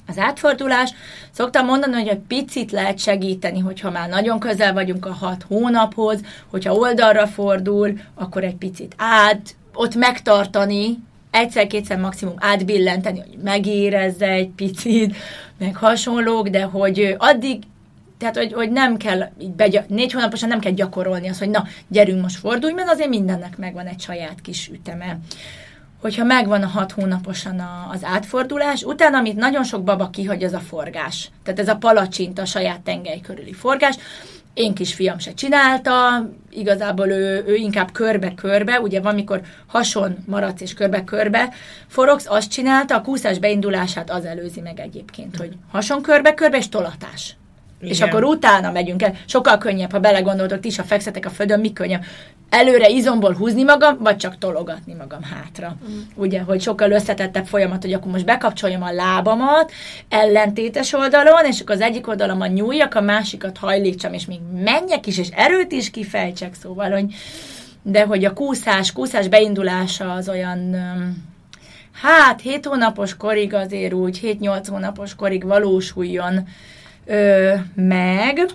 az 0.09 0.19
átfordulás. 0.19 0.91
Szoktam 1.31 1.67
mondani, 1.67 1.95
hogy 1.95 2.09
egy 2.09 2.23
picit 2.29 2.73
lehet 2.73 2.99
segíteni, 2.99 3.59
hogyha 3.59 3.91
már 3.91 4.09
nagyon 4.09 4.39
közel 4.39 4.73
vagyunk 4.73 5.07
a 5.07 5.13
hat 5.13 5.45
hónaphoz, 5.49 6.21
hogyha 6.51 6.75
oldalra 6.75 7.27
fordul, 7.27 7.99
akkor 8.15 8.45
egy 8.45 8.57
picit 8.57 8.95
át, 8.97 9.57
ott 9.73 9.95
megtartani, 9.95 10.99
egyszer-kétszer 11.31 11.99
maximum 11.99 12.35
átbillenteni, 12.39 13.19
hogy 13.19 13.39
megérezze 13.43 14.29
egy 14.29 14.49
picit, 14.49 15.17
meg 15.59 15.77
hasonlók, 15.77 16.49
de 16.49 16.63
hogy 16.63 17.15
addig 17.19 17.63
tehát, 18.19 18.37
hogy, 18.37 18.53
hogy 18.53 18.71
nem 18.71 18.97
kell, 18.97 19.31
így 19.41 19.51
begy- 19.51 19.89
négy 19.89 20.13
hónaposan 20.13 20.49
nem 20.49 20.59
kell 20.61 20.73
gyakorolni 20.73 21.29
azt, 21.29 21.39
hogy 21.39 21.51
na, 21.51 21.65
gyerünk 21.89 22.23
most 22.23 22.37
fordulj, 22.37 22.73
mert 22.73 22.91
azért 22.91 23.09
mindennek 23.09 23.57
megvan 23.57 23.87
egy 23.87 24.01
saját 24.01 24.41
kis 24.41 24.71
üteme. 24.73 25.19
Hogyha 26.01 26.25
megvan 26.25 26.63
a 26.63 26.67
hat 26.67 26.93
hónaposan 26.93 27.59
a, 27.59 27.89
az 27.93 28.05
átfordulás, 28.05 28.83
utána, 28.83 29.19
amit 29.19 29.37
nagyon 29.37 29.65
sok 29.65 29.85
baba 29.85 30.11
kihagy, 30.11 30.45
az 30.45 30.53
a 30.53 30.59
forgás. 30.59 31.31
Tehát 31.43 31.61
ez 31.61 31.69
a 31.69 31.77
palacsint, 31.77 32.39
a 32.39 32.45
saját 32.45 32.81
tengely 32.81 33.21
körüli 33.21 33.53
forgás. 33.53 33.97
Én 34.55 34.75
kisfiam 34.75 35.19
se 35.19 35.35
csinálta, 35.35 36.29
igazából 36.51 37.09
ő, 37.09 37.45
ő 37.47 37.55
inkább 37.55 37.93
körbe-körbe, 37.93 38.81
ugye 38.81 39.01
van, 39.01 39.15
mikor 39.15 39.41
hason 39.67 40.17
maradsz 40.27 40.61
és 40.61 40.75
körbe-körbe 40.75 41.53
forogsz, 41.87 42.27
azt 42.29 42.51
csinálta, 42.51 42.97
a 42.97 43.03
kúszás 43.03 43.39
beindulását 43.39 44.11
az 44.11 44.25
előzi 44.25 44.61
meg 44.61 44.81
egyébként, 44.81 45.37
hogy 45.37 45.57
hason 45.71 46.03
körbe-körbe 46.03 46.57
és 46.57 46.69
tolatás. 46.69 47.37
Igen. 47.81 47.93
És 47.93 48.01
akkor 48.01 48.25
utána 48.25 48.71
megyünk 48.71 49.03
el. 49.03 49.15
Sokkal 49.27 49.59
könnyebb, 49.59 49.93
ha 49.93 49.99
belegondoltok, 49.99 50.61
ti 50.61 50.69
is, 50.69 50.77
ha 50.77 50.83
fekszetek 50.83 51.27
a 51.27 51.31
földön, 51.31 51.61
mi 51.61 51.73
könnyebb? 51.73 52.05
Előre 52.51 52.89
izomból 52.89 53.35
húzni 53.35 53.63
magam, 53.63 53.97
vagy 54.01 54.17
csak 54.17 54.39
tologatni 54.39 54.95
magam 54.95 55.23
hátra. 55.23 55.77
Mm. 55.91 55.99
Ugye, 56.15 56.41
hogy 56.41 56.61
sokkal 56.61 56.91
összetettebb 56.91 57.47
folyamat, 57.47 57.83
hogy 57.83 57.93
akkor 57.93 58.11
most 58.11 58.25
bekapcsoljam 58.25 58.83
a 58.83 58.93
lábamat 58.93 59.73
ellentétes 60.09 60.93
oldalon, 60.93 61.45
és 61.45 61.61
akkor 61.61 61.75
az 61.75 61.81
egyik 61.81 62.09
oldalon 62.09 62.49
nyúljak, 62.49 62.95
a 62.95 63.01
másikat 63.01 63.59
hajlítsam, 63.59 64.13
és 64.13 64.27
még 64.27 64.39
menjek 64.65 65.07
is, 65.07 65.19
és 65.19 65.29
erőt 65.29 65.73
is 65.73 65.91
kifejtsek, 65.91 66.55
szóval, 66.55 66.91
hogy 66.91 67.15
de 67.83 68.05
hogy 68.05 68.25
a 68.25 68.33
kúszás, 68.33 68.93
kúszás 68.93 69.29
beindulása 69.29 70.13
az 70.13 70.29
olyan, 70.29 70.77
hát 72.03 72.41
7 72.41 72.67
hónapos 72.67 73.17
korig 73.17 73.55
azért 73.55 73.93
úgy, 73.93 74.21
7-8 74.23 74.67
hónapos 74.69 75.15
korig 75.15 75.45
valósuljon 75.45 76.47
ö, 77.07 77.55
meg, 77.75 78.47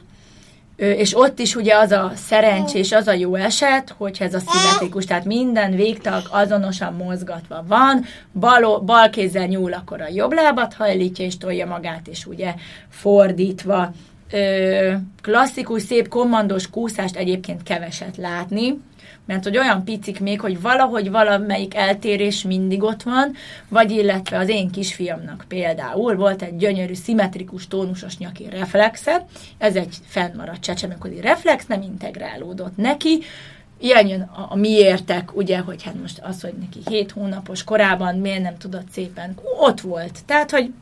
és 0.84 1.18
ott 1.18 1.40
is 1.40 1.56
ugye 1.56 1.76
az 1.76 1.92
a 1.92 2.12
szerencsés, 2.16 2.92
az 2.92 3.08
a 3.08 3.14
jó 3.14 3.36
eset, 3.36 3.94
hogyha 3.98 4.26
ez 4.26 4.34
a 4.34 4.40
szimmetrikus, 4.40 5.06
tehát 5.06 5.26
minden 5.26 5.76
végtag 5.76 6.22
azonosan 6.30 6.94
mozgatva 6.94 7.64
van, 7.68 8.06
bal, 8.40 8.80
bal 8.80 9.10
kézzel 9.10 9.46
nyúl, 9.46 9.74
akkor 9.74 10.02
a 10.02 10.08
jobb 10.14 10.34
lábat 10.34 10.74
hajlítja 10.74 11.26
és 11.26 11.38
tolja 11.38 11.66
magát, 11.66 12.08
és 12.08 12.26
ugye 12.26 12.54
fordítva. 12.90 13.92
Klasszikus, 15.22 15.82
szép 15.82 16.08
kommandos 16.08 16.70
kúszást 16.70 17.16
egyébként 17.16 17.64
keveset 17.64 18.18
látni, 18.18 18.82
mert 19.26 19.44
hogy 19.44 19.58
olyan 19.58 19.84
picik 19.84 20.20
még, 20.20 20.40
hogy 20.40 20.62
valahogy 20.62 21.12
valamelyik 21.12 21.76
eltérés 21.76 22.42
mindig 22.42 22.84
ott 22.84 23.04
van, 23.04 23.34
vagy 23.70 23.92
illetve 23.92 24.38
az 24.38 24.50
én 24.50 24.70
kisfiamnak 24.70 25.46
például 25.48 26.16
volt 26.16 26.42
egy 26.42 26.58
gyönyörű, 26.58 26.94
szimmetrikus, 26.94 27.68
tónusos 27.68 28.18
nyaki 28.18 28.48
reflexe, 28.50 29.26
ez 29.58 29.76
egy 29.76 29.96
fennmaradt 30.06 30.62
csecsemőkodi 30.62 31.22
reflex, 31.22 31.66
nem 31.66 31.82
integrálódott 31.82 32.78
neki, 32.78 33.24
ilyen 33.80 34.08
jön 34.08 34.22
a, 34.22 34.48
a 34.50 34.56
miértek, 34.56 35.36
ugye, 35.36 35.58
hogy 35.58 35.84
hát 35.84 36.02
most 36.02 36.20
az, 36.24 36.42
hogy 36.42 36.54
neki 36.60 36.80
7 36.96 37.12
hónapos 37.12 37.64
korában 37.64 38.16
miért 38.16 38.42
nem 38.42 38.58
tudott 38.58 38.88
szépen, 38.92 39.36
ott 39.60 39.82
volt. 39.82 40.20
Tehát, 40.26 40.52
hogy 40.52 40.74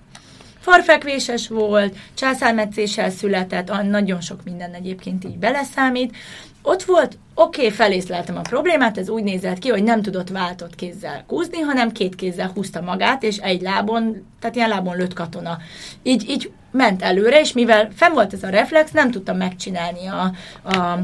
farfekvéses 0.60 1.48
volt, 1.48 1.96
császármetszéssel 2.14 3.10
született, 3.10 3.84
nagyon 3.90 4.22
sok 4.22 4.44
minden 4.44 4.74
egyébként 4.74 5.24
így 5.24 5.38
beleszámít, 5.38 6.16
ott 6.62 6.84
volt, 6.84 7.18
oké, 7.36 7.66
okay, 7.66 7.72
felészleltem 7.72 8.38
a 8.38 8.42
problémát, 8.42 8.98
ez 8.98 9.10
úgy 9.10 9.24
nézett 9.24 9.60
ki, 9.60 9.70
hogy 9.70 9.84
nem 9.84 10.02
tudott 10.02 10.30
váltott 10.30 10.76
kézzel 10.76 11.24
kúzni, 11.28 11.60
hanem 11.60 11.92
két 11.92 12.16
kézzel 12.16 12.52
húzta 12.54 12.82
magát, 12.82 13.24
és 13.24 13.38
egy 13.38 13.62
lábon, 13.62 14.28
tehát 14.40 14.56
ilyen 14.56 14.70
lábon 14.70 14.98
lőtt 14.98 15.14
katona. 15.14 15.58
Így, 16.04 16.30
így 16.30 16.52
ment 16.72 17.02
előre, 17.02 17.40
és 17.40 17.54
mivel 17.54 17.90
fenn 17.96 18.14
volt 18.14 18.34
ez 18.34 18.44
a 18.44 18.50
reflex, 18.50 18.92
nem 18.92 19.12
tudta 19.12 19.34
megcsinálni 19.34 20.08
a, 20.08 20.32
a 20.78 21.00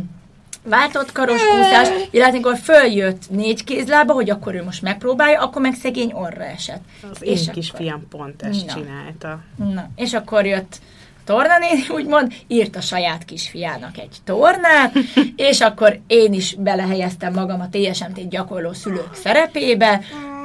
váltott 0.64 1.12
karos 1.12 1.42
kúszás, 1.42 1.90
illetve 2.12 2.34
amikor 2.34 2.58
följött 2.58 3.30
négy 3.30 3.64
kézlába, 3.64 4.14
hogy 4.14 4.30
akkor 4.30 4.56
ő 4.56 4.64
most 4.64 4.82
megpróbálja, 4.82 5.42
akkor 5.42 5.62
meg 5.62 5.74
szegény 5.74 6.12
orra 6.14 6.44
esett. 6.44 6.82
Az 7.12 7.24
és 7.24 7.48
én 7.48 7.54
kisfiam 7.54 8.08
pont 8.10 8.42
ezt 8.42 8.66
na, 8.66 8.74
csinálta. 8.74 9.40
Na, 9.56 9.90
és 9.96 10.14
akkor 10.14 10.46
jött 10.46 10.80
tornanéni, 11.28 11.86
úgymond, 11.90 12.34
írt 12.48 12.76
a 12.76 12.82
saját 12.82 13.26
kisfiának 13.26 13.98
egy 13.98 14.16
tornát, 14.24 14.94
és 15.50 15.62
akkor 15.62 16.00
én 16.08 16.34
is 16.34 16.56
belehelyeztem 16.56 17.34
magam 17.34 17.62
a 17.62 17.70
TSMT 17.70 18.30
gyakorló 18.30 18.74
szülők 18.74 19.14
szerepébe, 19.14 20.02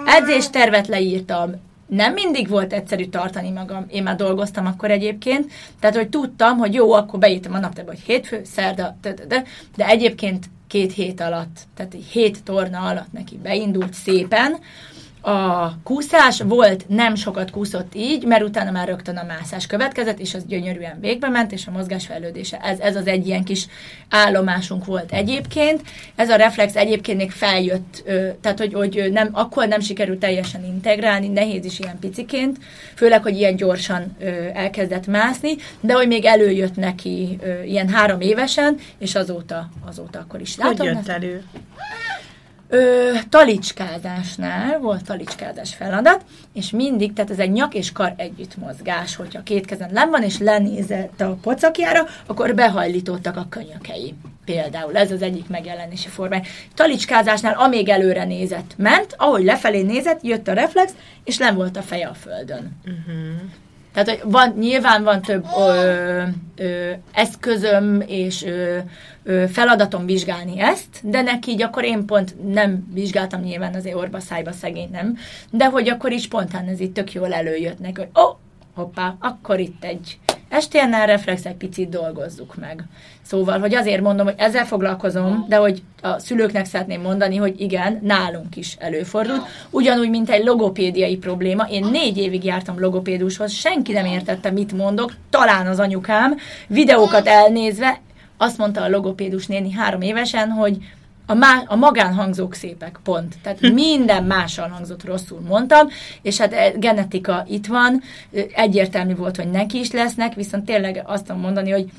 edzéstervet 0.07 0.89
leírtam, 0.89 1.55
nem 1.87 2.13
mindig 2.13 2.49
volt 2.49 2.73
egyszerű 2.73 3.07
tartani 3.07 3.51
magam, 3.51 3.87
én 3.89 4.03
már 4.03 4.17
dolgoztam 4.17 4.67
akkor 4.67 4.91
egyébként, 4.91 5.53
tehát 5.81 5.97
hogy 5.97 6.09
tudtam, 6.09 6.59
hogy 6.59 6.75
jó, 6.75 6.93
akkor 6.93 7.19
beírtam 7.19 7.55
a 7.55 7.59
naptárba, 7.59 7.91
hogy 7.91 8.03
hétfő, 8.07 8.41
szerda, 8.45 8.97
de, 9.01 9.13
de, 9.13 9.25
de, 9.25 9.45
de 9.77 9.87
egyébként 9.87 10.47
két 10.69 10.93
hét 10.93 11.21
alatt, 11.21 11.61
tehát 11.77 11.95
egy 11.95 12.07
hét 12.11 12.43
torna 12.43 12.79
alatt 12.79 13.13
neki 13.13 13.39
beindult 13.43 13.95
szépen, 13.95 14.59
a 15.23 15.73
kúszás 15.83 16.41
volt, 16.41 16.89
nem 16.89 17.15
sokat 17.15 17.51
kúszott 17.51 17.95
így, 17.95 18.25
mert 18.25 18.43
utána 18.43 18.71
már 18.71 18.89
rögtön 18.89 19.17
a 19.17 19.25
mászás 19.25 19.67
következett, 19.67 20.19
és 20.19 20.35
az 20.35 20.45
gyönyörűen 20.47 21.01
végbe 21.01 21.29
ment, 21.29 21.53
és 21.53 21.67
a 21.67 21.71
mozgás 21.71 22.07
fejlődése. 22.07 22.57
Ez, 22.57 22.79
ez 22.79 22.97
az 22.97 23.07
egy 23.07 23.27
ilyen 23.27 23.45
kis 23.45 23.67
állomásunk 24.09 24.85
volt 24.85 25.13
egyébként. 25.13 25.83
Ez 26.17 26.31
a 26.31 26.37
reflex 26.37 26.77
egyébként 26.77 27.19
még 27.19 27.31
feljött, 27.31 28.03
tehát 28.41 28.59
hogy, 28.59 28.73
hogy 28.73 29.09
nem, 29.13 29.29
akkor 29.33 29.69
nem 29.69 29.81
sikerült 29.81 30.19
teljesen 30.19 30.65
integrálni, 30.65 31.29
nehéz 31.29 31.65
is 31.65 31.79
ilyen 31.79 31.99
piciként, 31.99 32.59
főleg, 32.95 33.23
hogy 33.23 33.37
ilyen 33.37 33.57
gyorsan 33.57 34.17
elkezdett 34.53 35.07
mászni, 35.07 35.55
de 35.81 35.93
hogy 35.93 36.07
még 36.07 36.25
előjött 36.25 36.77
neki 36.77 37.39
ilyen 37.65 37.89
három 37.89 38.21
évesen, 38.21 38.77
és 38.99 39.15
azóta, 39.15 39.69
azóta 39.87 40.19
akkor 40.19 40.41
is. 40.41 40.57
Látom, 40.57 40.87
hogy 40.87 40.97
jött 40.97 41.09
elő? 41.09 41.43
Ö, 42.75 43.13
talicskázásnál 43.29 44.79
volt 44.79 45.05
talicskázás 45.05 45.75
feladat, 45.75 46.25
és 46.53 46.71
mindig, 46.71 47.13
tehát 47.13 47.31
ez 47.31 47.39
egy 47.39 47.53
nyak 47.53 47.75
és 47.75 47.93
kar 47.93 48.15
együtt 48.17 48.57
mozgás, 48.57 49.17
hogyha 49.17 49.43
két 49.43 49.67
kezen 49.67 49.91
nem 49.93 50.11
van, 50.11 50.23
és 50.23 50.39
lenézett 50.39 51.21
a 51.21 51.39
pocakjára, 51.43 52.07
akkor 52.27 52.55
behajlítottak 52.55 53.37
a 53.37 53.47
könyökei. 53.49 54.15
Például 54.45 54.97
ez 54.97 55.11
az 55.11 55.23
egyik 55.23 55.49
megjelenési 55.49 56.09
formája. 56.09 56.43
Talicskázásnál 56.75 57.55
amíg 57.55 57.89
előre 57.89 58.25
nézett, 58.25 58.75
ment, 58.77 59.15
ahogy 59.17 59.45
lefelé 59.45 59.83
nézett, 59.83 60.23
jött 60.23 60.49
a 60.49 60.53
reflex, 60.53 60.93
és 61.25 61.37
nem 61.37 61.55
volt 61.55 61.77
a 61.77 61.83
feje 61.83 62.07
a 62.07 62.15
földön. 62.15 62.81
Uh-huh. 62.85 63.51
Tehát, 63.93 64.09
hogy 64.09 64.31
van, 64.31 64.55
nyilván 64.59 65.03
van 65.03 65.23
több 65.23 65.47
ö, 65.59 66.23
ö, 66.57 66.91
eszközöm 67.13 68.03
és 68.07 68.45
ö, 68.45 68.79
ö, 69.23 69.45
feladatom 69.49 70.07
vizsgálni 70.07 70.61
ezt, 70.61 71.01
de 71.03 71.23
neki 71.23 71.51
így 71.51 71.63
akkor 71.63 71.85
én 71.85 72.07
pont 72.07 72.53
nem 72.53 72.91
vizsgáltam 72.93 73.41
nyilván 73.41 73.75
azért 73.75 73.97
orba 73.97 74.21
szájba 74.21 74.53
szegény 74.53 74.89
nem, 74.93 75.17
de 75.51 75.65
hogy 75.65 75.89
akkor 75.89 76.13
is 76.13 76.23
spontán 76.23 76.69
ez 76.69 76.81
itt 76.81 76.95
tök 76.95 77.13
jól 77.13 77.33
előjött 77.33 77.79
neki, 77.79 78.01
hogy 78.01 78.11
ó, 78.23 78.23
oh, 78.23 78.37
hoppá, 78.75 79.15
akkor 79.21 79.61
itt 79.61 79.85
egy 79.85 80.19
STNL 80.61 81.07
reflex 81.07 81.45
egy 81.45 81.55
picit 81.55 81.89
dolgozzuk 81.89 82.57
meg. 82.57 82.85
Szóval, 83.23 83.59
hogy 83.59 83.75
azért 83.75 84.03
mondom, 84.03 84.27
hogy 84.27 84.35
ezzel 84.39 84.67
foglalkozom, 84.67 85.45
de 85.49 85.57
hogy 85.57 85.83
a 86.03 86.19
szülőknek 86.19 86.67
szeretném 86.67 87.01
mondani, 87.01 87.37
hogy 87.37 87.61
igen, 87.61 87.99
nálunk 88.03 88.57
is 88.57 88.77
előfordult. 88.79 89.43
Ugyanúgy, 89.71 90.11
mint 90.11 90.31
egy 90.31 90.45
logopédiai 90.45 91.17
probléma. 91.17 91.67
Én 91.71 91.85
négy 91.85 92.19
évig 92.19 92.45
jártam 92.45 92.81
logopédushoz, 92.81 93.53
senki 93.53 93.93
nem 93.93 94.05
értette, 94.05 94.51
mit 94.51 94.73
mondok, 94.73 95.15
talán 95.31 95.67
az 95.67 95.79
anyukám, 95.79 96.37
videókat 96.67 97.27
elnézve, 97.27 98.01
azt 98.37 98.59
mondta 98.59 98.83
a 98.83 98.89
logopédus 98.89 99.47
néni 99.47 99.73
három 99.73 100.01
évesen, 100.01 100.51
hogy 100.51 100.77
a, 101.27 101.35
má, 101.35 101.63
a 101.67 101.77
magánhangzók 101.77 102.55
szépek, 102.55 103.01
pont. 103.05 103.35
Tehát 103.43 103.61
minden 103.61 104.25
mással 104.25 104.69
hangzott 104.69 105.05
rosszul 105.05 105.41
mondtam, 105.41 105.89
és 106.23 106.39
hát 106.39 106.53
e, 106.53 106.71
genetika 106.71 107.45
itt 107.49 107.67
van, 107.67 108.03
egyértelmű 108.55 109.15
volt, 109.15 109.37
hogy 109.37 109.51
neki 109.51 109.79
is 109.79 109.91
lesznek, 109.91 110.35
viszont 110.35 110.65
tényleg 110.65 111.03
azt 111.07 111.27
tudom 111.27 111.41
mondani, 111.41 111.71
hogy 111.71 111.91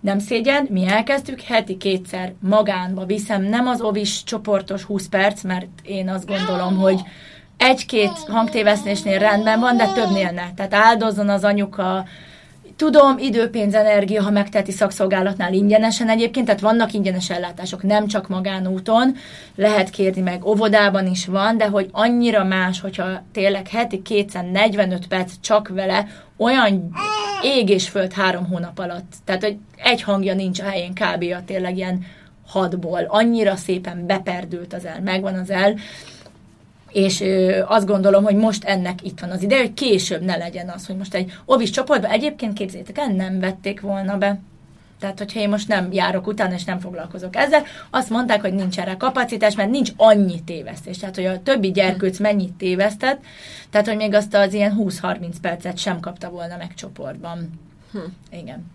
nem 0.00 0.18
szégyen, 0.18 0.66
mi 0.70 0.86
elkezdtük, 0.86 1.40
heti 1.40 1.76
kétszer 1.76 2.32
magánba 2.40 3.04
viszem, 3.04 3.42
nem 3.42 3.66
az 3.66 3.80
ovis 3.80 4.24
csoportos 4.24 4.82
20 4.82 5.08
perc, 5.08 5.42
mert 5.42 5.66
én 5.82 6.08
azt 6.08 6.26
gondolom, 6.26 6.76
hogy 6.76 7.00
egy-két 7.56 8.12
hangtévesztésnél 8.28 9.18
rendben 9.18 9.60
van, 9.60 9.76
de 9.76 9.86
többnél 9.86 10.30
ne. 10.30 10.54
Tehát 10.54 10.74
áldozzon 10.74 11.28
az 11.28 11.44
anyuka 11.44 12.04
Tudom, 12.76 13.18
idő, 13.18 13.50
pénz, 13.50 13.74
energia, 13.74 14.22
ha 14.22 14.30
megteheti 14.30 14.72
szakszolgálatnál 14.72 15.52
ingyenesen 15.52 16.08
egyébként, 16.08 16.46
tehát 16.46 16.60
vannak 16.60 16.92
ingyenes 16.92 17.30
ellátások, 17.30 17.82
nem 17.82 18.06
csak 18.06 18.28
magánúton, 18.28 19.16
lehet 19.54 19.90
kérni 19.90 20.20
meg, 20.20 20.44
óvodában 20.44 21.06
is 21.06 21.26
van, 21.26 21.56
de 21.56 21.66
hogy 21.66 21.88
annyira 21.92 22.44
más, 22.44 22.80
hogyha 22.80 23.22
tényleg 23.32 23.68
heti 23.68 24.02
245 24.02 25.06
perc 25.06 25.32
csak 25.40 25.68
vele, 25.68 26.06
olyan 26.36 26.90
ég 27.42 27.68
és 27.68 27.88
föld 27.88 28.12
három 28.12 28.46
hónap 28.46 28.78
alatt. 28.78 29.12
Tehát, 29.24 29.42
hogy 29.42 29.56
egy 29.76 30.02
hangja 30.02 30.34
nincs 30.34 30.60
a 30.60 30.64
helyén 30.64 30.92
kb. 30.92 31.44
tényleg 31.44 31.76
ilyen 31.76 32.06
hadból. 32.46 33.04
Annyira 33.08 33.56
szépen 33.56 34.06
beperdült 34.06 34.72
az 34.72 34.84
el, 34.84 35.00
megvan 35.00 35.34
az 35.34 35.50
el, 35.50 35.74
és 36.96 37.20
ö, 37.20 37.62
azt 37.66 37.86
gondolom, 37.86 38.24
hogy 38.24 38.36
most 38.36 38.64
ennek 38.64 39.02
itt 39.02 39.20
van 39.20 39.30
az 39.30 39.42
ideje, 39.42 39.60
hogy 39.60 39.74
később 39.74 40.22
ne 40.22 40.36
legyen 40.36 40.68
az, 40.68 40.86
hogy 40.86 40.96
most 40.96 41.14
egy 41.14 41.32
ovis 41.44 41.70
csoportban 41.70 42.10
egyébként 42.10 42.52
képzétek 42.52 42.98
el, 42.98 43.06
nem 43.06 43.40
vették 43.40 43.80
volna 43.80 44.16
be. 44.18 44.38
Tehát, 45.00 45.18
hogyha 45.18 45.40
én 45.40 45.48
most 45.48 45.68
nem 45.68 45.92
járok 45.92 46.26
utána, 46.26 46.54
és 46.54 46.64
nem 46.64 46.80
foglalkozok 46.80 47.36
ezzel, 47.36 47.62
azt 47.90 48.10
mondták, 48.10 48.40
hogy 48.40 48.52
nincs 48.52 48.78
erre 48.78 48.96
kapacitás, 48.96 49.54
mert 49.54 49.70
nincs 49.70 49.90
annyi 49.96 50.42
tévesztés. 50.44 50.98
Tehát, 50.98 51.14
hogy 51.14 51.24
a 51.24 51.42
többi 51.42 51.70
gyerkőc 51.70 52.18
mennyit 52.18 52.52
tévesztett, 52.52 53.20
tehát, 53.70 53.86
hogy 53.86 53.96
még 53.96 54.14
azt 54.14 54.34
az 54.34 54.54
ilyen 54.54 54.76
20-30 54.78 55.34
percet 55.40 55.78
sem 55.78 56.00
kapta 56.00 56.30
volna 56.30 56.56
meg 56.56 56.74
csoportban. 56.74 57.50
Hm. 57.92 57.98
Igen. 58.30 58.72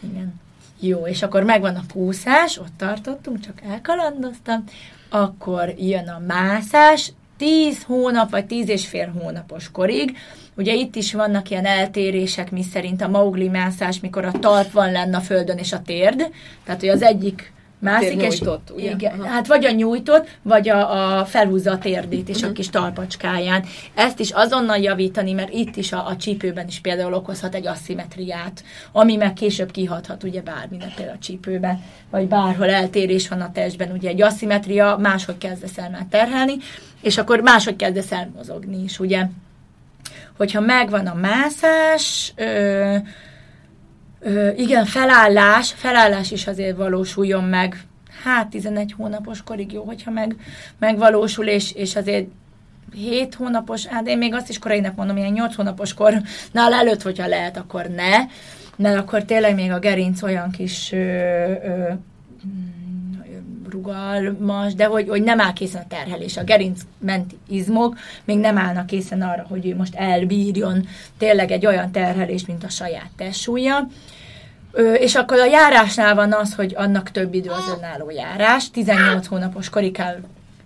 Igen. 0.00 0.40
Jó, 0.80 1.06
és 1.06 1.22
akkor 1.22 1.42
megvan 1.42 1.74
a 1.76 1.84
kúszás, 1.92 2.58
ott 2.58 2.76
tartottunk, 2.76 3.40
csak 3.40 3.60
elkalandoztam, 3.70 4.64
akkor 5.08 5.74
jön 5.78 6.08
a 6.08 6.22
mászás, 6.26 7.12
10 7.44 7.82
hónap 7.82 8.30
vagy 8.30 8.46
10 8.46 8.68
és 8.68 8.86
fél 8.86 9.14
hónapos 9.18 9.70
korig. 9.70 10.16
Ugye 10.56 10.74
itt 10.74 10.96
is 10.96 11.12
vannak 11.12 11.50
ilyen 11.50 11.66
eltérések, 11.66 12.50
mi 12.50 12.62
szerint 12.62 13.02
a 13.02 13.08
maugli 13.08 13.48
mászás, 13.48 14.00
mikor 14.00 14.24
a 14.24 14.30
talp 14.30 14.72
van 14.72 14.92
lenne 14.92 15.16
a 15.16 15.20
földön 15.20 15.58
és 15.58 15.72
a 15.72 15.82
térd. 15.82 16.30
Tehát, 16.64 16.80
hogy 16.80 16.88
az 16.88 17.02
egyik 17.02 17.52
mászik, 17.84 18.22
és 18.22 18.40
ugye? 18.74 18.90
Igen, 18.90 19.22
hát 19.22 19.46
vagy 19.46 19.64
a 19.64 19.70
nyújtott, 19.70 20.28
vagy 20.42 20.68
a, 20.68 21.18
a 21.18 21.24
felhúzza 21.24 21.70
a 21.70 21.78
térdét 21.78 22.28
és 22.28 22.34
uh-huh. 22.34 22.44
a 22.44 22.46
mhm. 22.46 22.56
kis 22.56 22.68
talpacskáján. 22.70 23.64
Ezt 23.94 24.20
is 24.20 24.30
azonnal 24.30 24.78
javítani, 24.78 25.32
mert 25.32 25.52
itt 25.52 25.76
is 25.76 25.92
a, 25.92 26.06
a 26.06 26.16
csípőben 26.16 26.66
is 26.66 26.80
például 26.80 27.14
okozhat 27.14 27.54
egy 27.54 27.66
aszimetriát, 27.66 28.64
ami 28.92 29.16
meg 29.16 29.32
később 29.32 29.70
kihathat 29.70 30.22
ugye 30.22 30.40
bármilyen 30.42 30.92
például 30.96 31.16
a 31.16 31.22
csípőben, 31.22 31.82
vagy 32.10 32.28
bárhol 32.28 32.70
eltérés 32.70 33.28
van 33.28 33.40
a 33.40 33.52
testben, 33.52 33.90
ugye 33.90 34.08
egy 34.08 34.22
aszimetria, 34.22 34.96
máshogy 35.00 35.38
kezdesz 35.38 35.78
el 35.78 35.90
már 35.90 36.06
terhelni, 36.10 36.54
és 37.00 37.18
akkor 37.18 37.40
máshogy 37.40 37.76
kezdesz 37.76 38.12
el 38.12 38.30
mozogni 38.36 38.82
is, 38.82 38.98
ugye. 38.98 39.26
Hogyha 40.36 40.60
megvan 40.60 41.06
a 41.06 41.14
mászás, 41.14 42.32
ö, 42.36 42.96
Igen, 44.56 44.84
felállás, 44.84 45.72
felállás 45.72 46.30
is 46.30 46.46
azért 46.46 46.76
valósuljon 46.76 47.44
meg. 47.44 47.82
Hát 48.24 48.48
11 48.48 48.94
hónapos 48.96 49.42
korig 49.42 49.72
jó, 49.72 49.82
hogyha 49.82 50.10
meg, 50.10 50.36
megvalósul, 50.78 51.46
és, 51.46 51.72
és 51.72 51.96
azért 51.96 52.26
7 52.94 53.34
hónapos, 53.34 53.86
hát 53.86 54.06
én 54.06 54.18
még 54.18 54.34
azt 54.34 54.48
is 54.48 54.58
korainak 54.58 54.96
mondom, 54.96 55.16
ilyen 55.16 55.32
8 55.32 55.54
hónapos 55.54 55.94
kornál 55.94 56.72
előtt, 56.72 57.02
hogyha 57.02 57.26
lehet, 57.26 57.56
akkor 57.56 57.86
ne, 57.86 58.16
mert 58.76 58.98
akkor 58.98 59.24
tényleg 59.24 59.54
még 59.54 59.72
a 59.72 59.78
gerinc 59.78 60.22
olyan 60.22 60.50
kis 60.50 60.92
ö, 60.92 60.96
ö, 60.96 61.92
rugalmas, 63.74 64.74
de 64.74 64.84
hogy, 64.84 65.08
hogy 65.08 65.22
nem 65.22 65.40
áll 65.40 65.52
készen 65.52 65.82
a 65.82 65.88
terhelés. 65.88 66.36
A 66.36 66.44
gerinc 66.44 66.80
izmok 67.48 67.98
még 68.24 68.38
nem 68.38 68.58
állnak 68.58 68.86
készen 68.86 69.22
arra, 69.22 69.46
hogy 69.48 69.66
ő 69.66 69.76
most 69.76 69.94
elbírjon 69.94 70.86
tényleg 71.18 71.50
egy 71.50 71.66
olyan 71.66 71.90
terhelést, 71.90 72.46
mint 72.46 72.64
a 72.64 72.68
saját 72.68 73.10
testsúlya. 73.16 73.86
És 74.98 75.14
akkor 75.14 75.38
a 75.38 75.44
járásnál 75.46 76.14
van 76.14 76.32
az, 76.32 76.54
hogy 76.54 76.74
annak 76.76 77.10
több 77.10 77.34
idő 77.34 77.50
az 77.50 77.74
önálló 77.78 78.10
járás, 78.10 78.70
18 78.70 79.26
hónapos 79.26 79.68
korig 79.68 79.92
kell 79.92 80.16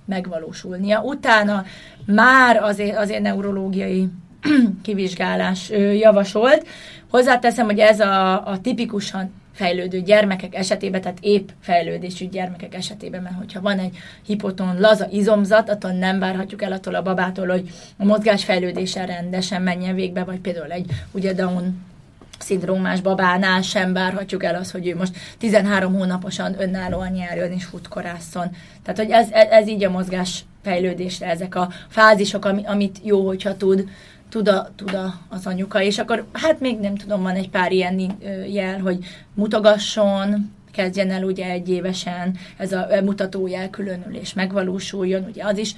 megvalósulnia. 0.04 1.02
Utána 1.02 1.64
már 2.06 2.56
azért, 2.56 2.96
azért 2.96 3.22
neurológiai 3.22 4.08
kivizsgálás 4.82 5.70
javasolt. 5.98 6.66
Hozzáteszem, 7.10 7.64
hogy 7.64 7.78
ez 7.78 8.00
a, 8.00 8.46
a 8.46 8.60
tipikusan 8.60 9.32
fejlődő 9.58 10.00
gyermekek 10.00 10.54
esetében, 10.54 11.00
tehát 11.00 11.18
épp 11.20 11.48
fejlődésű 11.60 12.28
gyermekek 12.28 12.74
esetében, 12.74 13.22
mert 13.22 13.34
hogyha 13.34 13.60
van 13.60 13.78
egy 13.78 13.96
hipoton 14.26 14.80
laza 14.80 15.08
izomzat, 15.10 15.70
attól 15.70 15.90
nem 15.90 16.18
várhatjuk 16.18 16.62
el 16.62 16.72
attól 16.72 16.94
a 16.94 17.02
babától, 17.02 17.46
hogy 17.46 17.70
a 17.96 18.04
mozgásfejlődése 18.04 19.04
rendesen 19.04 19.62
menjen 19.62 19.94
végbe, 19.94 20.24
vagy 20.24 20.38
például 20.38 20.72
egy 20.72 20.90
ugye 21.12 21.32
Down 21.32 21.86
szindrómás 22.38 23.00
babánál 23.00 23.62
sem 23.62 23.92
várhatjuk 23.92 24.44
el 24.44 24.54
azt, 24.54 24.70
hogy 24.70 24.86
ő 24.86 24.96
most 24.96 25.16
13 25.38 25.94
hónaposan 25.94 26.60
önállóan 26.60 27.14
járjon 27.14 27.52
és 27.52 27.64
futkorászon. 27.64 28.50
Tehát, 28.82 28.98
hogy 28.98 29.10
ez, 29.10 29.28
ez, 29.30 29.48
ez 29.50 29.68
így 29.68 29.84
a 29.84 29.90
mozgás 29.90 30.44
fejlődésre, 30.62 31.26
ezek 31.26 31.54
a 31.54 31.68
fázisok, 31.88 32.44
amit 32.44 32.98
jó, 33.02 33.26
hogyha 33.26 33.56
tud, 33.56 33.88
tud, 34.28 34.48
a, 34.48 34.70
tud 34.76 34.94
a, 34.94 35.14
az 35.28 35.46
anyuka, 35.46 35.82
és 35.82 35.98
akkor 35.98 36.26
hát 36.32 36.60
még 36.60 36.78
nem 36.78 36.94
tudom, 36.94 37.22
van 37.22 37.34
egy 37.34 37.50
pár 37.50 37.72
ilyen 37.72 38.18
jel, 38.48 38.80
hogy 38.80 39.04
mutogasson, 39.34 40.50
kezdjen 40.72 41.10
el 41.10 41.22
ugye 41.22 41.50
egy 41.50 41.68
évesen 41.68 42.36
ez 42.56 42.72
a 42.72 42.88
mutatójel 43.04 43.70
különülés 43.70 44.34
megvalósuljon, 44.34 45.24
ugye 45.28 45.44
az 45.44 45.58
is 45.58 45.74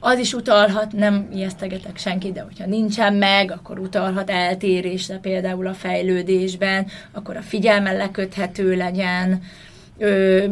az 0.00 0.18
is 0.18 0.32
utalhat, 0.34 0.92
nem 0.92 1.28
ijesztegetek 1.34 1.96
senkit, 1.98 2.32
de 2.32 2.42
hogyha 2.42 2.66
nincsen 2.66 3.14
meg, 3.14 3.50
akkor 3.50 3.78
utalhat 3.78 4.30
eltérésre 4.30 5.18
például 5.18 5.66
a 5.66 5.74
fejlődésben, 5.74 6.86
akkor 7.12 7.36
a 7.36 7.42
figyelme 7.42 7.92
leköthető 7.92 8.76
legyen, 8.76 9.42
ö, 9.98 10.44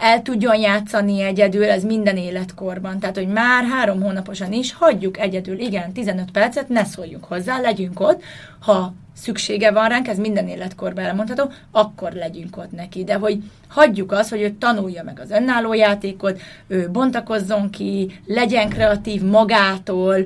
el 0.00 0.22
tudjon 0.22 0.56
játszani 0.56 1.22
egyedül, 1.22 1.64
ez 1.64 1.84
minden 1.84 2.16
életkorban. 2.16 2.98
Tehát, 2.98 3.16
hogy 3.16 3.28
már 3.28 3.64
három 3.64 4.02
hónaposan 4.02 4.52
is 4.52 4.72
hagyjuk 4.72 5.18
egyedül, 5.18 5.58
igen, 5.58 5.92
15 5.92 6.30
percet, 6.30 6.68
ne 6.68 6.84
szóljunk 6.84 7.24
hozzá, 7.24 7.60
legyünk 7.60 8.00
ott, 8.00 8.22
ha 8.60 8.94
szüksége 9.14 9.70
van 9.70 9.88
ránk, 9.88 10.08
ez 10.08 10.18
minden 10.18 10.48
életkorban 10.48 11.04
elmondható, 11.04 11.50
akkor 11.70 12.12
legyünk 12.12 12.56
ott 12.56 12.72
neki. 12.72 13.04
De 13.04 13.14
hogy 13.14 13.42
hagyjuk 13.68 14.12
azt, 14.12 14.30
hogy 14.30 14.40
ő 14.40 14.50
tanulja 14.50 15.02
meg 15.02 15.20
az 15.20 15.30
önálló 15.30 15.72
játékot, 15.72 16.40
ő 16.66 16.88
bontakozzon 16.90 17.70
ki, 17.70 18.20
legyen 18.26 18.68
kreatív 18.68 19.22
magától, 19.22 20.16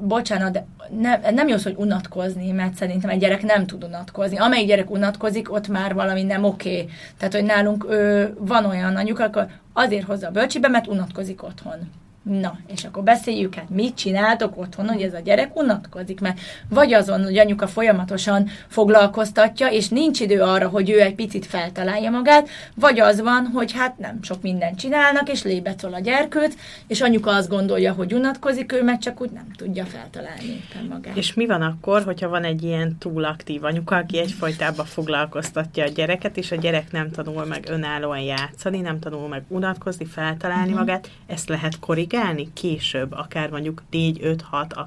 bocsánat, 0.00 0.52
de 0.52 0.66
nem, 1.00 1.20
nem 1.34 1.48
jó 1.48 1.56
hogy 1.62 1.74
unatkozni, 1.76 2.50
mert 2.50 2.74
szerintem 2.74 3.10
egy 3.10 3.18
gyerek 3.18 3.42
nem 3.42 3.66
tud 3.66 3.84
unatkozni. 3.84 4.36
Amelyik 4.36 4.66
gyerek 4.66 4.90
unatkozik, 4.90 5.52
ott 5.52 5.68
már 5.68 5.94
valami 5.94 6.22
nem 6.22 6.44
oké. 6.44 6.72
Okay. 6.72 6.88
Tehát, 7.18 7.34
hogy 7.34 7.44
nálunk 7.44 7.86
ő, 7.90 8.34
van 8.38 8.64
olyan 8.64 8.96
anyuk, 8.96 9.18
akkor 9.18 9.46
azért 9.72 10.06
hozza 10.06 10.26
a 10.26 10.30
bölcsibe, 10.30 10.68
mert 10.68 10.86
unatkozik 10.86 11.42
otthon. 11.42 11.90
Na, 12.24 12.58
és 12.66 12.84
akkor 12.84 13.02
beszéljük, 13.02 13.54
hát 13.54 13.70
mit 13.70 13.94
csináltok 13.94 14.58
otthon, 14.58 14.88
hogy 14.88 15.02
ez 15.02 15.14
a 15.14 15.18
gyerek 15.18 15.56
unatkozik, 15.56 16.20
mert 16.20 16.40
vagy 16.68 16.92
azon, 16.92 17.22
hogy 17.22 17.38
anyuka 17.38 17.66
folyamatosan 17.66 18.48
foglalkoztatja, 18.68 19.66
és 19.66 19.88
nincs 19.88 20.20
idő 20.20 20.40
arra, 20.40 20.68
hogy 20.68 20.90
ő 20.90 21.00
egy 21.00 21.14
picit 21.14 21.46
feltalálja 21.46 22.10
magát, 22.10 22.48
vagy 22.74 23.00
az 23.00 23.20
van, 23.20 23.46
hogy 23.46 23.72
hát 23.72 23.98
nem 23.98 24.18
sok 24.22 24.42
mindent 24.42 24.78
csinálnak, 24.78 25.28
és 25.28 25.42
lébecol 25.42 25.94
a 25.94 25.98
gyerkőt, 25.98 26.56
és 26.86 27.00
anyuka 27.00 27.30
azt 27.30 27.48
gondolja, 27.48 27.92
hogy 27.92 28.14
unatkozik, 28.14 28.72
ő 28.72 28.82
meg 28.82 28.98
csak 28.98 29.20
úgy 29.20 29.30
nem 29.30 29.46
tudja 29.56 29.84
feltalálni 29.84 30.44
éppen 30.44 30.86
magát. 30.88 31.16
És 31.16 31.34
mi 31.34 31.46
van 31.46 31.62
akkor, 31.62 32.02
hogyha 32.04 32.28
van 32.28 32.44
egy 32.44 32.62
ilyen 32.62 32.98
túlaktív 32.98 33.64
anyuka, 33.64 33.96
aki 33.96 34.18
egyfolytában 34.18 34.86
foglalkoztatja 34.86 35.84
a 35.84 35.88
gyereket, 35.88 36.36
és 36.36 36.52
a 36.52 36.56
gyerek 36.56 36.92
nem 36.92 37.10
tanul 37.10 37.44
meg 37.44 37.64
önállóan 37.68 38.20
játszani, 38.20 38.80
nem 38.80 38.98
tanul 38.98 39.28
meg 39.28 39.42
unatkozni, 39.48 40.04
feltalálni 40.04 40.62
uh-huh. 40.62 40.78
magát, 40.78 41.10
ezt 41.26 41.48
lehet 41.48 41.78
korrigálni? 41.78 42.12
Vizsgálni 42.14 42.52
később, 42.52 43.12
akár 43.12 43.50
mondjuk 43.50 43.82
4-5-6 43.92 44.86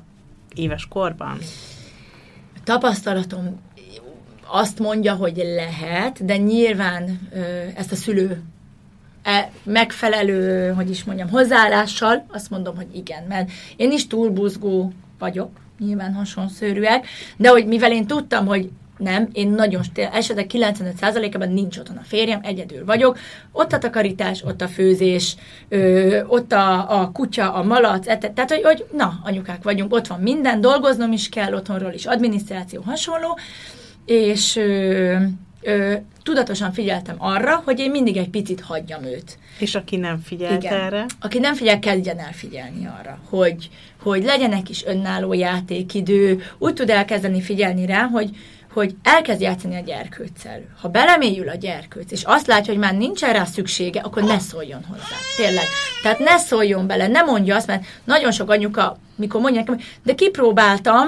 éves 0.55 0.87
korban? 0.87 1.37
Tapasztalatom 2.63 3.59
azt 4.45 4.79
mondja, 4.79 5.13
hogy 5.13 5.35
lehet, 5.55 6.25
de 6.25 6.37
nyilván 6.37 7.29
ezt 7.75 7.91
a 7.91 7.95
szülő 7.95 8.43
e, 9.23 9.51
megfelelő, 9.63 10.71
hogy 10.73 10.89
is 10.89 11.03
mondjam, 11.03 11.29
hozzáállással 11.29 12.25
azt 12.27 12.49
mondom, 12.49 12.75
hogy 12.75 12.95
igen, 12.95 13.23
mert 13.23 13.51
én 13.75 13.91
is 13.91 14.07
túlbuzgó 14.07 14.91
vagyok, 15.19 15.49
nyilván 15.79 16.13
hasonszörűek, 16.13 17.07
de 17.37 17.49
hogy 17.49 17.65
mivel 17.65 17.91
én 17.91 18.07
tudtam, 18.07 18.45
hogy 18.45 18.69
nem, 18.97 19.29
én 19.31 19.49
nagyon, 19.49 19.81
esetek 19.95 20.51
95%-ában 20.53 21.49
nincs 21.49 21.77
otthon 21.77 21.97
a 21.97 22.03
férjem, 22.03 22.39
egyedül 22.43 22.85
vagyok. 22.85 23.17
Ott 23.51 23.73
a 23.73 23.77
takarítás, 23.77 24.43
ott 24.43 24.61
a 24.61 24.67
főzés, 24.67 25.35
ö, 25.69 26.19
ott 26.27 26.51
a, 26.51 27.01
a 27.01 27.11
kutya, 27.11 27.53
a 27.53 27.63
malac, 27.63 28.07
et, 28.07 28.31
tehát 28.33 28.51
hogy, 28.51 28.63
hogy 28.63 28.85
na, 28.91 29.19
anyukák 29.23 29.63
vagyunk, 29.63 29.93
ott 29.93 30.07
van 30.07 30.19
minden, 30.19 30.61
dolgoznom 30.61 31.11
is 31.11 31.29
kell, 31.29 31.53
otthonról 31.53 31.93
is, 31.93 32.05
adminisztráció 32.05 32.81
hasonló, 32.81 33.37
és 34.05 34.55
ö, 34.55 35.15
ö, 35.61 35.93
tudatosan 36.23 36.71
figyeltem 36.71 37.15
arra, 37.17 37.61
hogy 37.65 37.79
én 37.79 37.91
mindig 37.91 38.17
egy 38.17 38.29
picit 38.29 38.61
hagyjam 38.61 39.03
őt. 39.03 39.37
És 39.59 39.75
aki 39.75 39.95
nem 39.95 40.19
figyel 40.19 40.57
erre? 40.61 41.05
Aki 41.19 41.39
nem 41.39 41.53
figyel, 41.53 41.79
kezdjen 41.79 42.19
el 42.19 42.33
figyelni 42.33 42.87
arra, 42.99 43.19
hogy, 43.29 43.69
hogy 44.01 44.23
legyen 44.23 44.53
egy 44.53 44.63
kis 44.63 44.85
önálló 44.85 45.33
játékidő, 45.33 46.43
úgy 46.57 46.73
tud 46.73 46.89
elkezdeni 46.89 47.41
figyelni 47.41 47.85
rá, 47.85 48.03
hogy 48.03 48.29
hogy 48.77 48.95
elkezd 49.03 49.41
játszani 49.41 49.75
a 49.75 49.79
gyerkőccel. 49.79 50.61
Ha 50.81 50.87
belemélyül 50.87 51.49
a 51.49 51.55
gyerkőc, 51.55 52.11
és 52.11 52.23
azt 52.23 52.47
látja, 52.47 52.73
hogy 52.73 52.81
már 52.81 52.93
nincsen 52.93 53.33
rá 53.33 53.43
szüksége, 53.43 53.99
akkor 53.99 54.23
ne 54.23 54.39
szóljon 54.39 54.83
hozzá. 54.89 55.15
Tényleg. 55.37 55.65
Tehát 56.01 56.19
ne 56.19 56.37
szóljon 56.37 56.87
bele, 56.87 57.07
ne 57.07 57.21
mondja 57.21 57.55
azt, 57.55 57.67
mert 57.67 57.85
nagyon 58.03 58.31
sok 58.31 58.49
anyuka, 58.49 58.97
mikor 59.15 59.41
mondja 59.41 59.59
nekem, 59.59 59.79
de 60.03 60.15
kipróbáltam, 60.15 61.07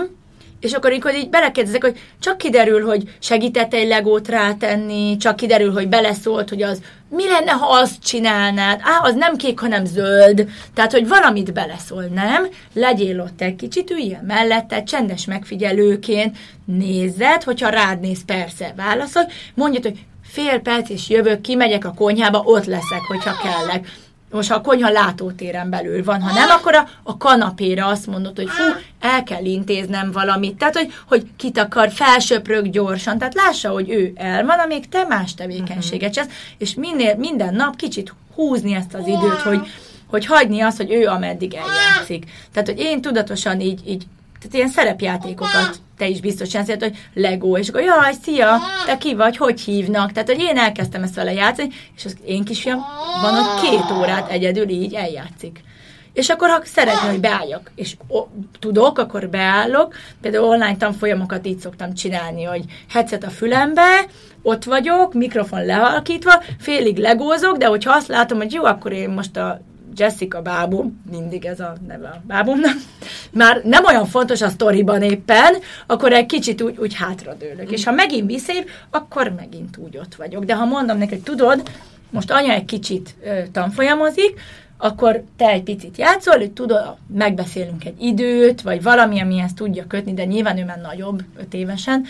és 0.59 0.73
akkor 0.73 0.89
amikor 0.91 1.15
így 1.15 1.29
belekérdezek, 1.29 1.83
hogy 1.83 1.99
csak 2.19 2.37
kiderül, 2.37 2.85
hogy 2.85 3.15
segített 3.19 3.73
egy 3.73 3.87
legót 3.87 4.27
rátenni, 4.27 5.17
csak 5.17 5.35
kiderül, 5.35 5.73
hogy 5.73 5.87
beleszólt, 5.87 6.49
hogy 6.49 6.61
az 6.61 6.81
mi 7.09 7.27
lenne, 7.27 7.51
ha 7.51 7.65
azt 7.65 8.03
csinálnád? 8.03 8.79
Á, 8.83 8.99
az 9.01 9.15
nem 9.15 9.35
kék, 9.35 9.59
hanem 9.59 9.85
zöld. 9.85 10.47
Tehát, 10.73 10.91
hogy 10.91 11.07
valamit 11.07 11.53
beleszól, 11.53 12.03
nem? 12.03 12.47
Legyél 12.73 13.21
ott 13.21 13.41
egy 13.41 13.55
kicsit, 13.55 13.91
üljél 13.91 14.23
mellette, 14.27 14.83
csendes 14.83 15.25
megfigyelőként, 15.25 16.37
nézed, 16.65 17.43
hogyha 17.43 17.69
rád 17.69 17.99
néz, 17.99 18.25
persze, 18.25 18.73
válaszol, 18.75 19.23
mondjad, 19.53 19.83
hogy 19.83 19.99
fél 20.23 20.59
perc, 20.59 20.89
és 20.89 21.09
jövök, 21.09 21.41
kimegyek 21.41 21.85
a 21.85 21.93
konyhába, 21.93 22.41
ott 22.45 22.65
leszek, 22.65 23.01
hogyha 23.07 23.37
kellek 23.43 23.87
most 24.31 24.49
ha 24.49 24.55
a 24.55 24.61
konyha 24.61 24.89
látótéren 24.89 25.69
belül 25.69 26.03
van, 26.03 26.21
ha 26.21 26.33
nem, 26.33 26.49
akkor 26.49 26.75
a, 26.75 26.87
a 27.03 27.17
kanapéra 27.17 27.85
azt 27.85 28.07
mondod, 28.07 28.35
hogy 28.35 28.49
fú, 28.49 28.63
el 28.99 29.23
kell 29.23 29.45
intéznem 29.45 30.11
valamit. 30.11 30.57
Tehát, 30.57 30.75
hogy, 30.77 30.93
hogy 31.07 31.27
kit 31.37 31.57
akar, 31.57 31.91
felsöprög 31.91 32.69
gyorsan. 32.69 33.17
Tehát 33.17 33.33
lássa, 33.33 33.69
hogy 33.69 33.89
ő 33.89 34.11
el 34.15 34.45
van, 34.45 34.59
amíg 34.59 34.89
te 34.89 35.05
más 35.09 35.33
tevékenységet 35.33 36.13
csinálsz, 36.13 36.33
és 36.57 36.73
minél, 36.73 37.15
minden 37.15 37.53
nap 37.53 37.75
kicsit 37.75 38.13
húzni 38.35 38.73
ezt 38.73 38.93
az 38.93 39.07
időt, 39.07 39.41
hogy, 39.43 39.59
hogy 40.07 40.25
hagyni 40.25 40.61
azt, 40.61 40.77
hogy 40.77 40.91
ő 40.91 41.05
ameddig 41.07 41.53
eljátszik. 41.53 42.25
Tehát, 42.53 42.67
hogy 42.67 42.79
én 42.79 43.01
tudatosan 43.01 43.59
így, 43.59 43.81
így 43.87 44.05
tehát 44.39 44.55
ilyen 44.55 44.69
szerepjátékokat 44.69 45.79
te 45.99 46.07
is 46.07 46.19
biztos 46.19 46.47
csinálsz, 46.47 46.69
hogy 46.79 46.97
Lego, 47.13 47.57
és 47.57 47.69
akkor 47.69 47.81
jaj, 47.81 48.13
szia, 48.23 48.57
te 48.85 48.97
ki 48.97 49.15
vagy, 49.15 49.37
hogy 49.37 49.61
hívnak? 49.61 50.11
Tehát, 50.11 50.29
hogy 50.29 50.39
én 50.39 50.57
elkezdtem 50.57 51.03
ezt 51.03 51.15
vele 51.15 51.33
játszani, 51.33 51.69
és 51.95 52.05
az 52.05 52.17
én 52.25 52.43
kisfiam 52.43 52.85
van 53.21 53.33
ott 53.33 53.61
két 53.61 53.97
órát 53.97 54.31
egyedül 54.31 54.69
így 54.69 54.93
eljátszik. 54.93 55.63
És 56.13 56.29
akkor, 56.29 56.49
ha 56.49 56.61
szeretném, 56.63 57.09
hogy 57.09 57.19
beálljak, 57.19 57.71
és 57.75 57.95
o, 58.07 58.23
tudok, 58.59 58.97
akkor 58.97 59.29
beállok. 59.29 59.95
Például 60.21 60.43
online 60.43 60.77
tanfolyamokat 60.77 61.47
így 61.47 61.59
szoktam 61.59 61.93
csinálni, 61.93 62.43
hogy 62.43 62.63
headset 62.89 63.23
a 63.23 63.29
fülembe, 63.29 64.05
ott 64.41 64.63
vagyok, 64.63 65.13
mikrofon 65.13 65.65
lehalkítva, 65.65 66.43
félig 66.59 66.97
legózok, 66.97 67.57
de 67.57 67.65
hogyha 67.65 67.93
azt 67.93 68.07
látom, 68.07 68.37
hogy 68.37 68.53
jó, 68.53 68.63
akkor 68.63 68.91
én 68.91 69.09
most 69.09 69.37
a 69.37 69.61
Jessica 69.99 70.41
bábum, 70.41 71.01
mindig 71.11 71.45
ez 71.45 71.59
a 71.59 71.73
neve 71.87 72.07
a 72.07 72.21
bábumnak, 72.27 72.75
már 73.31 73.61
nem 73.63 73.85
olyan 73.85 74.05
fontos 74.05 74.41
a 74.41 74.49
sztoriban 74.49 75.01
éppen, 75.01 75.55
akkor 75.87 76.13
egy 76.13 76.25
kicsit 76.25 76.61
úgy, 76.61 76.77
úgy 76.77 76.93
hátradőlök. 76.95 77.71
És 77.71 77.83
ha 77.83 77.91
megint 77.91 78.27
visszév, 78.27 78.65
akkor 78.89 79.29
megint 79.29 79.77
úgy 79.77 79.97
ott 79.97 80.15
vagyok. 80.15 80.43
De 80.43 80.55
ha 80.55 80.65
mondom 80.65 80.99
hogy 80.99 81.21
tudod, 81.21 81.69
most 82.09 82.31
anya 82.31 82.53
egy 82.53 82.65
kicsit 82.65 83.15
ö, 83.23 83.41
tanfolyamozik, 83.51 84.39
akkor 84.77 85.23
te 85.37 85.49
egy 85.49 85.63
picit 85.63 85.97
játszol, 85.97 86.37
hogy 86.37 86.51
tudod, 86.51 86.95
megbeszélünk 87.13 87.85
egy 87.85 88.01
időt, 88.01 88.61
vagy 88.61 88.83
valami, 88.83 89.19
amihez 89.19 89.53
tudja 89.53 89.87
kötni, 89.87 90.13
de 90.13 90.25
nyilván 90.25 90.57
ő 90.57 90.65
már 90.65 90.81
nagyobb, 90.81 91.23
öt 91.37 91.53
évesen, 91.53 92.05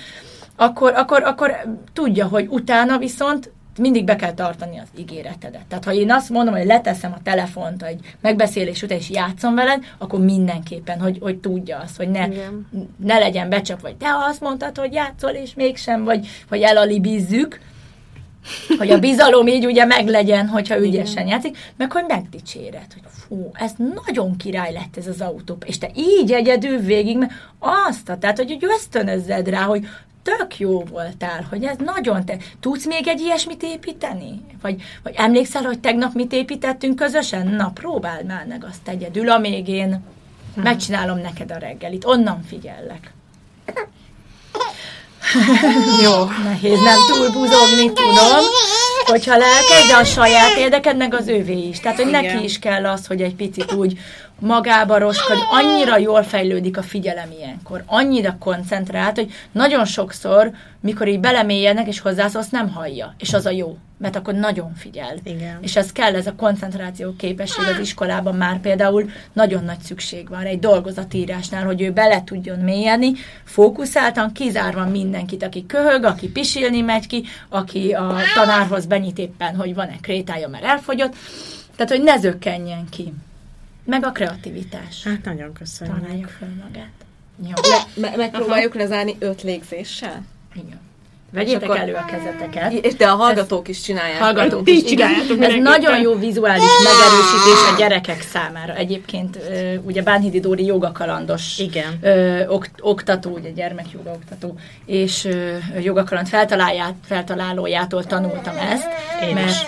akkor, 0.55 0.93
akkor, 0.93 1.23
akkor 1.23 1.51
tudja, 1.93 2.27
hogy 2.27 2.47
utána 2.49 2.97
viszont 2.97 3.51
mindig 3.79 4.03
be 4.03 4.15
kell 4.15 4.33
tartani 4.33 4.79
az 4.79 4.87
ígéretedet. 4.97 5.65
Tehát 5.67 5.83
ha 5.83 5.93
én 5.93 6.11
azt 6.11 6.29
mondom, 6.29 6.55
hogy 6.55 6.65
leteszem 6.65 7.13
a 7.13 7.21
telefont 7.23 7.83
egy 7.83 8.15
megbeszélés 8.21 8.83
után, 8.83 8.97
és 8.97 9.09
játszom 9.09 9.55
veled, 9.55 9.83
akkor 9.97 10.19
mindenképpen, 10.19 10.99
hogy, 10.99 11.17
hogy 11.21 11.37
tudja 11.37 11.77
azt, 11.77 11.97
hogy 11.97 12.09
ne, 12.09 12.27
ne 12.97 13.19
legyen 13.19 13.49
becsap, 13.49 13.81
vagy 13.81 13.95
te 13.95 14.07
azt 14.29 14.41
mondtad, 14.41 14.77
hogy 14.77 14.93
játszol, 14.93 15.31
és 15.31 15.53
mégsem, 15.53 16.03
vagy, 16.03 16.27
vagy 16.49 16.61
elalibizzük, 16.61 17.59
hogy 18.77 18.89
a 18.89 18.99
bizalom 18.99 19.47
így 19.47 19.65
ugye 19.65 19.85
meglegyen, 19.85 20.47
hogyha 20.47 20.79
ügyesen 20.79 21.27
játszik, 21.27 21.57
meg 21.77 21.91
hogy 21.91 22.03
megdicséred, 22.07 22.93
hogy 22.93 23.03
fú, 23.27 23.51
ez 23.53 23.71
nagyon 24.05 24.37
király 24.37 24.73
lett 24.73 24.97
ez 24.97 25.07
az 25.07 25.21
autó, 25.21 25.57
és 25.65 25.77
te 25.77 25.89
így 25.95 26.31
egyedül 26.31 26.77
végig, 26.77 27.17
mert 27.17 27.31
azt, 27.59 28.17
tehát 28.19 28.37
hogy, 28.37 28.57
hogy 28.59 28.69
ösztönözzed 28.75 29.47
rá, 29.47 29.61
hogy 29.61 29.87
tök 30.23 30.59
jó 30.59 30.83
voltál, 30.83 31.45
hogy 31.49 31.63
ez 31.63 31.75
nagyon 31.77 32.25
te... 32.25 32.37
Tudsz 32.59 32.85
még 32.85 33.07
egy 33.07 33.19
ilyesmit 33.19 33.63
építeni? 33.63 34.41
Vagy, 34.61 34.81
vagy 35.03 35.13
emlékszel, 35.17 35.63
hogy 35.63 35.79
tegnap 35.79 36.13
mit 36.13 36.33
építettünk 36.33 36.95
közösen? 36.95 37.47
Na, 37.47 37.71
próbáld 37.73 38.25
már 38.25 38.45
meg 38.45 38.65
azt 38.69 38.87
egyedül, 38.87 39.29
amíg 39.29 39.67
én 39.67 39.89
hmm. 40.53 40.63
megcsinálom 40.63 41.17
neked 41.17 41.51
a 41.51 41.57
reggelit. 41.57 42.05
Onnan 42.05 42.43
figyellek. 42.43 43.13
Jó. 46.03 46.23
Nehéz 46.43 46.79
nem 46.79 46.97
túl 47.11 47.31
buzogni, 47.31 47.93
tudom. 47.93 48.43
Hogyha 49.09 49.37
lelked, 49.37 49.87
de 49.89 49.95
a 49.95 50.03
saját 50.03 50.57
érdeked, 50.57 50.97
meg 50.97 51.13
az 51.13 51.27
ővé 51.27 51.67
is. 51.67 51.79
Tehát, 51.79 51.97
hogy 51.97 52.07
Igen. 52.07 52.23
neki 52.23 52.43
is 52.43 52.59
kell 52.59 52.85
az, 52.85 53.07
hogy 53.07 53.21
egy 53.21 53.35
picit 53.35 53.71
úgy 53.71 53.99
magába 54.39 54.97
roskad, 54.97 55.37
annyira 55.49 55.97
jól 55.97 56.23
fejlődik 56.23 56.77
a 56.77 56.81
figyelem 56.81 57.31
ilyenkor, 57.37 57.83
annyira 57.85 58.35
koncentrált, 58.39 59.15
hogy 59.15 59.31
nagyon 59.51 59.85
sokszor, 59.85 60.51
mikor 60.81 61.07
így 61.07 61.19
belemélyenek 61.19 61.87
és 61.87 61.99
hozzászólsz, 61.99 62.49
nem 62.49 62.69
hallja, 62.69 63.15
és 63.17 63.33
az 63.33 63.45
a 63.45 63.49
jó, 63.49 63.77
mert 63.99 64.15
akkor 64.15 64.33
nagyon 64.33 64.73
figyel. 64.75 65.17
Igen. 65.23 65.57
És 65.61 65.75
ez 65.75 65.91
kell, 65.91 66.15
ez 66.15 66.27
a 66.27 66.35
koncentráció 66.35 67.13
képesség 67.15 67.65
az 67.73 67.79
iskolában 67.79 68.35
már 68.35 68.59
például 68.59 69.09
nagyon 69.33 69.63
nagy 69.63 69.79
szükség 69.79 70.29
van 70.29 70.43
egy 70.43 70.59
dolgozatírásnál, 70.59 71.65
hogy 71.65 71.81
ő 71.81 71.91
bele 71.91 72.23
tudjon 72.23 72.59
mélyedni, 72.59 73.11
fókuszáltan, 73.43 74.31
kizárva 74.31 74.85
mindenkit, 74.85 75.43
aki 75.43 75.65
köhög, 75.65 76.03
aki 76.03 76.29
pisilni 76.29 76.81
megy 76.81 77.07
ki, 77.07 77.23
aki 77.49 77.91
a 77.91 78.15
tanárhoz 78.35 78.85
benyit 78.85 79.17
éppen, 79.17 79.55
hogy 79.55 79.73
van-e 79.73 79.95
krétája, 80.01 80.47
mert 80.47 80.63
elfogyott, 80.63 81.15
tehát, 81.75 81.91
hogy 81.91 82.03
ne 82.03 82.17
zökkenjen 82.17 82.89
ki. 82.89 83.13
Meg 83.85 84.05
a 84.05 84.11
kreativitás. 84.11 85.03
Hát 85.03 85.23
nagyon 85.23 85.53
köszönjük. 85.53 85.99
Találja 85.99 86.27
fel 86.27 86.49
magát. 86.63 86.89
Jó. 87.43 87.71
Le, 87.71 87.83
me- 87.95 88.15
megpróbáljuk 88.15 88.73
Aha. 88.73 88.83
lezárni 88.83 89.15
öt 89.19 89.41
légzéssel? 89.41 90.25
Igen. 90.53 90.79
Vegyétek 91.31 91.63
akkor, 91.63 91.77
elő 91.77 91.93
a 91.93 92.05
kezeteket. 92.05 92.73
És 92.73 92.95
de 92.95 93.07
a 93.07 93.15
hallgatók 93.15 93.67
is 93.67 93.81
csinálják. 93.81 94.19
Hallgatók 94.19 94.69
is, 94.69 94.91
igen. 94.91 95.11
Ez 95.39 95.53
nagyon 95.61 96.01
jó 96.01 96.15
vizuális 96.15 96.63
megerősítés 96.83 97.73
a 97.73 97.77
gyerekek 97.77 98.21
számára. 98.21 98.73
Egyébként 98.75 99.39
ugye 99.83 100.01
Bánhidi 100.01 100.39
Dóri 100.39 100.65
jogakalandos 100.65 101.57
igen. 101.57 101.99
Ö, 102.01 102.45
ok, 102.47 102.65
oktató, 102.79 103.29
ugye 103.29 103.49
gyermekjoga 103.49 104.11
oktató, 104.11 104.55
és 104.85 105.25
ö, 105.25 105.55
jogakaland 105.81 106.27
feltalálójától 107.07 108.03
tanultam 108.03 108.57
ezt, 108.57 108.87
Én 109.27 109.33
mert 109.33 109.49
is 109.49 109.65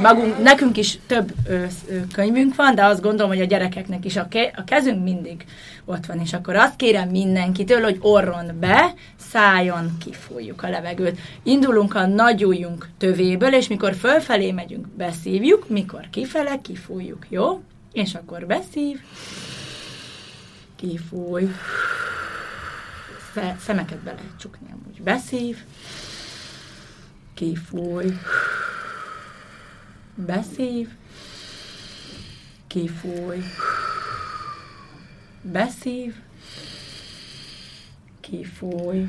magunk, 0.00 0.42
nekünk 0.42 0.76
is 0.76 0.98
több 1.06 1.32
ö, 1.46 1.64
ö, 1.88 2.00
könyvünk 2.12 2.54
van, 2.54 2.74
de 2.74 2.84
azt 2.84 3.00
gondolom, 3.00 3.30
hogy 3.30 3.40
a 3.40 3.44
gyerekeknek 3.44 4.04
is 4.04 4.16
a, 4.16 4.28
ke, 4.28 4.52
a 4.56 4.64
kezünk 4.64 5.02
mindig 5.02 5.44
ott 5.84 6.06
van, 6.06 6.20
és 6.20 6.32
akkor 6.32 6.56
azt 6.56 6.76
kérem 6.76 7.08
mindenkitől, 7.08 7.82
hogy 7.82 7.98
orron 8.00 8.58
be, 8.60 8.94
szájon 9.16 9.96
kifújjuk 10.04 10.62
a 10.62 10.68
levegőt. 10.68 11.18
Indulunk 11.42 11.94
a 11.94 12.06
nagy 12.06 12.44
ujjunk 12.44 12.88
tövéből, 12.98 13.54
és 13.54 13.68
mikor 13.68 13.94
fölfelé 13.94 14.52
megyünk, 14.52 14.88
beszívjuk, 14.88 15.68
mikor 15.68 16.08
kifele, 16.10 16.60
kifújjuk, 16.62 17.26
jó? 17.28 17.62
És 17.92 18.14
akkor 18.14 18.46
beszív, 18.46 19.00
kifúj, 20.76 21.48
szemeket 23.60 23.98
be 23.98 24.12
lehet 24.12 24.38
csukni, 24.40 24.66
amúgy 24.72 25.02
beszív, 25.02 25.56
kifúj, 27.34 28.04
Beszív, 30.26 30.88
kifúj, 32.66 33.42
beszív, 35.42 36.14
kifúj, 38.20 39.08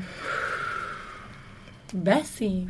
beszív, 1.94 2.68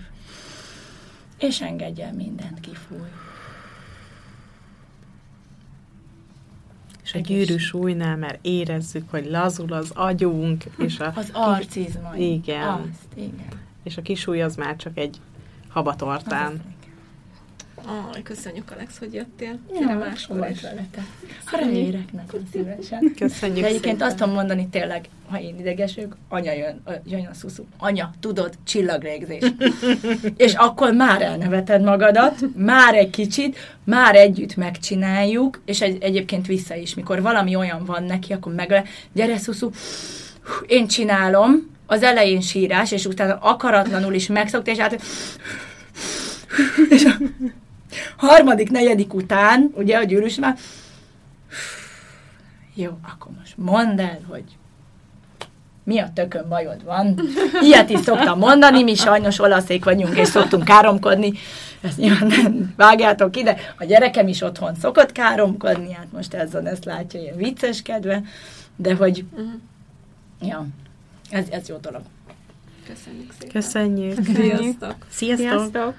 és 1.39 1.61
engedj 1.61 2.01
el 2.03 2.13
mindent, 2.13 2.61
kifúj. 2.61 3.09
És 7.03 7.15
a 7.15 7.19
gyűrű 7.19 7.57
súlynál 7.57 8.17
már 8.17 8.39
érezzük, 8.43 9.11
hogy 9.11 9.27
lazul 9.27 9.73
az 9.73 9.91
agyunk, 9.95 10.65
és 10.79 10.99
a... 11.01 11.13
Az 11.15 11.31
arcizma. 11.33 12.17
Igen. 12.17 12.69
Azt, 12.69 13.15
igen. 13.15 13.49
És 13.83 13.97
a 13.97 14.03
kisúly 14.03 14.43
az 14.43 14.57
már 14.57 14.77
csak 14.77 14.99
egy 14.99 15.21
habatortán. 15.69 16.53
Az 16.53 16.80
Aj, 17.87 18.23
köszönjük, 18.23 18.71
Alex, 18.71 18.99
hogy 18.99 19.15
jöttél. 19.15 19.59
Gyere 19.73 19.95
máskor 19.95 20.49
is. 20.51 20.61
veletek. 20.61 21.05
Ha 21.45 21.57
reérek 21.57 22.13
nagyon 22.13 22.49
szívesen. 22.53 23.13
Köszönjük 23.17 23.61
De 23.61 23.67
egyébként 23.67 23.95
szépen. 23.95 24.09
azt 24.09 24.17
tudom 24.17 24.33
mondani 24.35 24.69
tényleg, 24.69 25.09
ha 25.29 25.41
én 25.41 25.59
idegesök, 25.59 26.17
anya 26.29 26.53
jön, 26.53 26.83
jön 27.05 27.27
a 27.31 27.35
szuszú. 27.35 27.67
Anya, 27.79 28.11
tudod, 28.21 28.55
csillagrégzés. 28.65 29.43
és 30.37 30.55
akkor 30.55 30.93
már 30.93 31.23
elneveted 31.23 31.83
magadat, 31.83 32.39
már 32.57 32.95
egy 32.95 33.11
kicsit, 33.11 33.59
már 33.85 34.15
együtt 34.15 34.57
megcsináljuk, 34.57 35.63
és 35.65 35.81
egy, 35.81 36.03
egyébként 36.03 36.47
vissza 36.47 36.75
is, 36.75 36.95
mikor 36.95 37.23
valami 37.23 37.57
olyan 37.57 37.85
van 37.85 38.05
neki, 38.05 38.33
akkor 38.33 38.55
meg 38.55 38.89
gyere 39.13 39.37
szuszú, 39.37 39.71
én 40.67 40.87
csinálom, 40.87 41.71
az 41.87 42.03
elején 42.03 42.41
sírás, 42.41 42.93
és 42.93 43.07
utána 43.07 43.39
akaratlanul 43.41 44.15
is 44.15 44.27
megszokta, 44.27 44.71
és 44.71 44.79
hát 44.79 45.01
és 46.89 47.09
harmadik, 48.17 48.71
negyedik 48.71 49.15
után, 49.15 49.71
ugye 49.75 49.97
a 49.97 50.03
gyűrűs 50.03 50.37
már, 50.37 50.57
jó, 52.75 52.99
akkor 53.13 53.33
most 53.39 53.57
mondd 53.57 54.01
el, 54.01 54.21
hogy 54.29 54.45
mi 55.85 55.99
a 55.99 56.11
tökön 56.15 56.49
bajod 56.49 56.85
van. 56.85 57.21
Ilyet 57.61 57.91
is 57.91 58.01
szoktam 58.01 58.39
mondani, 58.39 58.83
mi 58.83 58.95
sajnos 58.95 59.39
olaszék 59.39 59.85
vagyunk, 59.85 60.17
és 60.17 60.29
szoktunk 60.29 60.65
káromkodni. 60.65 61.33
Ezt 61.81 61.97
nyilván 61.97 62.27
nem 62.27 62.75
vágjátok 62.77 63.37
ide. 63.37 63.57
A 63.79 63.85
gyerekem 63.85 64.29
is 64.29 64.41
otthon 64.41 64.75
szokott 64.75 65.13
káromkodni, 65.13 65.93
hát 65.93 66.13
most 66.13 66.35
ezzel 66.35 66.69
ezt 66.69 66.85
látja 66.85 67.21
ilyen 67.21 67.37
vicceskedve, 67.37 68.23
de 68.77 68.95
hogy, 68.95 69.25
uh-huh. 69.33 69.51
ja, 70.41 70.67
ez, 71.31 71.45
ez 71.51 71.69
jó 71.69 71.77
dolog. 71.77 72.03
Köszönjük 72.87 73.33
szépen. 73.33 73.61
Köszönjük. 73.61 74.25
Sziasztok. 74.25 75.07
Sziasztok. 75.11 75.49
Sziasztok! 75.49 75.95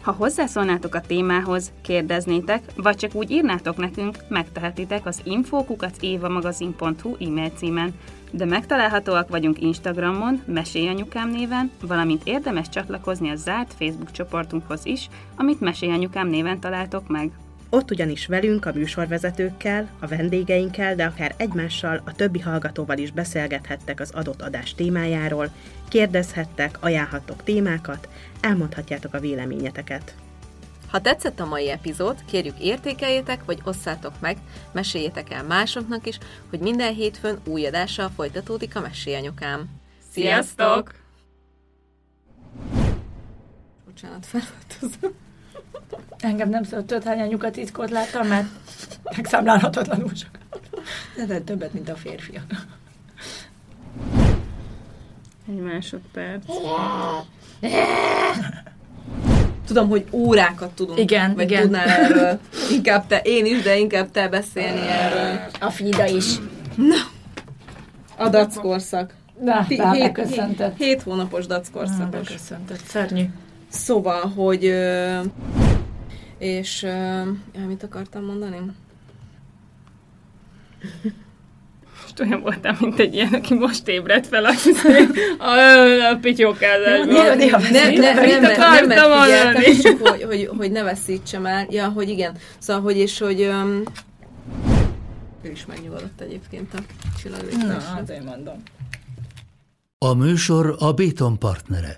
Ha 0.00 0.12
hozzászólnátok 0.12 0.94
a 0.94 1.00
témához, 1.00 1.72
kérdeznétek, 1.82 2.62
vagy 2.76 2.96
csak 2.96 3.14
úgy 3.14 3.30
írnátok 3.30 3.76
nekünk, 3.76 4.16
megtehetitek 4.28 5.06
az 5.06 5.20
infókukac.évamagazin.hu 5.24 7.16
e-mail 7.20 7.50
címen, 7.50 7.94
de 8.30 8.44
megtalálhatóak 8.44 9.28
vagyunk 9.28 9.60
Instagramon, 9.60 10.42
Mesélyanyukám 10.46 11.30
néven, 11.30 11.70
valamint 11.80 12.22
érdemes 12.24 12.68
csatlakozni 12.68 13.30
a 13.30 13.36
zárt 13.36 13.74
Facebook 13.74 14.10
csoportunkhoz 14.10 14.86
is, 14.86 15.08
amit 15.36 15.60
Mesélyanyukám 15.60 16.28
néven 16.28 16.60
találtok 16.60 17.08
meg. 17.08 17.30
Ott 17.72 17.90
ugyanis 17.90 18.26
velünk, 18.26 18.66
a 18.66 18.72
műsorvezetőkkel, 18.72 19.90
a 20.00 20.06
vendégeinkkel, 20.06 20.94
de 20.94 21.04
akár 21.04 21.34
egymással, 21.36 22.02
a 22.04 22.14
többi 22.14 22.38
hallgatóval 22.38 22.98
is 22.98 23.10
beszélgethettek 23.10 24.00
az 24.00 24.10
adott 24.10 24.42
adás 24.42 24.74
témájáról, 24.74 25.50
kérdezhettek, 25.88 26.76
ajánlhattok 26.80 27.42
témákat, 27.44 28.08
elmondhatjátok 28.40 29.14
a 29.14 29.20
véleményeteket. 29.20 30.14
Ha 30.88 31.00
tetszett 31.00 31.40
a 31.40 31.46
mai 31.46 31.70
epizód, 31.70 32.24
kérjük 32.24 32.58
értékeljétek, 32.58 33.44
vagy 33.44 33.58
osszátok 33.64 34.20
meg, 34.20 34.36
meséljétek 34.72 35.32
el 35.32 35.44
másoknak 35.44 36.06
is, 36.06 36.18
hogy 36.50 36.58
minden 36.58 36.94
hétfőn 36.94 37.38
új 37.44 37.66
adással 37.66 38.10
folytatódik 38.16 38.76
a 38.76 38.80
Mesélyanyukám. 38.80 39.68
Sziasztok! 40.12 40.94
Bocsánat, 43.84 44.26
felváltozom. 44.26 45.28
Engem 46.18 46.48
nem 46.48 46.62
szólt 46.62 46.86
több 46.86 47.04
hány 47.04 47.20
anyukat 47.20 47.52
titkot 47.52 47.90
láttam, 47.90 48.26
mert 48.26 48.46
megszámlálhatatlanul 49.16 50.12
csak. 50.12 50.30
De 51.26 51.40
többet, 51.40 51.72
mint 51.72 51.88
a 51.88 51.94
férfiak. 51.94 52.44
Egy 55.48 55.60
másodperc. 55.60 56.44
Tudom, 59.66 59.88
hogy 59.88 60.06
órákat 60.10 60.70
tudunk, 60.70 60.98
Igen, 60.98 61.34
vagy 61.34 61.50
igen. 61.50 61.62
tudnál 61.62 61.88
erről. 61.88 62.38
Inkább 62.72 63.06
te, 63.06 63.20
én 63.24 63.46
is, 63.46 63.62
de 63.62 63.78
inkább 63.78 64.10
te 64.10 64.28
beszélni 64.28 64.86
erről. 64.88 65.40
A 65.60 65.70
Fida 65.70 66.06
is. 66.06 66.34
A 68.16 68.28
dackorszak. 68.28 69.14
Na, 69.44 69.66
Ti- 69.66 69.76
bár 69.76 69.94
hét, 69.94 70.26
hét, 70.28 70.62
hét 70.76 71.02
hónapos 71.02 71.46
Na, 71.46 71.54
dackorszakos. 71.54 72.28
beköszöntött. 72.28 72.84
Szörnyű. 72.84 73.24
Szóval, 73.68 74.28
hogy... 74.28 74.64
Ö, 74.64 75.20
és... 76.40 76.82
Jaj, 76.82 77.64
mit 77.66 77.82
akartam 77.82 78.24
mondani? 78.24 78.56
Most 82.02 82.20
olyan 82.20 82.40
voltam, 82.40 82.76
mint 82.80 82.98
egy 82.98 83.14
ilyen, 83.14 83.32
aki 83.32 83.54
most 83.54 83.88
ébredt 83.88 84.26
fel 84.26 84.44
a, 84.44 84.52
a, 85.44 86.10
a 86.10 86.16
pityókázásban. 86.16 87.08
Néha- 87.08 87.34
néha 87.34 87.58
Ne, 87.58 87.70
ne, 87.70 87.88
Mit 87.88 87.98
nem, 87.98 88.14
nem, 88.14 88.40
nem, 88.40 88.44
akartam 88.60 88.86
megfigyeltem, 88.88 89.52
mondani? 89.52 89.76
csak 89.76 90.06
hogy, 90.08 90.22
hogy, 90.22 90.50
hogy 90.56 90.70
ne 90.72 90.82
veszítsem 90.82 91.46
el. 91.46 91.66
Ja, 91.70 91.88
hogy 91.88 92.08
igen. 92.08 92.36
Szóval, 92.58 92.82
hogy 92.82 92.96
és 92.96 93.18
hogy... 93.18 93.40
Öm, 93.40 93.82
ő 95.42 95.50
is 95.50 95.66
megnyugodott 95.66 96.20
egyébként 96.20 96.74
a 96.74 96.76
Na, 96.78 96.84
csillagvételésre. 97.22 98.00
azért 98.02 98.24
mondom. 98.24 98.62
A 99.98 100.14
műsor 100.14 100.76
a 100.78 100.92
Béton 100.92 101.38
partnere. 101.38 101.94